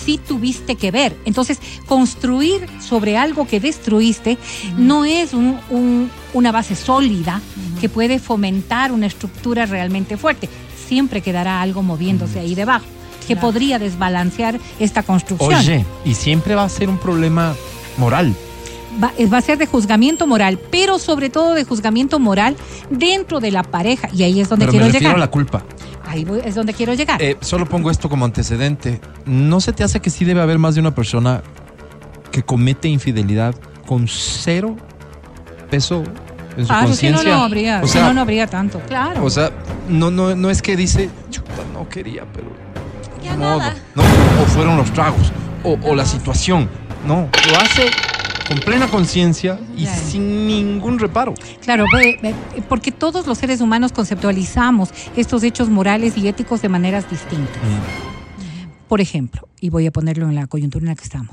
sí 0.06 0.20
tuviste 0.20 0.76
que 0.76 0.92
ver. 0.92 1.18
Entonces, 1.26 1.60
construir 1.88 2.68
sobre 2.80 3.18
algo 3.18 3.48
que 3.48 3.60
destruiste 3.60 4.38
no 4.78 5.04
es 5.06 5.34
un- 5.34 5.58
un- 5.70 6.10
una 6.34 6.52
base 6.52 6.76
sólida 6.76 7.42
que 7.82 7.90
puede 7.90 8.20
fomentar 8.20 8.92
una 8.92 9.08
estructura 9.08 9.66
realmente 9.66 10.18
fuerte. 10.18 10.48
Siempre 10.88 11.22
quedará 11.22 11.62
algo 11.62 11.82
moviéndose 11.82 12.40
ahí 12.40 12.54
debajo, 12.56 12.86
que 13.28 13.36
podría 13.36 13.80
desbalancear 13.80 14.60
esta 14.80 15.02
construcción. 15.02 15.56
Oye, 15.56 15.86
y 16.06 16.14
siempre 16.14 16.54
va 16.56 16.64
a 16.64 16.70
ser 16.70 16.90
un 16.90 16.98
problema 17.00 17.56
moral. 17.98 18.36
Va, 19.02 19.14
eh, 19.18 19.28
va 19.28 19.38
a 19.38 19.42
ser 19.42 19.58
de 19.58 19.66
juzgamiento 19.68 20.28
moral, 20.28 20.60
pero 20.72 21.00
sobre 21.00 21.30
todo 21.30 21.54
de 21.54 21.64
juzgamiento 21.64 22.20
moral 22.20 22.56
dentro 22.90 23.40
de 23.40 23.52
la 23.52 23.64
pareja. 23.64 24.10
Y 24.14 24.24
ahí 24.24 24.40
es 24.42 24.50
donde 24.50 24.66
Pero 24.66 24.72
quiero 24.72 24.86
me 24.86 24.92
refiero 24.92 25.10
llegar. 25.12 25.16
a 25.18 25.26
la 25.26 25.32
culpa. 25.32 25.64
Ahí 26.08 26.24
voy- 26.24 26.42
es 26.46 26.56
donde 26.56 26.74
quiero 26.74 26.94
llegar. 26.94 27.22
Eh, 27.22 27.38
solo 27.42 27.66
pongo 27.66 27.90
esto 27.92 28.10
como 28.10 28.26
antecedente. 28.26 29.02
¿No 29.26 29.60
se 29.60 29.74
te 29.74 29.84
hace 29.84 30.00
que 30.00 30.10
sí 30.10 30.24
debe 30.26 30.42
haber 30.42 30.60
más 30.60 30.76
de 30.76 30.82
una 30.82 30.94
persona 30.94 31.42
que 32.32 32.44
comete 32.44 32.88
infidelidad 32.88 33.56
con 33.88 34.08
cero 34.08 34.76
peso 35.70 36.04
en 36.58 36.64
su 36.64 36.68
Claro, 36.68 36.94
si 36.94 37.08
no, 37.08 37.18
conciencia? 37.18 37.36
no 37.36 37.44
habría, 37.44 37.82
o 37.84 37.88
si 37.88 37.94
sea, 37.94 38.08
no, 38.08 38.14
no 38.14 38.22
habría 38.22 38.48
tanto. 38.48 38.80
Claro. 38.88 39.24
o 39.24 39.30
sea, 39.30 39.52
no, 39.90 40.12
no, 40.12 40.36
no 40.36 40.50
es 40.50 40.62
que 40.62 40.76
dice, 40.76 41.10
chuta, 41.30 41.52
no 41.74 41.88
quería, 41.90 42.24
pero 42.34 42.48
Ya 43.24 43.32
ni 43.34 43.38
modo". 43.40 43.58
nada. 43.60 43.76
No, 43.96 44.04
o 44.04 44.46
fueron 44.48 44.78
los 44.78 44.92
tragos, 44.94 45.32
o, 45.64 45.78
o 45.84 45.96
la 45.96 46.06
situación. 46.06 46.70
No, 47.08 47.30
lo 47.52 47.58
hace 47.60 47.88
con 48.48 48.60
plena 48.60 48.88
conciencia 48.88 49.60
y 49.76 49.84
Claro. 49.84 50.02
sin 50.08 50.48
ningún 50.48 51.00
reparo. 51.00 51.34
Claro, 51.62 51.86
porque 52.70 52.92
todos 52.92 53.28
los 53.28 53.38
seres 53.38 53.62
humanos 53.62 53.92
conceptualizamos 53.92 54.90
estos 55.16 55.44
hechos 55.44 55.70
morales 55.70 56.18
y 56.18 56.28
éticos 56.28 56.62
de 56.62 56.70
maneras 56.70 57.10
distintas. 57.10 57.58
Por 58.88 59.02
ejemplo, 59.02 59.48
y 59.60 59.70
voy 59.70 59.88
a 59.88 59.92
ponerlo 59.92 60.30
en 60.30 60.36
la 60.36 60.46
coyuntura 60.48 60.84
en 60.84 60.90
la 60.90 60.96
que 60.96 61.04
estamos. 61.04 61.32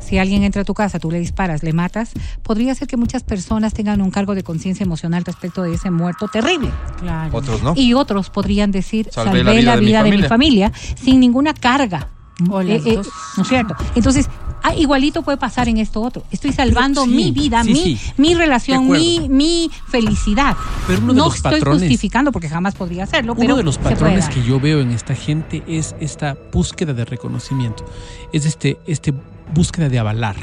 Si 0.00 0.18
alguien 0.18 0.42
entra 0.42 0.62
a 0.62 0.64
tu 0.64 0.74
casa, 0.74 0.98
tú 0.98 1.10
le 1.10 1.20
disparas, 1.20 1.62
le 1.62 1.72
matas, 1.72 2.12
podría 2.42 2.74
ser 2.74 2.88
que 2.88 2.96
muchas 2.96 3.22
personas 3.22 3.74
tengan 3.74 4.00
un 4.00 4.10
cargo 4.10 4.34
de 4.34 4.42
conciencia 4.42 4.82
emocional 4.82 5.24
respecto 5.24 5.62
de 5.62 5.74
ese 5.74 5.90
muerto 5.90 6.28
terrible. 6.28 6.70
Claro. 6.98 7.36
Otros 7.36 7.62
no. 7.62 7.74
Y 7.76 7.94
otros 7.94 8.30
podrían 8.30 8.70
decir, 8.72 9.08
Salvé 9.12 9.44
salvé, 9.44 9.44
la 9.62 9.74
la 9.74 9.76
vida 9.80 10.02
de 10.02 10.10
mi 10.10 10.16
de, 10.16 10.22
mi 10.22 10.28
familia 10.28 10.72
sin 11.00 11.20
ninguna 11.20 11.52
carga. 11.54 12.08
O 12.50 12.62
las 12.62 12.86
Eh, 12.86 12.92
eh. 12.94 13.00
¿No 13.36 13.42
es 13.42 13.48
cierto? 13.48 13.76
Entonces, 13.94 14.28
ah, 14.62 14.74
igualito 14.74 15.22
puede 15.22 15.38
pasar 15.38 15.68
en 15.68 15.78
esto 15.78 16.00
otro. 16.02 16.22
Estoy 16.30 16.52
salvando 16.52 17.04
sí, 17.04 17.10
mi 17.10 17.30
vida, 17.30 17.62
sí, 17.64 17.72
mi, 17.72 17.96
sí. 17.96 18.12
mi 18.16 18.34
relación, 18.34 18.88
mi, 18.90 19.28
mi 19.28 19.70
felicidad. 19.88 20.56
Pero 20.86 21.00
uno 21.02 21.12
de 21.12 21.18
no 21.18 21.24
los 21.26 21.36
estoy 21.36 21.52
patrones- 21.60 21.80
justificando 21.80 22.32
porque 22.32 22.48
jamás 22.48 22.74
podría 22.74 23.04
hacerlo. 23.04 23.32
Uno 23.32 23.40
pero 23.40 23.56
de 23.56 23.62
los 23.62 23.78
patrones 23.78 24.28
que 24.28 24.42
yo 24.42 24.60
veo 24.60 24.80
en 24.80 24.90
esta 24.90 25.14
gente 25.14 25.62
es 25.66 25.94
esta 26.00 26.36
búsqueda 26.52 26.92
de 26.92 27.04
reconocimiento, 27.04 27.84
es 28.32 28.46
este, 28.46 28.78
este 28.86 29.12
búsqueda 29.54 29.88
de 29.88 29.98
avalar. 29.98 30.36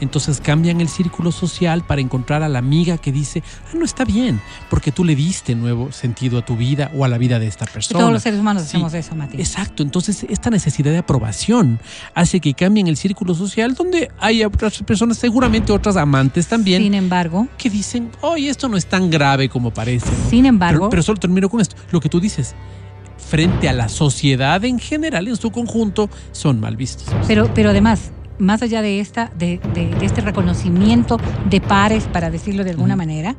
Entonces 0.00 0.40
cambian 0.40 0.80
el 0.80 0.88
círculo 0.88 1.32
social 1.32 1.84
para 1.86 2.00
encontrar 2.00 2.42
a 2.42 2.48
la 2.48 2.58
amiga 2.58 2.98
que 2.98 3.12
dice, 3.12 3.42
ah, 3.66 3.76
no 3.76 3.84
está 3.84 4.04
bien, 4.04 4.40
porque 4.70 4.92
tú 4.92 5.04
le 5.04 5.14
diste 5.14 5.54
nuevo 5.54 5.92
sentido 5.92 6.38
a 6.38 6.44
tu 6.44 6.56
vida 6.56 6.90
o 6.94 7.04
a 7.04 7.08
la 7.08 7.18
vida 7.18 7.38
de 7.38 7.46
esta 7.46 7.66
persona. 7.66 8.00
Todos 8.00 8.12
los 8.12 8.22
seres 8.22 8.40
humanos 8.40 8.62
Sí, 8.64 8.68
hacemos 8.68 8.94
eso, 8.94 9.14
Mati. 9.14 9.38
Exacto, 9.38 9.82
entonces 9.82 10.26
esta 10.28 10.50
necesidad 10.50 10.90
de 10.92 10.98
aprobación 10.98 11.80
hace 12.14 12.40
que 12.40 12.54
cambien 12.54 12.86
el 12.86 12.96
círculo 12.96 13.34
social 13.34 13.74
donde 13.74 14.10
hay 14.18 14.44
otras 14.44 14.82
personas, 14.82 15.18
seguramente 15.18 15.72
otras 15.72 15.96
amantes 15.96 16.46
también, 16.46 16.82
Sin 16.82 16.94
embargo, 16.94 17.48
que 17.58 17.70
dicen, 17.70 18.10
oye, 18.20 18.48
esto 18.48 18.68
no 18.68 18.76
es 18.76 18.86
tan 18.86 19.10
grave 19.10 19.48
como 19.48 19.72
parece. 19.72 20.10
¿no? 20.10 20.30
sin 20.30 20.46
embargo, 20.46 20.80
Pero, 20.80 20.90
pero 20.90 21.02
solo 21.02 21.18
termino 21.18 21.48
con 21.48 21.60
esto. 21.60 21.76
Lo 21.90 22.00
que 22.00 22.08
tú 22.08 22.20
dices, 22.20 22.54
frente 23.16 23.68
a 23.68 23.72
la 23.72 23.88
sociedad 23.88 24.64
en 24.64 24.78
general, 24.78 25.28
en 25.28 25.36
su 25.36 25.50
conjunto, 25.50 26.08
son 26.32 26.60
mal 26.60 26.76
vistos. 26.76 27.06
Pero, 27.26 27.52
pero 27.54 27.70
además, 27.70 28.10
más 28.38 28.62
allá 28.62 28.82
de 28.82 29.00
esta, 29.00 29.30
de, 29.38 29.60
de- 29.74 29.94
de 29.94 30.06
este 30.06 30.20
reconocimiento 30.20 31.18
de 31.48 31.60
pares, 31.60 32.04
para 32.04 32.30
decirlo 32.30 32.64
de 32.64 32.70
alguna 32.70 32.96
manera, 32.96 33.36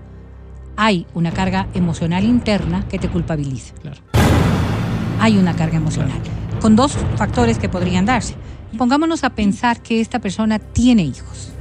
hay 0.77 1.05
una 1.13 1.31
carga 1.31 1.67
emocional 1.73 2.23
interna 2.23 2.87
que 2.87 2.99
te 2.99 3.07
culpabiliza. 3.09 3.73
Claro. 3.81 4.01
Hay 5.19 5.37
una 5.37 5.55
carga 5.55 5.77
emocional. 5.77 6.17
Con 6.61 6.75
dos 6.75 6.97
factores 7.15 7.57
que 7.57 7.69
podrían 7.69 8.05
darse. 8.05 8.35
Pongámonos 8.77 9.23
a 9.23 9.29
pensar 9.29 9.81
que 9.81 10.01
esta 10.01 10.19
persona 10.19 10.59
tiene 10.59 11.03
hijos. 11.03 11.51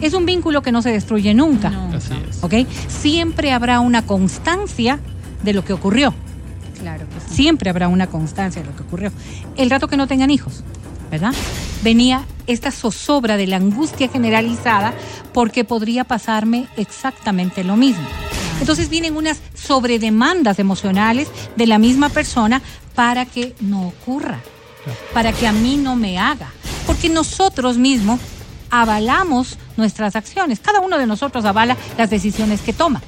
Es 0.00 0.12
un 0.14 0.26
vínculo 0.26 0.60
que 0.62 0.70
no 0.72 0.82
se 0.82 0.90
destruye 0.90 1.32
nunca. 1.32 1.70
No, 1.70 1.96
Así 1.96 2.12
es. 2.28 2.42
¿Ok? 2.44 2.54
Siempre 2.88 3.52
habrá 3.52 3.80
una 3.80 4.02
constancia 4.02 4.98
de 5.42 5.52
lo 5.54 5.64
que 5.64 5.72
ocurrió. 5.72 6.12
claro 6.78 7.06
que 7.08 7.20
sí. 7.28 7.34
Siempre 7.36 7.70
habrá 7.70 7.88
una 7.88 8.06
constancia 8.08 8.60
de 8.62 8.68
lo 8.68 8.76
que 8.76 8.82
ocurrió. 8.82 9.10
El 9.56 9.70
rato 9.70 9.88
que 9.88 9.96
no 9.96 10.06
tengan 10.06 10.30
hijos, 10.30 10.62
Venía 11.82 12.24
esta 12.46 12.70
zozobra 12.70 13.36
de 13.36 13.46
la 13.46 13.56
angustia 13.56 14.08
generalizada 14.08 14.94
porque 15.32 15.64
podría 15.64 16.04
pasarme 16.04 16.66
exactamente 16.76 17.64
lo 17.64 17.76
mismo. 17.76 18.06
Entonces 18.60 18.88
vienen 18.88 19.16
unas 19.16 19.40
sobredemandas 19.54 20.58
emocionales 20.58 21.28
de 21.56 21.66
la 21.66 21.78
misma 21.78 22.08
persona 22.08 22.62
para 22.94 23.26
que 23.26 23.54
no 23.60 23.88
ocurra, 23.88 24.40
para 25.12 25.32
que 25.32 25.46
a 25.46 25.52
mí 25.52 25.76
no 25.76 25.96
me 25.96 26.18
haga. 26.18 26.50
Porque 26.86 27.08
nosotros 27.08 27.78
mismos 27.78 28.20
avalamos 28.70 29.58
nuestras 29.76 30.16
acciones. 30.16 30.60
Cada 30.60 30.80
uno 30.80 30.98
de 30.98 31.06
nosotros 31.06 31.44
avala 31.44 31.76
las 31.98 32.10
decisiones 32.10 32.60
que 32.60 32.72
toma. 32.72 33.02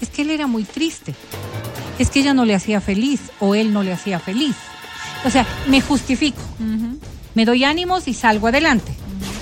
Es 0.00 0.08
que 0.10 0.22
él 0.22 0.30
era 0.30 0.46
muy 0.46 0.64
triste 0.64 1.14
es 1.98 2.10
que 2.10 2.20
ella 2.20 2.34
no 2.34 2.44
le 2.44 2.54
hacía 2.54 2.80
feliz 2.80 3.20
o 3.40 3.54
él 3.54 3.72
no 3.72 3.82
le 3.82 3.92
hacía 3.92 4.18
feliz. 4.18 4.56
O 5.24 5.30
sea, 5.30 5.46
me 5.66 5.80
justifico, 5.80 6.40
me 7.38 7.44
doy 7.44 7.62
ánimos 7.62 8.08
y 8.08 8.14
salgo 8.14 8.48
adelante. 8.48 8.92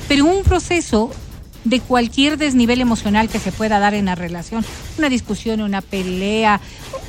Pero 0.06 0.26
un 0.26 0.42
proceso 0.42 1.10
de 1.64 1.80
cualquier 1.80 2.36
desnivel 2.36 2.82
emocional 2.82 3.30
que 3.30 3.38
se 3.38 3.52
pueda 3.52 3.78
dar 3.78 3.94
en 3.94 4.04
la 4.04 4.14
relación, 4.14 4.66
una 4.98 5.08
discusión, 5.08 5.62
una 5.62 5.80
pelea, 5.80 6.60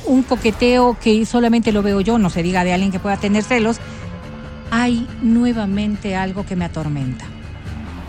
un 0.06 0.22
coqueteo 0.22 0.96
que 0.98 1.26
solamente 1.26 1.72
lo 1.72 1.82
veo 1.82 2.00
yo, 2.00 2.18
no 2.18 2.30
se 2.30 2.42
diga 2.42 2.64
de 2.64 2.72
alguien 2.72 2.90
que 2.90 3.00
pueda 3.00 3.18
tener 3.18 3.44
celos, 3.44 3.80
hay 4.70 5.06
nuevamente 5.20 6.16
algo 6.16 6.46
que 6.46 6.56
me 6.56 6.64
atormenta. 6.64 7.26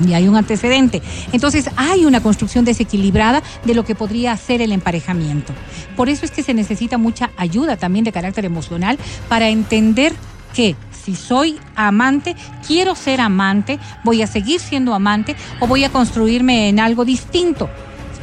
Y 0.08 0.14
hay 0.14 0.30
un 0.30 0.38
antecedente. 0.38 1.02
Entonces 1.34 1.70
hay 1.76 2.06
una 2.06 2.24
construcción 2.24 2.64
desequilibrada 2.64 3.44
de 3.66 3.74
lo 3.74 3.84
que 3.84 3.94
podría 3.94 4.38
ser 4.38 4.62
el 4.62 4.72
emparejamiento. 4.72 5.52
Por 5.98 6.08
eso 6.08 6.24
es 6.24 6.32
que 6.32 6.44
se 6.44 6.54
necesita 6.54 6.98
mucha 6.98 7.32
ayuda 7.36 7.76
también 7.76 8.06
de 8.06 8.14
carácter 8.14 8.46
emocional 8.46 8.98
para 9.28 9.50
entender 9.50 10.14
que 10.54 10.76
si 10.92 11.16
soy 11.16 11.58
amante, 11.76 12.36
quiero 12.68 12.96
ser 12.96 13.22
amante, 13.22 13.80
voy 14.04 14.22
a 14.22 14.28
seguir 14.28 14.60
siendo 14.60 14.94
amante 14.94 15.36
o 15.60 15.68
voy 15.68 15.84
a 15.84 15.90
construirme 15.90 16.70
en 16.70 16.80
algo 16.80 17.06
distinto. 17.06 17.70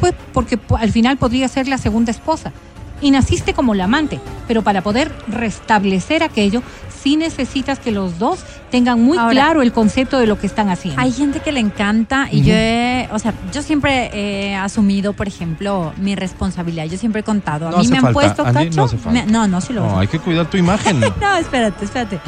Pues 0.01 0.13
porque 0.33 0.59
po- 0.59 0.77
al 0.77 0.93
final 0.93 1.17
podría 1.17 1.49
ser 1.49 1.69
la 1.69 1.79
segunda 1.79 2.11
esposa. 2.11 2.53
Y 3.01 3.11
naciste 3.11 3.53
como 3.55 3.75
la 3.75 3.85
amante, 3.85 4.21
pero 4.49 4.63
para 4.63 4.83
poder 4.83 5.13
restablecer 5.29 6.23
aquello, 6.23 6.63
sí 7.03 7.17
necesitas 7.17 7.79
que 7.79 7.93
los 7.93 8.19
dos 8.19 8.41
tengan 8.77 9.01
muy 9.03 9.17
Ahora- 9.17 9.31
claro 9.33 9.63
el 9.63 9.73
concepto 9.73 10.19
de 10.19 10.27
lo 10.27 10.39
que 10.39 10.47
están 10.47 10.69
haciendo. 10.69 11.01
Hay 11.01 11.11
gente 11.11 11.41
que 11.41 11.51
le 11.51 11.61
encanta 11.61 12.29
y 12.31 12.43
yo 12.43 12.53
he, 12.55 13.09
o 13.11 13.19
sea, 13.19 13.33
yo 13.53 13.63
siempre 13.63 14.11
he 14.13 14.55
asumido, 14.55 15.15
por 15.15 15.27
ejemplo, 15.29 15.95
mi 15.97 16.15
responsabilidad. 16.15 16.85
Yo 16.85 16.99
siempre 16.99 17.23
he 17.23 17.25
contado. 17.25 17.69
A 17.69 17.71
No 17.71 17.79
mí 17.79 17.89
me 17.89 17.97
han 17.99 18.13
puesto 18.13 18.45
Andy, 18.45 18.67
cacho. 18.67 18.77
no 18.77 18.85
hace 18.85 18.99
falta. 18.99 19.25
me- 19.25 19.33
no, 19.33 19.49
no, 19.49 19.61
sí 19.63 19.73
lo 19.73 19.81
No, 19.87 19.99
hay 19.99 20.09
que 20.09 20.19
cuidar 20.19 20.51
tu 20.51 20.59
imagen. 20.59 21.01
No, 21.21 21.37
espérate, 21.39 21.87
espérate. 21.87 22.21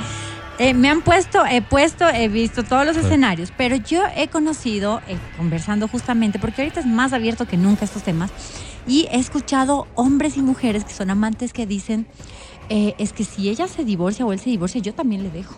Eh, 0.59 0.72
me 0.74 0.88
han 0.88 1.03
puesto, 1.03 1.44
he 1.44 1.61
puesto, 1.61 2.09
he 2.09 2.28
visto 2.28 2.62
todos 2.64 2.86
los 2.86 2.96
Sí. 2.96 3.03
escenarios, 3.03 3.53
pero 3.57 3.76
yo 3.76 4.01
he 4.16 4.28
conocido, 4.28 5.01
eh, 5.07 5.16
conversando 5.36 5.86
justamente, 5.86 6.38
porque 6.38 6.62
ahorita 6.62 6.80
es 6.80 6.86
más 6.86 7.12
abierto 7.12 7.46
que 7.46 7.57
nunca 7.59 7.84
estos 7.84 8.03
temas, 8.03 8.30
y 8.86 9.07
he 9.12 9.18
escuchado 9.18 9.86
hombres 9.94 10.36
y 10.38 10.40
mujeres 10.42 10.84
que 10.84 10.94
son 10.94 11.11
amantes 11.11 11.53
que 11.53 11.66
dicen, 11.66 12.07
eh, 12.70 12.94
es 12.99 13.12
que 13.12 13.24
si 13.24 13.49
ella 13.51 13.68
se 13.68 13.84
divorcia 13.84 14.24
o 14.26 14.32
él 14.32 14.40
se 14.40 14.49
divorcia, 14.51 14.80
yo 14.80 14.94
también 14.94 15.22
le 15.22 15.30
dejo. 15.30 15.55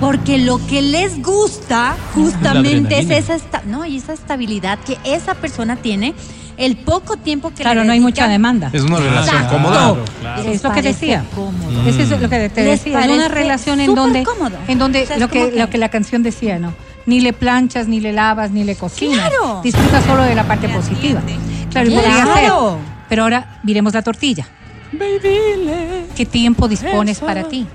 Porque 0.00 0.38
lo 0.38 0.64
que 0.66 0.82
les 0.82 1.22
gusta 1.22 1.96
justamente 2.14 2.98
es 2.98 3.10
esa, 3.10 3.34
esta- 3.34 3.62
no, 3.66 3.84
y 3.86 3.96
esa 3.96 4.12
estabilidad 4.12 4.78
que 4.80 4.98
esa 5.04 5.34
persona 5.34 5.76
tiene, 5.76 6.14
el 6.58 6.76
poco 6.76 7.16
tiempo 7.16 7.50
que 7.50 7.62
Claro, 7.62 7.80
le 7.80 7.86
no 7.86 7.92
hay 7.92 8.00
mucha 8.00 8.28
demanda. 8.28 8.70
Es 8.72 8.82
una 8.82 8.98
relación 8.98 9.36
Exacto. 9.36 9.56
cómoda. 9.56 9.94
les 10.38 10.56
Es 10.56 10.62
lo 10.64 10.72
que 10.72 10.82
decía. 10.82 11.24
cómodo. 11.34 11.88
Eso 11.88 12.02
es 12.02 12.10
lo 12.10 12.18
que 12.18 12.28
te 12.28 12.62
decía, 12.62 13.00
es 13.04 13.10
una 13.10 13.28
relación 13.28 13.80
en 13.80 13.94
donde, 13.94 14.22
cómodo. 14.22 14.56
en 14.68 14.78
donde 14.78 15.02
O 15.02 15.06
sea, 15.06 15.16
es 15.16 15.20
lo, 15.20 15.28
que, 15.28 15.52
lo 15.52 15.68
que 15.70 15.78
la 15.78 15.88
canción 15.88 16.22
decía, 16.22 16.58
¿no? 16.58 16.72
Ni 17.06 17.20
le 17.20 17.32
planchas, 17.32 17.88
ni 17.88 18.00
le 18.00 18.12
lavas, 18.12 18.50
ni 18.50 18.64
le 18.64 18.74
cocinas. 18.74 19.28
Claro. 19.30 19.60
Disfruta 19.62 20.02
solo 20.02 20.22
de 20.22 20.34
la 20.34 20.44
parte 20.44 20.68
positiva. 20.68 21.20
Claro, 21.70 21.88
y 21.90 21.94
podría 21.94 22.16
ser. 22.16 22.24
Claro. 22.26 22.78
Pero 23.08 23.22
ahora 23.22 23.60
miremos 23.62 23.94
la 23.94 24.02
tortilla. 24.02 24.46
¿Qué 26.16 26.26
tiempo 26.26 26.68
dispones 26.68 27.20
para 27.20 27.44
ti? 27.44 27.66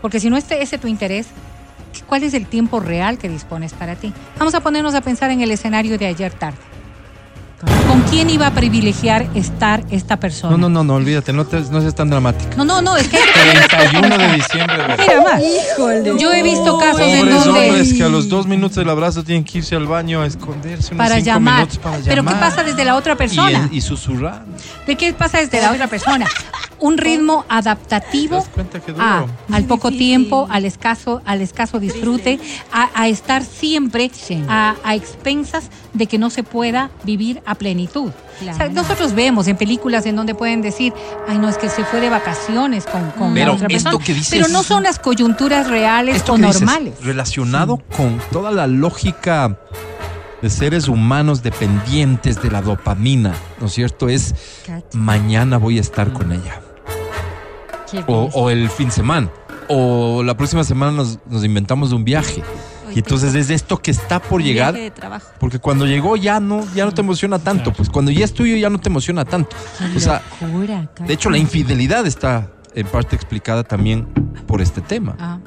Porque 0.00 0.20
si 0.20 0.30
no 0.30 0.36
es 0.36 0.50
ese 0.50 0.78
tu 0.78 0.88
interés, 0.88 1.26
¿cuál 2.06 2.22
es 2.22 2.34
el 2.34 2.46
tiempo 2.46 2.80
real 2.80 3.18
que 3.18 3.28
dispones 3.28 3.72
para 3.72 3.96
ti? 3.96 4.12
Vamos 4.38 4.54
a 4.54 4.60
ponernos 4.60 4.94
a 4.94 5.00
pensar 5.00 5.30
en 5.30 5.40
el 5.40 5.50
escenario 5.50 5.98
de 5.98 6.06
ayer 6.06 6.32
tarde. 6.32 6.67
¿Con 7.88 8.02
quién 8.02 8.30
iba 8.30 8.46
a 8.46 8.52
privilegiar 8.52 9.26
estar 9.34 9.82
esta 9.90 10.18
persona? 10.20 10.52
No, 10.52 10.58
no, 10.58 10.68
no, 10.68 10.84
no, 10.84 10.94
olvídate, 10.94 11.32
no, 11.32 11.44
te, 11.44 11.60
no 11.60 11.80
seas 11.80 11.94
tan 11.94 12.08
dramática. 12.08 12.54
No, 12.56 12.64
no, 12.64 12.80
no, 12.80 12.96
es 12.96 13.08
que 13.08 13.16
hay 13.16 13.22
que 13.24 13.68
31 13.68 14.16
de 14.18 14.32
diciembre. 14.34 14.76
Mira, 14.98 15.20
más. 15.22 15.42
Yo 16.20 16.32
he 16.32 16.42
visto 16.44 16.78
casos 16.78 17.00
en 17.00 17.18
Pobres 17.20 17.44
donde 17.44 17.68
hombres 17.68 17.94
que 17.94 18.04
a 18.04 18.08
los 18.08 18.28
dos 18.28 18.46
minutos 18.46 18.76
del 18.76 18.88
abrazo 18.90 19.24
tienen 19.24 19.42
que 19.42 19.58
irse 19.58 19.74
al 19.74 19.86
baño 19.86 20.20
a 20.22 20.26
esconderse 20.26 20.94
unos 20.94 21.04
para 21.04 21.16
cinco 21.16 21.26
llamar. 21.26 21.54
minutos 21.56 21.78
para 21.78 21.96
Pero 21.96 22.04
¿qué 22.06 22.30
llamar. 22.30 22.40
pasa 22.40 22.62
desde 22.62 22.84
la 22.84 22.94
otra 22.94 23.16
persona? 23.16 23.68
Y, 23.72 23.78
y 23.78 23.80
susurrar. 23.80 24.44
¿De 24.86 24.94
qué 24.96 25.12
pasa 25.12 25.38
desde 25.38 25.60
la 25.60 25.72
otra 25.72 25.88
persona? 25.88 26.26
Un 26.80 26.96
ritmo 26.96 27.44
adaptativo 27.48 28.36
¿Te 28.36 28.44
das 28.44 28.48
cuenta 28.54 28.80
qué 28.80 28.92
duro? 28.92 29.04
a, 29.04 29.26
al 29.50 29.64
poco 29.64 29.90
tiempo, 29.90 30.46
al 30.48 30.64
escaso, 30.64 31.22
al 31.24 31.40
escaso 31.40 31.80
disfrute, 31.80 32.38
a, 32.72 32.88
a 32.94 33.08
estar 33.08 33.42
siempre 33.42 34.12
a, 34.48 34.76
a 34.84 34.94
expensas 34.94 35.70
de 35.92 36.06
que 36.06 36.18
no 36.18 36.30
se 36.30 36.44
pueda 36.44 36.90
vivir 37.02 37.42
a 37.50 37.54
plenitud. 37.54 38.10
Claro. 38.40 38.54
O 38.54 38.58
sea, 38.58 38.68
nosotros 38.68 39.14
vemos 39.14 39.48
en 39.48 39.56
películas 39.56 40.04
en 40.06 40.14
donde 40.16 40.34
pueden 40.34 40.60
decir, 40.62 40.92
ay 41.26 41.38
no, 41.38 41.48
es 41.48 41.56
que 41.58 41.68
se 41.68 41.84
fue 41.84 42.00
de 42.00 42.10
vacaciones 42.10 42.84
con, 42.86 43.10
con 43.12 43.34
Pero 43.34 43.46
la 43.48 43.52
otra 43.54 43.66
esto 43.68 43.90
persona. 43.90 44.04
que 44.04 44.14
dices- 44.14 44.30
Pero 44.30 44.48
no 44.48 44.62
son 44.62 44.82
las 44.82 44.98
coyunturas 44.98 45.66
reales 45.68 46.16
Esto 46.16 46.34
o 46.34 46.36
que 46.36 46.42
dices, 46.42 46.60
normales. 46.62 46.94
relacionado 47.02 47.78
con 47.96 48.18
toda 48.30 48.50
la 48.52 48.66
lógica 48.66 49.58
de 50.42 50.50
seres 50.50 50.86
humanos 50.88 51.42
dependientes 51.42 52.40
de 52.42 52.50
la 52.50 52.62
dopamina, 52.62 53.34
¿no 53.60 53.66
es 53.66 53.72
cierto? 53.72 54.08
Es 54.08 54.34
Cacho, 54.66 54.86
mañana 54.92 55.56
voy 55.56 55.78
a 55.78 55.80
estar 55.80 56.12
con 56.12 56.30
ella. 56.32 56.60
qué 57.90 58.04
O, 58.06 58.28
o 58.32 58.50
el 58.50 58.68
fin 58.70 58.86
de 58.88 58.92
semana. 58.94 59.30
O 59.68 60.22
la 60.22 60.36
próxima 60.36 60.64
semana 60.64 60.92
nos, 60.92 61.18
nos 61.28 61.44
inventamos 61.44 61.92
un 61.92 62.04
viaje. 62.04 62.42
Y 62.94 62.98
entonces 62.98 63.34
es 63.34 63.50
esto 63.50 63.78
que 63.78 63.90
está 63.90 64.20
por 64.20 64.42
llegar. 64.42 64.74
Viaje 64.74 64.84
de 64.84 64.90
trabajo. 64.90 65.30
Porque 65.38 65.58
cuando 65.58 65.86
llegó 65.86 66.16
ya 66.16 66.40
no, 66.40 66.64
ya 66.74 66.84
no 66.84 66.92
te 66.92 67.00
emociona 67.00 67.38
tanto. 67.38 67.72
Pues 67.72 67.88
cuando 67.90 68.10
ya 68.10 68.24
es 68.24 68.32
tuyo 68.32 68.56
ya 68.56 68.70
no 68.70 68.78
te 68.80 68.88
emociona 68.88 69.24
tanto. 69.24 69.56
O 69.96 70.00
sea, 70.00 70.22
Locura, 70.40 70.90
de 71.06 71.12
hecho 71.12 71.30
la 71.30 71.38
infidelidad 71.38 72.06
está 72.06 72.50
en 72.74 72.86
parte 72.86 73.16
explicada 73.16 73.64
también 73.64 74.06
por 74.46 74.60
este 74.60 74.80
tema. 74.80 75.16
Ah. 75.18 75.38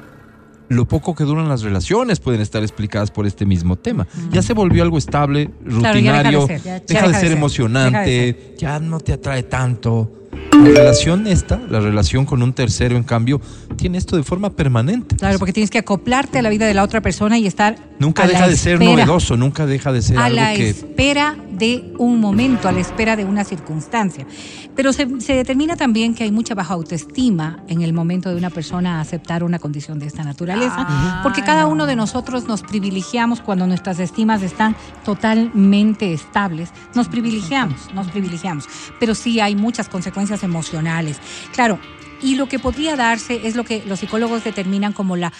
Lo 0.68 0.86
poco 0.86 1.14
que 1.14 1.24
duran 1.24 1.48
las 1.48 1.62
relaciones 1.62 2.18
pueden 2.18 2.40
estar 2.40 2.62
explicadas 2.62 3.10
por 3.10 3.26
este 3.26 3.44
mismo 3.44 3.76
tema. 3.76 4.06
Ya 4.30 4.40
se 4.40 4.54
volvió 4.54 4.82
algo 4.82 4.96
estable, 4.96 5.50
Claro, 5.66 5.98
ya 5.98 6.12
deja 6.12 6.22
de 6.22 6.30
rutinario, 6.30 6.46
ser, 6.46 6.62
ya 6.62 6.80
deja, 6.80 6.80
de 6.80 6.86
ser 6.86 7.06
deja 7.08 7.20
de 7.20 7.32
emocionante, 7.32 8.32
ser. 8.32 8.56
ya 8.56 8.78
no 8.78 9.00
te 9.00 9.12
atrae 9.12 9.42
tanto. 9.42 10.21
La 10.32 10.68
relación 10.68 11.26
esta, 11.26 11.60
la 11.68 11.80
relación 11.80 12.24
con 12.24 12.42
un 12.42 12.52
tercero, 12.52 12.96
en 12.96 13.02
cambio, 13.02 13.40
tiene 13.76 13.98
esto 13.98 14.16
de 14.16 14.22
forma 14.22 14.50
permanente. 14.50 15.16
Claro, 15.16 15.38
porque 15.38 15.52
tienes 15.52 15.70
que 15.70 15.78
acoplarte 15.78 16.38
a 16.38 16.42
la 16.42 16.50
vida 16.50 16.66
de 16.66 16.74
la 16.74 16.82
otra 16.82 17.00
persona 17.00 17.38
y 17.38 17.46
estar. 17.46 17.76
Nunca 17.98 18.22
a 18.22 18.26
la 18.26 18.32
deja 18.32 18.48
de 18.48 18.56
ser 18.56 18.80
novedoso, 18.80 19.36
nunca 19.36 19.66
deja 19.66 19.92
de 19.92 20.02
ser 20.02 20.18
A 20.18 20.26
algo 20.26 20.36
la 20.36 20.54
que... 20.54 20.70
espera 20.70 21.36
de 21.50 21.92
un 21.98 22.20
momento, 22.20 22.68
a 22.68 22.72
la 22.72 22.80
espera 22.80 23.16
de 23.16 23.24
una 23.24 23.44
circunstancia. 23.44 24.26
Pero 24.74 24.92
se, 24.92 25.20
se 25.20 25.34
determina 25.34 25.76
también 25.76 26.14
que 26.14 26.24
hay 26.24 26.32
mucha 26.32 26.54
baja 26.54 26.74
autoestima 26.74 27.62
en 27.68 27.82
el 27.82 27.92
momento 27.92 28.30
de 28.30 28.36
una 28.36 28.50
persona 28.50 29.00
aceptar 29.00 29.44
una 29.44 29.58
condición 29.58 29.98
de 29.98 30.06
esta 30.06 30.24
naturaleza, 30.24 30.76
Ah, 30.78 31.20
porque 31.22 31.42
cada 31.42 31.66
uno 31.66 31.86
de 31.86 31.96
nosotros 31.96 32.46
nos 32.46 32.62
privilegiamos 32.62 33.40
cuando 33.40 33.66
nuestras 33.66 33.98
estimas 33.98 34.42
están 34.42 34.76
totalmente 35.04 36.12
estables. 36.12 36.70
Nos 36.94 37.08
privilegiamos, 37.08 37.92
nos 37.94 38.08
privilegiamos. 38.08 38.68
Pero 38.98 39.14
sí 39.14 39.40
hay 39.40 39.54
muchas 39.54 39.88
consecuencias 39.88 40.21
emocionales. 40.42 41.18
Claro, 41.52 41.78
y 42.22 42.36
lo 42.36 42.48
que 42.48 42.58
podría 42.58 42.96
darse 42.96 43.46
es 43.46 43.56
lo 43.56 43.64
que 43.64 43.82
los 43.86 44.00
psicólogos 44.00 44.44
determinan 44.44 44.92
como 44.92 45.16
la, 45.16 45.32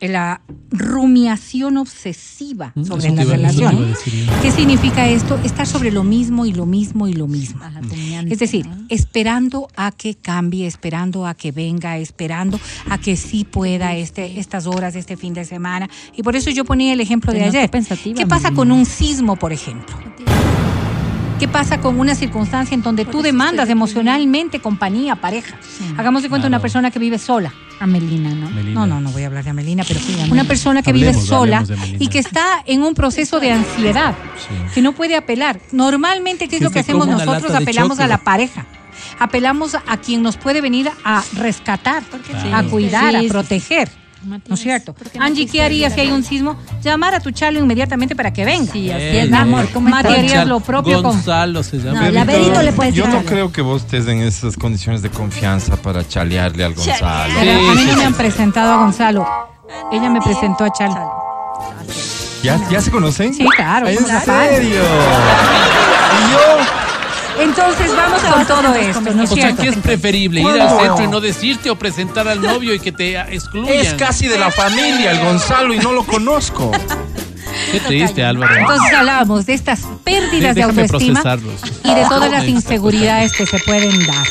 la 0.00 0.40
rumiación 0.70 1.76
obsesiva 1.76 2.28
Mm, 2.48 2.84
sobre 2.84 3.08
eso 3.08 3.14
la 3.14 3.24
relación. 3.24 3.94
¿Qué 4.42 4.50
significa 4.50 5.08
esto? 5.08 5.38
Estar 5.44 5.66
sobre 5.66 5.90
lo 5.90 6.04
mismo 6.04 6.46
y 6.46 6.52
lo 6.52 6.66
mismo 6.66 7.08
y 7.08 7.12
lo 7.12 7.26
mismo. 7.26 7.60
Es 8.28 8.38
decir, 8.38 8.66
¿no? 8.66 8.86
esperando 8.88 9.68
a 9.76 9.92
que 9.92 10.14
cambie, 10.14 10.66
esperando 10.66 11.26
a 11.26 11.34
que 11.34 11.52
venga, 11.52 11.98
esperando 11.98 12.60
a 12.88 12.98
que 12.98 13.16
sí 13.16 13.44
pueda 13.44 13.96
este, 13.96 14.38
estas 14.38 14.66
horas, 14.66 14.96
este 14.96 15.16
fin 15.16 15.34
de 15.34 15.44
semana. 15.44 15.88
Y 16.16 16.22
por 16.22 16.36
eso 16.36 16.50
yo 16.50 16.64
ponía 16.64 16.92
el 16.92 17.00
ejemplo 17.00 17.32
de 17.32 17.44
ayer. 17.44 17.70
¿Qué 18.16 18.26
pasa 18.26 18.52
con 18.52 18.70
un 18.70 18.86
sismo, 18.86 19.36
por 19.36 19.52
ejemplo? 19.52 19.96
¿Qué 21.38 21.46
pasa 21.46 21.80
con 21.80 22.00
una 22.00 22.16
circunstancia 22.16 22.74
en 22.74 22.82
donde 22.82 23.04
tú 23.04 23.22
demandas 23.22 23.68
emocionalmente 23.68 24.58
compañía, 24.60 25.14
pareja? 25.16 25.56
Hagamos 25.96 26.22
de 26.22 26.28
cuenta 26.28 26.48
una 26.48 26.56
Claro. 26.56 26.62
persona 26.62 26.90
que 26.90 26.98
vive 26.98 27.18
sola. 27.18 27.52
Amelina, 27.78 28.30
¿no? 28.30 28.50
Melina. 28.50 28.80
No, 28.80 28.86
no, 28.88 29.00
no 29.00 29.10
voy 29.12 29.22
a 29.22 29.26
hablar 29.28 29.44
de 29.44 29.50
Amelina, 29.50 29.84
pero 29.86 30.00
Amelina. 30.00 30.32
una 30.32 30.42
persona 30.44 30.82
que 30.82 30.92
vive 30.92 31.14
sola 31.14 31.64
y 32.00 32.08
que 32.08 32.18
está 32.18 32.62
en 32.66 32.82
un 32.82 32.94
proceso 32.94 33.38
de 33.38 33.52
ansiedad, 33.52 34.14
que 34.74 34.82
no 34.82 34.92
puede 34.94 35.14
apelar. 35.14 35.60
Normalmente, 35.70 36.48
¿qué 36.48 36.56
es 36.56 36.62
lo 36.62 36.70
que 36.70 36.74
que 36.74 36.80
hacemos 36.80 37.06
una 37.06 37.24
nosotros? 37.24 37.54
Apelamos 37.54 38.00
a 38.00 38.08
la 38.08 38.18
pareja. 38.18 38.66
Apelamos 39.20 39.76
a 39.76 39.96
quien 39.98 40.22
nos 40.22 40.36
puede 40.36 40.60
venir 40.60 40.90
a 41.04 41.22
rescatar, 41.36 42.02
Claro. 42.02 42.56
a 42.56 42.62
cuidar, 42.64 43.10
Sí, 43.10 43.16
a 43.16 43.20
sí. 43.20 43.28
Proteger. 44.18 44.28
¿No 44.28 44.36
es 44.36 44.40
Matías, 44.42 44.60
cierto? 44.60 44.94
¿por 44.94 45.10
qué 45.10 45.18
no 45.18 45.24
Angie, 45.24 45.46
¿qué 45.46 45.62
harías 45.62 45.92
si 45.94 46.00
hay 46.00 46.10
un 46.10 46.24
sismo? 46.24 46.56
Llamar 46.82 47.14
a 47.14 47.20
tu 47.20 47.30
chalo 47.30 47.58
inmediatamente 47.58 48.16
para 48.16 48.32
que 48.32 48.44
venga. 48.44 48.72
Sí, 48.72 48.90
así 48.90 49.16
es, 49.18 49.32
amor. 49.32 49.68
¿Cómo 49.72 49.94
harías 49.94 50.46
lo 50.46 50.60
propio 50.60 51.02
con... 51.02 51.12
Gonzalo 51.12 51.62
se 51.62 51.78
llama. 51.78 52.02
No, 52.02 52.10
la 52.10 52.24
Berito 52.24 52.62
le 52.62 52.72
puedes 52.72 52.94
Yo 52.94 53.06
no 53.08 53.22
creo 53.24 53.52
que 53.52 53.62
vos 53.62 53.82
estés 53.82 54.06
en 54.08 54.20
esas 54.20 54.56
condiciones 54.56 55.02
de 55.02 55.10
confianza 55.10 55.76
para 55.76 56.06
chalearle 56.06 56.64
al 56.64 56.74
Gonzalo. 56.74 57.06
A 57.06 57.28
mí 57.28 57.34
Sí, 57.78 57.84
no 57.86 57.92
sí, 57.92 57.96
me 57.96 58.04
han 58.04 58.14
presentado 58.14 58.72
a 58.72 58.76
Gonzalo. 58.78 59.26
Ella 59.92 60.08
me 60.10 60.20
presentó 60.20 60.64
a 60.64 60.72
Chalo. 60.72 61.12
¿Ya, 62.42 62.58
¿Ya 62.70 62.80
se 62.80 62.90
conocen? 62.90 63.34
Sí, 63.34 63.44
claro, 63.56 63.88
¿En 63.88 63.98
serio? 63.98 64.80
¿Y 66.18 66.32
yo? 66.32 66.77
Entonces 67.40 67.90
vamos 67.96 68.20
con 68.22 68.46
todo 68.46 68.74
esto, 68.74 69.00
¿no 69.14 69.22
es 69.22 69.30
O 69.32 69.34
sea? 69.34 69.54
¿qué 69.54 69.68
es 69.68 69.76
preferible? 69.76 70.40
¿Ir 70.40 70.60
al 70.60 70.80
centro 70.80 71.04
y 71.04 71.08
no 71.08 71.20
decirte 71.20 71.70
o 71.70 71.76
presentar 71.76 72.26
al 72.28 72.40
novio 72.42 72.74
y 72.74 72.80
que 72.80 72.92
te 72.92 73.18
excluyan? 73.18 73.74
Es 73.74 73.94
casi 73.94 74.26
de 74.28 74.38
la 74.38 74.50
familia 74.50 75.12
el 75.12 75.20
Gonzalo 75.20 75.72
y 75.74 75.78
no 75.78 75.92
lo 75.92 76.04
conozco. 76.04 76.70
Qué 77.72 77.80
triste, 77.80 78.24
Álvaro. 78.24 78.54
Entonces 78.56 78.92
hablábamos 78.94 79.46
de 79.46 79.54
estas 79.54 79.80
pérdidas 80.04 80.54
de 80.54 80.62
Déjame 80.62 80.82
autoestima 80.82 81.22
procesarlos. 81.22 81.60
y 81.84 81.94
de 81.94 82.02
todas 82.08 82.30
las 82.30 82.44
inseguridades 82.44 83.32
que 83.32 83.46
se 83.46 83.58
pueden 83.60 84.06
dar. 84.06 84.26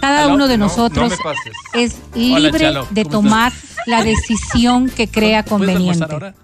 Cada 0.00 0.24
Aló, 0.24 0.34
uno 0.34 0.48
de 0.48 0.58
no, 0.58 0.66
nosotros 0.66 1.10
no 1.10 1.16
me 1.16 1.22
pases. 1.22 1.52
es 1.74 1.96
Hola, 2.14 2.38
libre 2.40 2.58
Chalo, 2.60 2.86
de 2.90 3.04
¿cómo 3.04 3.12
tomar 3.12 3.52
la 3.86 4.02
decisión 4.04 4.88
que 4.90 5.08
crea 5.08 5.42
¿Puedes 5.44 5.66
conveniente. 5.74 6.04
ahora? 6.12 6.34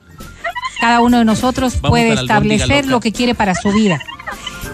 Cada 0.80 1.00
uno 1.00 1.18
de 1.18 1.24
nosotros 1.26 1.74
Vamos 1.80 1.90
puede 1.90 2.12
a 2.12 2.14
la 2.14 2.20
albóndiga 2.22 2.54
establecer 2.54 2.84
loca. 2.86 2.90
lo 2.92 3.00
que 3.00 3.12
quiere 3.12 3.34
para 3.34 3.54
su 3.54 3.70
vida. 3.72 3.98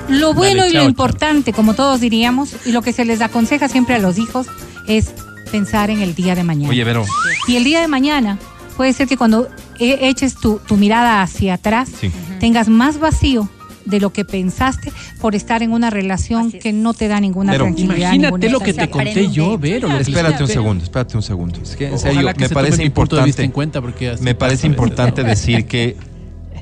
Lo 0.08 0.34
bueno 0.34 0.58
Dale, 0.62 0.70
y 0.70 0.74
lo 0.74 0.80
chao, 0.80 0.88
importante, 0.88 1.52
como 1.52 1.74
todos 1.74 2.00
diríamos, 2.00 2.54
y 2.64 2.72
lo 2.72 2.82
que 2.82 2.92
se 2.92 3.04
les 3.04 3.20
aconseja 3.20 3.68
siempre 3.68 3.96
a 3.96 3.98
los 3.98 4.18
hijos, 4.18 4.46
es 4.86 5.12
pensar 5.50 5.90
en 5.90 6.00
el 6.00 6.14
día 6.14 6.34
de 6.34 6.44
mañana. 6.44 6.70
Oye, 6.70 6.84
Vero. 6.84 7.04
Y 7.48 7.56
el 7.56 7.64
día 7.64 7.80
de 7.80 7.88
mañana 7.88 8.38
puede 8.76 8.92
ser 8.92 9.08
que 9.08 9.16
cuando 9.16 9.48
e- 9.80 10.08
eches 10.08 10.34
tu, 10.36 10.58
tu 10.66 10.76
mirada 10.76 11.22
hacia 11.22 11.54
atrás, 11.54 11.88
Sí. 12.00 12.10
tengas 12.38 12.68
más 12.68 12.98
vacío 12.98 13.48
de 13.84 14.00
lo 14.00 14.12
que 14.12 14.24
pensaste 14.24 14.92
por 15.20 15.34
estar 15.36 15.62
en 15.62 15.70
una 15.72 15.90
relación 15.90 16.50
es. 16.54 16.62
que 16.62 16.72
no 16.72 16.92
te 16.94 17.06
da 17.08 17.20
ninguna 17.20 17.52
Pero- 17.52 17.64
tranquilidad. 17.64 17.96
Imagínate 18.14 18.32
ninguna 18.32 18.48
lo 18.52 18.60
que 18.60 18.72
te 18.74 18.90
conté 18.90 19.10
aprende. 19.10 19.32
yo, 19.32 19.58
Vero. 19.58 19.88
Espérate 19.98 20.42
un 20.42 20.48
segundo, 20.48 20.84
espérate 20.84 21.16
un 21.16 21.22
segundo. 21.22 21.60
Es 21.62 21.76
que 21.76 21.86
en 21.88 21.94
Ojalá 21.94 22.12
serio, 22.14 22.32
que 22.34 22.40
me 22.40 22.48
se 22.48 22.54
parece 22.54 22.84
importante. 22.84 23.42
en 23.44 23.50
cuenta 23.52 23.80
porque 23.80 24.14
Me 24.20 24.34
parece 24.34 24.66
importante 24.66 25.22
decir 25.24 25.66
que 25.66 25.96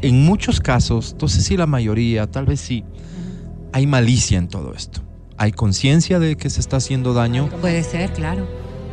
en 0.03 0.23
muchos 0.25 0.61
casos, 0.61 1.17
no 1.21 1.29
sé 1.29 1.41
si 1.41 1.57
la 1.57 1.67
mayoría, 1.67 2.27
tal 2.27 2.45
vez 2.45 2.61
sí, 2.61 2.85
hay 3.75 3.89
malicia 3.89 4.39
en 4.39 4.47
todo 4.47 4.73
esto. 4.73 5.01
Hay 5.37 5.51
conciencia 5.51 6.21
de 6.21 6.37
que 6.37 6.49
se 6.49 6.61
está 6.61 6.77
haciendo 6.77 7.13
daño 7.13 7.49
Puede 7.61 7.83
ser, 7.83 8.13
claro. 8.13 8.47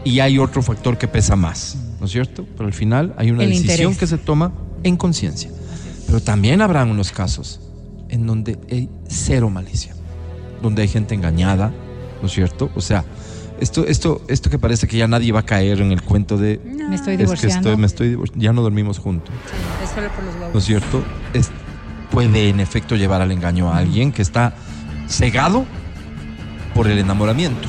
y 0.04 0.20
hay 0.22 0.40
otro 0.40 0.64
factor 0.64 0.98
que 0.98 1.08
pesa 1.08 1.36
más, 1.36 1.78
¿no 2.00 2.08
es 2.08 2.12
cierto? 2.12 2.48
Pero 2.58 2.66
al 2.66 2.74
final 2.74 3.14
hay 3.18 3.30
una 3.30 3.44
El 3.44 3.50
decisión 3.52 3.74
interés. 3.92 3.98
que 4.00 4.08
se 4.08 4.18
toma 4.18 4.52
en 4.84 4.98
conciencia. 4.98 5.52
Pero 6.08 6.20
también 6.20 6.62
habrán 6.62 6.90
unos 6.90 7.12
casos 7.12 7.60
en 8.10 8.26
donde 8.26 8.58
hay 8.72 8.90
cero 9.08 9.52
malicia, 9.52 9.94
donde 10.64 10.82
hay 10.82 10.88
gente 10.88 11.14
engañada, 11.14 11.72
¿no 12.20 12.26
es 12.28 12.34
cierto? 12.34 12.72
O 12.76 12.82
sea, 12.82 13.06
esto, 13.60 13.86
esto, 13.86 14.22
esto 14.28 14.50
que 14.50 14.58
parece 14.58 14.88
que 14.88 14.98
ya 14.98 15.08
nadie 15.08 15.32
va 15.32 15.42
a 15.42 15.46
caer 15.46 15.80
en 15.80 15.92
el 15.92 16.02
cuento 16.02 16.38
de 16.38 16.60
Me 16.90 16.96
estoy 16.96 17.14
es 17.14 17.18
que 17.20 17.24
divorciando. 17.26 17.70
estoy, 17.70 17.78
me 17.78 17.86
estoy 18.18 18.18
ya 18.36 18.52
no 18.52 18.64
dormimos 18.64 18.98
juntos, 18.98 19.30
Es 19.84 19.92
solo 19.92 20.10
por 20.10 20.24
los 20.24 20.34
huevos. 20.34 20.54
¿no 20.54 20.60
es 20.60 20.66
cierto? 20.66 21.04
Es- 21.36 21.52
puede 22.10 22.50
en 22.50 22.60
efecto 22.60 22.96
llevar 22.98 23.22
al 23.22 23.32
engaño 23.32 23.72
a 23.72 23.78
alguien 23.78 24.12
que 24.12 24.22
está 24.24 24.54
cegado 25.12 25.66
por 26.74 26.88
el 26.88 26.98
enamoramiento. 27.00 27.68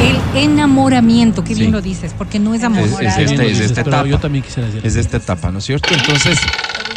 El 0.00 0.18
enamoramiento, 0.42 1.44
qué 1.44 1.54
bien 1.54 1.66
Sí. 1.68 1.72
lo 1.72 1.80
dices, 1.80 2.12
porque 2.16 2.38
no 2.38 2.54
es 2.54 2.64
amor. 2.64 2.80
Es- 2.82 2.92
es 2.92 2.98
Qué 2.98 3.04
bien 3.04 3.20
esta- 3.20 3.34
lo 3.36 3.42
es 3.42 3.48
dices, 3.50 3.66
esta 3.66 3.84
pero 3.84 3.96
etapa. 3.96 4.08
Yo 4.08 4.18
también 4.18 4.44
quisiera 4.44 4.66
decir. 4.68 4.86
Es 4.86 4.94
de 4.94 5.00
esta 5.00 5.16
etapa, 5.18 5.50
¿no 5.52 5.58
es 5.58 5.64
cierto? 5.64 5.88
Entonces, 5.94 6.38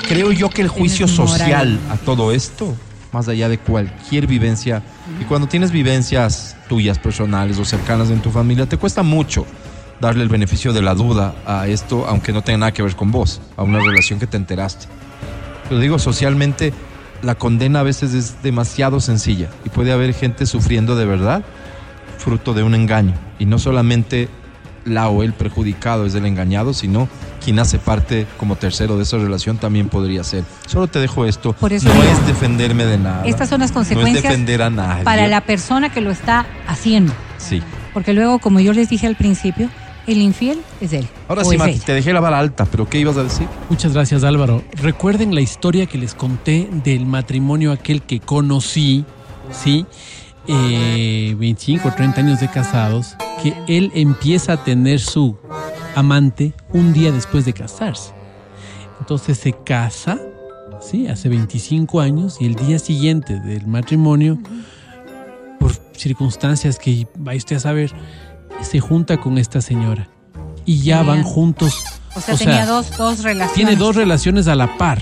creo 0.08 0.32
yo 0.32 0.50
que 0.50 0.62
el 0.64 0.68
juicio 0.70 1.06
Tienes 1.06 1.20
moral. 1.20 1.38
social 1.40 1.80
a 1.92 1.98
todo 1.98 2.32
esto, 2.32 2.76
más 3.12 3.28
allá 3.28 3.48
de 3.48 3.58
cualquier 3.60 4.28
vivencia, 4.28 4.82
y 5.22 5.24
cuando 5.26 5.48
tienes 5.48 5.72
vivencias 5.72 6.56
tuyas, 6.68 6.98
personales 6.98 7.60
o 7.60 7.66
cercanas 7.66 8.10
en 8.10 8.20
tu 8.22 8.32
familia, 8.32 8.66
te 8.66 8.78
cuesta 8.78 9.04
mucho 9.04 9.46
darle 10.02 10.24
el 10.24 10.30
beneficio 10.30 10.74
de 10.74 10.82
la 10.82 10.94
duda 10.96 11.36
a 11.46 11.68
esto, 11.68 12.06
aunque 12.10 12.34
no 12.34 12.42
tenga 12.42 12.58
nada 12.58 12.72
que 12.74 12.82
ver 12.82 12.96
con 12.96 13.12
vos, 13.12 13.40
a 13.56 13.64
una 13.64 13.80
relación 13.80 14.20
que 14.20 14.28
te 14.28 14.36
enteraste. 14.36 14.88
Pero 15.70 15.80
digo, 15.80 16.00
socialmente, 16.00 16.74
la 17.26 17.36
condena 17.36 17.80
a 17.80 17.84
veces 17.84 18.14
es 18.14 18.44
demasiado 18.44 19.00
sencilla 19.00 19.50
y 19.66 19.70
puede 19.70 19.92
haber 19.92 20.14
gente 20.14 20.46
sufriendo 20.46 20.96
de 20.96 21.06
verdad 21.06 21.44
fruto 22.20 22.54
de 22.54 22.64
un 22.64 22.76
engaño. 22.76 23.14
Y 23.40 23.46
no 23.46 23.60
solamente 23.60 24.30
la 24.86 25.10
o 25.10 25.24
el 25.24 25.34
perjudicado 25.34 26.06
es 26.06 26.14
el 26.14 26.26
engañado, 26.28 26.74
sino 26.74 27.10
quien 27.44 27.58
hace 27.60 27.80
parte 27.80 28.28
como 28.38 28.56
tercero 28.56 28.98
de 28.98 29.04
esa 29.04 29.18
relación 29.18 29.58
también 29.58 29.90
podría 29.90 30.24
ser. 30.24 30.44
Solo 30.68 30.88
te 30.88 31.00
dejo 31.00 31.26
esto. 31.26 31.54
Por 31.54 31.74
eso 31.74 31.90
no 31.92 32.04
es 32.04 32.28
defenderme 32.28 32.86
de 32.86 33.00
nada. 33.00 33.26
Estas 33.26 33.50
son 33.50 33.60
las 33.62 33.72
No 33.74 33.82
es 33.82 33.88
consecuencias 33.90 34.24
defender 34.24 34.62
a 34.62 34.70
nadie. 34.70 35.04
para 35.04 35.28
la 35.28 35.42
persona 35.42 35.92
que 35.92 36.02
lo 36.02 36.12
está 36.12 36.46
haciendo. 36.68 37.12
Sí. 37.38 37.62
Porque 37.94 38.14
luego, 38.14 38.40
como 38.40 38.60
yo 38.60 38.74
les 38.74 38.90
dije 38.90 39.08
al 39.08 39.16
principio, 39.16 39.70
el 40.08 40.22
infiel 40.22 40.62
es 40.82 40.94
él. 40.94 41.08
Ahora 41.28 41.44
sí, 41.44 41.58
Mati, 41.58 41.72
ella. 41.72 41.86
te 41.86 41.94
dejé 41.94 42.14
la 42.14 42.20
vara 42.20 42.40
alta, 42.40 42.66
pero 42.66 42.88
¿qué 42.88 43.00
ibas 43.00 43.18
a 43.18 43.24
decir? 43.24 43.48
Muchas 43.70 43.94
gracias, 43.94 44.24
Álvaro. 44.24 44.64
Recuerden 44.74 45.34
la 45.34 45.42
historia 45.42 45.86
que 45.86 45.98
les 45.98 46.14
conté 46.14 46.70
del 46.84 47.06
matrimonio 47.06 47.72
aquel 47.72 48.02
que 48.02 48.20
conocí, 48.20 49.06
¿sí? 49.52 49.86
Eh, 50.48 51.36
25 51.40 51.88
o 51.88 51.92
30 51.92 52.22
años 52.22 52.40
de 52.40 52.50
casados, 52.50 53.16
que 53.42 53.54
él 53.68 53.92
empieza 53.96 54.54
a 54.54 54.64
tener 54.64 55.00
su 55.00 55.38
amante 55.96 56.54
un 56.72 56.94
día 56.94 57.12
después 57.12 57.46
de 57.46 57.54
casarse. 57.54 58.14
Entonces 59.00 59.40
se 59.40 59.54
casa, 59.54 60.20
¿sí? 60.82 61.08
Hace 61.08 61.30
25 61.30 62.00
años 62.00 62.38
y 62.40 62.46
el 62.46 62.56
día 62.56 62.78
siguiente 62.78 63.40
del 63.40 63.66
matrimonio, 63.66 64.38
por 65.60 65.72
circunstancias 65.94 66.78
que 66.78 67.08
vaya 67.18 67.38
usted 67.38 67.56
a 67.56 67.60
saber, 67.60 67.92
se 68.62 68.80
junta 68.80 69.18
con 69.18 69.38
esta 69.38 69.62
señora. 69.62 70.10
Y 70.66 70.82
ya 70.82 71.04
van 71.04 71.24
juntos. 71.24 71.84
O 72.16 72.22
sea, 72.22 72.36
tenía 72.36 72.66
dos, 72.66 72.98
dos 72.98 73.24
relaciones. 73.24 73.54
Tiene 73.54 73.76
dos 73.76 73.96
relaciones 73.96 74.48
a 74.48 74.56
la 74.56 74.78
par. 74.78 75.00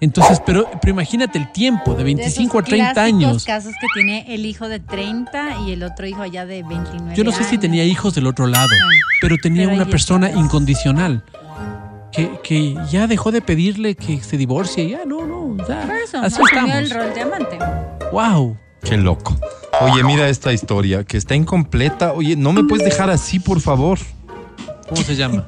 Entonces, 0.00 0.42
pero, 0.44 0.68
pero 0.82 0.90
imagínate 0.90 1.38
el 1.38 1.50
tiempo, 1.52 1.92
de 1.92 1.98
De 1.98 2.04
25 2.04 2.58
a 2.58 2.60
esos 2.60 2.68
30 2.68 2.92
clásicos 2.92 3.14
años. 3.14 3.44
casos 3.44 3.72
que 3.80 3.86
tiene 3.94 4.34
el 4.34 4.44
hijo 4.44 4.68
de 4.68 4.80
30 4.80 5.60
y 5.66 5.72
el 5.72 5.82
otro 5.82 6.06
hijo 6.06 6.20
allá 6.20 6.44
de 6.44 6.62
29 6.62 7.14
Yo 7.16 7.24
no 7.24 7.32
sé 7.32 7.44
si 7.44 7.56
tenía 7.56 7.84
hijos 7.84 8.14
del 8.14 8.26
otro 8.26 8.46
lado, 8.46 8.68
Ay, 8.68 8.98
pero 9.22 9.36
tenía 9.40 9.64
pero 9.64 9.76
una 9.76 9.86
persona 9.86 10.30
incondicional. 10.30 11.24
Que, 12.12 12.38
que 12.44 12.76
ya 12.90 13.06
dejó 13.06 13.32
de 13.32 13.40
pedirle 13.40 13.96
que 13.96 14.22
se 14.22 14.36
divorcie, 14.36 14.88
ya 14.88 15.04
no, 15.04 15.24
no, 15.26 15.56
ya, 15.66 15.80
Por 15.82 15.96
eso, 15.96 16.18
así 16.18 16.40
el 16.72 16.90
rol 16.90 17.12
de 17.12 17.20
amante. 17.22 17.58
Wow. 18.12 18.56
Qué 18.84 18.96
loco. 18.96 19.36
Oye, 19.84 20.02
mira 20.02 20.28
esta 20.28 20.52
historia, 20.52 21.04
que 21.04 21.16
está 21.16 21.34
incompleta. 21.34 22.12
Oye, 22.12 22.36
no 22.36 22.52
me 22.52 22.64
puedes 22.64 22.84
dejar 22.84 23.10
así, 23.10 23.38
por 23.38 23.60
favor. 23.60 23.98
¿Cómo 24.88 25.02
se 25.02 25.14
llama? 25.14 25.46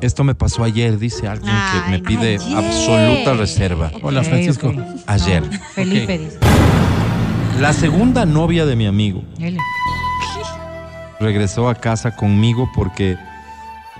Esto 0.00 0.22
me 0.22 0.34
pasó 0.34 0.64
ayer, 0.64 0.98
dice 0.98 1.26
alguien 1.26 1.54
que 1.54 1.90
me 1.90 1.98
pide 1.98 2.36
ayer. 2.36 2.56
absoluta 2.56 3.34
reserva. 3.34 3.90
Hola, 4.02 4.22
Francisco. 4.22 4.72
Ayer. 5.06 5.42
Felipe 5.74 6.18
dice. 6.18 6.38
La 7.58 7.72
segunda 7.72 8.26
novia 8.26 8.66
de 8.66 8.74
mi 8.74 8.86
amigo 8.86 9.22
Él. 9.38 9.56
regresó 11.20 11.68
a 11.68 11.76
casa 11.76 12.16
conmigo 12.16 12.68
porque 12.74 13.16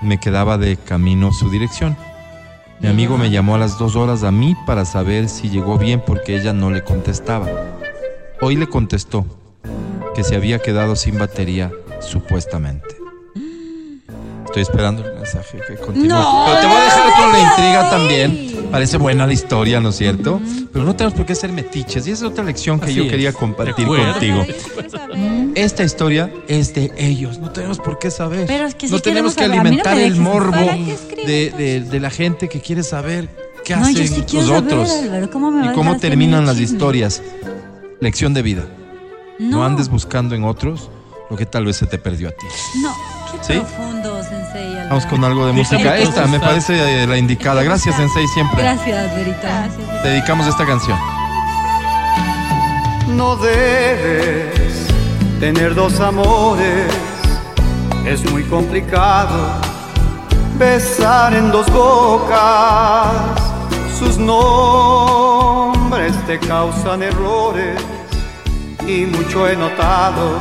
me 0.03 0.19
quedaba 0.19 0.59
de 0.59 0.77
camino 0.77 1.33
su 1.33 1.49
dirección. 1.51 1.97
Mi 2.81 2.89
amigo 2.89 3.17
me 3.17 3.31
llamó 3.31 3.55
a 3.55 3.59
las 3.59 3.79
dos 3.79 3.97
horas 3.97 4.25
a 4.25 4.33
mí 4.33 4.57
para 4.67 4.85
saber 4.85 5.29
si 5.29 5.49
llegó 5.49 5.79
bien 5.79 6.03
porque 6.05 6.37
ella 6.37 6.53
no 6.53 6.71
le 6.71 6.83
contestaba. 6.83 7.47
Hoy 8.41 8.57
le 8.57 8.67
contestó 8.67 9.25
que 10.15 10.25
se 10.25 10.37
había 10.37 10.59
quedado 10.61 10.97
sin 10.97 11.19
batería, 11.19 11.71
supuestamente. 12.01 12.87
Estoy 14.47 14.63
esperando 14.63 15.05
el 15.05 15.15
mensaje 15.17 15.59
que 15.67 15.75
continúe. 15.77 16.07
No. 16.09 16.45
Pero 16.47 16.61
te 16.61 16.67
voy 16.69 16.77
a 16.77 16.85
dejar 16.85 17.13
con 17.21 17.33
la 17.33 17.41
intriga 17.41 17.91
también. 17.91 18.55
Parece 18.71 18.99
buena 18.99 19.27
la 19.27 19.33
historia, 19.33 19.81
¿no 19.81 19.89
es 19.89 19.97
cierto? 19.97 20.41
Pero 20.73 20.85
no 20.85 20.95
tenemos 20.95 21.15
por 21.17 21.27
qué 21.27 21.35
ser 21.35 21.51
metiches. 21.53 22.07
Y 22.07 22.13
esa 22.13 22.27
es 22.27 22.31
otra 22.31 22.45
lección 22.45 22.79
que 22.79 22.87
Así 22.87 22.95
yo 22.95 23.05
es. 23.05 23.11
quería 23.11 23.33
compartir 23.33 23.87
contigo. 23.87 24.45
Esta 25.57 25.83
historia 25.83 26.33
es 26.47 26.73
de 26.75 26.93
ellos, 26.97 27.39
no 27.41 27.51
tenemos 27.51 27.79
por 27.79 27.99
qué 27.99 28.11
saber. 28.13 28.47
Pero 28.47 28.67
es 28.67 28.75
que 28.77 28.87
sí 28.87 28.93
no 28.93 29.01
tenemos 29.01 29.35
que 29.35 29.49
no 29.49 29.55
alimentar 29.55 29.97
me 29.97 30.07
el 30.07 30.17
morbo 30.17 30.57
de, 31.27 31.51
de- 31.57 31.81
de 31.81 32.01
la 32.01 32.11
gente 32.11 32.49
que 32.49 32.61
quiere 32.61 32.83
saber 32.85 33.29
qué 33.65 33.75
No, 33.75 33.83
hacen 33.83 34.07
sí 34.09 34.25
los 34.35 34.47
saber, 34.47 34.65
otros 34.65 34.91
Álvaro, 34.91 35.31
¿cómo 35.31 35.51
me 35.51 35.67
y 35.67 35.73
cómo 35.75 35.97
terminan 35.99 36.47
las 36.47 36.59
historias. 36.61 37.23
Lección 38.01 38.35
de 38.35 38.43
vida. 38.43 38.65
No. 39.39 39.59
No, 39.59 39.65
andes 39.65 39.89
buscando 39.89 40.35
en 40.35 40.45
otros 40.45 40.91
lo 41.31 41.37
que 41.37 41.47
tal 41.47 41.65
vez 41.65 41.77
se 41.77 41.87
te 41.87 41.99
perdió 41.99 42.29
a 42.29 42.33
ti. 42.33 42.47
No, 42.83 42.95
qué 43.33 43.39
¿Sí? 43.55 43.59
profundo, 43.59 44.23
Sensei. 44.23 44.77
Vamos 44.89 45.07
con 45.07 45.25
algo 45.25 45.47
de 45.47 45.53
música. 45.53 45.97
Esta 45.97 46.27
me 46.27 46.39
parece 46.39 47.03
eh, 47.03 47.07
la 47.07 47.17
indicada. 47.17 47.63
Gracias, 47.63 47.97
Sensei, 47.97 48.27
siempre. 48.29 48.63
Gracias, 48.63 49.15
Verita. 49.17 49.69
Dedicamos 50.05 50.47
esta 50.47 50.65
canción. 50.65 50.99
No 53.09 53.37
debes 53.37 54.87
tener 55.41 55.75
dos 55.75 55.99
amores, 56.01 56.93
es 58.07 58.31
muy 58.31 58.43
complicado 58.45 59.61
besar 60.59 61.35
en 61.35 61.51
dos 61.51 61.71
bocas. 61.73 63.11
Sus 63.99 64.19
nombres 64.19 66.15
te 66.27 66.39
causan 66.39 67.03
errores 67.03 67.81
y 68.87 69.07
mucho 69.07 69.49
he 69.49 69.57
notado 69.57 70.39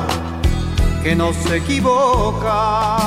que 1.02 1.15
no 1.15 1.32
se 1.34 1.57
equivoca. 1.57 2.98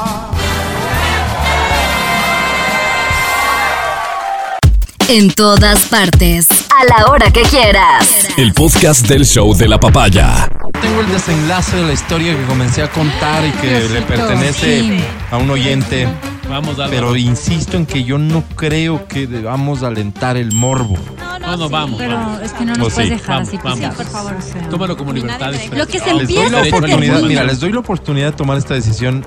En 5.09 5.31
todas 5.31 5.87
partes. 5.87 6.49
A 6.71 6.85
la 6.85 7.11
hora 7.11 7.31
que 7.31 7.43
quieras. 7.43 8.29
El 8.37 8.53
podcast 8.53 9.07
del 9.07 9.25
show 9.25 9.55
de 9.55 9.69
la 9.69 9.79
papaya. 9.79 10.49
Tengo 10.81 11.01
el 11.01 11.09
desenlace 11.09 11.77
de 11.77 11.85
la 11.85 11.93
historia 11.93 12.37
que 12.37 12.45
comencé 12.45 12.83
a 12.83 12.91
contar 12.91 13.47
y 13.47 13.51
que 13.53 13.89
le 13.89 14.03
pertenece 14.03 14.81
sí. 14.81 15.05
a 15.31 15.37
un 15.39 15.51
oyente. 15.51 16.09
Vamos, 16.49 16.71
Álvaro. 16.75 16.91
Pero 16.91 17.17
insisto 17.17 17.77
en 17.77 17.87
que 17.87 18.05
yo 18.05 18.19
no 18.19 18.43
creo 18.55 19.07
que 19.09 19.27
debamos 19.27 19.83
alentar 19.83 20.37
el 20.37 20.53
morbo. 20.53 20.97
No, 21.41 21.57
no, 21.57 21.69
vamos. 21.69 21.99
Pero 21.99 22.15
vamos. 22.15 22.43
es 22.43 22.53
que 22.53 22.65
no 22.65 22.71
nos 22.75 22.79
Pues 22.79 22.95
puedes 22.95 23.09
sí. 23.11 23.15
dejar 23.17 23.29
Vamos, 23.37 23.49
así, 23.49 23.59
vamos. 23.63 23.79
pues, 23.81 23.91
Sí, 23.91 23.97
por 23.97 24.07
favor. 24.07 24.35
o 24.35 24.43
sea. 24.43 24.69
Tómalo 24.69 24.97
como 24.97 25.13
libertad 25.13 25.53
de 25.53 25.77
Lo 25.77 25.87
que 25.87 25.99
se 25.99 26.15
Les 26.15 26.29
doy 26.29 26.37
empieza 26.37 26.51
la 26.51 26.59
a 26.59 26.69
oportunidad, 26.69 27.23
mira, 27.23 27.45
les 27.45 27.61
doy 27.61 27.73
la 27.73 27.81
oportunidad 27.81 28.31
de 28.31 28.37
tomar 28.37 28.59
esta 28.59 28.75
decisión 28.75 29.27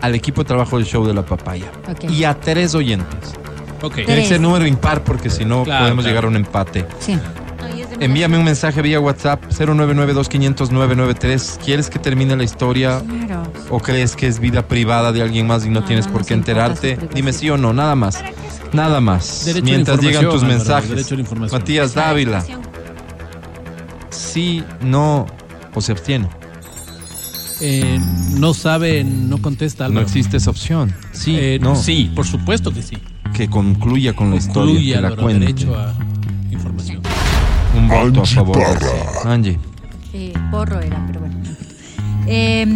al 0.00 0.14
equipo 0.14 0.42
de 0.42 0.48
trabajo 0.48 0.76
del 0.76 0.86
show 0.86 1.04
de 1.06 1.14
la 1.14 1.24
papaya 1.24 1.66
y 2.08 2.24
a 2.24 2.34
tres 2.38 2.74
oyentes. 2.74 3.32
Ok. 3.82 3.94
Tiene 3.94 4.06
que 4.06 4.12
Tres. 4.14 4.28
ser 4.28 4.40
número 4.40 4.66
impar 4.66 5.02
porque 5.04 5.30
si 5.30 5.44
no 5.44 5.64
Claro, 5.64 5.84
podemos 5.84 6.04
claro. 6.04 6.08
llegar 6.10 6.24
a 6.24 6.28
un 6.28 6.36
empate. 6.36 6.86
Sí. 7.00 7.18
Envíame 8.00 8.36
un 8.38 8.44
mensaje 8.44 8.82
vía 8.82 9.00
WhatsApp 9.00 9.42
099-2500-993. 9.50 11.58
¿Quieres 11.64 11.88
que 11.88 11.98
termine 11.98 12.36
la 12.36 12.44
historia 12.44 13.02
Claro. 13.26 13.50
o 13.70 13.80
crees 13.80 14.16
que 14.16 14.26
es 14.26 14.38
vida 14.38 14.68
privada 14.68 15.12
de 15.12 15.22
alguien 15.22 15.46
más 15.46 15.64
y 15.64 15.70
no, 15.70 15.80
No, 15.80 15.86
tienes 15.86 16.06
no 16.06 16.12
por 16.12 16.24
qué 16.26 16.34
enterarte? 16.34 16.98
Dime 17.14 17.32
sí 17.32 17.48
o 17.50 17.56
no, 17.56 17.72
nada 17.72 17.94
más. 17.94 18.22
Nada 18.72 19.00
más. 19.00 19.44
Derecho 19.46 19.64
Mientras 19.64 20.00
llegan 20.00 20.28
tus 20.28 20.42
mensajes. 20.42 20.90
derecho 20.90 21.14
a 21.14 21.16
la 21.16 21.20
información. 21.22 21.60
Matías 21.60 21.94
Dávila. 21.94 22.44
Sí, 24.10 24.62
no 24.82 25.26
o 25.74 25.80
se 25.80 25.92
abstiene. 25.92 26.28
Eh, 27.62 27.98
no 28.38 28.52
sabe, 28.52 29.02
no 29.04 29.40
contesta. 29.40 29.84
No 29.84 29.88
Álvaro. 29.88 30.06
existe 30.06 30.36
esa 30.36 30.50
opción. 30.50 30.94
Sí, 31.12 31.34
Eh, 31.38 31.58
no. 31.60 31.74
Sí, 31.76 32.10
por 32.14 32.26
supuesto 32.26 32.70
que 32.72 32.82
sí. 32.82 32.98
Que 33.34 33.48
concluya 33.48 34.14
con 34.14 34.30
la 34.30 34.36
historia, 34.36 34.96
que 34.96 35.02
la 35.02 35.16
cuente. 35.16 35.54
Un 37.88 38.12
voto 38.12 38.22
a 38.22 38.26
favor. 38.26 38.78
Angie. 39.24 39.58
Eh, 40.12 40.32
porro 40.50 40.80
era, 40.80 41.02
pero 41.06 41.20
bueno. 41.20 41.36
Eh, 42.26 42.66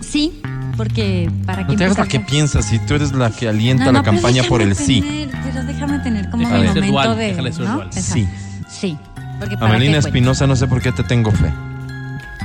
sí, 0.00 0.40
porque 0.76 1.30
para 1.46 1.62
No 1.64 1.74
te 1.76 1.84
hagas 1.84 1.98
la 1.98 2.06
que 2.06 2.20
piensas 2.20 2.66
si 2.66 2.78
tú 2.80 2.94
eres 2.94 3.12
la 3.12 3.30
que 3.30 3.48
alienta 3.48 3.86
No, 3.86 3.92
la 3.92 3.98
no, 3.98 4.04
pero 4.04 4.14
campaña 4.16 4.42
por 4.44 4.60
el 4.60 4.70
déjame 4.70 4.86
sí. 4.86 5.00
tener- 5.00 5.30
Pero 5.42 5.64
déjame 5.64 5.98
tener 6.00 6.30
como 6.30 6.42
Déjale 6.44 6.60
mi 6.62 6.66
ser 6.72 6.76
momento 6.76 6.92
dual, 6.92 7.16
de. 7.18 7.24
déjale 7.26 7.52
ser 7.52 7.64
¿no? 7.66 7.74
dual. 7.76 7.88
Sí. 7.92 8.28
Sí. 8.68 8.98
Porque 9.38 9.56
para 9.56 9.70
Amelina 9.74 9.94
qué 9.94 10.00
cuento. 10.02 10.08
Espinosa, 10.08 10.46
no 10.46 10.56
sé 10.56 10.66
por 10.66 10.82
qué 10.82 10.92
te 10.92 11.02
tengo 11.04 11.30
fe. 11.32 11.50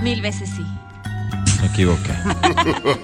Mil 0.02 0.22
veces 0.22 0.49
sí. 0.56 0.65
Me 1.61 1.68
equivoqué. 1.68 2.11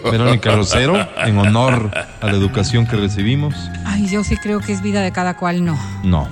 Verónica 0.12 0.56
Rosero, 0.56 0.96
en 1.26 1.38
honor 1.38 1.92
a 2.22 2.26
la 2.26 2.32
educación 2.32 2.86
que 2.86 2.96
recibimos, 2.96 3.56
Ay, 3.86 4.08
yo 4.08 4.24
sí 4.24 4.38
creo 4.38 4.60
que 4.60 4.72
es 4.74 4.82
vida 4.82 5.02
de 5.02 5.12
cada 5.12 5.36
cual, 5.36 5.66
no. 5.66 5.78
no. 6.04 6.28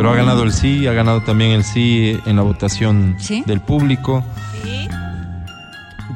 Pero 0.00 0.12
ha 0.14 0.16
ganado 0.16 0.44
el 0.44 0.52
sí, 0.54 0.86
ha 0.86 0.94
ganado 0.94 1.20
también 1.20 1.50
el 1.50 1.62
sí 1.62 2.18
en 2.24 2.36
la 2.36 2.40
votación 2.42 3.16
¿Sí? 3.18 3.44
del 3.46 3.60
público. 3.60 4.24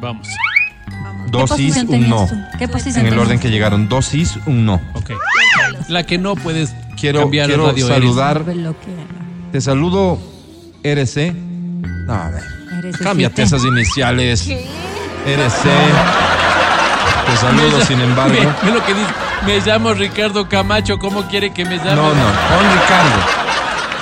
Vamos. 0.01 0.27
¿Qué 0.27 1.31
Dos 1.31 1.51
sís, 1.51 1.75
posición 1.75 1.89
un 2.03 2.09
no. 2.09 2.27
¿Qué 2.59 2.67
posición 2.67 3.05
En 3.07 3.13
el 3.13 3.19
orden 3.19 3.39
que 3.39 3.51
llegaron, 3.51 3.87
dos 3.91 4.07
sís, 4.07 4.39
un 4.47 4.65
no. 4.65 4.81
Ok. 4.95 5.11
La 5.89 6.07
que 6.07 6.17
no 6.17 6.35
puedes 6.35 6.75
Quiero, 6.97 7.21
cambiar 7.21 7.49
quiero 7.49 7.67
radio 7.67 7.87
saludar, 7.87 8.45
Bloquea. 8.45 8.95
te 9.53 9.61
saludo, 9.61 10.19
RC. 10.83 11.35
No, 12.07 12.15
a 12.15 12.31
ver, 12.31 12.43
Eres 12.79 12.97
cámbiate 12.97 13.43
esas 13.43 13.67
iniciales. 13.67 14.49
RC. 14.49 15.69
Te 17.27 17.37
saludo, 17.37 17.85
sin 17.85 18.01
embargo. 18.01 18.33
Ve, 18.41 18.49
ve 18.65 18.71
lo 18.73 18.83
que 18.83 18.95
dice. 18.95 19.11
Me 19.45 19.61
llamo 19.61 19.93
Ricardo 19.93 20.49
Camacho. 20.49 20.99
¿Cómo 20.99 21.25
quiere 21.29 21.53
que 21.53 21.67
me 21.67 21.77
llame? 21.77 21.97
No, 21.97 22.15
no, 22.15 22.15
pon 22.15 22.65
Ricardo. 22.81 23.44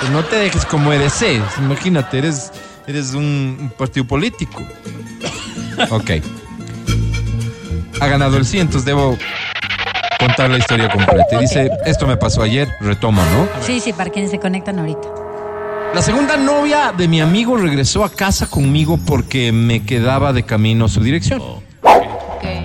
Pues 0.03 0.11
no 0.11 0.21
te 0.25 0.35
dejes 0.35 0.65
como 0.65 0.91
RC. 0.91 1.41
Imagínate, 1.59 2.17
eres, 2.17 2.51
eres 2.87 3.13
un, 3.13 3.57
un 3.57 3.69
partido 3.69 4.05
político. 4.05 4.61
Ok. 5.89 6.11
Ha 8.01 8.07
ganado 8.07 8.35
el 8.35 8.43
sí, 8.43 8.59
entonces 8.59 8.83
debo 8.83 9.17
contar 10.19 10.49
la 10.49 10.57
historia 10.57 10.89
completa. 10.89 11.37
Y 11.37 11.37
dice, 11.37 11.71
esto 11.85 12.05
me 12.05 12.17
pasó 12.17 12.41
ayer, 12.41 12.67
retoma, 12.81 13.23
¿no? 13.31 13.47
Sí, 13.61 13.79
sí, 13.79 13.93
para 13.93 14.09
quienes 14.09 14.29
se 14.29 14.39
conectan 14.39 14.77
ahorita. 14.79 15.07
La 15.95 16.01
segunda 16.01 16.35
novia 16.35 16.91
de 16.91 17.07
mi 17.07 17.21
amigo 17.21 17.55
regresó 17.55 18.03
a 18.03 18.09
casa 18.09 18.47
conmigo 18.47 18.99
porque 19.05 19.53
me 19.53 19.85
quedaba 19.85 20.33
de 20.33 20.43
camino 20.43 20.83
a 20.83 20.89
su 20.89 20.99
dirección. 20.99 21.41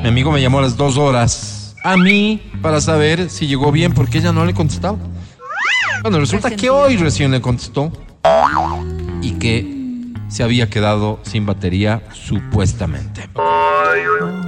Mi 0.02 0.08
amigo 0.08 0.32
me 0.32 0.42
llamó 0.42 0.58
a 0.58 0.62
las 0.62 0.76
dos 0.76 0.98
horas 0.98 1.76
a 1.84 1.96
mí 1.96 2.50
para 2.62 2.80
saber 2.80 3.30
si 3.30 3.46
llegó 3.46 3.70
bien 3.70 3.94
porque 3.94 4.18
ella 4.18 4.32
no 4.32 4.44
le 4.44 4.54
contestaba. 4.54 4.98
Bueno, 6.02 6.20
resulta 6.20 6.50
que 6.50 6.70
hoy 6.70 6.96
recién 6.96 7.30
le 7.30 7.40
contestó 7.40 7.92
y 9.20 9.32
que 9.32 10.12
se 10.28 10.42
había 10.42 10.68
quedado 10.68 11.20
sin 11.22 11.46
batería 11.46 12.02
supuestamente. 12.12 13.28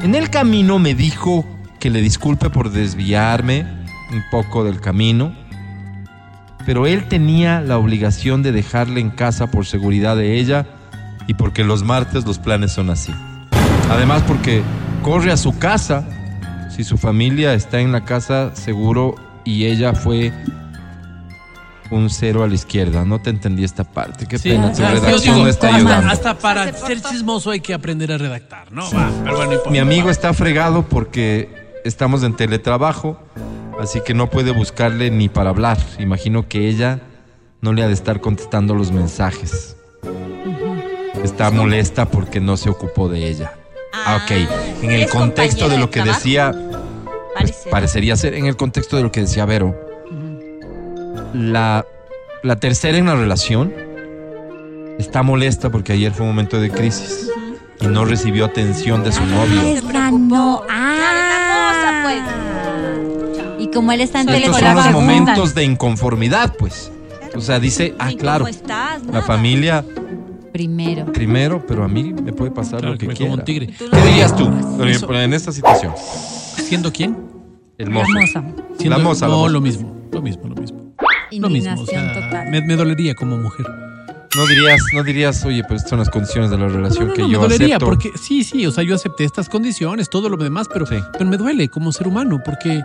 En 0.03 0.15
el 0.15 0.31
camino 0.31 0.79
me 0.79 0.95
dijo 0.95 1.45
que 1.79 1.91
le 1.91 2.01
disculpe 2.03 2.51
por 2.51 2.71
desviarme 2.71 3.67
un 4.13 4.23
poco 4.31 4.65
del 4.65 4.81
camino, 4.81 5.35
pero 6.67 6.87
él 6.87 7.09
tenía 7.09 7.61
la 7.61 7.79
obligación 7.79 8.43
de 8.43 8.53
dejarle 8.53 9.01
en 9.01 9.11
casa 9.11 9.51
por 9.51 9.67
seguridad 9.67 10.17
de 10.17 10.39
ella 10.39 10.67
y 11.27 11.35
porque 11.35 11.65
los 11.65 11.83
martes 11.83 12.27
los 12.27 12.39
planes 12.39 12.73
son 12.73 12.91
así. 12.91 13.13
Además 13.91 14.23
porque 14.27 14.63
corre 15.03 15.33
a 15.33 15.37
su 15.37 15.59
casa 15.59 16.07
si 16.71 16.85
su 16.85 16.97
familia 16.97 17.55
está 17.55 17.81
en 17.81 17.93
la 17.93 18.05
casa 18.05 18.55
seguro 18.55 19.15
y 19.45 19.65
ella 19.65 19.95
fue 19.95 20.33
un 21.91 22.09
cero 22.11 22.43
a 22.45 22.47
la 22.49 22.55
izquierda. 22.55 23.05
No 23.05 23.21
te 23.21 23.31
entendí 23.31 23.65
esta 23.65 23.85
parte. 23.85 24.27
Qué 24.27 24.39
Sí, 24.39 24.51
pena, 24.51 24.73
tu 24.73 24.83
ah, 24.85 24.91
redacción 24.93 25.35
digo, 25.35 25.45
no 25.45 25.49
está 25.49 25.67
hasta- 25.69 25.77
ayudando. 25.79 26.11
Hasta 26.11 26.39
para 26.39 26.73
ser 26.73 27.01
chismoso 27.03 27.51
hay 27.51 27.61
que 27.61 27.75
aprender 27.75 28.13
a 28.13 28.19
redactar, 28.19 28.71
¿no? 28.73 28.83
Va, 28.93 29.11
pero 29.25 29.37
bueno, 29.37 29.47
no 29.47 29.53
importa. 29.53 29.71
Mi 29.71 29.79
amigo 29.79 30.11
está 30.11 30.33
fregado 30.33 30.85
porque 30.89 31.49
estamos 31.85 32.23
en 32.23 32.37
teletrabajo, 32.37 33.19
así 33.81 34.01
que 34.05 34.15
no 34.15 34.29
puede 34.31 34.53
buscarle 34.53 35.11
ni 35.11 35.29
para 35.29 35.51
hablar. 35.51 35.79
Imagino 35.99 36.47
que 36.49 36.69
ella 36.69 37.01
no 37.61 37.73
le 37.73 37.83
ha 37.83 37.89
de 37.89 37.95
estar 37.95 38.21
contestando 38.21 38.75
los 38.75 38.93
mensajes. 38.93 39.77
está 41.25 41.51
molesta 41.51 42.07
porque 42.07 42.41
no 42.41 42.57
se 42.57 42.71
ocupó 42.71 43.09
de 43.09 43.29
ella. 43.29 43.53
Ah, 43.93 44.21
ok. 44.25 44.31
En 44.83 44.91
el 44.93 45.03
¿es 45.03 45.11
contexto 45.11 45.69
de 45.69 45.77
lo 45.79 45.91
que 45.91 46.03
decía, 46.03 46.53
pues, 46.53 46.73
Parece. 47.35 47.71
parecería 47.71 48.17
ser, 48.17 48.35
en 48.35 48.47
el 48.47 48.57
contexto 48.57 48.97
de 48.97 49.03
lo 49.03 49.13
que 49.13 49.21
decía 49.23 49.45
Vero, 49.45 49.75
la, 51.35 51.85
la 52.43 52.57
tercera 52.57 52.99
en 52.99 53.07
la 53.07 53.15
relación 53.17 53.73
está 54.99 55.23
molesta 55.23 55.71
porque 55.71 55.93
ayer 55.95 56.13
fue 56.13 56.23
un 56.23 56.33
momento 56.33 56.61
de 56.61 56.71
crisis 56.71 57.31
y 57.81 57.87
no 57.87 58.05
recibió 58.05 58.45
atención 58.45 59.03
de 59.05 59.13
su 59.13 59.25
novio. 59.25 59.61
Es 59.63 59.83
la 59.85 60.11
no. 60.11 60.63
Ah. 60.69 60.97
Y 63.59 63.69
como 63.71 63.93
él 63.93 64.01
está 64.01 64.23
en 64.23 64.29
Estos 64.31 64.59
son 64.59 64.75
los 64.75 64.91
momentos 64.93 65.55
de 65.55 65.65
inconformidad, 65.65 66.55
pues. 66.59 66.91
O 67.37 67.41
sea, 67.41 67.61
dice, 67.61 67.95
ah, 67.99 68.11
claro, 68.19 68.45
¿Cómo 68.45 68.49
estás? 68.49 69.05
la 69.07 69.23
familia 69.23 69.85
Primero. 70.53 71.07
primero, 71.13 71.65
pero 71.67 71.85
a 71.85 71.89
mí 71.89 72.13
me 72.13 72.33
puede 72.33 72.51
pasar 72.51 72.81
Claro, 72.81 72.95
lo 72.95 72.99
que 72.99 73.07
que 73.07 73.13
me 73.13 73.15
como 73.15 73.27
quiera. 73.29 73.35
un 73.41 73.45
tigre. 73.45 73.67
¿Qué 73.79 73.87
no- 73.97 74.05
dirías 74.07 74.35
tú 74.35 74.51
Eso. 74.85 75.13
en 75.15 75.33
esta 75.33 75.53
situación? 75.53 75.93
¿Siendo 75.97 76.93
quién? 76.93 77.17
El 77.79 77.89
La 77.89 77.95
mozo. 77.95 78.13
moza. 78.13 78.41
La 78.89 78.99
moza, 78.99 79.27
la 79.29 79.33
No, 79.35 79.39
moza. 79.43 79.53
lo 79.53 79.61
mismo, 79.61 79.95
lo 80.11 80.23
mismo, 80.23 80.49
lo 80.49 80.55
mismo. 80.57 80.90
Lo 81.39 81.49
mismo, 81.51 81.71
o 81.71 81.75
Indignación 81.81 81.87
sea, 82.15 82.15
total. 82.15 82.51
me, 82.51 82.61
me 82.63 82.77
dolería 82.77 83.15
como 83.15 83.37
mujer. 83.39 83.67
No 84.37 84.47
dirías, 84.47 84.81
no 84.95 85.03
dirías, 85.03 85.45
oye, 85.45 85.63
pero 85.65 85.75
estas 85.75 85.91
son 85.91 85.99
las 85.99 86.09
condiciones 86.09 86.51
de 86.51 86.57
la 86.57 86.67
No, 86.69 86.73
relación 86.77 87.09
no, 87.09 87.15
que 87.15 87.23
no, 87.23 87.29
yo 87.29 87.41
me 87.41 87.49
dolería 87.49 87.77
acepto. 87.77 87.87
porque 87.87 88.11
sí, 88.17 88.45
sí, 88.45 88.65
o 88.65 88.71
sea, 88.71 88.85
yo 88.85 88.95
acepté 88.95 89.25
estas 89.25 89.49
condiciones, 89.49 90.09
todo 90.09 90.29
lo 90.29 90.37
demás, 90.37 90.69
pero, 90.73 90.87
Sí. 90.87 90.97
pero 91.15 91.25
me 91.27 91.37
duele 91.37 91.69
como 91.69 91.91
ser 91.91 92.07
humano 92.07 92.41
porque, 92.45 92.81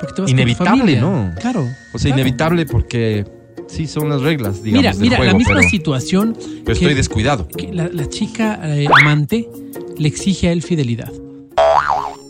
porque 0.00 0.12
te 0.14 0.22
vas 0.22 0.30
Inevitable, 0.32 0.70
familia. 0.70 1.00
¿no? 1.00 1.32
Claro. 1.40 1.60
O 1.94 1.98
sea, 1.98 2.08
claro. 2.10 2.20
inevitable 2.20 2.66
porque 2.66 3.24
sí 3.68 3.86
son 3.86 4.08
las 4.08 4.22
reglas, 4.22 4.60
digamos, 4.62 4.82
Mira, 4.82 4.90
del 4.92 5.00
mira, 5.02 5.16
juego, 5.18 5.32
la 5.32 5.38
misma 5.38 5.54
pero, 5.58 5.68
situación 5.70 6.36
pero 6.36 6.64
que, 6.64 6.72
estoy 6.72 6.94
descuidado. 6.94 7.46
que 7.46 7.72
la, 7.72 7.88
la 7.92 8.08
chica 8.08 8.58
eh, 8.64 8.88
amante 9.00 9.48
le 9.96 10.08
exige 10.08 10.48
a 10.48 10.52
él 10.52 10.62
fidelidad. 10.62 11.12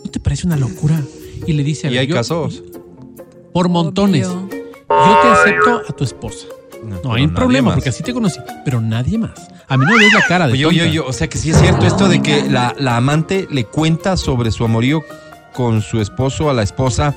¿No 0.05 0.11
te 0.11 0.21
parece 0.21 0.47
una 0.47 0.57
locura? 0.59 1.01
Y 1.47 1.55
le 1.55 1.63
dice 1.65 1.89
a 1.89 1.91
Y 1.91 1.97
hay 1.99 2.07
yo- 2.07 2.17
casos. 2.17 2.63
por 3.55 3.71
montones. 3.71 4.27
Obvio. 4.27 4.58
Yo 4.89 5.19
te 5.23 5.29
acepto 5.29 5.83
a 5.89 5.93
tu 5.93 6.05
esposa. 6.05 6.47
No 7.03 7.13
hay 7.13 7.27
nadie 7.27 7.37
problema, 7.37 7.67
más. 7.67 7.75
porque 7.75 7.89
así 7.91 8.03
te 8.03 8.13
conocí, 8.15 8.39
pero 8.65 8.81
nadie 8.81 9.19
más. 9.19 9.49
A 9.67 9.77
mí 9.77 9.85
no 9.85 9.93
me 9.97 9.99
ves 10.05 10.13
la 10.15 10.23
cara 10.27 10.47
de 10.47 10.53
Oye, 10.55 10.67
oye, 10.67 10.79
tonta. 10.79 10.91
oye, 10.91 11.01
o 11.01 11.13
sea 11.13 11.29
que 11.29 11.37
sí 11.39 11.51
es 11.51 11.59
cierto 11.59 11.87
esto 11.87 12.09
de 12.09 12.23
que 12.23 12.49
la, 12.49 12.75
la 12.79 12.97
amante 12.97 13.47
le 13.51 13.65
cuenta 13.65 14.17
sobre 14.17 14.51
su 14.51 14.65
amorío 14.65 15.03
con 15.53 15.83
su 15.83 16.01
esposo 16.01 16.49
a 16.49 16.55
la 16.55 16.63
esposa 16.63 17.15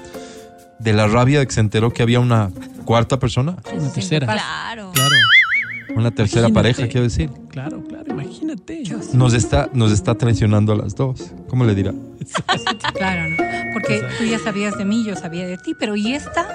de 0.79 0.93
la 0.93 1.07
rabia 1.07 1.39
de 1.39 1.47
que 1.47 1.53
se 1.53 1.59
enteró 1.59 1.91
que 1.93 2.01
había 2.03 2.19
una 2.19 2.49
cuarta 2.85 3.19
persona, 3.19 3.55
Una 3.73 3.93
tercera. 3.93 4.25
Claro. 4.25 4.91
Claro, 4.93 5.15
una 5.95 6.11
tercera 6.11 6.47
Imagínate. 6.47 6.53
pareja, 6.53 6.91
quiero 6.91 7.03
decir. 7.03 7.29
claro, 7.49 7.83
claro, 7.87 8.05
imagínate. 8.11 8.83
Nos 9.13 9.33
está, 9.33 9.69
nos 9.73 9.91
está 9.91 10.15
traicionando 10.15 10.73
a 10.73 10.75
las 10.75 10.95
dos. 10.95 11.31
¿Cómo 11.49 11.63
le 11.65 11.75
dirá? 11.75 11.93
Claro, 12.93 13.29
¿no? 13.29 13.37
Porque 13.73 14.01
tú 14.17 14.25
ya 14.25 14.37
sabías 14.39 14.77
de 14.77 14.85
mí, 14.85 15.03
yo 15.05 15.15
sabía 15.15 15.47
de 15.47 15.57
ti, 15.57 15.73
pero 15.79 15.95
¿y 15.95 16.13
esta? 16.13 16.45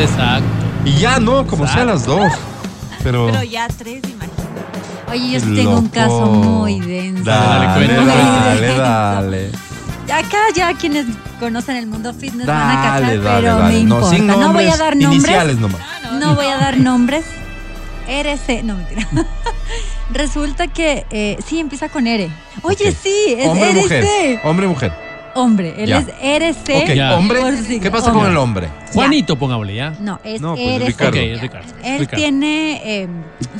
Exacto. 0.00 0.46
Y 0.84 0.92
ya 0.98 1.18
no, 1.20 1.46
como 1.46 1.66
sea 1.66 1.84
las 1.84 2.04
dos. 2.06 2.32
Pero, 3.02 3.26
Pero 3.30 3.42
ya 3.44 3.68
tres, 3.68 4.02
imagínate. 4.04 4.32
Oye, 5.12 5.30
yo 5.32 5.40
sí 5.40 5.54
tengo 5.54 5.78
un 5.78 5.88
caso 5.88 6.26
muy 6.26 6.80
denso. 6.80 7.22
Dale, 7.24 7.66
Dale, 7.66 7.94
dale, 8.06 8.60
denso. 8.60 8.82
dale. 8.82 9.50
Acá 10.12 10.38
ya 10.54 10.72
quienes 10.74 11.06
conocen 11.38 11.76
el 11.76 11.86
mundo 11.86 12.12
fitness 12.14 12.46
van 12.46 12.56
a 12.56 12.74
Dale, 12.74 13.16
cachar, 13.16 13.22
dale, 13.22 13.40
pero 13.40 13.58
dale. 13.58 13.74
me 13.78 13.84
No, 13.84 13.94
importa. 13.96 14.16
sin 14.16 14.26
No, 14.26 14.52
voy 14.52 14.64
a 14.66 14.76
dar 14.76 14.96
nombres. 14.96 15.14
Iniciales 15.24 15.58
nomás. 15.58 15.80
No 16.20 16.34
voy 16.34 16.46
a 16.46 16.56
dar 16.56 16.78
nombres. 16.78 17.24
RC, 18.08 18.62
no 18.62 18.76
mentira. 18.76 19.06
Resulta 20.12 20.68
que 20.68 21.04
eh, 21.10 21.36
sí 21.46 21.58
empieza 21.58 21.88
con 21.88 22.06
R. 22.06 22.28
Oye, 22.62 22.92
sí, 22.92 23.34
es 23.36 23.48
Hombre 23.48 23.70
RC. 23.70 23.80
mujer. 23.82 24.40
Hombre 24.44 24.66
o 24.66 24.68
mujer. 24.70 24.92
Hombre, 25.34 25.74
él 25.76 25.88
Ya. 25.90 25.98
es 25.98 26.06
RC. 26.56 26.98
Hombre. 27.14 27.40
¿Qué 27.80 27.90
pasa 27.90 28.10
con 28.12 28.26
el 28.26 28.36
hombre? 28.38 28.68
Juanito, 28.94 29.36
pongámosle 29.36 29.74
ya. 29.74 29.90
No, 30.00 30.18
es 30.24 30.40
No, 30.40 30.54
pues, 30.54 30.66
RC. 30.80 30.86
Ricardo. 30.86 31.18
Es 31.18 31.40
Ricardo. 31.42 31.72
Él 31.84 31.98
Ricardo. 31.98 32.16
tiene 32.22 32.80
eh, 33.02 33.08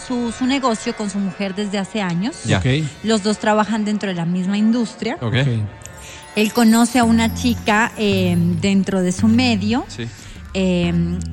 su, 0.06 0.32
su 0.32 0.46
negocio 0.46 0.96
con 0.96 1.10
su 1.10 1.18
mujer 1.18 1.54
desde 1.54 1.76
hace 1.78 2.00
años. 2.00 2.44
Ya. 2.44 2.58
Ok, 2.58 2.66
Los 3.02 3.22
dos 3.22 3.38
trabajan 3.38 3.84
dentro 3.84 4.08
de 4.08 4.14
la 4.14 4.24
misma 4.24 4.56
industria. 4.56 5.18
Él 6.34 6.52
conoce 6.52 6.98
a 6.98 7.04
una 7.04 7.34
chica 7.34 7.92
eh, 7.98 8.34
dentro 8.60 9.02
de 9.02 9.10
su 9.12 9.26
medio 9.26 9.84
Sí. 9.88 10.06
Eh, 10.58 10.90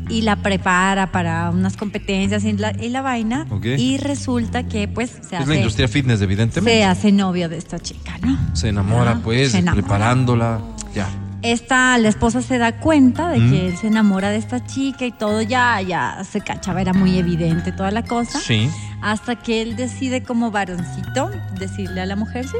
y 0.09 0.21
la 0.23 0.35
prepara 0.35 1.13
para 1.13 1.49
unas 1.49 1.77
competencias 1.77 2.43
y 2.43 2.51
la, 2.53 2.73
y 2.77 2.89
la 2.89 3.01
vaina. 3.01 3.47
Y 3.63 3.95
resulta 3.97 4.63
que 4.67 4.89
pues 4.89 5.11
se 5.11 5.19
Es 5.21 5.31
la 5.31 5.39
hace, 5.39 5.55
industria 5.55 5.87
fitness, 5.87 6.21
evidentemente. 6.21 6.71
se 6.79 6.83
hace 6.83 7.11
novio 7.13 7.47
de 7.47 7.57
esta 7.57 7.79
chica, 7.79 8.17
¿no? 8.21 8.37
Se 8.53 8.67
enamora, 8.67 9.19
pues, 9.23 9.51
se 9.53 9.59
enamora. 9.59 9.81
preparándola. 9.81 10.59
Ya. 10.93 11.07
Esta, 11.41 11.97
la 11.99 12.09
esposa 12.09 12.41
se 12.41 12.57
da 12.57 12.79
cuenta 12.79 13.29
de 13.29 13.39
Mm. 13.39 13.51
que 13.51 13.67
él 13.67 13.77
se 13.77 13.87
enamora 13.87 14.29
de 14.29 14.37
esta 14.37 14.65
chica 14.65 15.05
y 15.05 15.11
todo 15.11 15.41
ya, 15.41 15.81
ya 15.81 16.21
se 16.29 16.41
cachaba, 16.41 16.81
era 16.81 16.91
muy 16.93 17.17
evidente 17.17 17.71
toda 17.71 17.91
la 17.91 18.03
cosa. 18.03 18.39
Sí. 18.41 18.69
Hasta 19.01 19.35
que 19.37 19.61
él 19.61 19.75
decide 19.77 20.23
como 20.23 20.51
varoncito 20.51 21.31
decirle 21.59 22.01
a 22.01 22.05
la 22.05 22.15
mujer, 22.17 22.45
sí, 22.45 22.57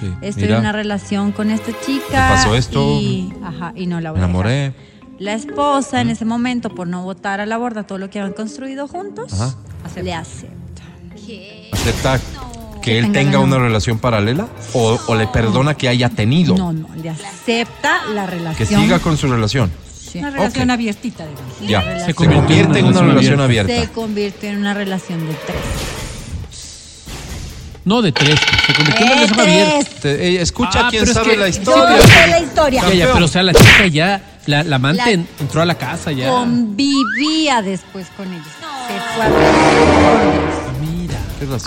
Sí. 0.00 0.12
estoy 0.20 0.44
Mira, 0.44 0.54
en 0.56 0.60
una 0.60 0.72
relación 0.72 1.32
con 1.32 1.50
esta 1.50 1.72
chica. 1.86 2.28
Me 2.28 2.34
pasó 2.36 2.54
esto. 2.54 2.98
Y, 3.00 3.32
ajá, 3.44 3.72
y 3.74 3.86
no 3.86 4.00
la 4.00 4.10
voy 4.12 4.20
a 4.20 4.26
dejar. 4.26 4.32
La 5.22 5.34
esposa 5.34 6.00
en 6.00 6.10
ese 6.10 6.24
momento, 6.24 6.70
por 6.74 6.88
no 6.88 7.02
botar 7.04 7.40
a 7.40 7.46
la 7.46 7.56
borda 7.56 7.84
todo 7.84 7.98
lo 7.98 8.10
que 8.10 8.18
habían 8.18 8.34
construido 8.34 8.88
juntos, 8.88 9.32
Ajá. 9.32 9.54
le 10.02 10.12
acepta. 10.14 10.82
¿Acepta 11.72 12.18
que 12.18 12.80
Que 12.80 12.98
él 12.98 13.12
tenga 13.12 13.38
una 13.38 13.56
relación 13.58 14.00
paralela? 14.00 14.48
¿O, 14.72 14.98
o 15.06 15.14
le 15.14 15.28
perdona 15.28 15.74
que 15.74 15.88
haya 15.88 16.08
tenido? 16.08 16.56
No, 16.56 16.72
no, 16.72 16.88
le 17.00 17.10
acepta 17.10 18.04
la 18.12 18.24
Que 18.26 18.30
relación. 18.32 18.82
siga 18.82 18.98
con 18.98 19.16
su 19.16 19.28
relación. 19.30 19.70
Sí. 20.10 20.18
Una 20.18 20.30
relación 20.30 20.68
Ok. 20.68 20.74
abiertita, 20.74 21.24
digamos. 21.26 21.60
Ya. 21.68 22.04
Se 22.04 22.14
convierte 22.14 22.80
en 22.80 22.86
una 22.86 23.02
relación 23.02 23.40
abierta. 23.40 23.72
Se 23.80 23.88
convirtió 23.90 24.48
en 24.50 24.58
una 24.58 24.74
relación 24.74 25.20
de 25.20 25.34
tres. 25.34 25.56
No 27.84 28.02
de 28.02 28.12
tres, 28.12 28.38
se 28.66 28.74
convirtió 28.74 29.06
en 29.06 29.12
una 29.12 29.20
relación 29.22 29.40
abierta. 29.40 30.08
eh, 30.08 30.40
escucha 30.40 30.86
Ah, 30.86 30.88
quién 30.90 31.04
es 31.04 31.12
sabe 31.12 31.30
que 31.30 31.36
la 31.36 31.48
historia. 31.48 31.96
Yo 31.96 32.02
sé 32.08 32.26
la 32.28 32.38
historia. 32.40 32.82
Ya, 32.88 32.94
ya, 32.94 33.12
pero 33.12 33.24
o 33.24 33.28
sea, 33.28 33.42
la 33.42 33.54
chica 33.54 33.86
ya, 33.86 34.31
la, 34.46 34.64
la 34.64 34.76
amante 34.76 35.02
La- 35.04 35.10
en- 35.10 35.26
entró 35.40 35.62
a 35.62 35.64
la 35.64 35.74
casa 35.76 36.12
ya. 36.12 36.28
Convivía 36.30 37.62
después 37.62 38.06
con 38.16 38.32
ellos. 38.32 38.46
Se 38.88 39.14
fue 39.14 39.24
a, 39.24 39.28
Mira, 40.80 41.18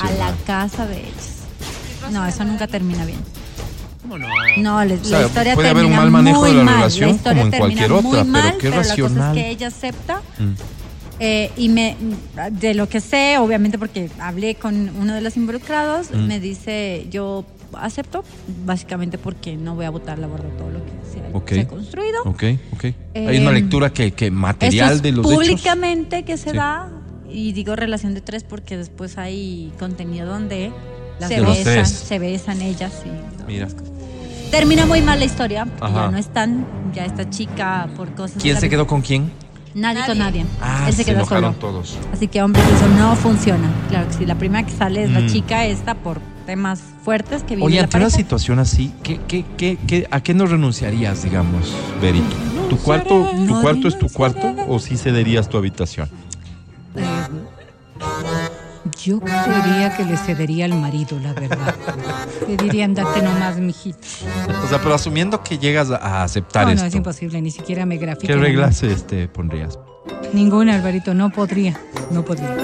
a 0.02 0.12
la 0.14 0.34
casa 0.46 0.86
de 0.88 1.00
ellos. 1.00 2.12
No, 2.12 2.26
eso 2.26 2.44
nunca 2.44 2.68
termina 2.68 3.06
bien. 3.06 3.20
¿cómo 4.02 4.18
no? 4.20 4.28
No, 4.58 4.86
les- 4.86 5.02
O 5.02 5.06
sea, 5.06 5.22
la 5.22 5.28
historia 5.28 5.56
puede 5.56 5.70
haber 5.70 5.86
un 5.86 5.92
termina 5.92 6.02
mal 6.04 6.12
manejo 6.12 6.40
muy 6.42 6.50
de 6.52 6.56
la 6.58 6.64
mal. 6.64 6.76
relación, 6.76 7.10
la 7.10 7.16
historia 7.16 7.42
como 7.42 7.46
en 7.46 7.52
termina 7.60 7.88
cualquier 7.88 8.04
muy 8.04 8.12
otra, 8.12 8.22
pero 8.22 8.26
mal, 8.32 8.52
qué 8.52 8.58
pero 8.60 8.70
La 8.72 8.78
cosa 8.78 8.90
racional. 8.90 9.38
es 9.38 9.44
que 9.44 9.50
ella 9.50 9.68
acepta. 9.68 10.22
Mm. 10.38 10.52
eh, 11.20 11.52
y 11.58 11.70
me, 11.70 11.96
de 12.52 12.74
lo 12.76 12.90
que 12.90 13.00
sé, 13.00 13.38
obviamente 13.40 13.80
porque 13.80 14.10
hablé 14.20 14.56
con 14.56 14.92
uno 15.00 15.14
de 15.14 15.22
los 15.22 15.38
involucrados, 15.38 16.08
Mm. 16.12 16.28
me 16.28 16.40
dice, 16.42 17.08
yo 17.10 17.46
acepto, 17.78 18.24
básicamente 18.66 19.18
porque 19.18 19.56
no 19.56 19.76
voy 19.76 19.86
a 19.86 19.90
botar 19.90 20.20
la 20.20 20.28
borda 20.28 20.50
todo 20.58 20.70
lo 20.70 20.80
que 20.86 20.92
se 21.12 21.20
ha, 21.20 21.56
se 21.56 21.62
ha 21.62 21.68
construido. 21.68 22.22
Ok, 22.26 22.44
ok. 22.74 22.84
Hay 23.16 23.38
una 23.40 23.52
Eh, 23.52 23.54
lectura 23.54 23.92
que, 23.92 24.32
material 24.32 24.94
es 24.94 25.02
de 25.02 25.12
los 25.12 25.26
hechos. 25.26 25.36
públicamente 25.36 26.24
que 26.24 26.38
se 26.38 26.52
Sí. 26.52 26.56
da, 26.58 26.90
y 27.30 27.52
digo 27.54 27.76
relación 27.76 28.14
de 28.14 28.22
tres 28.22 28.44
porque 28.44 28.78
después 28.78 29.18
hay 29.18 29.72
contenido 29.80 30.28
donde 30.28 30.72
Las 31.20 31.30
se 31.30 31.42
besan, 31.42 31.86
se 31.86 32.20
besan 32.20 32.62
ellas 32.62 33.04
y 33.06 33.52
Mira. 33.52 33.68
Termina 34.52 34.86
muy 34.86 35.02
mal 35.02 35.20
la 35.20 35.26
historia, 35.26 35.66
porque 35.66 35.86
Ajá. 35.94 36.06
ya 36.06 36.12
no 36.12 36.18
están, 36.18 36.66
ya 36.94 37.04
esta 37.06 37.30
chica 37.30 37.90
por 37.98 38.14
cosas. 38.16 38.42
¿Quién 38.42 38.58
se 38.60 38.70
quedó 38.70 38.86
con 38.88 39.02
quién? 39.02 39.32
Nadie, 39.74 40.06
con 40.06 40.18
nadie. 40.20 40.46
Ah, 40.62 40.86
Él 40.88 40.94
se, 40.94 41.00
se 41.04 41.06
quedó 41.06 41.18
enojaron 41.22 41.56
solo. 41.56 41.60
todos. 41.60 41.98
Así 42.14 42.28
que 42.30 42.42
hombre, 42.42 42.62
eso 42.62 42.88
no 42.98 43.16
funciona. 43.18 43.68
Claro 43.90 44.08
que 44.08 44.14
sí, 44.14 44.26
la 44.26 44.36
primera 44.36 44.66
que 44.66 44.72
sale 44.72 45.04
es 45.04 45.10
Mm. 45.10 45.14
la 45.14 45.26
chica 45.26 45.66
esta 45.66 45.96
por 45.96 46.22
temas 46.46 46.82
fuertes 47.04 47.44
que 47.44 47.56
vive 47.56 47.66
Oye, 47.68 47.80
ante 47.80 47.98
una 47.98 48.10
situación 48.10 48.60
así, 48.60 48.92
¿qué, 49.04 49.20
qué, 49.28 49.46
qué, 49.58 49.78
qué- 49.88 50.08
a 50.12 50.22
qué 50.22 50.34
no 50.34 50.46
renunciarías, 50.46 51.24
digamos, 51.24 51.74
Berito? 52.02 52.36
¿Tu 52.70 52.78
cuarto, 52.78 53.28
tu 53.36 53.42
no 53.46 53.62
cuarto 53.62 53.88
es 53.88 53.98
tu 53.98 54.10
cuarto 54.10 54.54
o 54.68 54.80
sí 54.80 54.98
cederías 54.98 55.50
tu 55.50 55.58
habitación? 55.58 56.10
Eh, 56.96 57.04
yo 59.04 59.20
creería 59.20 59.96
que 59.98 60.04
le 60.06 60.18
cedería 60.18 60.66
al 60.66 60.74
marido, 60.80 61.20
la 61.20 61.34
verdad. 61.34 61.76
Le 62.48 62.58
diría, 62.58 62.86
andate 62.86 63.22
nomás, 63.22 63.58
mijito. 63.58 63.98
O 64.64 64.68
sea, 64.68 64.80
pero 64.82 64.94
asumiendo 64.96 65.44
que 65.44 65.58
llegas 65.58 65.90
a- 65.92 66.24
aceptar 66.24 66.64
No, 66.64 66.70
no, 66.70 66.76
esto, 66.76 66.88
es 66.88 66.96
imposible, 66.96 67.42
ni 67.42 67.52
siquiera 67.52 67.86
me 67.86 67.98
grafique. 67.98 68.28
¿qué 68.28 68.36
reglas 68.36 68.84
este, 68.84 69.28
pondrías? 69.28 69.80
Ninguna, 70.34 70.76
Alvarito, 70.76 71.14
no 71.14 71.30
podría. 71.32 71.80
No 72.12 72.24
podría. 72.24 72.56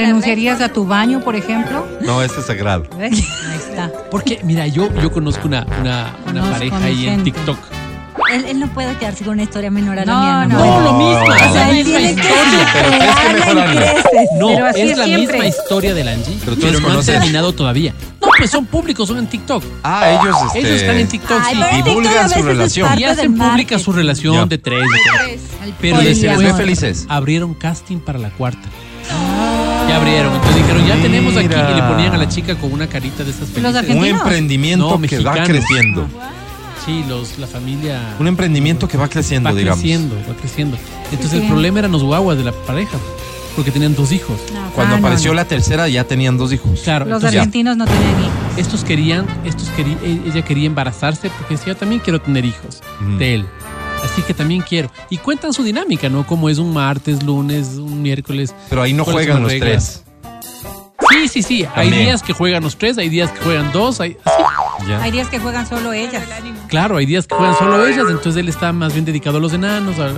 ¿Renunciarías 0.00 0.60
a 0.60 0.68
tu 0.70 0.86
baño, 0.86 1.20
por 1.20 1.36
ejemplo? 1.36 1.86
No, 2.00 2.22
este 2.22 2.40
es 2.40 2.46
sagrado. 2.46 2.84
Ahí 3.00 3.10
está. 3.56 3.90
Porque, 4.10 4.40
mira, 4.44 4.66
yo, 4.66 4.88
yo 5.00 5.10
conozco 5.12 5.46
una, 5.48 5.66
una, 5.80 6.14
una 6.24 6.40
Conozco 6.40 6.50
pareja 6.52 6.84
ahí 6.84 7.06
en. 7.08 7.22
TikTok 7.24 7.58
Él, 8.32 8.44
él 8.46 8.60
no 8.60 8.66
puede 8.68 8.94
quedarse 8.96 9.24
con 9.24 9.34
una 9.34 9.42
historia 9.44 9.70
menor 9.70 9.98
a 9.98 10.04
la 10.04 10.12
No, 10.12 10.20
mía. 10.20 10.46
no. 10.46 10.64
No, 10.64 10.80
lo 10.80 10.92
mismo, 10.94 11.24
O 11.24 11.32
es 11.34 11.40
sea, 11.40 11.52
la 11.52 11.70
él 11.70 11.76
misma 11.84 11.98
tiene 11.98 12.14
que 12.16 12.22
superarla 12.22 13.74
y. 13.74 14.38
No, 14.38 14.48
Pero 14.48 14.66
así 14.66 14.80
es 14.80 14.90
es 14.92 14.98
la 14.98 15.04
siempre. 15.04 15.38
misma 15.38 15.46
historia 15.48 15.94
de 15.94 16.04
la 16.04 16.10
Angie, 16.12 16.38
Pero 16.44 16.56
tú 16.56 16.62
pero, 16.62 16.80
no 16.80 16.98
han 16.98 17.04
terminado 17.06 17.52
todavía. 17.52 17.94
No, 18.20 18.28
pues 18.38 18.50
son 18.50 18.66
públicos, 18.66 19.08
son 19.08 19.18
en 19.18 19.26
TikTok. 19.26 19.62
Ah, 19.82 20.10
ellos, 20.22 20.36
este, 20.46 20.58
Ellos 20.60 20.80
están 20.80 20.96
en 20.96 21.08
TikTok, 21.08 21.40
Ay, 21.42 21.54
sí. 21.56 21.62
TikTok 21.62 21.84
divulgan 21.86 22.30
su 22.30 22.42
relación. 22.42 22.98
Y 22.98 23.04
hacen 23.04 23.36
pública 23.36 23.78
su 23.78 23.92
relación 23.92 24.48
de 24.48 24.58
tres. 24.58 24.80
de 24.82 24.86
tres. 25.26 25.40
Pero 25.80 26.02
Y 26.02 26.14
felices. 26.54 27.06
abrieron 27.08 27.54
casting 27.54 27.98
para 27.98 28.18
la 28.18 28.30
cuarta. 28.30 28.68
Ya 29.90 29.96
abrieron. 29.96 30.32
Entonces 30.34 30.56
dijeron, 30.56 30.86
ya 30.86 30.96
tenemos 31.02 31.36
aquí. 31.36 31.46
Y 31.46 31.74
le 31.74 31.82
ponían 31.82 32.14
a 32.14 32.18
la 32.18 32.28
chica 32.28 32.54
con 32.54 32.72
una 32.72 32.86
carita 32.86 33.24
de 33.24 33.30
esas 33.30 33.48
felices. 33.48 33.90
Un 33.96 34.04
emprendimiento 34.04 34.84
No, 34.84 35.00
que 35.00 35.18
va 35.18 35.32
mexicanos. 35.34 35.48
creciendo. 35.48 36.08
Sí, 36.86 37.04
los, 37.08 37.38
la 37.38 37.46
familia 37.46 38.00
Un 38.18 38.26
emprendimiento 38.28 38.86
que 38.88 38.96
va 38.96 39.08
creciendo, 39.08 39.50
va 39.50 39.54
digamos. 39.54 39.80
creciendo, 39.80 40.16
va 40.28 40.34
creciendo. 40.34 40.78
Entonces 41.12 41.42
el 41.42 41.48
problema 41.48 41.80
eran 41.80 41.92
los 41.92 42.02
guaguas 42.04 42.38
de 42.38 42.44
la 42.44 42.52
pareja, 42.52 42.96
porque 43.56 43.70
tenían 43.70 43.94
dos 43.94 44.12
hijos. 44.12 44.38
No, 44.54 44.70
Cuando 44.74 44.94
ah, 44.94 45.00
no, 45.00 45.06
apareció 45.06 45.32
no. 45.32 45.34
la 45.36 45.44
tercera 45.44 45.88
ya 45.88 46.04
tenían 46.04 46.38
dos 46.38 46.52
hijos. 46.52 46.80
Claro, 46.82 47.04
Los 47.04 47.16
entonces, 47.16 47.38
argentinos 47.38 47.76
no 47.76 47.84
tienen 47.84 48.08
hijos. 48.20 48.30
estos 48.56 48.84
querían, 48.84 49.26
estos 49.44 49.68
querían, 49.70 49.98
ella 50.24 50.42
quería 50.42 50.66
embarazarse 50.66 51.28
porque 51.36 51.54
decía, 51.56 51.74
yo 51.74 51.76
también 51.76 52.00
quiero 52.00 52.20
tener 52.20 52.44
hijos 52.46 52.80
Ujú. 53.02 53.18
de 53.18 53.34
él. 53.34 53.46
Así 54.04 54.22
que 54.22 54.34
también 54.34 54.62
quiero. 54.62 54.90
Y 55.10 55.18
cuentan 55.18 55.52
su 55.52 55.62
dinámica, 55.62 56.08
¿no? 56.08 56.26
Como 56.26 56.48
es 56.48 56.58
un 56.58 56.72
martes, 56.72 57.22
lunes, 57.22 57.68
un 57.76 58.02
miércoles. 58.02 58.54
Pero 58.68 58.82
ahí 58.82 58.92
no 58.92 59.04
¿Cuáles 59.04 59.26
juegan 59.26 59.42
los 59.42 59.52
reglas? 59.52 60.02
tres. 60.04 60.04
Sí, 61.10 61.28
sí, 61.28 61.42
sí. 61.42 61.66
Hay 61.74 61.90
días 61.90 62.22
que 62.22 62.32
juegan 62.32 62.62
los 62.62 62.76
tres, 62.76 62.96
hay 62.98 63.08
días 63.08 63.30
que 63.30 63.40
juegan 63.40 63.72
dos, 63.72 64.00
hay, 64.00 64.16
así. 64.24 64.42
Ya. 64.88 65.02
Hay 65.02 65.10
días 65.10 65.28
que 65.28 65.38
juegan 65.38 65.66
solo 65.68 65.92
ellas. 65.92 66.22
Claro, 66.68 66.96
hay 66.96 67.04
días 67.06 67.26
que 67.26 67.34
juegan 67.34 67.56
solo 67.58 67.84
ellas, 67.86 68.06
entonces 68.08 68.36
él 68.36 68.48
está 68.48 68.72
más 68.72 68.92
bien 68.92 69.04
dedicado 69.04 69.36
a 69.38 69.40
los 69.40 69.52
enanos. 69.52 69.98
a- 69.98 70.06
a- 70.06 70.10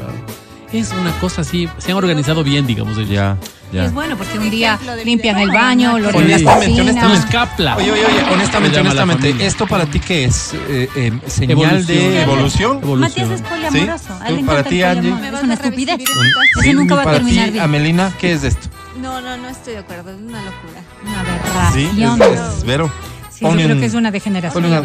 es 0.81 0.91
una 0.93 1.13
cosa 1.21 1.43
así, 1.43 1.69
se 1.79 1.91
han 1.93 1.97
organizado 1.99 2.43
bien, 2.45 2.67
digamos. 2.67 2.97
ellos. 2.99 3.11
Ya, 3.11 3.37
Y 3.73 3.77
ya. 3.77 3.85
es 3.87 3.93
bueno 3.95 4.17
porque 4.17 4.39
un 4.39 4.51
día 4.51 4.79
limpian 5.05 5.39
el 5.39 5.51
baño, 5.51 5.99
lo 5.99 6.09
Honestamente, 6.11 6.81
honestamente. 6.81 7.37
Oye, 7.77 7.93
oye, 7.93 8.05
oye, 8.05 8.33
honestamente, 8.33 8.81
honestamente. 8.81 9.47
¿esto 9.47 9.67
para 9.67 9.87
ti 9.87 9.99
qué 10.01 10.25
es? 10.25 10.53
Eh, 10.69 10.89
eh, 10.97 11.13
¿Señal 11.27 11.53
Evolución. 11.53 11.87
de 11.87 12.23
evolución? 12.23 12.79
Evolución. 12.83 13.29
Matías 13.29 13.31
es 13.31 13.43
poliamoroso. 13.43 14.05
¿Sí? 14.27 14.35
¿Tú- 14.35 14.47
para 14.47 14.63
ti, 14.65 14.83
Angie? 14.83 15.11
poliamor. 15.11 15.21
¿Me 15.33 15.39
Es 15.39 15.45
una 15.45 15.55
estupidez. 15.55 16.01
Eso 16.01 16.61
Sí, 16.63 16.73
nunca 16.75 16.95
va 16.97 17.03
a 17.03 17.13
terminar 17.13 17.45
ti, 17.47 17.51
bien. 17.53 17.65
Amelina, 17.65 18.13
¿qué 18.21 18.33
es 18.33 18.45
esto? 18.45 18.69
No, 19.01 19.21
no, 19.21 19.37
no 19.39 19.49
estoy 19.49 19.73
de 19.75 19.79
acuerdo. 19.81 20.11
Es 20.11 20.17
una 20.17 20.43
locura. 20.43 20.83
Una 21.03 21.73
Sí, 21.73 21.89
aberración. 22.01 22.23
es, 22.23 22.57
es 22.59 22.65
Vero. 22.65 22.93
Sí, 23.31 23.45
yo 23.47 23.51
creo 23.53 23.81
que 23.81 23.87
es 23.87 23.95
una 23.95 24.11
degeneración. 24.11 24.65
una 24.67 24.81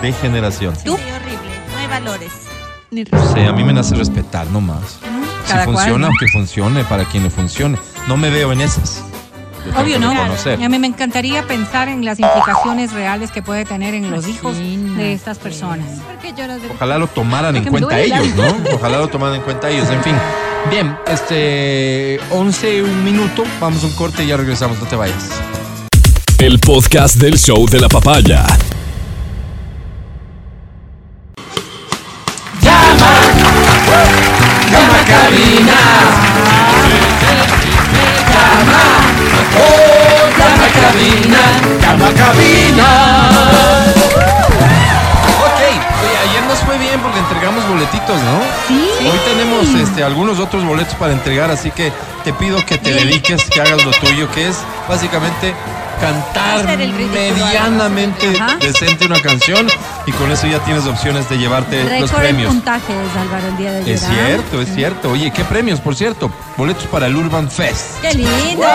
degeneración. 0.00 0.74
Sí, 0.76 0.88
horrible. 0.88 1.06
No 1.72 1.78
hay 1.78 1.86
valores. 1.88 2.32
Ni 2.90 3.04
No 3.04 3.32
sé, 3.32 3.46
a 3.46 3.52
mí 3.52 3.64
me 3.64 3.72
nace 3.72 3.94
respetar 3.94 4.46
nomás. 4.48 4.98
Si 5.44 5.52
Cada 5.52 5.64
cual, 5.64 5.76
funciona, 5.76 6.08
¿no? 6.08 6.12
que 6.18 6.28
funcione 6.28 6.84
para 6.84 7.04
quien 7.04 7.24
le 7.24 7.30
funcione. 7.30 7.78
No 8.06 8.16
me 8.16 8.30
veo 8.30 8.52
en 8.52 8.60
esas. 8.60 9.02
Yo 9.64 9.80
Obvio 9.80 9.98
no. 9.98 10.10
reconocer. 10.10 10.60
Y 10.60 10.64
a 10.64 10.68
mí 10.68 10.78
me 10.78 10.86
encantaría 10.86 11.42
pensar 11.42 11.88
en 11.88 12.04
las 12.04 12.20
implicaciones 12.20 12.92
reales 12.92 13.32
que 13.32 13.42
puede 13.42 13.64
tener 13.64 13.94
en 13.94 14.10
los 14.10 14.28
hijos 14.28 14.56
de 14.56 15.12
estas 15.12 15.38
personas. 15.38 15.86
¿Por 16.00 16.16
qué 16.18 16.32
lloras 16.32 16.62
de 16.62 16.70
Ojalá 16.70 16.98
lo 16.98 17.08
tomaran 17.08 17.56
en 17.56 17.64
cuenta 17.64 17.98
ellos, 17.98 18.28
¿no? 18.36 18.56
Ojalá 18.74 18.98
lo 18.98 19.08
tomaran 19.08 19.36
en 19.36 19.42
cuenta 19.42 19.68
ellos. 19.68 19.88
En 19.90 20.02
fin. 20.04 20.14
Bien, 20.70 20.96
este 21.06 22.20
11, 22.30 22.82
un 22.82 23.04
minuto, 23.04 23.44
vamos 23.60 23.82
a 23.84 23.86
un 23.86 23.92
corte 23.92 24.24
y 24.24 24.28
ya 24.28 24.36
regresamos, 24.36 24.78
no 24.80 24.86
te 24.86 24.96
vayas. 24.96 25.30
El 26.38 26.58
podcast 26.58 27.16
del 27.16 27.38
show 27.38 27.66
de 27.68 27.80
la 27.80 27.88
papaya. 27.88 28.44
Ok, 45.38 45.60
oye, 46.02 46.18
ayer 46.28 46.42
nos 46.48 46.58
fue 46.60 46.78
bien 46.78 47.00
porque 47.00 47.18
entregamos 47.18 47.68
boletitos, 47.68 48.20
¿no? 48.22 48.40
Sí. 48.68 48.90
Hoy 49.00 49.18
tenemos 49.24 49.68
este, 49.80 50.02
algunos 50.02 50.38
otros 50.40 50.64
boletos 50.64 50.94
para 50.94 51.12
entregar, 51.12 51.50
así 51.50 51.70
que 51.70 51.92
te 52.24 52.32
pido 52.32 52.64
que 52.66 52.78
te 52.78 52.92
dediques, 52.92 53.44
que 53.44 53.60
hagas 53.60 53.84
lo 53.84 53.92
tuyo, 53.92 54.30
que 54.32 54.48
es 54.48 54.58
básicamente 54.88 55.54
cantar 56.00 56.66
medianamente 56.78 58.28
Ajá. 58.38 58.56
decente 58.60 59.06
una 59.06 59.20
canción 59.20 59.66
y 60.06 60.12
con 60.12 60.30
eso 60.30 60.46
ya 60.46 60.58
tienes 60.60 60.86
opciones 60.86 61.28
de 61.28 61.38
llevarte 61.38 62.00
los 62.00 62.10
en 62.10 62.16
premios. 62.16 62.52
puntajes, 62.52 62.96
Álvaro, 63.20 63.48
el 63.48 63.56
día 63.56 63.72
de 63.72 63.78
ayer. 63.80 63.94
Es 63.94 64.00
cierto, 64.06 64.60
es 64.62 64.74
cierto. 64.74 65.10
Oye, 65.10 65.30
¿qué 65.32 65.44
premios, 65.44 65.80
por 65.80 65.94
cierto? 65.96 66.30
Boletos 66.56 66.84
para 66.86 67.06
el 67.06 67.16
Urban 67.16 67.50
Fest. 67.50 68.00
¡Qué 68.02 68.14
lindo! 68.14 68.66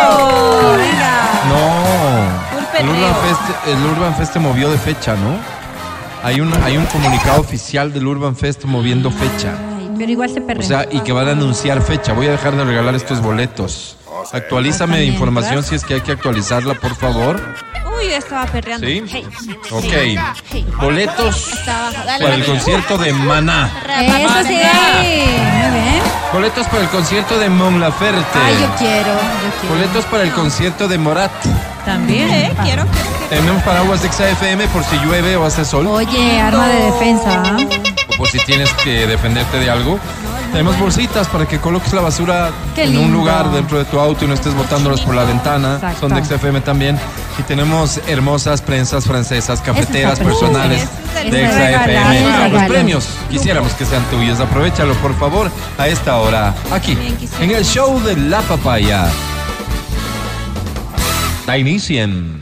Venga. 0.77 1.30
No. 1.49 2.80
El. 2.80 2.89
Urban, 2.89 3.15
Fest, 3.15 3.68
el 3.68 3.85
Urban 3.85 4.15
Fest 4.15 4.34
te 4.34 4.39
movió 4.39 4.69
de 4.72 4.77
fecha, 4.77 5.15
¿no? 5.15 5.38
Hay 6.23 6.39
un, 6.39 6.53
hay 6.64 6.77
un 6.77 6.85
comunicado 6.85 7.41
oficial 7.41 7.91
del 7.93 8.07
Urban 8.07 8.35
Fest 8.35 8.64
moviendo 8.65 9.11
fecha. 9.11 9.56
Ay, 9.77 9.89
pero 9.98 10.11
igual 10.11 10.30
se 10.30 10.41
perrea. 10.41 10.64
O 10.64 10.68
sea, 10.68 10.88
y 10.91 10.99
que 11.02 11.11
van 11.11 11.27
a 11.27 11.31
anunciar 11.31 11.81
fecha. 11.81 12.14
Voy 12.14 12.27
a 12.27 12.31
dejar 12.31 12.56
de 12.56 12.64
regalar 12.64 12.95
estos 12.95 13.22
boletos. 13.22 13.98
Actualízame 14.31 15.03
información 15.03 15.55
¿verdad? 15.55 15.69
si 15.69 15.75
es 15.75 15.83
que 15.83 15.95
hay 15.95 16.01
que 16.01 16.11
actualizarla, 16.11 16.73
por 16.75 16.95
favor. 16.95 17.41
Uy, 17.97 18.09
yo 18.09 18.15
estaba 18.15 18.45
perreando. 18.45 18.88
¿Sí? 18.88 19.03
Hey. 19.07 19.27
Ok. 19.71 19.83
Hey. 20.51 20.67
Boletos. 20.79 21.51
Dale, 21.65 22.23
para 22.23 22.35
el 22.35 22.41
dale. 22.41 22.45
concierto 22.45 22.97
de 22.97 23.13
Maná. 23.13 23.71
Eso 24.01 24.47
sí. 24.47 24.55
Muy 24.55 25.81
bien. 25.81 26.01
Boletos 26.33 26.67
para 26.67 26.83
el 26.83 26.89
concierto 26.89 27.38
de 27.39 27.49
Mon 27.49 27.79
Laferte. 27.79 28.39
Ay, 28.41 28.55
yo 28.61 28.75
quiero. 28.77 29.13
Yo 29.13 29.59
quiero. 29.59 29.75
Boletos 29.75 30.05
para 30.05 30.23
el 30.23 30.31
concierto 30.31 30.88
de 30.88 30.97
Morat. 30.97 31.31
También. 31.85 32.29
Eh, 32.29 32.53
quiero, 32.63 32.63
quiero, 32.63 32.88
quiero. 32.88 33.29
Tenemos 33.29 33.63
paraguas 33.63 34.01
de 34.01 34.09
XFM 34.09 34.67
por 34.67 34.83
si 34.83 34.97
llueve 34.97 35.35
o 35.35 35.45
hace 35.45 35.65
sol. 35.65 35.88
Oye, 35.88 36.39
arma 36.39 36.67
de 36.67 36.85
defensa. 36.91 37.43
¿ah? 37.45 37.57
o 38.13 38.17
por 38.17 38.27
si 38.27 38.39
tienes 38.39 38.71
que 38.73 39.07
defenderte 39.07 39.57
de 39.57 39.69
algo. 39.69 39.99
Tenemos 40.52 40.78
bolsitas 40.80 41.28
para 41.30 41.45
que 41.48 41.60
coloques 41.60 41.94
la 41.94 42.02
basura 42.02 42.52
Qué 42.76 42.84
en 42.84 42.90
un 42.90 43.03
lindo. 43.03 43.18
lugar 43.19 43.49
dentro 43.52 43.78
de 43.78 43.86
tu 43.86 43.98
auto 43.99 44.26
y 44.26 44.28
no 44.28 44.34
estés 44.34 44.53
botándolas 44.53 44.99
por 45.02 45.15
la 45.15 45.23
ventana. 45.23 45.76
Exacto. 45.76 46.02
Son 46.02 46.14
de 46.14 46.23
XFM 46.26 46.60
también. 46.61 46.99
Y 47.40 47.44
tenemos 47.44 47.99
hermosas 48.07 48.61
prensas 48.61 49.06
francesas, 49.06 49.61
cafeteras 49.61 50.14
está 50.19 50.26
personales 50.26 50.82
Ese 51.15 51.28
es 51.28 51.32
de 51.32 51.48
regalo, 51.48 51.84
XFM. 51.86 52.22
Los 52.22 52.52
regalo. 52.52 52.68
premios 52.73 53.07
quisiéramos 53.30 53.72
que 53.73 53.86
sean 53.86 54.03
tuyos. 54.11 54.40
Aprovechalo, 54.41 54.94
por 54.95 55.18
favor, 55.18 55.49
a 55.78 55.88
esta 55.88 56.18
hora, 56.18 56.53
aquí, 56.72 56.98
en 57.40 57.52
el 57.52 57.64
show 57.64 57.99
de 58.02 58.18
La 58.18 58.41
Papaya. 58.41 59.06
Da 61.48 61.57
inicien. 61.57 62.40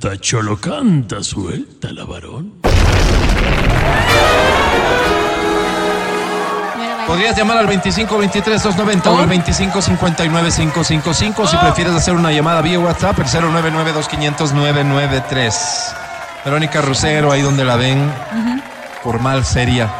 Canta, 0.00 0.18
cholo, 0.18 0.56
canta, 0.58 1.22
suelta 1.22 1.92
la 1.92 2.04
varón. 2.06 2.54
Podrías 7.06 7.36
llamar 7.36 7.58
al 7.58 7.66
25 7.66 8.16
23 8.16 8.62
290 8.62 9.10
o 9.10 9.18
al 9.18 9.26
25 9.26 9.82
59 9.82 10.48
555 10.56 11.46
si 11.46 11.56
prefieres 11.58 11.92
hacer 11.92 12.14
una 12.14 12.32
llamada 12.32 12.62
vía 12.62 12.78
WhatsApp, 12.78 13.18
el 13.18 13.26
099 13.26 13.92
2500 13.92 14.52
993. 14.54 15.94
Verónica 16.46 16.80
Rusero, 16.80 17.30
ahí 17.30 17.42
donde 17.42 17.66
la 17.66 17.76
ven, 17.76 18.10
formal, 19.02 19.44
seria, 19.44 19.90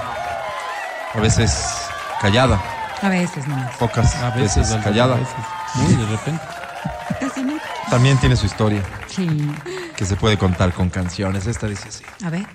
a 1.15 1.21
veces 1.21 1.63
callada, 2.23 2.59
A 3.03 3.09
veces 3.11 3.47
nomás. 3.47 3.77
pocas 3.77 4.15
A 4.17 4.31
veces, 4.31 4.71
veces, 4.71 4.83
callada. 4.83 5.17
a 5.17 5.19
veces. 5.19 5.35
Muy 5.75 5.95
de 5.95 6.07
repente. 6.07 6.43
También 7.91 8.19
tiene 8.19 8.37
su 8.37 8.47
historia 8.47 8.83
Sí. 9.09 9.27
que 9.97 10.05
se 10.05 10.17
puede 10.17 10.39
contar 10.39 10.73
con 10.73 10.89
canciones. 10.91 11.47
Esta 11.47 11.67
dice 11.67 11.89
así. 11.89 12.05
A 12.25 12.31
ver, 12.31 12.47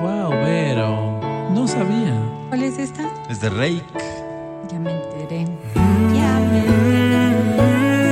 Wow, 0.00 0.30
pero 0.42 1.20
no 1.54 1.66
sabía. 1.68 2.14
¿cuál 2.48 2.62
es 2.62 2.78
esta? 2.78 3.02
Es 3.28 3.40
de 3.40 3.50
Rake. 3.50 3.82
Ya 4.72 4.78
me 4.78 4.90
enteré. 4.92 5.46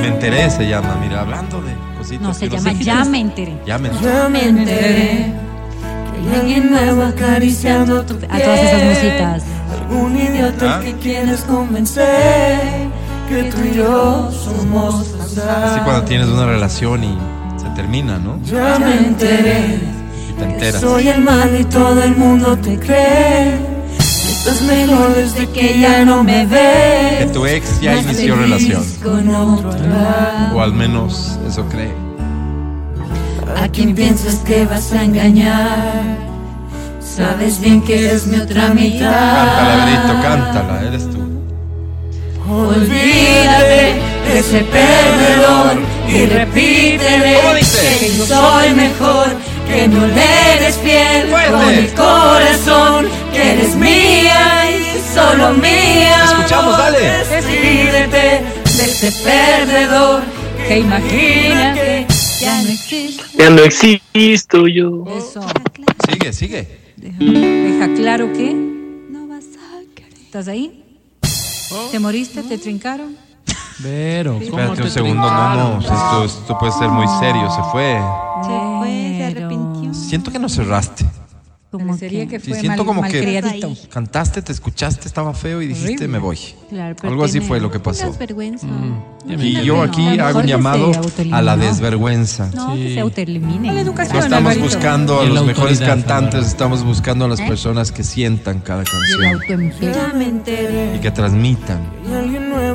Me 0.02 0.06
enteré, 0.08 0.50
se 0.50 0.68
llama. 0.68 0.96
Mira, 1.00 1.20
hablando 1.22 1.60
de 1.62 1.72
cositas. 1.96 2.22
No, 2.22 2.34
se 2.34 2.48
llama 2.48 2.72
sé. 2.72 2.84
Ya 2.84 3.04
me 3.04 3.20
enteré. 3.20 3.58
Ya 3.66 3.78
me 3.78 3.88
enteré. 3.88 4.28
me 4.28 4.48
enteré. 4.48 5.32
Que 6.30 6.36
alguien 6.36 6.70
nuevo 6.70 7.02
acariciando 7.04 8.02
tu 8.04 8.14
A 8.28 8.38
todas 8.38 8.60
esas 8.60 8.84
musitas. 8.84 9.42
Un 9.90 10.16
idiota 10.16 10.76
¿Ah? 10.76 10.80
que 10.80 10.94
quieres 10.96 11.40
convencer 11.42 12.88
que 13.28 13.44
tú 13.44 13.58
y 13.64 13.74
yo 13.76 14.30
somos 14.30 15.06
Así 15.38 15.80
cuando 15.84 16.02
tienes 16.04 16.28
una 16.28 16.46
relación 16.46 17.04
y 17.04 17.16
se 17.60 17.68
termina, 17.70 18.18
¿no? 18.18 18.38
Ya 18.44 18.78
me 18.78 18.96
enteré 19.08 19.78
Y 20.28 20.32
te 20.32 20.44
que 20.46 20.52
enteras. 20.54 20.80
soy 20.80 21.08
el 21.08 21.20
mal 21.22 21.56
y 21.58 21.64
todo 21.64 22.02
el 22.02 22.16
mundo 22.16 22.56
te 22.58 22.78
cree. 22.78 23.58
Que 23.98 24.04
estás 24.32 24.62
mejor 24.62 25.14
desde 25.14 25.46
que 25.48 25.78
ya 25.80 26.04
no 26.04 26.22
me 26.24 26.46
Que 26.48 27.24
ves. 27.24 27.32
tu 27.32 27.46
ex 27.46 27.80
ya 27.80 27.96
inició 27.96 28.36
relación. 28.36 28.82
Con 29.02 29.28
otro. 29.34 29.70
O 30.54 30.60
al 30.60 30.72
menos 30.72 31.38
eso 31.46 31.64
cree. 31.66 31.92
¿A 33.62 33.68
quién 33.68 33.94
piensas 33.94 34.36
que 34.36 34.64
vas 34.66 34.92
a 34.92 35.02
engañar? 35.04 36.28
Sabes 37.00 37.60
bien 37.60 37.82
que 37.82 38.12
es 38.12 38.26
mi 38.28 38.38
otra 38.38 38.68
mitad. 38.68 39.10
Cántala, 39.10 39.84
Brito, 39.84 40.22
cántala, 40.22 40.82
eres 40.86 41.10
tú. 41.10 41.18
Olvídate 42.48 44.00
de 44.32 44.38
ese 44.40 44.60
perdedor 44.64 45.78
y 46.08 46.26
repítele 46.26 47.38
que 48.00 48.16
yo 48.16 48.26
soy 48.26 48.74
mejor, 48.74 49.26
que 49.66 49.88
no 49.88 50.06
le 50.06 50.54
eres 50.56 50.76
fiel 50.76 51.28
Fuerte. 51.28 51.50
con 51.50 51.68
el 51.70 51.94
corazón, 51.94 53.08
que 53.32 53.52
eres 53.52 53.74
mía 53.76 54.70
y 54.70 55.14
solo 55.14 55.52
mía. 55.54 56.24
Escuchamos, 56.24 56.78
dale. 56.78 56.98
Decídete 56.98 58.42
de 58.76 58.84
ese 58.84 59.12
perdedor 59.22 60.22
que 60.66 60.78
imagina 60.78 61.74
que 61.74 62.06
ya 62.40 62.62
no 62.62 62.68
existe. 62.68 63.24
Ya 63.38 63.50
no 63.50 63.62
existo 63.62 64.66
yo. 64.66 65.04
Eso. 65.16 65.40
Sigue, 66.10 66.32
sigue. 66.32 66.78
Deja, 66.96 67.18
deja 67.18 67.94
claro 67.94 68.32
que. 68.32 68.68
¿Estás 70.24 70.48
ahí? 70.48 70.84
¿Te 71.90 71.98
moriste? 71.98 72.42
¿Te 72.42 72.58
trincaron? 72.58 73.27
Pero, 73.82 74.32
¿cómo 74.34 74.44
Espérate 74.44 74.76
te 74.76 74.82
un 74.82 74.90
segundo, 74.90 75.30
no, 75.30 75.54
no. 75.54 75.80
Esto, 75.80 76.24
esto 76.24 76.58
puede 76.58 76.72
ser 76.72 76.88
muy 76.88 77.06
serio, 77.20 77.48
se 77.50 77.62
fue. 77.70 77.98
Se 78.42 78.78
fue, 78.78 79.14
se 79.18 79.24
arrepintió. 79.24 79.94
Siento 79.94 80.30
que 80.32 80.38
no 80.38 80.48
cerraste. 80.48 81.06
Como 81.70 81.98
Sería 81.98 82.26
que 82.26 82.40
Sí, 82.40 82.48
fue 82.48 82.60
siento 82.60 82.78
mal, 82.82 82.86
como 82.86 83.02
que 83.02 83.20
malcriadito. 83.20 83.70
cantaste, 83.90 84.40
te 84.40 84.52
escuchaste, 84.52 85.06
estaba 85.06 85.34
feo 85.34 85.60
y 85.60 85.66
dijiste 85.66 85.88
Horrible. 86.04 86.08
me 86.08 86.18
voy. 86.18 86.38
Claro, 86.70 86.96
Algo 87.02 87.24
así 87.24 87.40
fue 87.40 87.60
lo 87.60 87.70
que 87.70 87.78
pasó. 87.78 88.10
Ya 88.18 89.36
me 89.36 89.44
Y 89.44 89.62
yo 89.64 89.82
aquí 89.82 90.16
lo 90.16 90.24
hago 90.24 90.38
un 90.38 90.44
que 90.46 90.48
llamado 90.48 90.90
a 91.30 91.42
la 91.42 91.58
desvergüenza. 91.58 92.50
No, 92.54 92.74
que 92.74 92.88
Sí. 92.88 92.94
se 92.94 93.00
autoelimine. 93.00 93.74
La 93.74 93.80
educación, 93.82 94.16
No 94.16 94.22
estamos 94.24 94.52
Alvarito. 94.52 94.64
buscando 94.64 95.20
a 95.20 95.24
Y 95.24 95.28
los 95.28 95.44
mejores 95.44 95.78
cantantes, 95.80 96.46
estamos 96.46 96.84
buscando 96.84 97.26
a 97.26 97.28
las 97.28 97.40
¿Eh? 97.40 97.44
personas 97.46 97.92
que 97.92 98.02
sientan 98.02 98.60
cada 98.60 98.84
Y 98.84 98.86
canción 98.86 100.22
enteré. 100.22 100.96
y 100.96 100.98
que 101.00 101.10
transmitan 101.10 101.80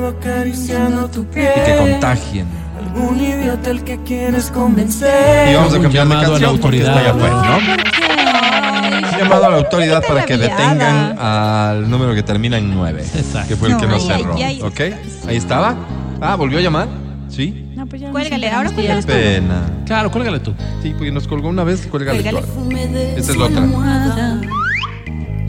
nuevo 0.04 0.18
acariciando 0.18 1.08
tu 1.08 1.24
piel. 1.24 1.50
y 1.56 1.64
que 1.64 1.76
contagien. 1.92 2.46
Algún 2.78 3.20
idiota 3.20 3.70
al 3.70 3.84
que 3.84 3.98
quieres 4.02 4.50
convencer. 4.50 5.50
Y 5.50 5.54
vamos 5.54 5.74
a 5.74 5.80
cambiar 5.80 6.06
de 6.06 6.14
llamado 6.14 6.34
a 6.36 6.38
la 6.38 6.46
canción 6.46 6.58
porque 6.60 6.78
está 6.78 6.92
autoridad. 6.92 7.04
ya 7.04 7.20
fuera, 7.20 7.58
¿no? 7.58 9.14
Un 9.14 9.18
llamado 9.18 9.46
a 9.46 9.50
la 9.50 9.56
autoridad 9.56 10.02
para 10.06 10.24
que 10.24 10.36
detengan 10.36 11.18
al 11.18 11.90
número 11.90 12.14
que 12.14 12.22
termina 12.22 12.58
en 12.58 12.74
9. 12.74 13.02
Exacto. 13.02 13.48
Que 13.48 13.56
fue 13.56 13.70
el 13.70 13.76
que 13.76 13.86
No, 13.86 13.98
cerró. 13.98 14.34
¿Ok? 14.34 14.80
Ahí 15.28 15.36
estaba. 15.36 15.74
Ah, 16.20 16.36
¿volvió 16.36 16.58
a 16.58 16.62
llamar? 16.62 16.88
Sí. 17.28 17.72
No, 17.74 17.86
pues 17.86 18.00
ya 18.00 18.10
Cuélgale, 18.10 18.50
ahora 18.50 18.70
que 18.70 18.82
Qué 18.82 19.02
pena. 19.06 19.62
Claro, 19.86 20.10
cuélgale 20.10 20.38
tú. 20.38 20.54
Sí, 20.82 20.90
porque 20.96 21.10
nos 21.10 21.26
colgó 21.26 21.48
una 21.48 21.64
vez, 21.64 21.86
cuélgale 21.86 22.22
tú. 22.22 22.36
Perfume 22.36 22.86
de 22.86 23.18
Esa 23.18 23.32
es 23.32 23.36
la 23.36 23.44
otra. 23.46 23.66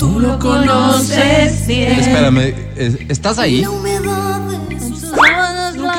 Tú 0.05 0.19
lo 0.19 0.37
conoces 0.37 1.65
bien. 1.65 1.93
Espérame, 1.93 2.53
¿estás 3.09 3.39
ahí? 3.39 3.65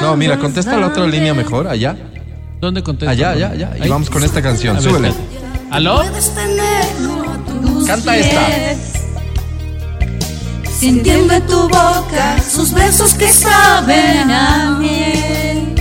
No, 0.01 0.17
mira, 0.17 0.39
contesta 0.39 0.77
la 0.77 0.87
otra 0.87 1.09
línea 1.09 1.35
mejor, 1.35 1.67
allá. 1.67 1.97
¿Dónde 2.61 2.85
contesta? 2.85 3.11
Allá, 3.11 3.31
allá, 3.31 3.51
allá. 3.51 3.85
Y 3.85 3.89
vamos 3.89 4.09
con 4.09 4.23
esta 4.23 4.41
canción, 4.41 4.81
súbele. 4.81 5.13
¿Aló? 5.73 5.97
Puedes 5.97 6.33
tenerlo 6.33 7.33
a 7.33 7.37
tus 7.51 7.87
Canta 7.89 8.17
esta. 8.17 8.47
Sintiendo 10.71 11.35
en 11.35 11.47
tu 11.49 11.63
boca 11.63 12.37
sus 12.49 12.73
besos 12.73 13.13
que 13.15 13.27
saben 13.27 14.31
a 14.31 14.79
miel. 14.79 15.75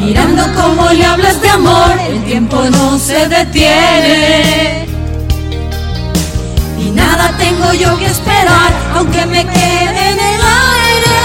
Mirando 0.00 0.44
cómo 0.54 0.88
le 0.92 1.04
hablas 1.04 1.42
de 1.42 1.48
amor, 1.50 1.90
el 2.08 2.24
tiempo 2.24 2.64
no 2.70 2.98
se 2.98 3.28
detiene. 3.28 4.81
Nada 7.04 7.26
tengo 7.36 7.72
yo 7.72 7.98
que 7.98 8.06
esperar, 8.06 8.70
aunque 8.94 9.26
me 9.26 9.44
quede 9.44 10.02
en 10.12 10.18
el 10.32 10.40
aire. 10.80 11.18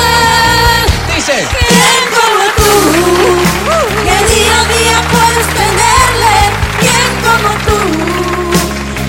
Dice. 1.13 1.47
¿Quién 1.59 2.03
como 2.17 2.43
tú? 2.59 2.71
Que 4.05 4.17
día 4.33 4.55
a 4.61 4.65
día 4.75 4.97
puedes 5.13 5.47
tenerle. 5.61 6.35
¿Quién 6.81 7.09
como 7.27 7.49
tú? 7.67 7.79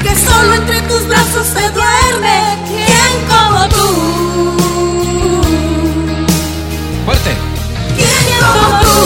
Que 0.02 0.12
solo 0.28 0.50
entre 0.60 0.78
tus 0.82 1.02
brazos 1.08 1.46
se 1.46 1.64
duerme. 1.70 2.38
¿Quién 2.70 3.12
como 3.32 3.60
tú? 3.76 3.88
Fuerte. 7.06 7.32
¿Quién 7.96 8.26
como 8.44 8.68
tú? 8.84 8.98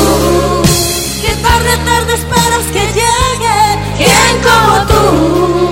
Que 1.22 1.32
tarde, 1.47 1.72
tarde 1.89 2.12
esperas 2.14 2.64
que 2.74 2.82
llegue. 2.98 3.60
¿Quién 3.98 4.32
como 4.47 4.74
tú? 4.90 5.72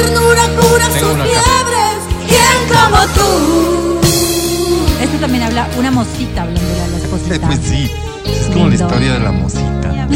Ternura 0.00 0.42
cura 0.60 0.88
Tengo 0.88 1.08
sus 1.08 1.22
fiebres. 1.22 1.98
¿Quién 2.28 2.58
como 2.68 3.02
tú? 3.14 4.00
Esto 5.02 5.18
también 5.20 5.42
habla 5.44 5.68
una 5.78 5.90
mosquita 5.90 6.42
hablándole 6.42 6.80
a 6.82 6.86
la 6.88 6.96
esposita. 6.98 7.46
Pues 7.46 7.60
sí. 7.64 7.90
Es 8.24 8.46
como 8.52 8.64
la 8.64 8.70
Lindo. 8.70 8.84
historia 8.86 9.12
de 9.12 9.20
la 9.20 9.32
mosita. 9.32 10.08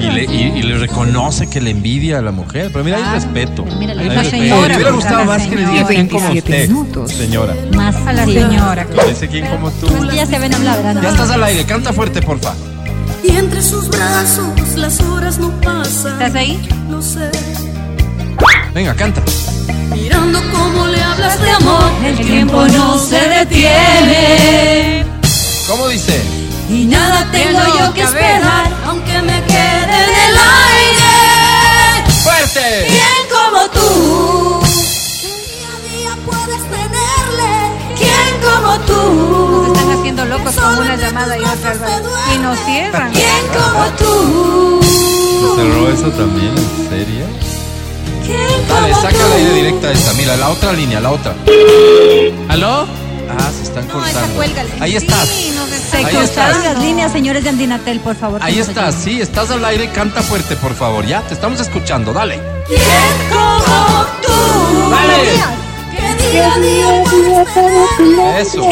Y 0.00 0.02
le, 0.12 0.24
y, 0.24 0.52
y 0.58 0.62
le 0.62 0.78
reconoce 0.78 1.48
que 1.48 1.60
le 1.60 1.70
envidia 1.70 2.18
a 2.18 2.22
la 2.22 2.30
mujer. 2.32 2.70
Pero 2.72 2.84
mira, 2.84 2.96
hay 2.98 3.02
Ah, 3.06 3.14
respeto. 3.14 3.64
mira, 3.78 3.94
la 3.94 4.02
Hay 4.02 4.08
otra 4.08 4.22
respeto. 4.22 4.42
señora, 4.44 4.68
Me 4.68 4.74
hubiera 4.76 4.90
gustado 4.92 5.18
la 5.18 5.24
más 5.24 5.42
que 5.42 5.56
le 5.56 5.60
diga 5.62 5.70
señora. 5.72 5.88
quién 5.88 6.08
como 6.08 6.26
27 6.28 6.50
usted. 6.52 6.68
minutos. 6.68 7.10
Señora. 7.12 7.54
Más 7.74 7.96
A 7.96 8.12
la 8.12 8.24
sí. 8.24 8.32
señora. 8.34 8.86
Dice 9.08 9.28
quién 9.28 9.46
como 9.46 9.70
tú. 9.72 9.86
Pues 9.88 10.10
que 10.10 10.16
ya 10.16 10.26
se 10.26 10.38
ven 10.38 10.54
hablar, 10.54 10.82
¿verdad? 10.82 11.02
Ya 11.02 11.08
estás 11.10 11.30
al 11.30 11.44
aire. 11.44 11.64
Canta 11.64 11.92
fuerte, 11.92 12.22
porfa. 12.22 12.54
Y 13.22 13.36
entre 13.36 13.62
sus 13.62 13.88
brazos 13.88 14.48
las 14.76 15.00
horas 15.00 15.38
no 15.38 15.50
pasan. 15.60 16.12
¿Estás 16.12 16.34
ahí? 16.34 16.58
No 16.88 17.02
sé. 17.02 17.30
Venga, 18.72 18.94
canta. 18.94 19.20
Mirando 19.92 20.40
cómo 20.52 20.86
le 20.86 21.02
hablas 21.02 21.40
de 21.42 21.50
amor, 21.50 21.90
el 22.04 22.16
tiempo 22.18 22.66
no 22.68 22.98
se 22.98 23.18
detiene. 23.20 25.04
¿Cómo 25.68 25.88
dice? 25.88 26.22
Y 26.68 26.84
nada 26.84 27.26
tengo 27.32 27.58
yo 27.78 27.92
que 27.92 28.02
esperar, 28.02 28.70
aunque 28.86 29.22
me 29.22 29.42
quede 29.44 29.96
en 30.04 30.14
el 30.28 30.36
aire. 30.38 32.10
¡Fuerte! 32.22 32.86
¿Quién 32.86 33.26
como 33.28 33.66
tú? 33.70 34.60
Que 35.20 35.26
día 35.26 35.70
a 35.74 35.78
día 35.90 36.12
puedes 36.24 36.62
tenerle. 36.70 37.52
¿Quién 37.98 38.30
como 38.40 38.76
Nos 38.76 38.86
tú? 38.86 39.72
están 39.74 39.98
haciendo 39.98 40.24
locos 40.26 40.54
con 40.54 40.78
una 40.78 40.96
llamada 40.96 41.36
y 41.36 41.42
otra. 41.42 41.74
Y 42.34 42.38
nos 42.38 42.58
cierran. 42.60 43.10
¿Quién 43.12 43.46
como 43.52 43.84
tú? 43.98 44.80
¿Se 45.40 45.56
cerró 45.62 45.88
eso 45.92 46.08
también? 46.12 46.54
¿En 46.56 46.88
serio? 46.88 47.26
¿Quién 48.30 48.68
Dale, 48.68 48.92
tú? 48.92 49.24
al 49.24 49.32
aire 49.32 49.52
directa 49.54 49.92
esta. 49.92 50.12
Mira, 50.14 50.36
la 50.36 50.50
otra 50.50 50.72
línea, 50.72 51.00
la 51.00 51.10
otra. 51.10 51.34
¿Aló? 52.48 52.86
Ah, 53.32 53.50
se 53.56 53.62
están 53.64 53.86
cortando. 53.86 54.40
Ahí 54.80 54.96
estás. 54.96 55.28
Sí, 55.28 55.52
nos 55.56 55.68
Se 55.68 55.96
Ahí 55.96 56.02
cortaron 56.04 56.24
estás. 56.24 56.64
las 56.64 56.78
líneas, 56.82 57.12
señores 57.12 57.42
de 57.44 57.50
Andinatel, 57.50 58.00
por 58.00 58.16
favor. 58.16 58.40
Ahí 58.42 58.58
estás, 58.58 58.94
sí, 58.94 59.20
estás 59.20 59.50
al 59.50 59.64
aire, 59.64 59.88
canta 59.90 60.22
fuerte, 60.22 60.56
por 60.56 60.74
favor, 60.74 61.04
ya, 61.06 61.20
te 61.22 61.34
estamos 61.34 61.60
escuchando, 61.60 62.12
dale. 62.12 62.40
¿Quién 62.66 62.80
como 63.30 64.04
tú? 64.22 64.90
Dale. 64.90 65.30
Que 65.96 66.32
día 66.32 66.52
a 66.54 66.58
día 66.58 67.04
puedes 67.10 67.54
tenerle. 67.54 68.40
Eso. 68.40 68.62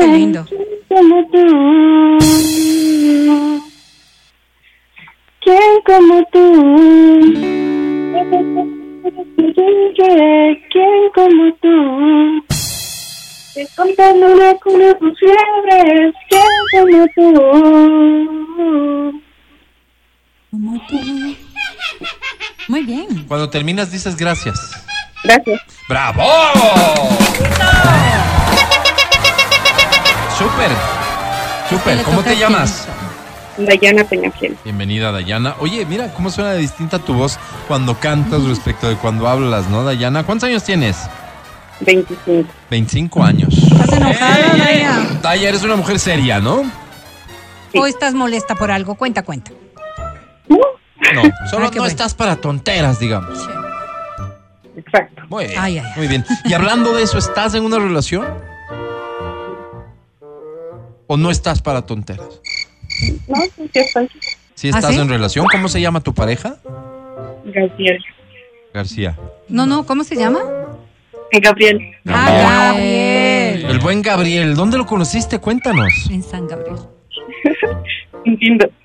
Qué 0.00 0.06
lindo. 0.06 0.46
¿Quién 5.50 5.82
como 5.84 6.22
tú? 6.30 6.46
¿Quién 10.70 11.10
como 11.12 11.52
tú? 11.60 12.44
Te 13.54 13.66
contando 13.74 14.26
una 14.26 14.54
cuna 14.62 14.94
tus 15.00 15.18
fiebres. 15.18 16.14
¿Quién 16.28 16.52
como 16.70 17.04
tú? 17.16 17.28
Como 20.52 20.86
tú. 20.86 21.36
Muy 22.68 22.82
bien. 22.84 23.24
Cuando 23.26 23.50
terminas 23.50 23.90
dices 23.90 24.14
gracias. 24.14 24.84
Gracias. 25.24 25.60
¡Bravo! 25.88 26.22
Súper, 30.38 30.70
súper, 31.68 32.02
¿cómo 32.04 32.22
te 32.22 32.36
llamas? 32.36 32.89
Dayana 33.66 34.04
Peñafiel. 34.04 34.56
Bienvenida, 34.64 35.12
Dayana. 35.12 35.54
Oye, 35.60 35.84
mira 35.86 36.12
cómo 36.14 36.30
suena 36.30 36.54
distinta 36.54 36.98
tu 36.98 37.14
voz 37.14 37.38
cuando 37.68 37.94
cantas 37.98 38.42
respecto 38.44 38.88
de 38.88 38.96
cuando 38.96 39.28
hablas, 39.28 39.68
¿no, 39.68 39.84
Dayana? 39.84 40.24
¿Cuántos 40.24 40.48
años 40.48 40.64
tienes? 40.64 40.96
25. 41.80 42.48
25 42.70 43.22
años. 43.24 43.54
¿Estás 43.56 43.92
enojada, 43.92 44.56
Daya? 44.56 45.00
Daya, 45.22 45.48
eres 45.48 45.62
una 45.62 45.76
mujer 45.76 45.98
seria, 45.98 46.40
¿no? 46.40 46.62
¿O 47.74 47.86
estás 47.86 48.14
molesta 48.14 48.54
por 48.54 48.70
algo? 48.70 48.94
Cuenta, 48.96 49.22
cuenta. 49.22 49.52
No, 50.48 51.22
solo 51.50 51.66
Ah, 51.66 51.70
no 51.70 51.70
bueno. 51.70 51.86
estás 51.86 52.14
para 52.14 52.36
tonteras, 52.36 52.98
digamos. 53.00 53.48
Exacto. 54.76 55.22
Muy 55.28 55.46
bien. 55.46 55.58
Ay, 55.58 55.78
ay, 55.78 55.84
ay. 55.86 55.92
Muy 55.96 56.06
bien. 56.08 56.24
Y 56.44 56.52
hablando 56.52 56.92
de 56.94 57.02
eso, 57.02 57.18
¿estás 57.18 57.54
en 57.54 57.64
una 57.64 57.78
relación? 57.78 58.26
¿O 61.06 61.16
no 61.16 61.30
estás 61.30 61.60
para 61.62 61.82
tonteras? 61.86 62.40
No, 63.28 63.36
sí 63.56 63.70
estoy. 63.74 64.08
Si 64.54 64.68
¿Ah, 64.68 64.76
estás 64.76 64.94
sí? 64.94 65.00
en 65.00 65.08
relación, 65.08 65.46
¿cómo 65.50 65.68
se 65.68 65.80
llama 65.80 66.00
tu 66.00 66.12
pareja? 66.14 66.56
Gabriel. 67.44 68.02
García. 68.74 69.16
No, 69.48 69.66
no, 69.66 69.84
¿cómo 69.86 70.04
se 70.04 70.16
llama? 70.16 70.40
Gabriel. 71.32 71.80
Ah, 72.06 72.70
Gabriel. 72.72 73.64
El 73.70 73.78
buen 73.78 74.02
Gabriel. 74.02 74.54
¿Dónde 74.54 74.76
lo 74.78 74.86
conociste? 74.86 75.38
Cuéntanos. 75.38 75.92
En 76.10 76.22
San 76.22 76.46
Gabriel. 76.46 76.76
Entiendo. 78.24 78.66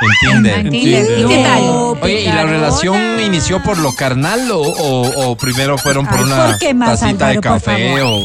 En 0.00 0.10
Tinder. 0.20 0.58
En 0.58 0.70
Tinder. 0.70 1.18
¿Y 1.20 1.24
qué 1.28 1.42
tal? 1.44 1.62
Oye, 2.02 2.20
¿y 2.22 2.26
la 2.26 2.42
relación 2.44 3.20
inició 3.20 3.62
por 3.62 3.78
lo 3.78 3.94
carnal 3.94 4.50
o, 4.50 4.58
o- 4.60 5.30
o 5.30 5.36
primero 5.36 5.78
fueron 5.78 6.04
por 6.04 6.18
Ay, 6.18 6.24
una 6.24 6.46
¿por 6.46 6.58
qué 6.58 6.74
más, 6.74 7.00
tacita 7.00 7.26
de 7.28 7.36
Álvaro, 7.36 7.54
café 7.54 8.02
o 8.02 8.18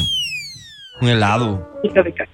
un 1.02 1.08
helado? 1.08 1.80
De 1.84 2.12
casa. 2.14 2.32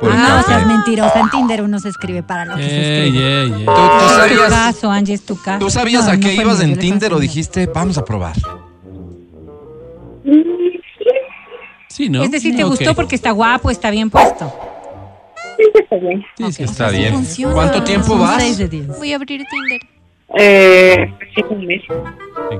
Por 0.00 0.10
Ah, 0.12 0.16
no 0.16 0.36
café. 0.36 0.46
seas 0.48 0.66
mentirosa. 0.66 1.20
En 1.20 1.28
Tinder 1.30 1.62
uno 1.62 1.78
se 1.78 1.90
escribe 1.90 2.22
para 2.22 2.44
lo 2.46 2.56
que 2.56 2.62
se 2.62 2.80
escribe. 3.08 3.12
yeah, 3.12 3.58
yeah. 3.58 3.66
¿Tú, 3.66 3.80
tú 3.82 3.98
tu 3.98 4.08
sabías, 4.14 4.48
caso, 4.50 4.90
Angie, 4.90 5.14
es 5.14 5.22
tu 5.26 5.36
caso. 5.40 5.58
tú 5.58 5.70
sabías 5.70 6.04
No, 6.06 6.10
a 6.12 6.14
no 6.16 6.20
qué 6.20 6.34
fue 6.34 6.44
ibas 6.44 6.60
en 6.60 6.78
Tinder 6.78 7.12
o 7.12 7.18
dijiste, 7.18 7.66
vamos 7.66 7.98
a 7.98 8.04
probar? 8.04 8.34
Sí, 11.88 12.08
¿no? 12.08 12.22
Es 12.22 12.30
decir, 12.30 12.56
te 12.56 12.64
Ok. 12.64 12.70
gustó 12.70 12.94
porque 12.94 13.14
está 13.16 13.30
guapo, 13.32 13.70
está 13.70 13.90
bien 13.90 14.08
puesto. 14.10 14.50
Sí, 15.56 15.64
está 15.74 15.96
bien. 15.96 16.24
Sí, 16.38 16.52
sí, 16.52 16.62
Está 16.62 16.90
bien. 16.90 17.12
funciona. 17.12 17.54
¿Cuánto 17.54 17.82
tiempo 17.84 18.16
vas? 18.16 18.40
seis 18.42 18.58
de 18.58 18.68
diez. 18.68 18.86
Voy 18.86 19.12
a 19.12 19.16
abrir 19.16 19.44
Tinder. 19.50 19.80
Eh, 20.38 21.12
sí, 21.34 21.42
un 21.50 21.66
mes. 21.66 21.82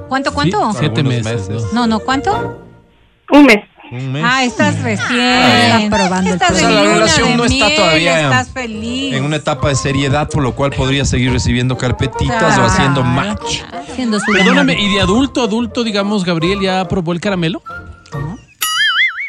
¿Cuánto, 0.09 0.35
cuánto? 0.35 0.73
Sí, 0.73 0.79
Siete 0.81 1.03
meses. 1.03 1.25
meses. 1.49 1.73
¿no? 1.73 1.81
No, 1.81 1.87
no, 1.87 2.01
¿cuánto? 2.01 2.61
Un 3.33 3.45
mes. 3.45 3.57
Un 3.93 4.13
mes. 4.13 4.23
Ah, 4.25 4.45
estás 4.45 4.81
recién. 4.83 5.19
Está 5.21 5.97
probando 5.97 6.29
el 6.31 6.35
Estás 6.35 6.51
O 6.53 6.55
sea, 6.55 6.69
en 6.69 6.75
la 6.75 6.83
relación 6.95 7.37
no 7.37 7.45
está 7.45 7.67
miel, 7.67 7.77
todavía 7.77 8.21
Estás 8.23 8.49
feliz. 8.51 9.15
en 9.15 9.25
una 9.25 9.37
etapa 9.37 9.69
de 9.69 9.75
seriedad, 9.75 10.29
por 10.29 10.43
lo 10.43 10.55
cual 10.55 10.71
podría 10.73 11.05
seguir 11.05 11.33
recibiendo 11.33 11.77
carpetitas 11.77 12.59
o 12.59 12.63
haciendo 12.65 13.03
match. 13.03 13.63
Haciendo 13.73 14.21
su 14.21 14.33
Perdóname. 14.33 14.81
¿y 14.81 14.95
de 14.95 15.01
adulto, 15.01 15.43
adulto, 15.43 15.83
digamos, 15.83 16.25
Gabriel 16.25 16.61
ya 16.61 16.87
probó 16.87 17.13
el 17.13 17.21
caramelo? 17.21 17.63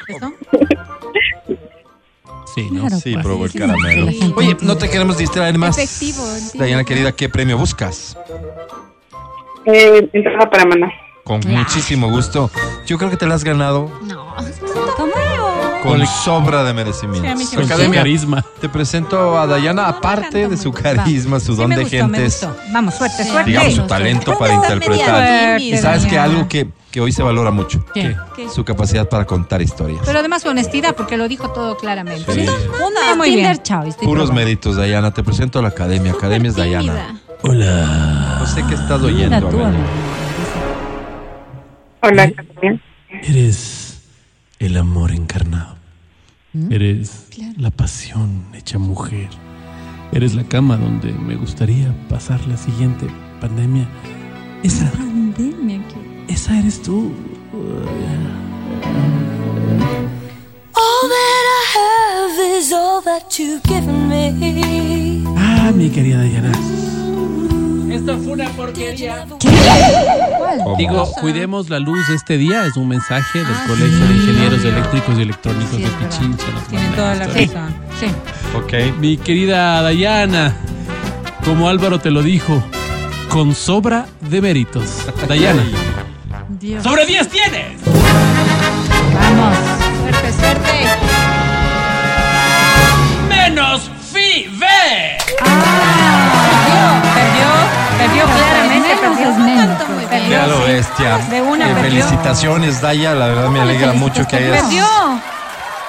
¿Eso? 0.08 0.34
Sí, 2.54 2.68
¿no? 2.70 2.82
Claro, 2.82 2.98
Sí, 2.98 3.14
pues, 3.14 3.26
probó 3.26 3.46
el 3.46 3.54
caramelo. 3.54 4.12
Oye, 4.36 4.58
no 4.62 4.76
te 4.78 4.90
queremos 4.90 5.18
distraer 5.18 5.58
más. 5.58 5.78
Efectivo. 5.78 6.24
Diana 6.54 6.84
querida, 6.84 7.12
¿qué 7.14 7.30
premio 7.30 7.58
buscas? 7.58 8.18
Eh, 9.66 10.10
entrada 10.14 10.50
para 10.50 10.66
Maná. 10.66 10.92
Con 11.24 11.40
muchísimo 11.48 12.10
gusto. 12.10 12.50
Yo 12.88 12.98
creo 12.98 13.10
que 13.10 13.16
te 13.18 13.26
la 13.28 13.36
has 13.36 13.44
ganado 13.44 13.90
¿Cómo? 14.00 14.21
Con 15.84 16.06
sobra 16.08 16.64
de 16.64 16.74
merecimiento. 16.74 17.38
Sí, 17.46 17.58
Academia, 17.58 18.00
carisma. 18.02 18.46
te 18.60 18.70
presento 18.70 19.38
a 19.38 19.48
Dayana, 19.48 19.88
aparte 19.88 20.48
de 20.48 20.58
su 20.58 20.72
carisma, 20.72 21.40
su 21.40 21.54
Sí 21.54 21.58
don 21.62 21.70
me 21.70 21.76
de 21.78 21.82
gustó, 21.84 22.08
me 22.08 22.18
gentes, 22.18 22.42
gustó. 22.42 22.56
Vamos, 22.72 22.96
suerte, 22.96 23.24
suerte. 23.26 23.50
digamos, 23.50 23.74
su 23.74 23.88
talento 23.88 24.38
para 24.38 24.54
interpretar. 24.54 25.60
Y 25.60 25.78
sabes 25.78 26.06
que 26.06 26.18
algo 26.20 26.48
que, 26.48 26.70
que 26.92 27.02
hoy 27.02 27.12
se 27.12 27.24
valora 27.24 27.50
mucho, 27.52 27.84
¿Qué? 27.94 28.16
su 28.54 28.64
capacidad 28.64 29.10
para 29.10 29.26
contar 29.26 29.62
historias. 29.62 30.02
Pero 30.06 30.20
además 30.20 30.44
su 30.44 30.50
honestidad, 30.50 30.96
porque 30.96 31.18
lo 31.18 31.28
dijo 31.28 31.50
todo 31.52 31.78
claramente. 31.78 32.32
Sí. 32.34 32.42
Una 32.42 33.16
muy 33.16 33.30
Tinder, 33.30 33.52
bien. 33.54 33.64
chao. 33.64 33.84
estoy 33.84 34.06
Puros 34.08 34.26
probando. 34.28 34.34
méritos, 34.46 34.76
Dayana. 34.76 35.12
Te 35.14 35.24
presento 35.24 35.60
a 35.60 35.62
la 35.64 35.70
academia. 35.70 36.12
Academia 36.12 36.50
es 36.50 36.56
Dayana. 36.56 37.20
Hola, 37.44 38.38
No 38.40 38.46
sé 38.46 38.64
qué 38.68 38.76
estás 38.76 39.02
oyendo. 39.02 39.48
Hola, 42.04 42.28
Gabriel. 42.28 42.82
eres 43.24 43.81
el 44.62 44.78
amor 44.78 45.12
encarnado. 45.12 45.76
Eres 46.70 47.28
la 47.58 47.72
pasión 47.72 48.46
hecha 48.54 48.78
mujer. 48.78 49.30
Eres 50.12 50.36
la 50.36 50.44
cama 50.44 50.78
donde 50.78 51.14
me 51.14 51.36
gustaría 51.36 51.92
pasar 52.10 52.46
la 52.48 52.58
siguiente 52.58 53.08
pandemia. 53.40 53.88
Esa, 54.62 54.92
Pandemia, 54.92 55.82
¿qué? 55.88 56.34
esa 56.34 56.60
eres 56.60 56.82
tú. 56.82 57.12
All 60.74 61.10
that 61.10 61.46
I 61.48 61.66
have 66.28 66.81
Ah, 67.96 68.16
mi 68.18 68.26
querida 68.26 68.92
Diana. 68.94 69.26
¿Cómo? 70.64 70.78
Digo, 70.78 71.12
cuidemos 71.20 71.70
la 71.70 71.80
luz 71.80 72.10
este 72.10 72.38
día. 72.38 72.66
Es 72.66 72.78
un 72.78 72.88
mensaje 72.88 73.40
del 73.40 73.58
Colegio 73.68 74.08
de 74.08 74.14
Ingenieros 74.16 74.64
Eléctricos 74.66 75.18
y 75.18 75.22
Electrónicos 75.24 75.76
Sí, 75.76 75.84
de. 75.84 75.90
Pichincha. 75.90 76.46
Tienen 76.70 76.92
toda 76.94 77.16
la 77.16 77.26
esto. 77.26 77.56
razón. 77.58 77.76
Sí. 78.00 78.08
Ok. 78.58 78.98
Mi 79.00 79.18
querida 79.18 79.82
Dayana, 79.82 80.56
como 81.44 81.68
Álvaro 81.68 82.00
te 82.00 82.12
lo 82.12 82.22
dijo, 82.24 82.64
con 83.30 83.54
sobra 83.56 84.06
de 84.22 84.42
méritos. 84.42 84.86
Dayana. 85.28 85.64
Dios. 86.60 86.84
¡Sobre 86.84 87.06
10 87.06 87.28
tienes! 87.30 87.82
Vamos. 89.14 89.58
Suerte, 90.02 90.32
suerte. 90.34 91.11
Bestia. 100.82 101.18
De 101.30 101.42
una 101.42 101.70
Eh. 101.70 101.76
Felicitaciones, 101.82 102.82
Daya. 102.82 103.14
La 103.14 103.28
verdad 103.28 103.50
me 103.50 103.62
alegra 103.62 103.94
mucho 103.94 104.26
que 104.28 104.36
hayas 104.38 104.62
Perdió. 104.64 104.86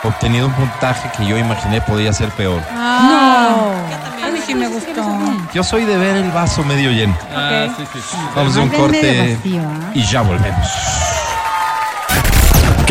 obtenido 0.04 0.46
un 0.46 0.52
puntaje 0.52 1.10
que 1.16 1.26
yo 1.26 1.36
imaginé 1.38 1.80
podía 1.80 2.12
ser 2.12 2.28
peor. 2.30 2.60
No. 2.72 3.72
A 4.26 4.30
mí 4.32 4.38
sí 4.46 4.54
me 4.54 4.68
gustó. 4.68 5.02
Yo 5.54 5.62
soy 5.64 5.84
de 5.84 5.96
ver 5.96 6.16
el 6.16 6.30
vaso 6.30 6.62
medio 6.64 6.90
lleno. 6.90 7.16
Ah, 7.34 7.66
sí, 7.76 7.84
sí, 7.92 7.98
sí. 8.10 8.16
Vamos 8.34 8.56
a 8.56 8.60
un 8.60 8.68
corte 8.68 9.36
vacío, 9.36 9.62
¿ah? 9.62 9.90
y 9.94 10.02
ya 10.04 10.22
volvemos. 10.22 10.66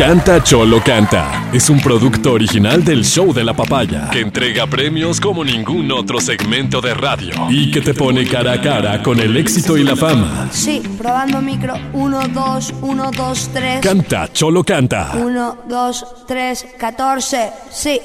Canta 0.02 0.42
Cholo 0.42 0.82
Canta 0.82 1.48
es 1.52 1.70
un 1.70 1.80
producto 1.80 2.32
original 2.32 2.84
del 2.84 3.04
show 3.04 3.32
de 3.32 3.44
la 3.44 3.54
papaya 3.54 4.10
que 4.10 4.18
entrega 4.18 4.66
premios 4.66 5.20
como 5.20 5.44
ningún 5.44 5.92
otro 5.92 6.20
segmento 6.20 6.80
de 6.80 6.92
radio 6.92 7.32
y 7.48 7.70
que 7.70 7.80
te 7.80 7.94
pone 7.94 8.26
cara 8.26 8.54
a 8.54 8.60
cara 8.60 9.00
con 9.00 9.20
el 9.20 9.36
éxito 9.36 9.76
y 9.76 9.84
la 9.84 9.94
fama. 9.94 10.48
Sí, 10.50 10.82
probando 10.98 11.40
micro. 11.40 11.74
1, 11.92 12.28
2, 12.34 12.74
1, 12.82 13.10
2, 13.16 13.50
3. 13.54 13.80
Canta 13.80 14.32
Cholo 14.32 14.64
Canta. 14.64 15.12
1, 15.14 15.58
2, 15.68 16.06
3, 16.26 16.66
14. 16.76 17.50
Sí, 17.70 18.00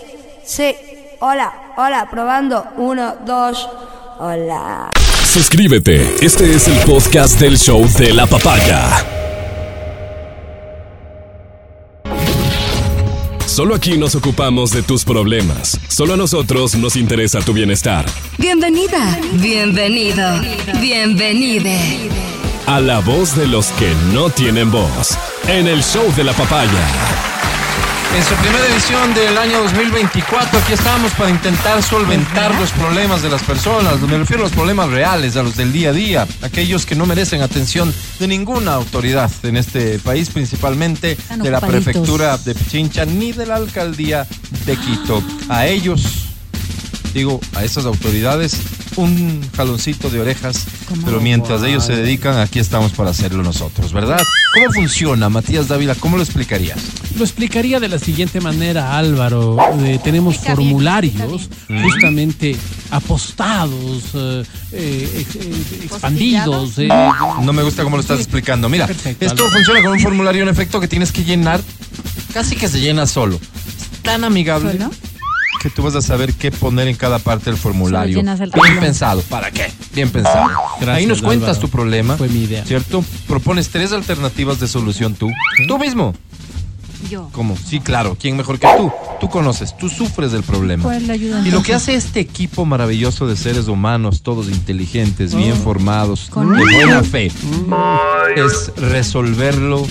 sí. 0.46 0.76
Hola, 1.22 1.74
hola, 1.78 2.08
probando. 2.12 2.64
1, 2.78 3.16
2. 3.26 3.70
Hola. 4.20 4.92
Suscríbete. 5.26 6.14
Este 6.22 6.54
es 6.54 6.68
el 6.68 6.78
podcast 6.86 7.40
del 7.40 7.58
show 7.58 7.84
de 7.98 8.14
la 8.14 8.28
papaya. 8.28 9.17
Solo 13.58 13.74
aquí 13.74 13.98
nos 13.98 14.14
ocupamos 14.14 14.70
de 14.70 14.84
tus 14.84 15.04
problemas. 15.04 15.80
Solo 15.88 16.14
a 16.14 16.16
nosotros 16.16 16.76
nos 16.76 16.96
interesa 16.96 17.40
tu 17.40 17.54
bienestar. 17.54 18.06
Bienvenida, 18.38 19.20
bienvenido, 19.42 20.24
bienvenide. 20.80 22.08
A 22.68 22.80
la 22.80 23.00
voz 23.00 23.36
de 23.36 23.48
los 23.48 23.70
que 23.70 23.92
no 24.14 24.30
tienen 24.30 24.70
voz. 24.70 25.18
En 25.48 25.66
el 25.66 25.82
show 25.82 26.06
de 26.16 26.24
la 26.24 26.34
papaya. 26.34 26.70
En 28.16 28.24
su 28.24 28.34
primera 28.36 28.66
edición 28.68 29.14
del 29.14 29.38
año 29.38 29.62
2024, 29.64 30.60
aquí 30.60 30.74
estamos 30.74 31.12
para 31.14 31.30
intentar 31.30 31.84
solventar 31.84 32.56
los 32.56 32.72
problemas 32.72 33.22
de 33.22 33.30
las 33.30 33.44
personas. 33.44 34.00
Me 34.02 34.18
refiero 34.18 34.44
a 34.44 34.46
los 34.46 34.54
problemas 34.54 34.90
reales, 34.90 35.36
a 35.36 35.44
los 35.44 35.56
del 35.56 35.72
día 35.72 35.90
a 35.90 35.94
día, 35.94 36.28
aquellos 36.42 36.86
que 36.86 36.96
no 36.96 37.06
merecen 37.06 37.42
atención 37.42 37.94
de 38.20 38.28
ninguna 38.28 38.74
autoridad 38.74 39.30
en 39.44 39.58
este 39.58 40.00
país, 40.00 40.30
principalmente 40.30 41.18
de 41.36 41.52
la 41.52 41.62
prefectura 41.62 42.38
de 42.38 42.56
Pichincha 42.56 43.06
ni 43.06 43.34
de 43.34 43.46
la 43.46 43.56
alcaldía 43.56 44.26
de 44.66 44.78
Quito. 44.78 45.22
A 45.50 45.68
ellos, 45.68 46.27
digo, 47.14 47.40
a 47.56 47.64
esas 47.64 47.86
autoridades, 47.86 48.58
un 48.96 49.42
jaloncito 49.56 50.10
de 50.10 50.20
orejas, 50.22 50.66
pero 51.06 51.20
mientras 51.22 51.64
ellos 51.64 51.86
se 51.86 51.96
dedican, 51.96 52.38
aquí 52.40 52.60
estamos 52.60 52.92
para 52.92 53.10
hacerlo 53.12 53.44
nosotros, 53.44 53.94
¿verdad? 53.94 54.20
¿Cómo 54.54 54.72
funciona, 54.74 55.30
Matías 55.30 55.68
Dávila? 55.68 55.96
¿Cómo 55.96 56.18
lo 56.18 56.24
explicarías? 56.24 56.78
Lo 57.18 57.24
explicaría 57.24 57.80
de 57.80 57.90
la 57.90 58.00
siguiente 58.00 58.42
manera, 58.42 58.98
Álvaro. 58.98 59.58
Eh, 59.84 60.00
tenemos 60.04 60.36
Explica 60.36 60.56
formularios 60.56 61.50
bien. 61.68 61.84
justamente 61.84 62.56
apostados, 62.92 64.04
eh, 64.14 64.44
eh, 64.72 65.26
ex- 65.28 65.36
eh, 65.36 65.80
expandidos. 65.84 66.78
eh, 66.78 66.88
No 67.42 67.54
me 67.54 67.64
gusta 67.64 67.84
cómo 67.84 67.98
lo 67.98 68.02
estás 68.02 68.20
explicando. 68.20 68.70
Mira, 68.70 68.88
Perfecto, 68.88 69.26
esto 69.26 69.44
Álvaro. 69.44 69.56
funciona 69.58 69.82
con 69.82 69.92
un 69.94 70.00
formulario 70.00 70.44
en 70.44 70.50
efecto 70.50 70.80
que 70.80 70.88
tienes 70.88 71.12
que 71.12 71.24
llenar, 71.24 71.62
casi 72.34 72.56
que 72.56 72.68
se 72.68 72.80
llena 72.80 73.06
solo. 73.08 73.36
Es 73.38 74.02
tan 74.04 74.24
amigable. 74.24 74.74
¿Solo? 74.74 74.92
Que 75.62 75.70
tú 75.70 75.84
vas 75.84 75.96
a 75.96 76.02
saber 76.02 76.34
qué 76.34 76.52
poner 76.52 76.88
en 76.88 76.96
cada 76.96 77.20
parte 77.20 77.50
del 77.50 77.58
formulario. 77.60 78.22
Bien 78.22 78.80
pensado. 78.80 79.22
¿Para 79.24 79.52
qué? 79.52 79.72
Bien 79.94 80.10
pensado. 80.10 80.48
Gracias, 80.80 80.98
Ahí 80.98 81.06
nos 81.06 81.22
cuentas 81.22 81.50
Álvaro. 81.50 81.62
tu 81.62 81.70
problema. 81.70 82.18
Fue 82.18 82.30
mi 82.30 82.44
idea. 82.44 82.66
¿Cierto? 82.66 83.04
Propones 83.28 83.70
tres 83.70 83.92
alternativas 83.92 84.60
de 84.60 84.68
solución 84.68 85.16
tú. 85.16 85.30
Tú 85.68 85.78
mismo. 85.80 86.14
Yo. 87.12 87.30
¿Cómo? 87.32 87.56
Sí, 87.56 87.80
claro. 87.80 88.18
¿Quién 88.20 88.36
mejor 88.38 88.58
que 88.60 88.68
tú? 88.76 88.92
Tú 89.20 89.30
conoces, 89.30 89.78
tú 89.78 89.88
sufres 89.88 90.32
del 90.32 90.42
problema. 90.44 90.98
Y 90.98 91.52
lo 91.52 91.62
que 91.62 91.74
hace 91.76 91.94
este 91.94 92.20
equipo 92.20 92.66
maravilloso 92.66 93.28
de 93.28 93.36
seres 93.38 93.68
humanos, 93.68 94.24
todos 94.24 94.48
inteligentes, 94.50 95.36
bien 95.36 95.56
formados, 95.56 96.28
Con- 96.32 96.56
de 96.56 96.64
buena 96.76 97.04
fe, 97.04 97.32
es 98.36 98.72
resolverlo 98.78 99.86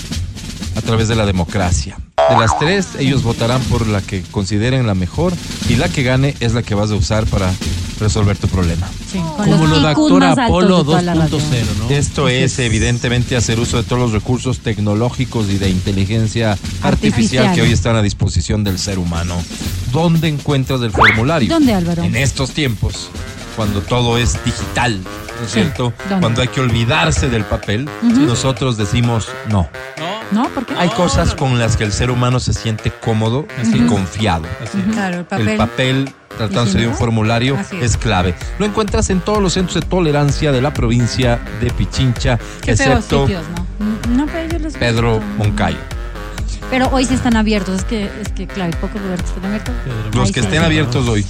a 0.77 0.81
través 0.81 1.07
de 1.07 1.15
la 1.15 1.25
democracia. 1.25 1.97
De 2.29 2.37
las 2.37 2.57
tres, 2.59 2.87
ellos 2.99 3.23
votarán 3.23 3.61
por 3.63 3.87
la 3.87 4.01
que 4.01 4.21
consideren 4.21 4.85
la 4.85 4.93
mejor 4.95 5.33
y 5.69 5.75
la 5.75 5.89
que 5.89 6.03
gane 6.03 6.35
es 6.39 6.53
la 6.53 6.61
que 6.61 6.75
vas 6.75 6.91
a 6.91 6.95
usar 6.95 7.25
para 7.25 7.51
resolver 7.99 8.37
tu 8.37 8.47
problema. 8.47 8.87
Sí, 9.11 9.17
con 9.17 9.49
Como 9.49 9.65
lo 9.65 9.75
de 9.79 9.81
IQs 9.81 9.85
actor 9.89 10.19
más 10.19 10.37
altos 10.37 10.45
Apolo 10.45 10.77
de 10.77 10.83
toda 10.83 11.01
la 11.01 11.15
2.0, 11.15 11.29
radio. 11.29 11.63
¿no? 11.79 11.89
Esto 11.89 12.27
es 12.27 12.59
evidentemente 12.59 13.35
hacer 13.35 13.59
uso 13.59 13.77
de 13.77 13.83
todos 13.83 14.01
los 14.01 14.11
recursos 14.11 14.59
tecnológicos 14.59 15.49
y 15.49 15.57
de 15.57 15.69
inteligencia 15.69 16.51
artificial, 16.51 16.93
Artificial. 16.93 17.55
que 17.55 17.61
hoy 17.61 17.71
están 17.71 17.95
a 17.95 18.01
disposición 18.01 18.63
del 18.63 18.77
ser 18.77 18.99
humano. 18.99 19.35
¿Dónde 19.91 20.27
encuentras 20.27 20.81
el 20.81 20.91
formulario? 20.91 21.49
¿Dónde, 21.49 21.73
Álvaro? 21.73 22.03
En 22.03 22.15
estos 22.15 22.51
tiempos, 22.51 23.09
cuando 23.55 23.81
todo 23.81 24.17
es 24.17 24.43
digital, 24.43 24.99
¿no 25.39 25.45
es 25.45 25.51
cierto? 25.51 25.93
¿dónde? 26.09 26.21
Cuando 26.21 26.41
hay 26.41 26.49
que 26.49 26.59
olvidarse 26.61 27.29
del 27.29 27.45
papel, 27.45 27.89
nosotros 28.03 28.77
decimos 28.77 29.27
no. 29.49 29.67
¿No? 29.97 30.06
¿Por 30.53 30.65
qué? 30.65 30.73
Hay 30.77 30.89
cosas 30.89 31.35
con 31.35 31.57
las 31.59 31.77
que 31.77 31.83
el 31.83 31.91
ser 31.91 32.11
humano 32.11 32.39
se 32.39 32.53
siente 32.53 32.91
cómodo 32.91 33.47
y 33.63 33.79
confiado. 33.81 34.45
Claro, 34.91 35.19
el 35.19 35.25
papel. 35.25 35.47
El 35.47 35.57
papel, 35.57 36.09
tratándose 36.37 36.79
de 36.79 36.87
un 36.87 36.95
formulario, 36.95 37.57
es. 37.59 37.71
es 37.73 37.97
clave. 37.97 38.35
Lo 38.59 38.65
encuentras 38.65 39.09
en 39.09 39.21
todos 39.21 39.41
los 39.41 39.53
centros 39.53 39.75
de 39.75 39.87
tolerancia 39.87 40.51
de 40.51 40.61
la 40.61 40.73
provincia 40.73 41.39
de 41.61 41.71
Pichincha, 41.71 42.37
Qué 42.61 42.71
excepto 42.71 43.27
sitios, 43.27 43.43
¿no? 43.55 44.15
No, 44.15 44.25
pero 44.25 44.49
yo 44.49 44.59
los 44.59 44.73
Pedro 44.73 45.21
Moncayo. 45.37 45.77
Pero 46.69 46.89
hoy 46.91 47.05
sí 47.05 47.13
están 47.13 47.35
abiertos. 47.35 47.79
Es 47.79 47.83
que, 47.85 48.09
es 48.21 48.29
que 48.29 48.47
claro, 48.47 48.71
hay 48.73 48.81
pocos 48.81 49.01
lugares 49.01 49.21
que 49.21 49.29
están 49.29 49.45
abiertos. 49.45 49.75
Los 50.13 50.31
que 50.31 50.41
sí. 50.41 50.45
estén 50.45 50.63
abiertos 50.63 51.07
hoy. 51.07 51.25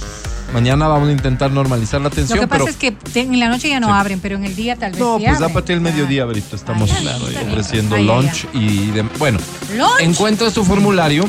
Mañana 0.52 0.88
vamos 0.88 1.08
a 1.08 1.12
intentar 1.12 1.50
normalizar 1.50 2.00
la 2.00 2.04
Lo 2.04 2.08
atención, 2.08 2.38
que 2.40 2.46
pasa 2.46 2.64
pero 2.64 2.70
es 2.70 2.76
que 3.12 3.20
en 3.20 3.38
la 3.38 3.48
noche 3.48 3.68
ya 3.68 3.80
no 3.80 3.88
Sí. 3.88 3.92
abren, 3.92 4.18
pero 4.20 4.36
en 4.36 4.44
el 4.44 4.56
día 4.56 4.76
tal 4.76 4.92
vez 4.92 5.00
no, 5.00 5.18
sí 5.18 5.24
pues 5.24 5.36
abren. 5.36 5.50
aparte 5.50 5.72
el 5.74 5.80
mediodía, 5.82 6.22
ahorita 6.22 6.56
estamos 6.56 6.90
Ay, 6.90 7.02
claro, 7.02 7.30
ya. 7.30 7.42
ofreciendo 7.42 7.96
Ay, 7.96 8.02
ay, 8.02 8.06
lunch 8.06 8.46
y 8.54 8.90
de- 8.92 9.02
bueno, 9.18 9.38
¿Lunch? 9.76 9.90
encuentras 10.00 10.54
tu 10.54 10.64
formulario 10.64 11.28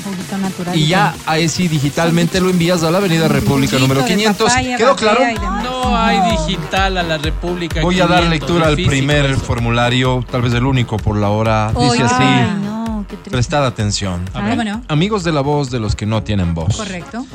y 0.73 0.87
ya 0.87 1.13
ahí 1.25 1.49
sí 1.49 1.67
digitalmente 1.67 2.39
lo 2.39 2.49
envías 2.49 2.81
a 2.83 2.91
la 2.91 2.99
Avenida 2.99 3.27
República 3.27 3.77
número 3.77 4.01
de 4.01 4.07
500. 4.07 4.47
papaya, 4.47 4.77
¿Quedó 4.77 4.95
claro? 4.95 5.19
No 5.63 5.97
hay 5.97 6.19
digital 6.37 6.97
a 6.97 7.03
la 7.03 7.17
República. 7.17 7.81
Voy 7.81 7.99
a 7.99 8.07
dar 8.07 8.21
500, 8.23 8.29
lectura 8.29 8.67
al 8.67 8.75
primer 8.75 9.25
eso. 9.25 9.39
formulario, 9.41 10.25
tal 10.31 10.41
vez 10.43 10.53
el 10.53 10.65
único 10.65 10.95
por 10.97 11.17
la 11.17 11.29
hora. 11.29 11.71
Oy, 11.75 11.89
Dice 11.91 12.03
así, 12.05 12.15
ay, 12.23 12.55
No, 12.63 13.05
prestad 13.29 13.65
atención. 13.65 14.29
A 14.33 14.41
ver. 14.41 14.51
¿Cómo 14.51 14.63
no? 14.63 14.81
Amigos 14.87 15.23
de 15.23 15.31
la 15.33 15.41
voz 15.41 15.69
de 15.71 15.79
los 15.79 15.95
que 15.95 16.05
no 16.05 16.23
tienen 16.23 16.53
voz. 16.53 16.77
Correcto. 16.77 17.25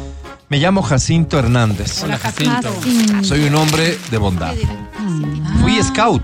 Me 0.54 0.60
llamo 0.60 0.82
Jacinto 0.82 1.36
Hernández. 1.36 2.04
Hola, 2.04 2.16
Jacinto. 2.16 2.72
Jacinto. 2.80 3.24
Soy 3.24 3.42
un 3.42 3.56
hombre 3.56 3.98
de 4.12 4.18
bondad. 4.18 4.54
Mm. 5.00 5.60
Fui 5.60 5.82
scout. 5.82 6.22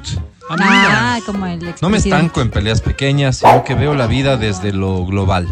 Ah, 0.49 0.55
mira. 0.57 1.15
Ah, 1.17 1.19
como 1.27 1.47
el 1.47 1.75
No 1.83 1.89
me 1.91 1.99
estanco 1.99 2.41
en 2.41 2.49
peleas 2.49 2.81
pequeñas, 2.81 3.39
sino 3.39 3.65
que 3.65 3.75
veo 3.75 3.93
la 3.97 4.07
vida 4.07 4.37
desde 4.37 4.73
lo 4.73 5.05
global. 5.05 5.49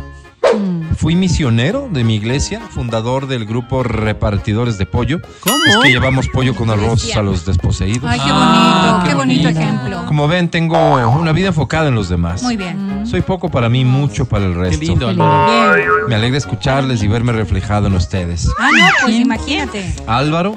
Mm. 0.57 0.95
Fui 0.95 1.17
misionero 1.17 1.89
de 1.91 2.05
mi 2.05 2.15
iglesia, 2.15 2.61
fundador 2.71 3.27
del 3.27 3.47
grupo 3.47 3.83
Repartidores 3.83 4.79
de 4.79 4.87
Pollo. 4.87 5.23
¿Cómo? 5.41 5.57
Es 5.69 5.77
que 5.79 5.91
llevamos 5.91 6.29
pollo 6.29 6.55
con 6.55 6.71
arroz 6.71 7.17
a 7.17 7.23
los 7.23 7.45
desposeídos. 7.47 8.09
Ay, 8.09 8.21
qué 8.21 8.31
bonito, 8.31 8.39
Ah, 8.41 9.01
qué, 9.03 9.09
qué 9.09 9.15
bonito, 9.17 9.43
bonito. 9.43 9.61
ejemplo. 9.61 10.07
Como 10.07 10.29
ven, 10.29 10.51
tengo 10.51 10.95
una 11.19 11.33
vida 11.33 11.49
enfocada 11.49 11.89
en 11.89 11.97
los 11.97 12.09
demás. 12.09 12.45
Muy 12.45 12.57
bien. 12.57 12.88
Soy 13.05 13.23
poco 13.23 13.49
para 13.51 13.69
mí, 13.69 13.85
mucho 13.85 14.27
para 14.27 14.47
el 14.47 14.53
Qué 14.55 14.59
resto. 14.61 14.81
lindo, 14.85 15.09
Álvaro. 15.09 15.75
Bien. 15.77 15.89
Me 16.09 16.15
alegra 16.15 16.39
escucharles 16.39 17.03
y 17.03 17.09
verme 17.09 17.33
reflejado 17.33 17.87
en 17.89 17.95
ustedes. 17.95 18.49
Ah, 18.59 18.69
no, 18.73 18.87
pues 19.05 19.17
imagínate. 19.17 19.95
Álvaro, 20.07 20.57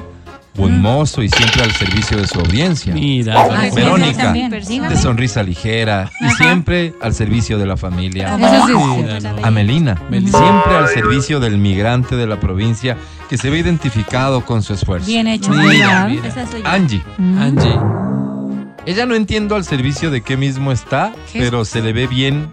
buen 0.56 0.82
mozo 0.82 1.24
y 1.24 1.30
siempre 1.30 1.64
al 1.64 1.72
servicio 1.72 2.18
de 2.18 2.28
su 2.28 2.40
audiencia. 2.40 2.94
Mira, 2.94 3.42
Álvaro. 3.42 3.62
Ah, 3.64 3.76
Verónica, 3.76 4.24
también. 4.24 4.50
de 4.52 4.98
sonrisa 4.98 5.44
ligera 5.44 6.10
y 6.20 6.26
Ajá. 6.26 6.36
siempre 6.38 6.94
al 7.02 7.14
servicio 7.14 7.58
de 7.58 7.66
la 7.66 7.78
familia. 7.78 8.36
Eso 8.38 8.68
sí. 8.68 8.74
Mira, 8.98 9.20
no. 9.20 9.46
Amelina, 9.46 10.02
Melina. 10.10 10.38
siempre 10.38 10.76
al 10.78 10.88
servicio 10.90 11.40
del 11.40 11.58
migrante 11.58 12.16
de 12.16 12.28
la 12.28 12.40
provincia 12.40 12.98
que 13.30 13.38
se 13.38 13.50
ve 13.50 13.60
identificado 13.60 14.44
con 14.46 14.62
su 14.62 14.74
esfuerzo. 14.74 15.08
Bien 15.08 15.26
hecho. 15.28 15.52
Mira, 15.52 16.06
mira. 16.10 16.28
Esa 16.28 16.46
soy 16.48 16.62
yo. 16.62 16.68
Angie, 16.68 17.02
Mm. 17.18 17.38
Angie. 17.40 17.80
Ella 18.86 19.06
no 19.06 19.16
entiendo 19.16 19.56
al 19.56 19.64
servicio 19.66 20.12
de 20.12 20.22
qué 20.22 20.38
mismo 20.38 20.72
está, 20.72 21.14
¿Qué? 21.32 21.40
pero 21.40 21.66
se 21.66 21.82
le 21.82 21.94
ve 21.94 22.08
bien 22.08 22.50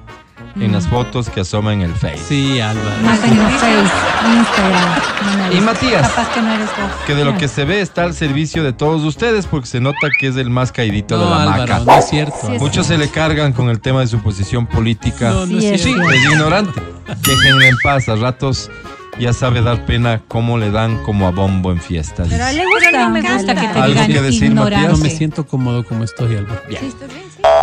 en 0.61 0.73
las 0.73 0.89
fotos 0.89 1.31
que 1.31 1.41
asoma 1.41 1.73
en 1.73 1.83
el 1.83 1.93
Face. 1.95 2.19
Sí, 2.29 2.61
Álvaro. 2.61 2.91
Más 3.05 3.23
en 3.25 3.37
Face, 3.39 3.93
Instagram. 4.37 5.49
no 5.49 5.53
Y. 5.57 5.61
Matías, 5.61 6.09
Capaz 6.09 6.33
que 6.33 6.43
no 6.43 6.53
eres 6.53 6.67
vos. 6.67 6.91
que 7.07 7.15
de 7.15 7.25
lo 7.25 7.37
que 7.37 7.47
se 7.49 7.65
ve 7.65 7.81
está 7.81 8.03
al 8.05 8.15
servicio 8.15 8.65
de 8.65 8.73
todos 8.73 9.03
ustedes 9.05 9.47
porque 9.47 9.67
se 9.69 9.81
nota 9.81 10.09
que 10.19 10.27
es 10.29 10.37
el 10.37 10.51
más 10.51 10.73
caidito 10.73 11.17
No, 11.17 11.25
de 11.25 11.31
la 11.31 11.43
Álvaro, 11.43 11.61
maca. 11.61 11.85
no 11.85 11.99
es 11.99 12.09
cierto. 12.09 12.35
Sí, 12.47 12.55
es 12.55 12.61
Muchos 12.63 12.87
se 12.87 12.99
le 12.99 13.09
cargan 13.09 13.53
con 13.53 13.69
el 13.69 13.81
tema 13.81 14.01
de 14.01 14.09
su 14.09 14.19
posición 14.21 14.67
política. 14.67 15.31
No, 15.31 15.47
no 15.47 15.61
Sí, 15.61 15.67
es 15.67 15.75
es 15.75 15.83
Sí, 15.83 15.93
cierto. 15.93 16.11
es 16.11 16.25
ignorante. 16.25 16.83
Déjenle 17.23 17.69
en 17.69 17.77
paz. 17.83 18.09
A 18.09 18.17
ratos 18.17 18.71
ya 19.19 19.32
sabe 19.32 19.62
dar 19.62 19.85
pena 19.86 20.23
cómo 20.28 20.59
le 20.59 20.70
dan 20.70 21.03
como 21.03 21.27
a 21.27 21.31
bombo 21.31 21.73
en 21.73 21.81
fiestas. 21.81 22.28
Pero 22.28 22.45
a 22.45 22.51
él 22.51 22.57
le 22.59 22.62
Pero 22.62 22.85
gusta. 22.90 23.05
no 23.05 23.11
me 23.11 23.20
gusta 23.35 23.55
que 23.55 23.61
te 23.61 23.66
¿Algo 23.66 23.89
digan 23.95 24.12
que 24.12 24.23
decir. 24.23 24.55
No 24.55 24.65
me 24.99 25.11
siento 25.11 25.47
cómodo 25.47 25.85
como 25.85 26.05
estoy. 26.05 26.39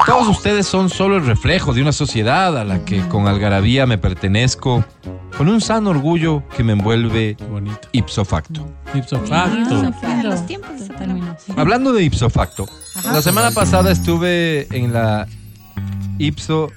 Todos 0.05 0.27
ustedes 0.27 0.67
son 0.67 0.89
solo 0.89 1.17
el 1.17 1.25
reflejo 1.25 1.73
de 1.73 1.81
una 1.81 1.91
sociedad 1.91 2.57
a 2.57 2.63
la 2.63 2.85
que 2.85 2.99
con 3.07 3.27
algarabía 3.27 3.85
me 3.85 3.97
pertenezco, 3.97 4.83
con 5.37 5.49
un 5.49 5.61
sano 5.61 5.89
orgullo 5.89 6.43
que 6.55 6.63
me 6.63 6.73
envuelve 6.73 7.37
bonito. 7.49 7.79
ipso 7.91 8.23
facto. 8.25 8.67
Ipso 8.93 9.19
facto. 9.21 9.83
Los 10.23 10.45
tiempos. 10.45 10.71
Hablando 11.57 11.91
de 11.93 12.03
ipso 12.03 12.29
facto, 12.29 12.67
la 13.11 13.21
semana 13.21 13.51
pasada 13.51 13.91
estuve 13.91 14.67
en 14.75 14.93
la 14.93 15.27
ipso 16.19 16.71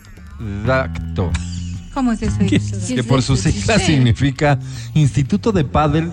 dacto, 0.67 1.31
¿Cómo 1.99 2.13
es 2.13 2.23
eso? 2.23 2.39
que 2.95 3.03
por 3.03 3.23
sus 3.23 3.41
siglas 3.41 3.83
significa 3.83 4.61
Instituto 4.95 5.51
de 5.51 5.65
Padel 5.65 6.13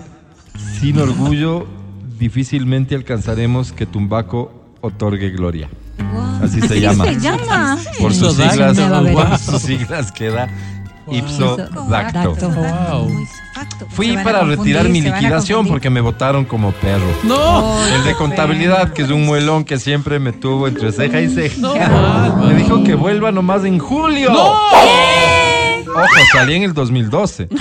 sin 0.80 0.98
orgullo 0.98 1.64
difícilmente 2.18 2.96
alcanzaremos 2.96 3.70
que 3.70 3.86
Tumbaco 3.86 4.64
otorgue 4.80 5.30
gloria. 5.30 5.68
Así 6.42 6.60
se 6.60 6.80
llama. 6.80 7.04
se 7.04 7.20
llama? 7.20 7.78
Por 8.00 8.12
sus 8.12 8.34
siglas, 8.34 8.76
por 8.76 9.12
wow. 9.12 9.38
sus 9.38 9.62
siglas 9.62 10.10
queda 10.10 10.48
ipso 11.10 11.54
Ipso 11.54 11.88
dacto. 11.88 12.34
Wow. 12.34 13.08
Fui 13.90 14.16
para 14.16 14.42
retirar 14.42 14.88
mi 14.88 15.00
liquidación 15.00 15.66
porque 15.66 15.90
me 15.90 16.00
votaron 16.00 16.44
como 16.44 16.72
perro. 16.72 17.06
No. 17.22 17.86
El 17.86 18.04
de 18.04 18.14
contabilidad, 18.14 18.92
que 18.92 19.02
es 19.02 19.10
un 19.10 19.24
muelón 19.24 19.64
que 19.64 19.78
siempre 19.78 20.18
me 20.18 20.32
tuvo 20.32 20.68
entre 20.68 20.92
ceja 20.92 21.20
y 21.20 21.28
ceja. 21.28 21.56
No, 21.58 21.74
Me 22.46 22.54
dijo 22.54 22.82
que 22.84 22.94
vuelva 22.94 23.32
nomás 23.32 23.64
en 23.64 23.78
julio. 23.78 24.32
Ojo, 25.96 26.06
salí 26.32 26.54
en 26.54 26.62
el 26.64 26.74
2012. 26.74 27.48
En 27.50 27.56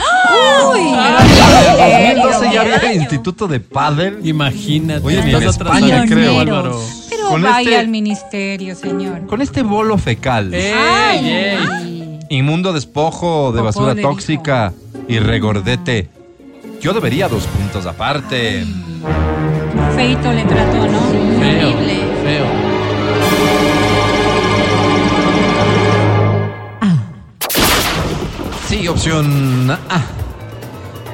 el 2.12 2.22
2012 2.22 2.53
ya 2.53 2.62
había 2.62 2.76
el 2.78 2.98
Instituto 3.02 3.48
de 3.48 3.60
Padel. 3.60 4.20
Imagínate. 4.24 5.06
Oye, 5.06 5.22
ni 5.24 5.32
en 5.32 5.38
estás 5.38 5.57
España, 5.57 6.02
atrasado, 6.02 6.07
creo. 6.16 6.40
Álvaro. 6.40 6.82
Pero 7.10 7.28
Con 7.30 7.41
vaya 7.41 7.60
este- 7.60 7.78
al 7.78 7.88
ministerio, 7.88 8.76
señor. 8.76 9.26
Con 9.28 9.41
este 9.41 9.64
bolo 9.64 9.98
fecal, 9.98 10.53
¡Ey, 10.53 11.30
ey! 11.30 12.20
inmundo 12.30 12.74
despojo 12.74 13.52
de 13.52 13.60
Popó 13.60 13.66
basura 13.66 13.94
de 13.95 14.02
tóxica 14.02 14.74
y 15.07 15.20
regordete. 15.20 16.10
Yo 16.82 16.94
debería 16.94 17.28
dos 17.28 17.45
puntos 17.48 17.86
aparte. 17.86 18.66
Feito 19.95 20.32
le 20.34 20.44
trató, 20.44 20.78
¿no? 20.88 20.99
Feo, 21.40 21.70
Horrible. 21.70 21.95
feo. 22.24 22.74
Opción 28.88 29.72
A. 29.72 30.03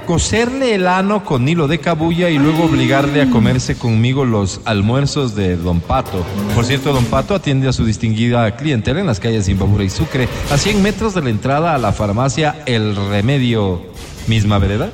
Coserle 0.06 0.76
el 0.76 0.88
ano 0.88 1.23
con 1.23 1.48
hilo 1.48 1.68
de 1.68 1.80
cabulla 1.80 2.30
y 2.30 2.38
luego 2.38 2.65
obligarle 2.65 3.22
a 3.22 3.30
comerse 3.30 3.77
conmigo 3.77 4.26
los 4.26 4.60
almuerzos 4.65 5.35
de 5.35 5.56
Don 5.56 5.80
Pato. 5.80 6.26
Por 6.53 6.65
cierto, 6.65 6.91
Don 6.91 7.06
Pato 7.06 7.34
atiende 7.34 7.69
a 7.69 7.73
su 7.73 7.85
distinguida 7.85 8.56
clientela 8.57 8.99
en 8.99 9.07
las 9.07 9.19
calles 9.19 9.48
Imbabura 9.48 9.84
y 9.84 9.89
Sucre, 9.89 10.27
a 10.52 10.57
100 10.57 10.81
metros 10.81 11.14
de 11.14 11.22
la 11.22 11.30
entrada 11.30 11.73
a 11.73 11.77
la 11.77 11.93
farmacia 11.93 12.61
El 12.65 12.95
Remedio. 12.95 13.81
¿Misma 14.27 14.60
vereda? 14.60 14.89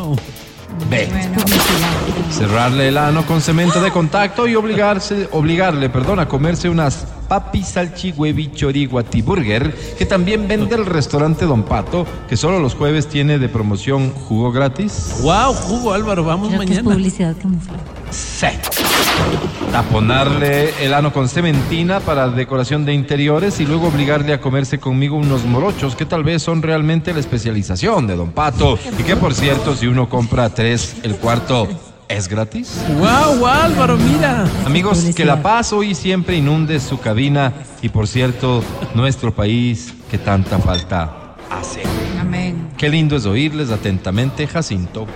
Wow. 0.00 0.16
B. 0.90 1.08
Cerrarle 2.30 2.88
el 2.88 2.98
ano 2.98 3.24
con 3.24 3.40
cemento 3.40 3.80
de 3.80 3.92
contacto 3.92 4.48
y 4.48 4.56
obligarse, 4.56 5.28
obligarle, 5.30 5.88
perdón, 5.90 6.18
a 6.18 6.26
comerse 6.26 6.68
unas 6.68 7.06
Papi 7.28 7.62
Salchi 7.62 8.12
Huevi 8.12 8.52
Chori 8.52 8.86
Guati 8.86 9.22
Burger, 9.22 9.74
que 9.96 10.06
también 10.06 10.46
vende 10.48 10.74
el 10.74 10.86
restaurante 10.86 11.44
Don 11.46 11.62
Pato, 11.62 12.06
que 12.28 12.36
solo 12.36 12.58
los 12.60 12.74
jueves 12.74 13.08
tiene 13.08 13.38
de 13.38 13.48
promoción 13.48 14.10
jugo 14.10 14.52
gratis. 14.52 15.16
Wow, 15.22 15.54
jugo 15.54 15.92
Álvaro, 15.92 16.24
vamos 16.24 16.48
Creo 16.48 16.60
que 16.60 16.64
es 16.66 16.70
mañana. 16.82 16.94
publicidad 16.94 17.36
camuflada. 17.40 17.82
Sí. 18.10 18.46
Taponarle 19.72 20.72
el 20.84 20.94
ano 20.94 21.12
con 21.12 21.28
cementina 21.28 21.98
para 22.00 22.28
decoración 22.28 22.84
de 22.84 22.94
interiores 22.94 23.58
y 23.60 23.66
luego 23.66 23.88
obligarle 23.88 24.32
a 24.32 24.40
comerse 24.40 24.78
conmigo 24.78 25.16
unos 25.16 25.44
morochos 25.44 25.96
que 25.96 26.06
tal 26.06 26.22
vez 26.22 26.42
son 26.42 26.62
realmente 26.62 27.12
la 27.12 27.20
especialización 27.20 28.06
de 28.06 28.14
Don 28.16 28.30
Pato. 28.30 28.78
Y 28.98 29.02
que 29.02 29.16
por 29.16 29.34
cierto, 29.34 29.74
si 29.74 29.86
uno 29.88 30.08
compra 30.08 30.50
tres, 30.50 30.96
el 31.02 31.16
cuarto 31.16 31.68
es 32.08 32.28
gratis. 32.28 32.74
Wow, 32.98 33.46
Álvaro, 33.46 33.96
mira. 33.96 34.46
Amigos, 34.66 35.04
que 35.14 35.24
la 35.24 35.42
paz 35.42 35.72
hoy 35.72 35.94
siempre 35.94 36.36
inunde 36.36 36.78
su 36.80 36.98
cabina 37.00 37.52
y 37.82 37.88
por 37.88 38.06
cierto, 38.06 38.62
nuestro 38.94 39.34
país 39.34 39.94
que 40.10 40.18
tanta 40.18 40.58
falta 40.58 41.34
hace. 41.50 41.82
Amén. 42.20 42.68
Qué 42.76 42.88
lindo 42.88 43.16
es 43.16 43.26
oírles 43.26 43.70
atentamente, 43.70 44.46
Jacinto. 44.46 45.06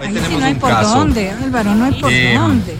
Ahí 0.00 0.08
Ahí 0.08 0.14
sí 0.14 0.20
tenemos 0.20 0.40
no 0.40 0.46
hay 0.46 0.52
un 0.52 0.58
por 0.58 0.70
caso. 0.70 0.98
dónde, 0.98 1.30
Álvaro, 1.30 1.74
no 1.74 1.84
hay 1.86 2.00
por 2.00 2.12
Eh, 2.12 2.34
dónde. 2.36 2.76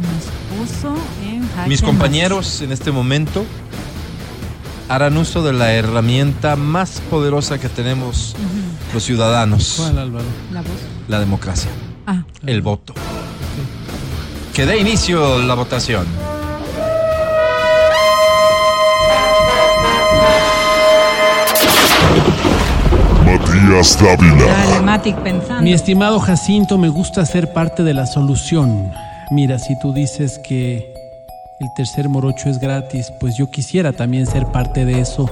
Nos 0.00 0.68
puso 0.68 0.94
en 1.24 1.68
Mis 1.68 1.82
compañeros 1.82 2.62
en 2.62 2.72
este 2.72 2.90
momento 2.92 3.44
harán 4.88 5.18
uso 5.18 5.42
de 5.42 5.52
la 5.52 5.72
herramienta 5.74 6.56
más 6.56 7.02
poderosa 7.10 7.58
que 7.58 7.68
tenemos 7.68 8.34
los 8.94 9.02
ciudadanos, 9.02 9.74
¿Cuál, 9.76 9.98
Álvaro? 9.98 10.24
La 10.52 10.60
voz. 10.62 10.70
la 11.08 11.20
democracia, 11.20 11.70
Ah, 12.06 12.22
el 12.46 12.62
voto. 12.62 12.94
Que 14.54 14.64
dé 14.66 14.78
inicio 14.78 15.38
la 15.42 15.54
votación. 15.54 16.06
Matías 23.24 23.98
Dávila. 24.02 24.44
Dale, 24.46 24.80
Matic 24.82 25.16
pensando. 25.18 25.62
Mi 25.62 25.72
estimado 25.72 26.18
Jacinto, 26.20 26.78
me 26.78 26.88
gusta 26.88 27.24
ser 27.26 27.52
parte 27.52 27.82
de 27.84 27.94
la 27.94 28.06
solución. 28.06 28.90
Mira, 29.30 29.58
si 29.58 29.78
tú 29.78 29.92
dices 29.92 30.38
que 30.38 30.94
el 31.60 31.68
tercer 31.76 32.08
morocho 32.08 32.48
es 32.48 32.58
gratis, 32.58 33.12
pues 33.20 33.36
yo 33.36 33.50
quisiera 33.50 33.92
también 33.92 34.26
ser 34.26 34.46
parte 34.46 34.84
de 34.84 35.00
eso. 35.00 35.28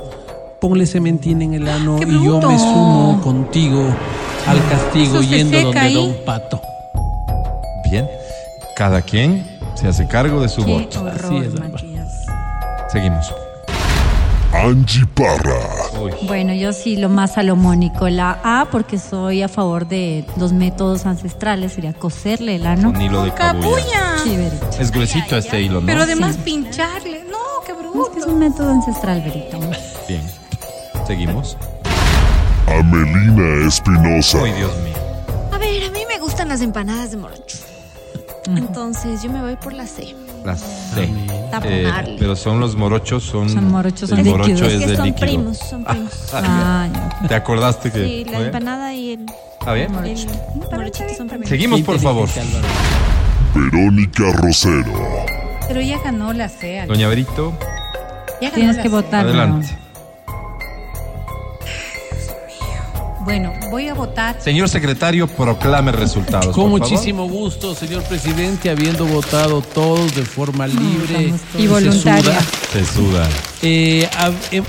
Ponle 0.61 0.87
cementina 0.87 1.45
en 1.45 1.55
el 1.55 1.69
ano 1.69 1.97
¡Qué 1.97 2.07
y 2.07 2.25
yo 2.25 2.41
me 2.41 2.59
sumo 2.59 3.21
contigo 3.23 3.85
al 4.47 4.69
castigo 4.69 5.19
¿Eso 5.21 5.23
se 5.23 5.29
yendo 5.29 5.61
donde 5.63 5.79
ahí? 5.79 5.95
Don 5.95 6.15
Pato. 6.25 6.61
Bien, 7.91 8.09
cada 8.77 9.03
quien 9.03 9.47
se 9.75 9.87
hace 9.89 10.07
cargo 10.09 10.41
de 10.41 10.49
su 10.49 10.65
qué 10.65 10.73
voto. 10.73 11.01
horror, 11.01 11.15
Así 11.15 11.37
es. 11.37 11.53
Seguimos. 12.91 13.33
Angie 14.53 15.05
Parra. 15.15 15.59
Bueno, 16.27 16.55
yo 16.55 16.73
sí 16.73 16.97
lo 16.97 17.09
más 17.11 17.35
salomónico, 17.35 18.09
la 18.09 18.41
A, 18.43 18.69
porque 18.71 18.99
soy 18.99 19.43
a 19.43 19.49
favor 19.49 19.87
de 19.87 20.25
los 20.39 20.53
métodos 20.53 21.05
ancestrales, 21.05 21.73
sería 21.73 21.93
coserle 21.93 22.57
el 22.57 22.67
ano. 22.67 22.93
Con 22.93 23.03
hilo 23.03 23.23
de 23.25 23.33
cabuya. 23.35 23.69
Capulla. 23.69 24.17
Sí, 24.25 24.37
Verito. 24.37 24.67
Es 24.81 24.91
gruesito 24.91 25.37
este 25.37 25.61
hilo, 25.61 25.81
¿no? 25.81 25.87
Pero 25.87 26.03
además 26.03 26.37
pincharle. 26.39 27.25
No, 27.31 27.37
qué 27.67 27.73
Es 27.73 27.79
que 27.79 27.83
bruto. 27.85 28.13
es 28.19 28.27
un 28.27 28.39
método 28.39 28.71
ancestral, 28.71 29.21
Verito. 29.21 29.59
Bien. 30.09 30.23
Seguimos. 31.07 31.57
Amelina 32.67 33.69
Espinosa. 33.69 34.39
Ay, 34.43 34.53
Dios 34.53 34.77
mío. 34.79 34.95
A 35.53 35.59
ver, 35.59 35.85
a 35.85 35.91
mí 35.91 36.01
me 36.09 36.19
gustan 36.19 36.49
las 36.49 36.61
empanadas 36.61 37.11
de 37.13 37.17
morocho. 37.17 37.59
Entonces 38.49 39.23
yo 39.23 39.31
me 39.31 39.41
voy 39.41 39.57
por 39.57 39.73
la 39.73 39.87
C. 39.87 40.15
La 40.45 40.57
C. 40.57 41.09
Taponarle. 41.51 42.15
Eh, 42.15 42.17
pero 42.19 42.37
son 42.37 42.61
los 42.61 42.77
morochos, 42.77 43.25
son. 43.25 43.49
Son 43.51 43.69
morochos, 43.71 44.11
el 44.13 44.19
son 44.19 44.27
morocho 44.29 44.51
líquidos. 44.51 44.73
es 44.73 44.79
que 44.91 44.97
son 44.97 45.07
líquido. 45.07 45.27
primos, 45.27 45.59
son 45.59 45.85
primos. 45.85 46.13
Ah, 46.33 46.89
ya. 47.23 47.29
¿Te 47.29 47.35
acordaste 47.35 47.91
que.? 47.91 48.05
Sí, 48.05 48.25
la 48.31 48.41
empanada 48.41 48.95
y 48.95 49.13
el, 49.15 49.27
¿Está 49.59 49.73
bien? 49.73 49.87
el 49.95 50.71
morochito 50.71 51.15
son 51.17 51.29
primos. 51.29 51.49
Seguimos, 51.49 51.81
por 51.83 51.99
favor. 51.99 52.29
Verónica 53.55 54.33
Rosero. 54.35 54.93
Pero 55.67 55.81
ya 55.81 55.99
ganó 56.03 56.33
la 56.33 56.49
C. 56.49 56.85
Doña 56.87 57.09
Berito, 57.09 57.53
Ya 58.41 58.51
ganó 58.51 58.55
Tienes 58.55 58.77
la 58.77 58.83
que 58.83 58.89
C. 58.89 58.95
votar. 58.95 59.25
¿no? 59.25 59.29
adelante. 59.31 59.79
Bueno, 63.27 63.53
voy 63.73 63.89
a 63.89 63.95
votar. 63.95 64.41
Señor 64.41 64.69
secretario, 64.69 65.27
proclame 65.27 65.91
resultados. 65.91 66.55
Con 66.55 66.71
por 66.71 66.79
favor. 66.79 66.81
muchísimo 66.93 67.29
gusto, 67.29 67.75
señor 67.75 68.05
presidente, 68.05 68.71
habiendo 68.71 69.05
votado 69.05 69.63
todos 69.63 70.15
de 70.15 70.23
forma 70.25 70.69
libre. 70.69 71.35
Y 71.59 71.67
voluntaria. 71.67 72.39
Se 72.73 72.87
suda. 72.87 73.27
Eh, 73.63 74.09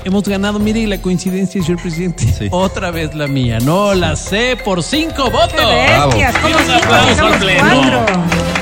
hemos 0.04 0.24
ganado, 0.24 0.58
mire 0.58 0.84
la 0.88 1.00
coincidencia, 1.00 1.62
señor 1.62 1.80
presidente. 1.80 2.24
Sí. 2.36 2.48
Otra 2.50 2.90
vez 2.90 3.14
la 3.14 3.28
mía, 3.28 3.60
no 3.60 3.94
la 3.94 4.16
sé 4.16 4.58
por 4.64 4.82
cinco 4.82 5.30
votos. 5.30 5.52
Bestias, 5.52 6.36
como 6.38 6.56
Un 6.56 6.70
aplauso 6.72 7.26
al 7.26 7.38
pleno. 7.38 8.06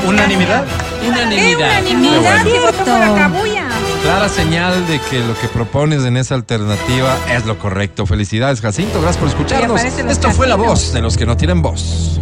¿Unanimidad? 0.06 0.64
¡Qué 1.00 1.08
Unanimidad. 1.08 1.80
unanimidad! 1.82 2.44
Qué 2.44 2.60
votó 2.60 2.78
por 2.84 2.86
la 2.86 3.14
cabulla. 3.14 3.65
Clara 4.06 4.28
señal 4.28 4.86
de 4.86 5.00
que 5.00 5.18
lo 5.18 5.36
que 5.36 5.48
propones 5.48 6.04
en 6.04 6.16
esa 6.16 6.36
alternativa 6.36 7.18
es 7.28 7.44
lo 7.44 7.58
correcto. 7.58 8.06
Felicidades, 8.06 8.60
Jacinto. 8.60 9.02
Gracias 9.02 9.16
por 9.16 9.28
escucharnos. 9.28 9.82
Esto 9.82 10.30
fue 10.30 10.46
la 10.46 10.54
voz 10.54 10.92
de 10.92 11.02
los 11.02 11.16
que 11.16 11.26
no 11.26 11.36
tienen 11.36 11.60
voz. 11.60 12.20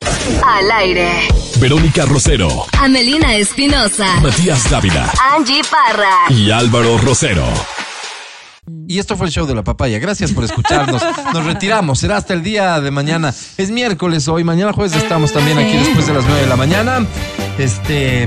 Al 0.00 0.70
aire. 0.70 1.10
Verónica 1.58 2.04
Rosero, 2.06 2.48
Amelina 2.80 3.34
Espinosa. 3.34 4.20
Matías 4.20 4.70
Dávila 4.70 5.10
Angie 5.34 5.62
Parra. 5.68 6.12
y 6.28 6.52
Álvaro 6.52 6.96
Rosero. 6.98 7.48
Y 8.86 9.00
esto 9.00 9.16
fue 9.16 9.26
el 9.26 9.32
show 9.32 9.46
de 9.46 9.54
la 9.56 9.64
papaya. 9.64 9.98
Gracias 9.98 10.30
por 10.32 10.44
escucharnos. 10.44 11.02
Nos 11.34 11.44
retiramos. 11.44 11.98
Será 11.98 12.18
hasta 12.18 12.34
el 12.34 12.44
día 12.44 12.80
de 12.80 12.92
mañana. 12.92 13.34
Es 13.56 13.72
miércoles 13.72 14.28
hoy. 14.28 14.44
Mañana 14.44 14.72
jueves 14.72 14.94
estamos 14.94 15.32
también 15.32 15.58
aquí 15.58 15.76
después 15.76 16.06
de 16.06 16.14
las 16.14 16.24
9 16.24 16.42
de 16.42 16.46
la 16.46 16.56
mañana. 16.56 17.04
Este, 17.58 18.26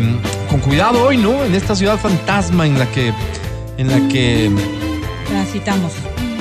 con 0.49 0.59
cuidado 0.61 1.03
hoy, 1.03 1.17
¿no? 1.17 1.43
En 1.43 1.53
esta 1.53 1.75
ciudad 1.75 1.97
fantasma 1.99 2.65
en 2.65 2.79
la 2.79 2.85
que, 2.91 3.13
en 3.77 3.87
la 3.87 4.07
que 4.11 4.49
Transitamos. 5.27 5.91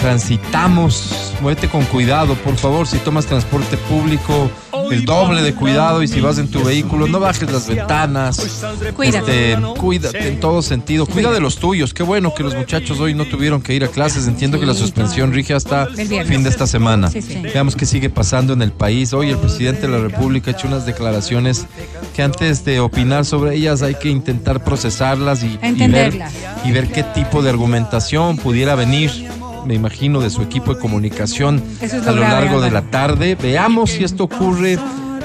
transitamos. 0.01 1.26
Muévete 1.41 1.69
con 1.69 1.85
cuidado, 1.85 2.35
por 2.35 2.57
favor. 2.57 2.87
Si 2.87 2.99
tomas 2.99 3.27
transporte 3.27 3.77
público, 3.77 4.51
el 4.91 5.05
doble 5.05 5.43
de 5.43 5.55
cuidado. 5.55 6.03
Y 6.03 6.09
si 6.09 6.21
vas 6.21 6.39
en 6.39 6.49
tu 6.49 6.63
vehículo, 6.65 7.07
no 7.07 7.21
bajes 7.21 7.51
las 7.51 7.69
ventanas. 7.69 8.65
Cuídate. 8.95 9.53
Este, 9.53 9.63
cuídate 9.79 10.29
en 10.29 10.41
todo 10.41 10.63
sentido. 10.63 11.07
Cuida 11.07 11.31
de 11.33 11.41
los 11.41 11.57
tuyos. 11.57 11.93
Qué 11.93 12.03
bueno 12.03 12.35
que 12.35 12.43
los 12.43 12.55
muchachos 12.55 13.01
hoy 13.01 13.15
no 13.15 13.27
tuvieron 13.27 13.61
que 13.63 13.75
ir 13.75 13.85
a 13.85 13.89
clases. 13.89 14.27
Entiendo 14.27 14.59
que 14.59 14.67
la 14.67 14.75
suspensión 14.75 15.33
rige 15.33 15.55
hasta 15.55 15.89
El 15.97 16.27
fin 16.27 16.43
de 16.43 16.49
esta 16.49 16.67
semana. 16.67 17.11
Sí, 17.11 17.23
sí. 17.23 17.41
Veamos 17.43 17.77
qué 17.77 17.87
sigue 17.87 18.11
pasando 18.11 18.53
en 18.53 18.63
el 18.63 18.73
país. 18.73 19.13
Hoy 19.13 19.31
el 19.31 19.39
presidente 19.39 19.83
de 19.83 19.89
la 19.89 19.99
República 19.99 20.51
ha 20.51 20.55
hecho 20.55 20.69
unas 20.69 20.87
declaraciones 20.87 21.67
que 22.15 22.23
antes 22.23 22.65
de 22.65 22.81
opinar 22.81 23.25
sobre 23.25 23.55
ellas 23.55 23.83
hay 23.83 23.95
que 23.95 24.09
intentar 24.09 24.65
procesarlas 24.65 25.43
y, 25.43 25.59
y 25.63 25.89
ver, 25.89 26.19
y 26.65 26.73
ver 26.73 26.89
qué 26.91 27.03
tipo 27.03 27.43
de 27.43 27.51
argumentación 27.51 28.37
pudiera 28.37 28.75
venir. 28.75 29.36
Me 29.67 29.75
imagino 29.75 30.21
de 30.21 30.31
su 30.31 30.43
equipo 30.43 30.75
de 30.75 30.81
comunicación 30.81 31.63
Eso 31.81 31.97
es 31.97 32.07
a 32.07 32.13
lo 32.13 32.21
largo 32.21 32.61
de 32.61 32.71
la 32.71 32.83
tarde. 32.83 33.35
Veamos 33.35 33.91
si 33.91 34.05
esto 34.05 34.25
ocurre. 34.25 34.79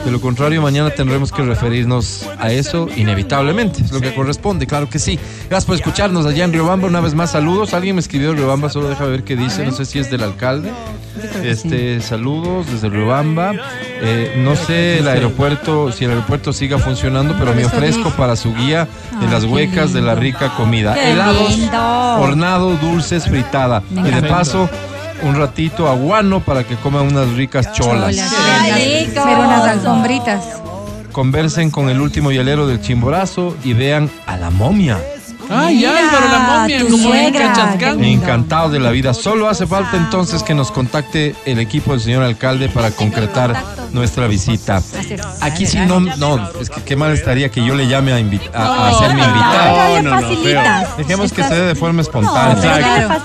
De 0.06 0.12
lo 0.12 0.20
contrario, 0.20 0.62
mañana 0.62 0.90
tendremos 0.90 1.32
que 1.32 1.44
referirnos 1.44 2.28
a 2.40 2.52
eso 2.52 2.88
inevitablemente. 2.96 3.84
Es 3.84 3.92
lo 3.92 4.02
que 4.02 4.14
corresponde, 4.16 4.66
claro 4.66 4.90
que 4.90 4.98
sí. 4.98 5.20
Gracias 5.48 5.66
por 5.66 5.76
escucharnos 5.76 6.26
allá 6.26 6.44
en 6.44 6.54
Riobamba. 6.54 6.88
Una 6.88 7.02
vez 7.02 7.14
más, 7.14 7.32
saludos. 7.32 7.74
Alguien 7.74 7.96
me 7.96 8.02
escribió 8.02 8.34
Riobamba, 8.34 8.70
solo 8.70 8.90
deja 8.90 9.06
ver 9.06 9.24
qué 9.24 9.36
dice. 9.36 9.64
No 9.66 9.72
sé 9.72 9.86
si 9.86 10.00
es 10.00 10.10
del 10.10 10.24
alcalde. 10.24 10.72
Este, 11.44 12.02
saludos 12.02 12.66
desde 12.72 12.90
Riobamba. 12.90 13.54
Eh, 14.02 14.42
no 14.44 14.56
sé 14.56 15.00
el 15.00 15.08
aeropuerto, 15.08 15.92
si 15.92 16.06
el 16.06 16.12
aeropuerto 16.12 16.52
siga 16.52 16.80
funcionando, 16.80 17.36
pero 17.38 17.54
me 17.54 17.66
ofrezco 17.66 18.10
para 18.12 18.36
su 18.36 18.54
guía 18.56 18.88
de 19.20 19.28
las 19.28 19.44
huecas 19.44 19.94
de 19.94 20.02
la 20.02 20.16
rica 20.16 20.56
comida. 20.56 20.96
Helados, 21.00 21.60
hornado, 22.20 22.76
dulces, 22.78 23.26
fritada. 23.26 23.84
Y 23.92 24.02
de 24.02 24.24
paso, 24.24 24.68
un 25.24 25.36
ratito 25.36 25.88
aguano 25.88 26.40
para 26.40 26.64
que 26.64 26.76
coman 26.76 27.08
unas 27.08 27.30
ricas 27.34 27.72
cholas. 27.74 28.16
Unas 29.16 29.68
alfombritas. 29.68 30.44
Conversen 31.12 31.72
con 31.72 31.90
el 31.90 32.00
último 32.00 32.32
hielero 32.32 32.68
del 32.68 32.82
Chimborazo 32.82 33.56
y 33.64 33.74
vean 33.74 34.10
a 34.28 34.38
la 34.38 34.50
momia. 34.50 34.98
Ay, 35.54 35.78
Mira, 35.78 35.90
Álvaro, 35.98 36.30
la 36.32 36.40
momia, 36.40 36.80
tu 36.80 36.92
como 36.92 37.14
en. 37.14 37.36
Encantado 38.06 38.70
de 38.70 38.80
la 38.80 38.90
vida. 38.92 39.14
Solo 39.14 39.50
hace 39.50 39.68
falta 39.68 39.98
entonces 39.98 40.44
que 40.44 40.54
nos 40.54 40.72
contacte 40.72 41.36
el 41.46 41.60
equipo 41.60 41.92
del 41.92 42.00
señor 42.00 42.24
alcalde 42.24 42.70
para 42.70 42.92
concretar 42.92 43.62
nuestra 43.92 44.28
visita. 44.28 44.82
Aquí 45.42 45.66
sí 45.66 45.78
no, 45.80 46.00
no, 46.00 46.50
es 46.62 46.70
que 46.70 46.82
qué 46.84 46.96
mal 46.96 47.12
estaría 47.12 47.50
que 47.50 47.66
yo 47.66 47.76
le 47.76 47.88
llame 47.90 48.14
a, 48.14 48.20
invi- 48.22 48.40
a, 48.54 48.88
a 48.88 48.92
No, 48.92 49.00
ser 49.00 49.14
mi 49.14 49.20
no, 49.22 49.28
invitado. 49.28 50.22
Facilitas. 50.22 50.98
Dejemos 50.98 51.34
que 51.34 51.44
se 51.44 51.54
dé 51.54 51.66
de 51.66 51.76
forma 51.76 51.96
No, 51.96 52.02
espontánea. 52.04 53.20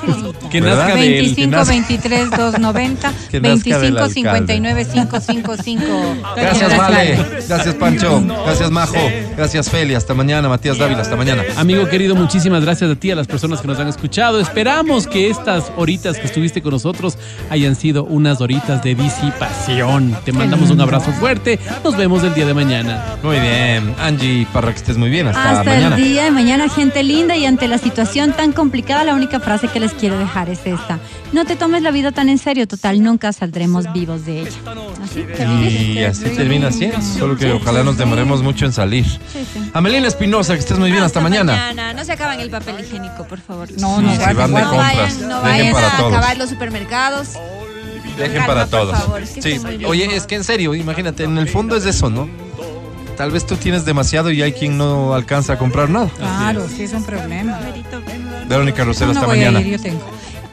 Que 0.60 0.68
nazca 0.70 0.94
de 0.94 1.00
él. 1.18 1.34
que 1.34 1.44
25 1.44 1.50
nazca- 1.56 1.68
23 1.70 2.30
290 2.30 3.12
Que 3.30 3.40
nazca 3.40 3.78
del 3.78 3.92
25 3.94 3.96
alcalde. 3.96 4.14
59 4.14 4.84
555. 4.84 5.84
Gracias, 6.36 6.76
Vale. 6.76 7.18
Gracias, 7.48 7.74
Pancho. 7.74 8.22
Gracias, 8.44 8.70
Majo. 8.70 8.94
Gracias, 9.36 9.70
Feli. 9.70 9.94
Hasta 9.94 10.14
mañana, 10.14 10.48
Matías 10.48 10.78
Dávila. 10.78 11.02
Hasta 11.02 11.16
mañana. 11.16 11.42
Amigo 11.56 11.86
querido, 11.88 12.14
muchísimas 12.14 12.62
gracias 12.64 12.90
a 12.90 12.94
ti, 12.96 13.10
a 13.10 13.14
las 13.14 13.26
personas 13.26 13.60
que 13.60 13.68
nos 13.68 13.78
han 13.78 13.88
escuchado. 13.88 14.40
Esperamos 14.40 15.06
que 15.06 15.30
estas 15.30 15.64
horitas 15.76 16.18
que 16.18 16.26
estuviste 16.26 16.62
con 16.62 16.72
nosotros 16.72 17.18
hayan 17.50 17.76
sido 17.76 18.04
unas 18.04 18.40
horitas 18.40 18.82
de 18.82 18.94
disipación. 18.94 20.16
Te 20.24 20.32
mandamos 20.32 20.70
un 20.70 20.80
abrazo 20.80 21.12
fuerte. 21.12 21.58
Nos 21.84 21.96
vemos 21.96 22.22
el 22.24 22.34
día 22.34 22.46
de 22.46 22.54
mañana. 22.54 23.16
Muy 23.22 23.38
bien. 23.38 23.94
Angie 24.00 24.46
Parra, 24.52 24.70
que 24.72 24.78
estés 24.78 24.96
muy 24.96 25.10
bien. 25.10 25.28
Hasta, 25.28 25.60
Hasta 25.60 25.64
mañana. 25.70 25.96
el 25.96 26.02
día 26.02 26.24
de 26.24 26.30
mañana, 26.30 26.68
gente 26.68 27.02
linda, 27.02 27.36
y 27.36 27.44
ante 27.46 27.68
la 27.68 27.78
situación 27.78 28.32
tan 28.32 28.52
complicada, 28.52 29.04
la 29.04 29.14
única 29.14 29.40
frase 29.40 29.68
que 29.68 29.80
les 29.80 29.92
quiero 29.92 30.18
dejar 30.18 30.45
es 30.52 30.60
esta. 30.64 30.98
No 31.32 31.44
te 31.44 31.56
tomes 31.56 31.82
la 31.82 31.90
vida 31.90 32.12
tan 32.12 32.28
en 32.28 32.38
serio, 32.38 32.66
total, 32.68 33.02
nunca 33.02 33.32
saldremos 33.32 33.92
vivos 33.92 34.24
de 34.26 34.40
ella. 34.42 34.50
Así, 35.02 35.24
Y 35.98 35.98
así 36.04 36.24
termina 36.30 36.68
así. 36.68 36.90
Solo 37.18 37.36
que 37.36 37.52
ojalá 37.52 37.82
nos 37.82 37.96
demoremos 37.96 38.42
mucho 38.42 38.64
en 38.66 38.72
salir. 38.72 39.04
Sí, 39.06 39.18
sí. 39.52 39.70
Amelina 39.74 40.08
Espinosa, 40.08 40.54
que 40.54 40.60
estés 40.60 40.78
muy 40.78 40.90
bien. 40.90 41.02
Hasta, 41.02 41.20
mañana. 41.20 41.52
Mañana. 41.52 41.92
No 41.94 42.04
se 42.04 42.12
acaban 42.12 42.40
el 42.40 42.50
papel 42.50 42.76
higiénico, 42.80 43.24
por 43.26 43.40
favor. 43.40 43.68
No, 43.80 43.98
Sí, 43.98 44.02
no, 44.04 44.10
si 44.12 44.16
guarda, 44.18 44.32
van 44.34 44.46
de 44.46 44.52
guarda. 44.52 44.66
No 44.66 44.70
compras, 44.70 44.96
vayan, 45.18 45.28
no 45.28 45.40
vayan 45.42 45.72
para 45.72 45.86
a 45.94 45.96
todos. 45.98 46.12
acabar 46.12 46.36
los 46.38 46.50
supermercados. 46.50 47.28
Dejen 48.16 48.32
Calma, 48.32 48.46
para 48.46 48.66
todos. 48.66 48.98
favor, 48.98 49.22
es 49.22 49.30
que 49.30 49.42
Sí. 49.42 49.60
Oye, 49.86 50.16
es 50.16 50.26
que 50.26 50.36
en 50.36 50.44
serio, 50.44 50.74
imagínate, 50.74 51.24
en 51.24 51.36
el 51.36 51.48
fondo 51.48 51.76
es 51.76 51.84
eso, 51.84 52.08
¿no? 52.08 52.28
Tal 53.16 53.30
vez 53.30 53.46
tú 53.46 53.56
tienes 53.56 53.84
demasiado 53.86 54.30
y 54.30 54.42
hay 54.42 54.52
quien 54.52 54.76
no 54.76 55.14
alcanza 55.14 55.54
a 55.54 55.58
comprar 55.58 55.88
nada. 55.88 56.08
Claro, 56.18 56.66
sí 56.68 56.82
es 56.82 56.92
un 56.92 57.04
problema. 57.04 57.58
Verónica 58.48 58.84
Rosero, 58.84 59.06
no 59.06 59.12
hasta 59.12 59.26
voy 59.26 59.38
mañana. 59.38 59.58
a 59.58 59.62
ir, 59.62 59.68
yo 59.76 59.80
tengo. 59.82 60.00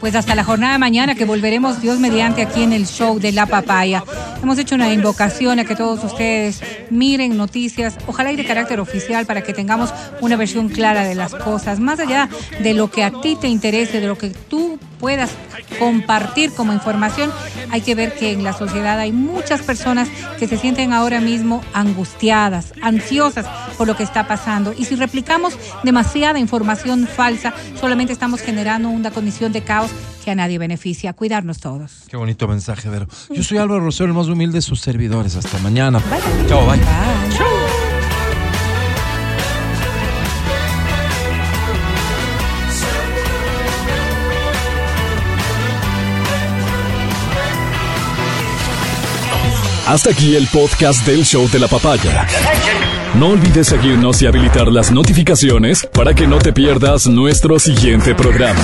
Pues 0.03 0.15
hasta 0.15 0.35
la 0.35 0.43
jornada 0.43 0.73
de 0.73 0.79
mañana 0.79 1.15
que 1.15 1.23
volveremos 1.23 1.81
Dios 1.81 1.97
mediante 1.97 2.41
aquí 2.41 2.61
en 2.61 2.73
el 2.73 2.87
show 2.87 3.19
de 3.21 3.31
La 3.31 3.45
Papaya. 3.45 4.03
Hemos 4.43 4.57
hecho 4.57 4.75
una 4.75 4.91
invocación 4.91 5.59
a 5.59 5.63
que 5.63 5.77
todos 5.77 6.03
ustedes 6.03 6.61
miren 6.89 7.37
noticias, 7.37 7.95
ojalá 8.05 8.33
y 8.33 8.35
de 8.35 8.43
carácter 8.43 8.81
oficial 8.81 9.25
para 9.25 9.43
que 9.43 9.53
tengamos 9.53 9.93
una 10.19 10.35
versión 10.35 10.67
clara 10.67 11.05
de 11.05 11.15
las 11.15 11.33
cosas, 11.33 11.79
más 11.79 12.01
allá 12.01 12.27
de 12.61 12.73
lo 12.73 12.91
que 12.91 13.05
a 13.05 13.11
ti 13.21 13.37
te 13.39 13.47
interese, 13.47 14.01
de 14.01 14.07
lo 14.07 14.17
que 14.17 14.31
tú 14.31 14.77
puedas 14.99 15.31
compartir 15.79 16.53
como 16.53 16.73
información, 16.73 17.31
hay 17.69 17.81
que 17.81 17.95
ver 17.95 18.13
que 18.13 18.31
en 18.31 18.43
la 18.43 18.53
sociedad 18.53 18.99
hay 18.99 19.11
muchas 19.11 19.61
personas 19.61 20.07
que 20.39 20.47
se 20.47 20.57
sienten 20.57 20.93
ahora 20.93 21.19
mismo 21.19 21.61
angustiadas, 21.73 22.73
ansiosas 22.81 23.45
por 23.77 23.87
lo 23.87 23.97
que 23.97 24.03
está 24.03 24.27
pasando. 24.27 24.73
Y 24.77 24.85
si 24.85 24.95
replicamos 24.95 25.57
demasiada 25.83 26.39
información 26.39 27.07
falsa, 27.07 27.53
solamente 27.79 28.13
estamos 28.13 28.41
generando 28.41 28.89
una 28.89 29.11
condición 29.11 29.51
de 29.51 29.61
caos 29.61 29.91
que 30.23 30.31
a 30.31 30.35
nadie 30.35 30.57
beneficia. 30.57 31.13
Cuidarnos 31.13 31.59
todos. 31.59 31.91
Qué 32.07 32.17
bonito 32.17 32.47
mensaje, 32.47 32.89
Vero. 32.89 33.07
Yo 33.29 33.43
soy 33.43 33.57
Álvaro 33.57 33.81
Rosero, 33.81 34.07
el 34.07 34.13
más 34.13 34.27
humilde 34.27 34.57
de 34.57 34.61
sus 34.61 34.79
servidores. 34.79 35.35
Hasta 35.35 35.57
mañana. 35.59 36.01
Chao, 36.47 36.65
bye. 36.65 36.79
Hasta 49.85 50.11
aquí 50.11 50.35
el 50.35 50.47
podcast 50.47 51.05
del 51.05 51.25
show 51.25 51.49
de 51.49 51.59
la 51.59 51.67
papaya. 51.67 52.25
No 53.15 53.27
olvides 53.27 53.67
seguirnos 53.67 54.21
y 54.21 54.27
habilitar 54.27 54.67
las 54.67 54.91
notificaciones 54.91 55.85
para 55.93 56.15
que 56.15 56.25
no 56.25 56.39
te 56.39 56.53
pierdas 56.53 57.05
nuestro 57.05 57.59
siguiente 57.59 58.15
programa. 58.15 58.61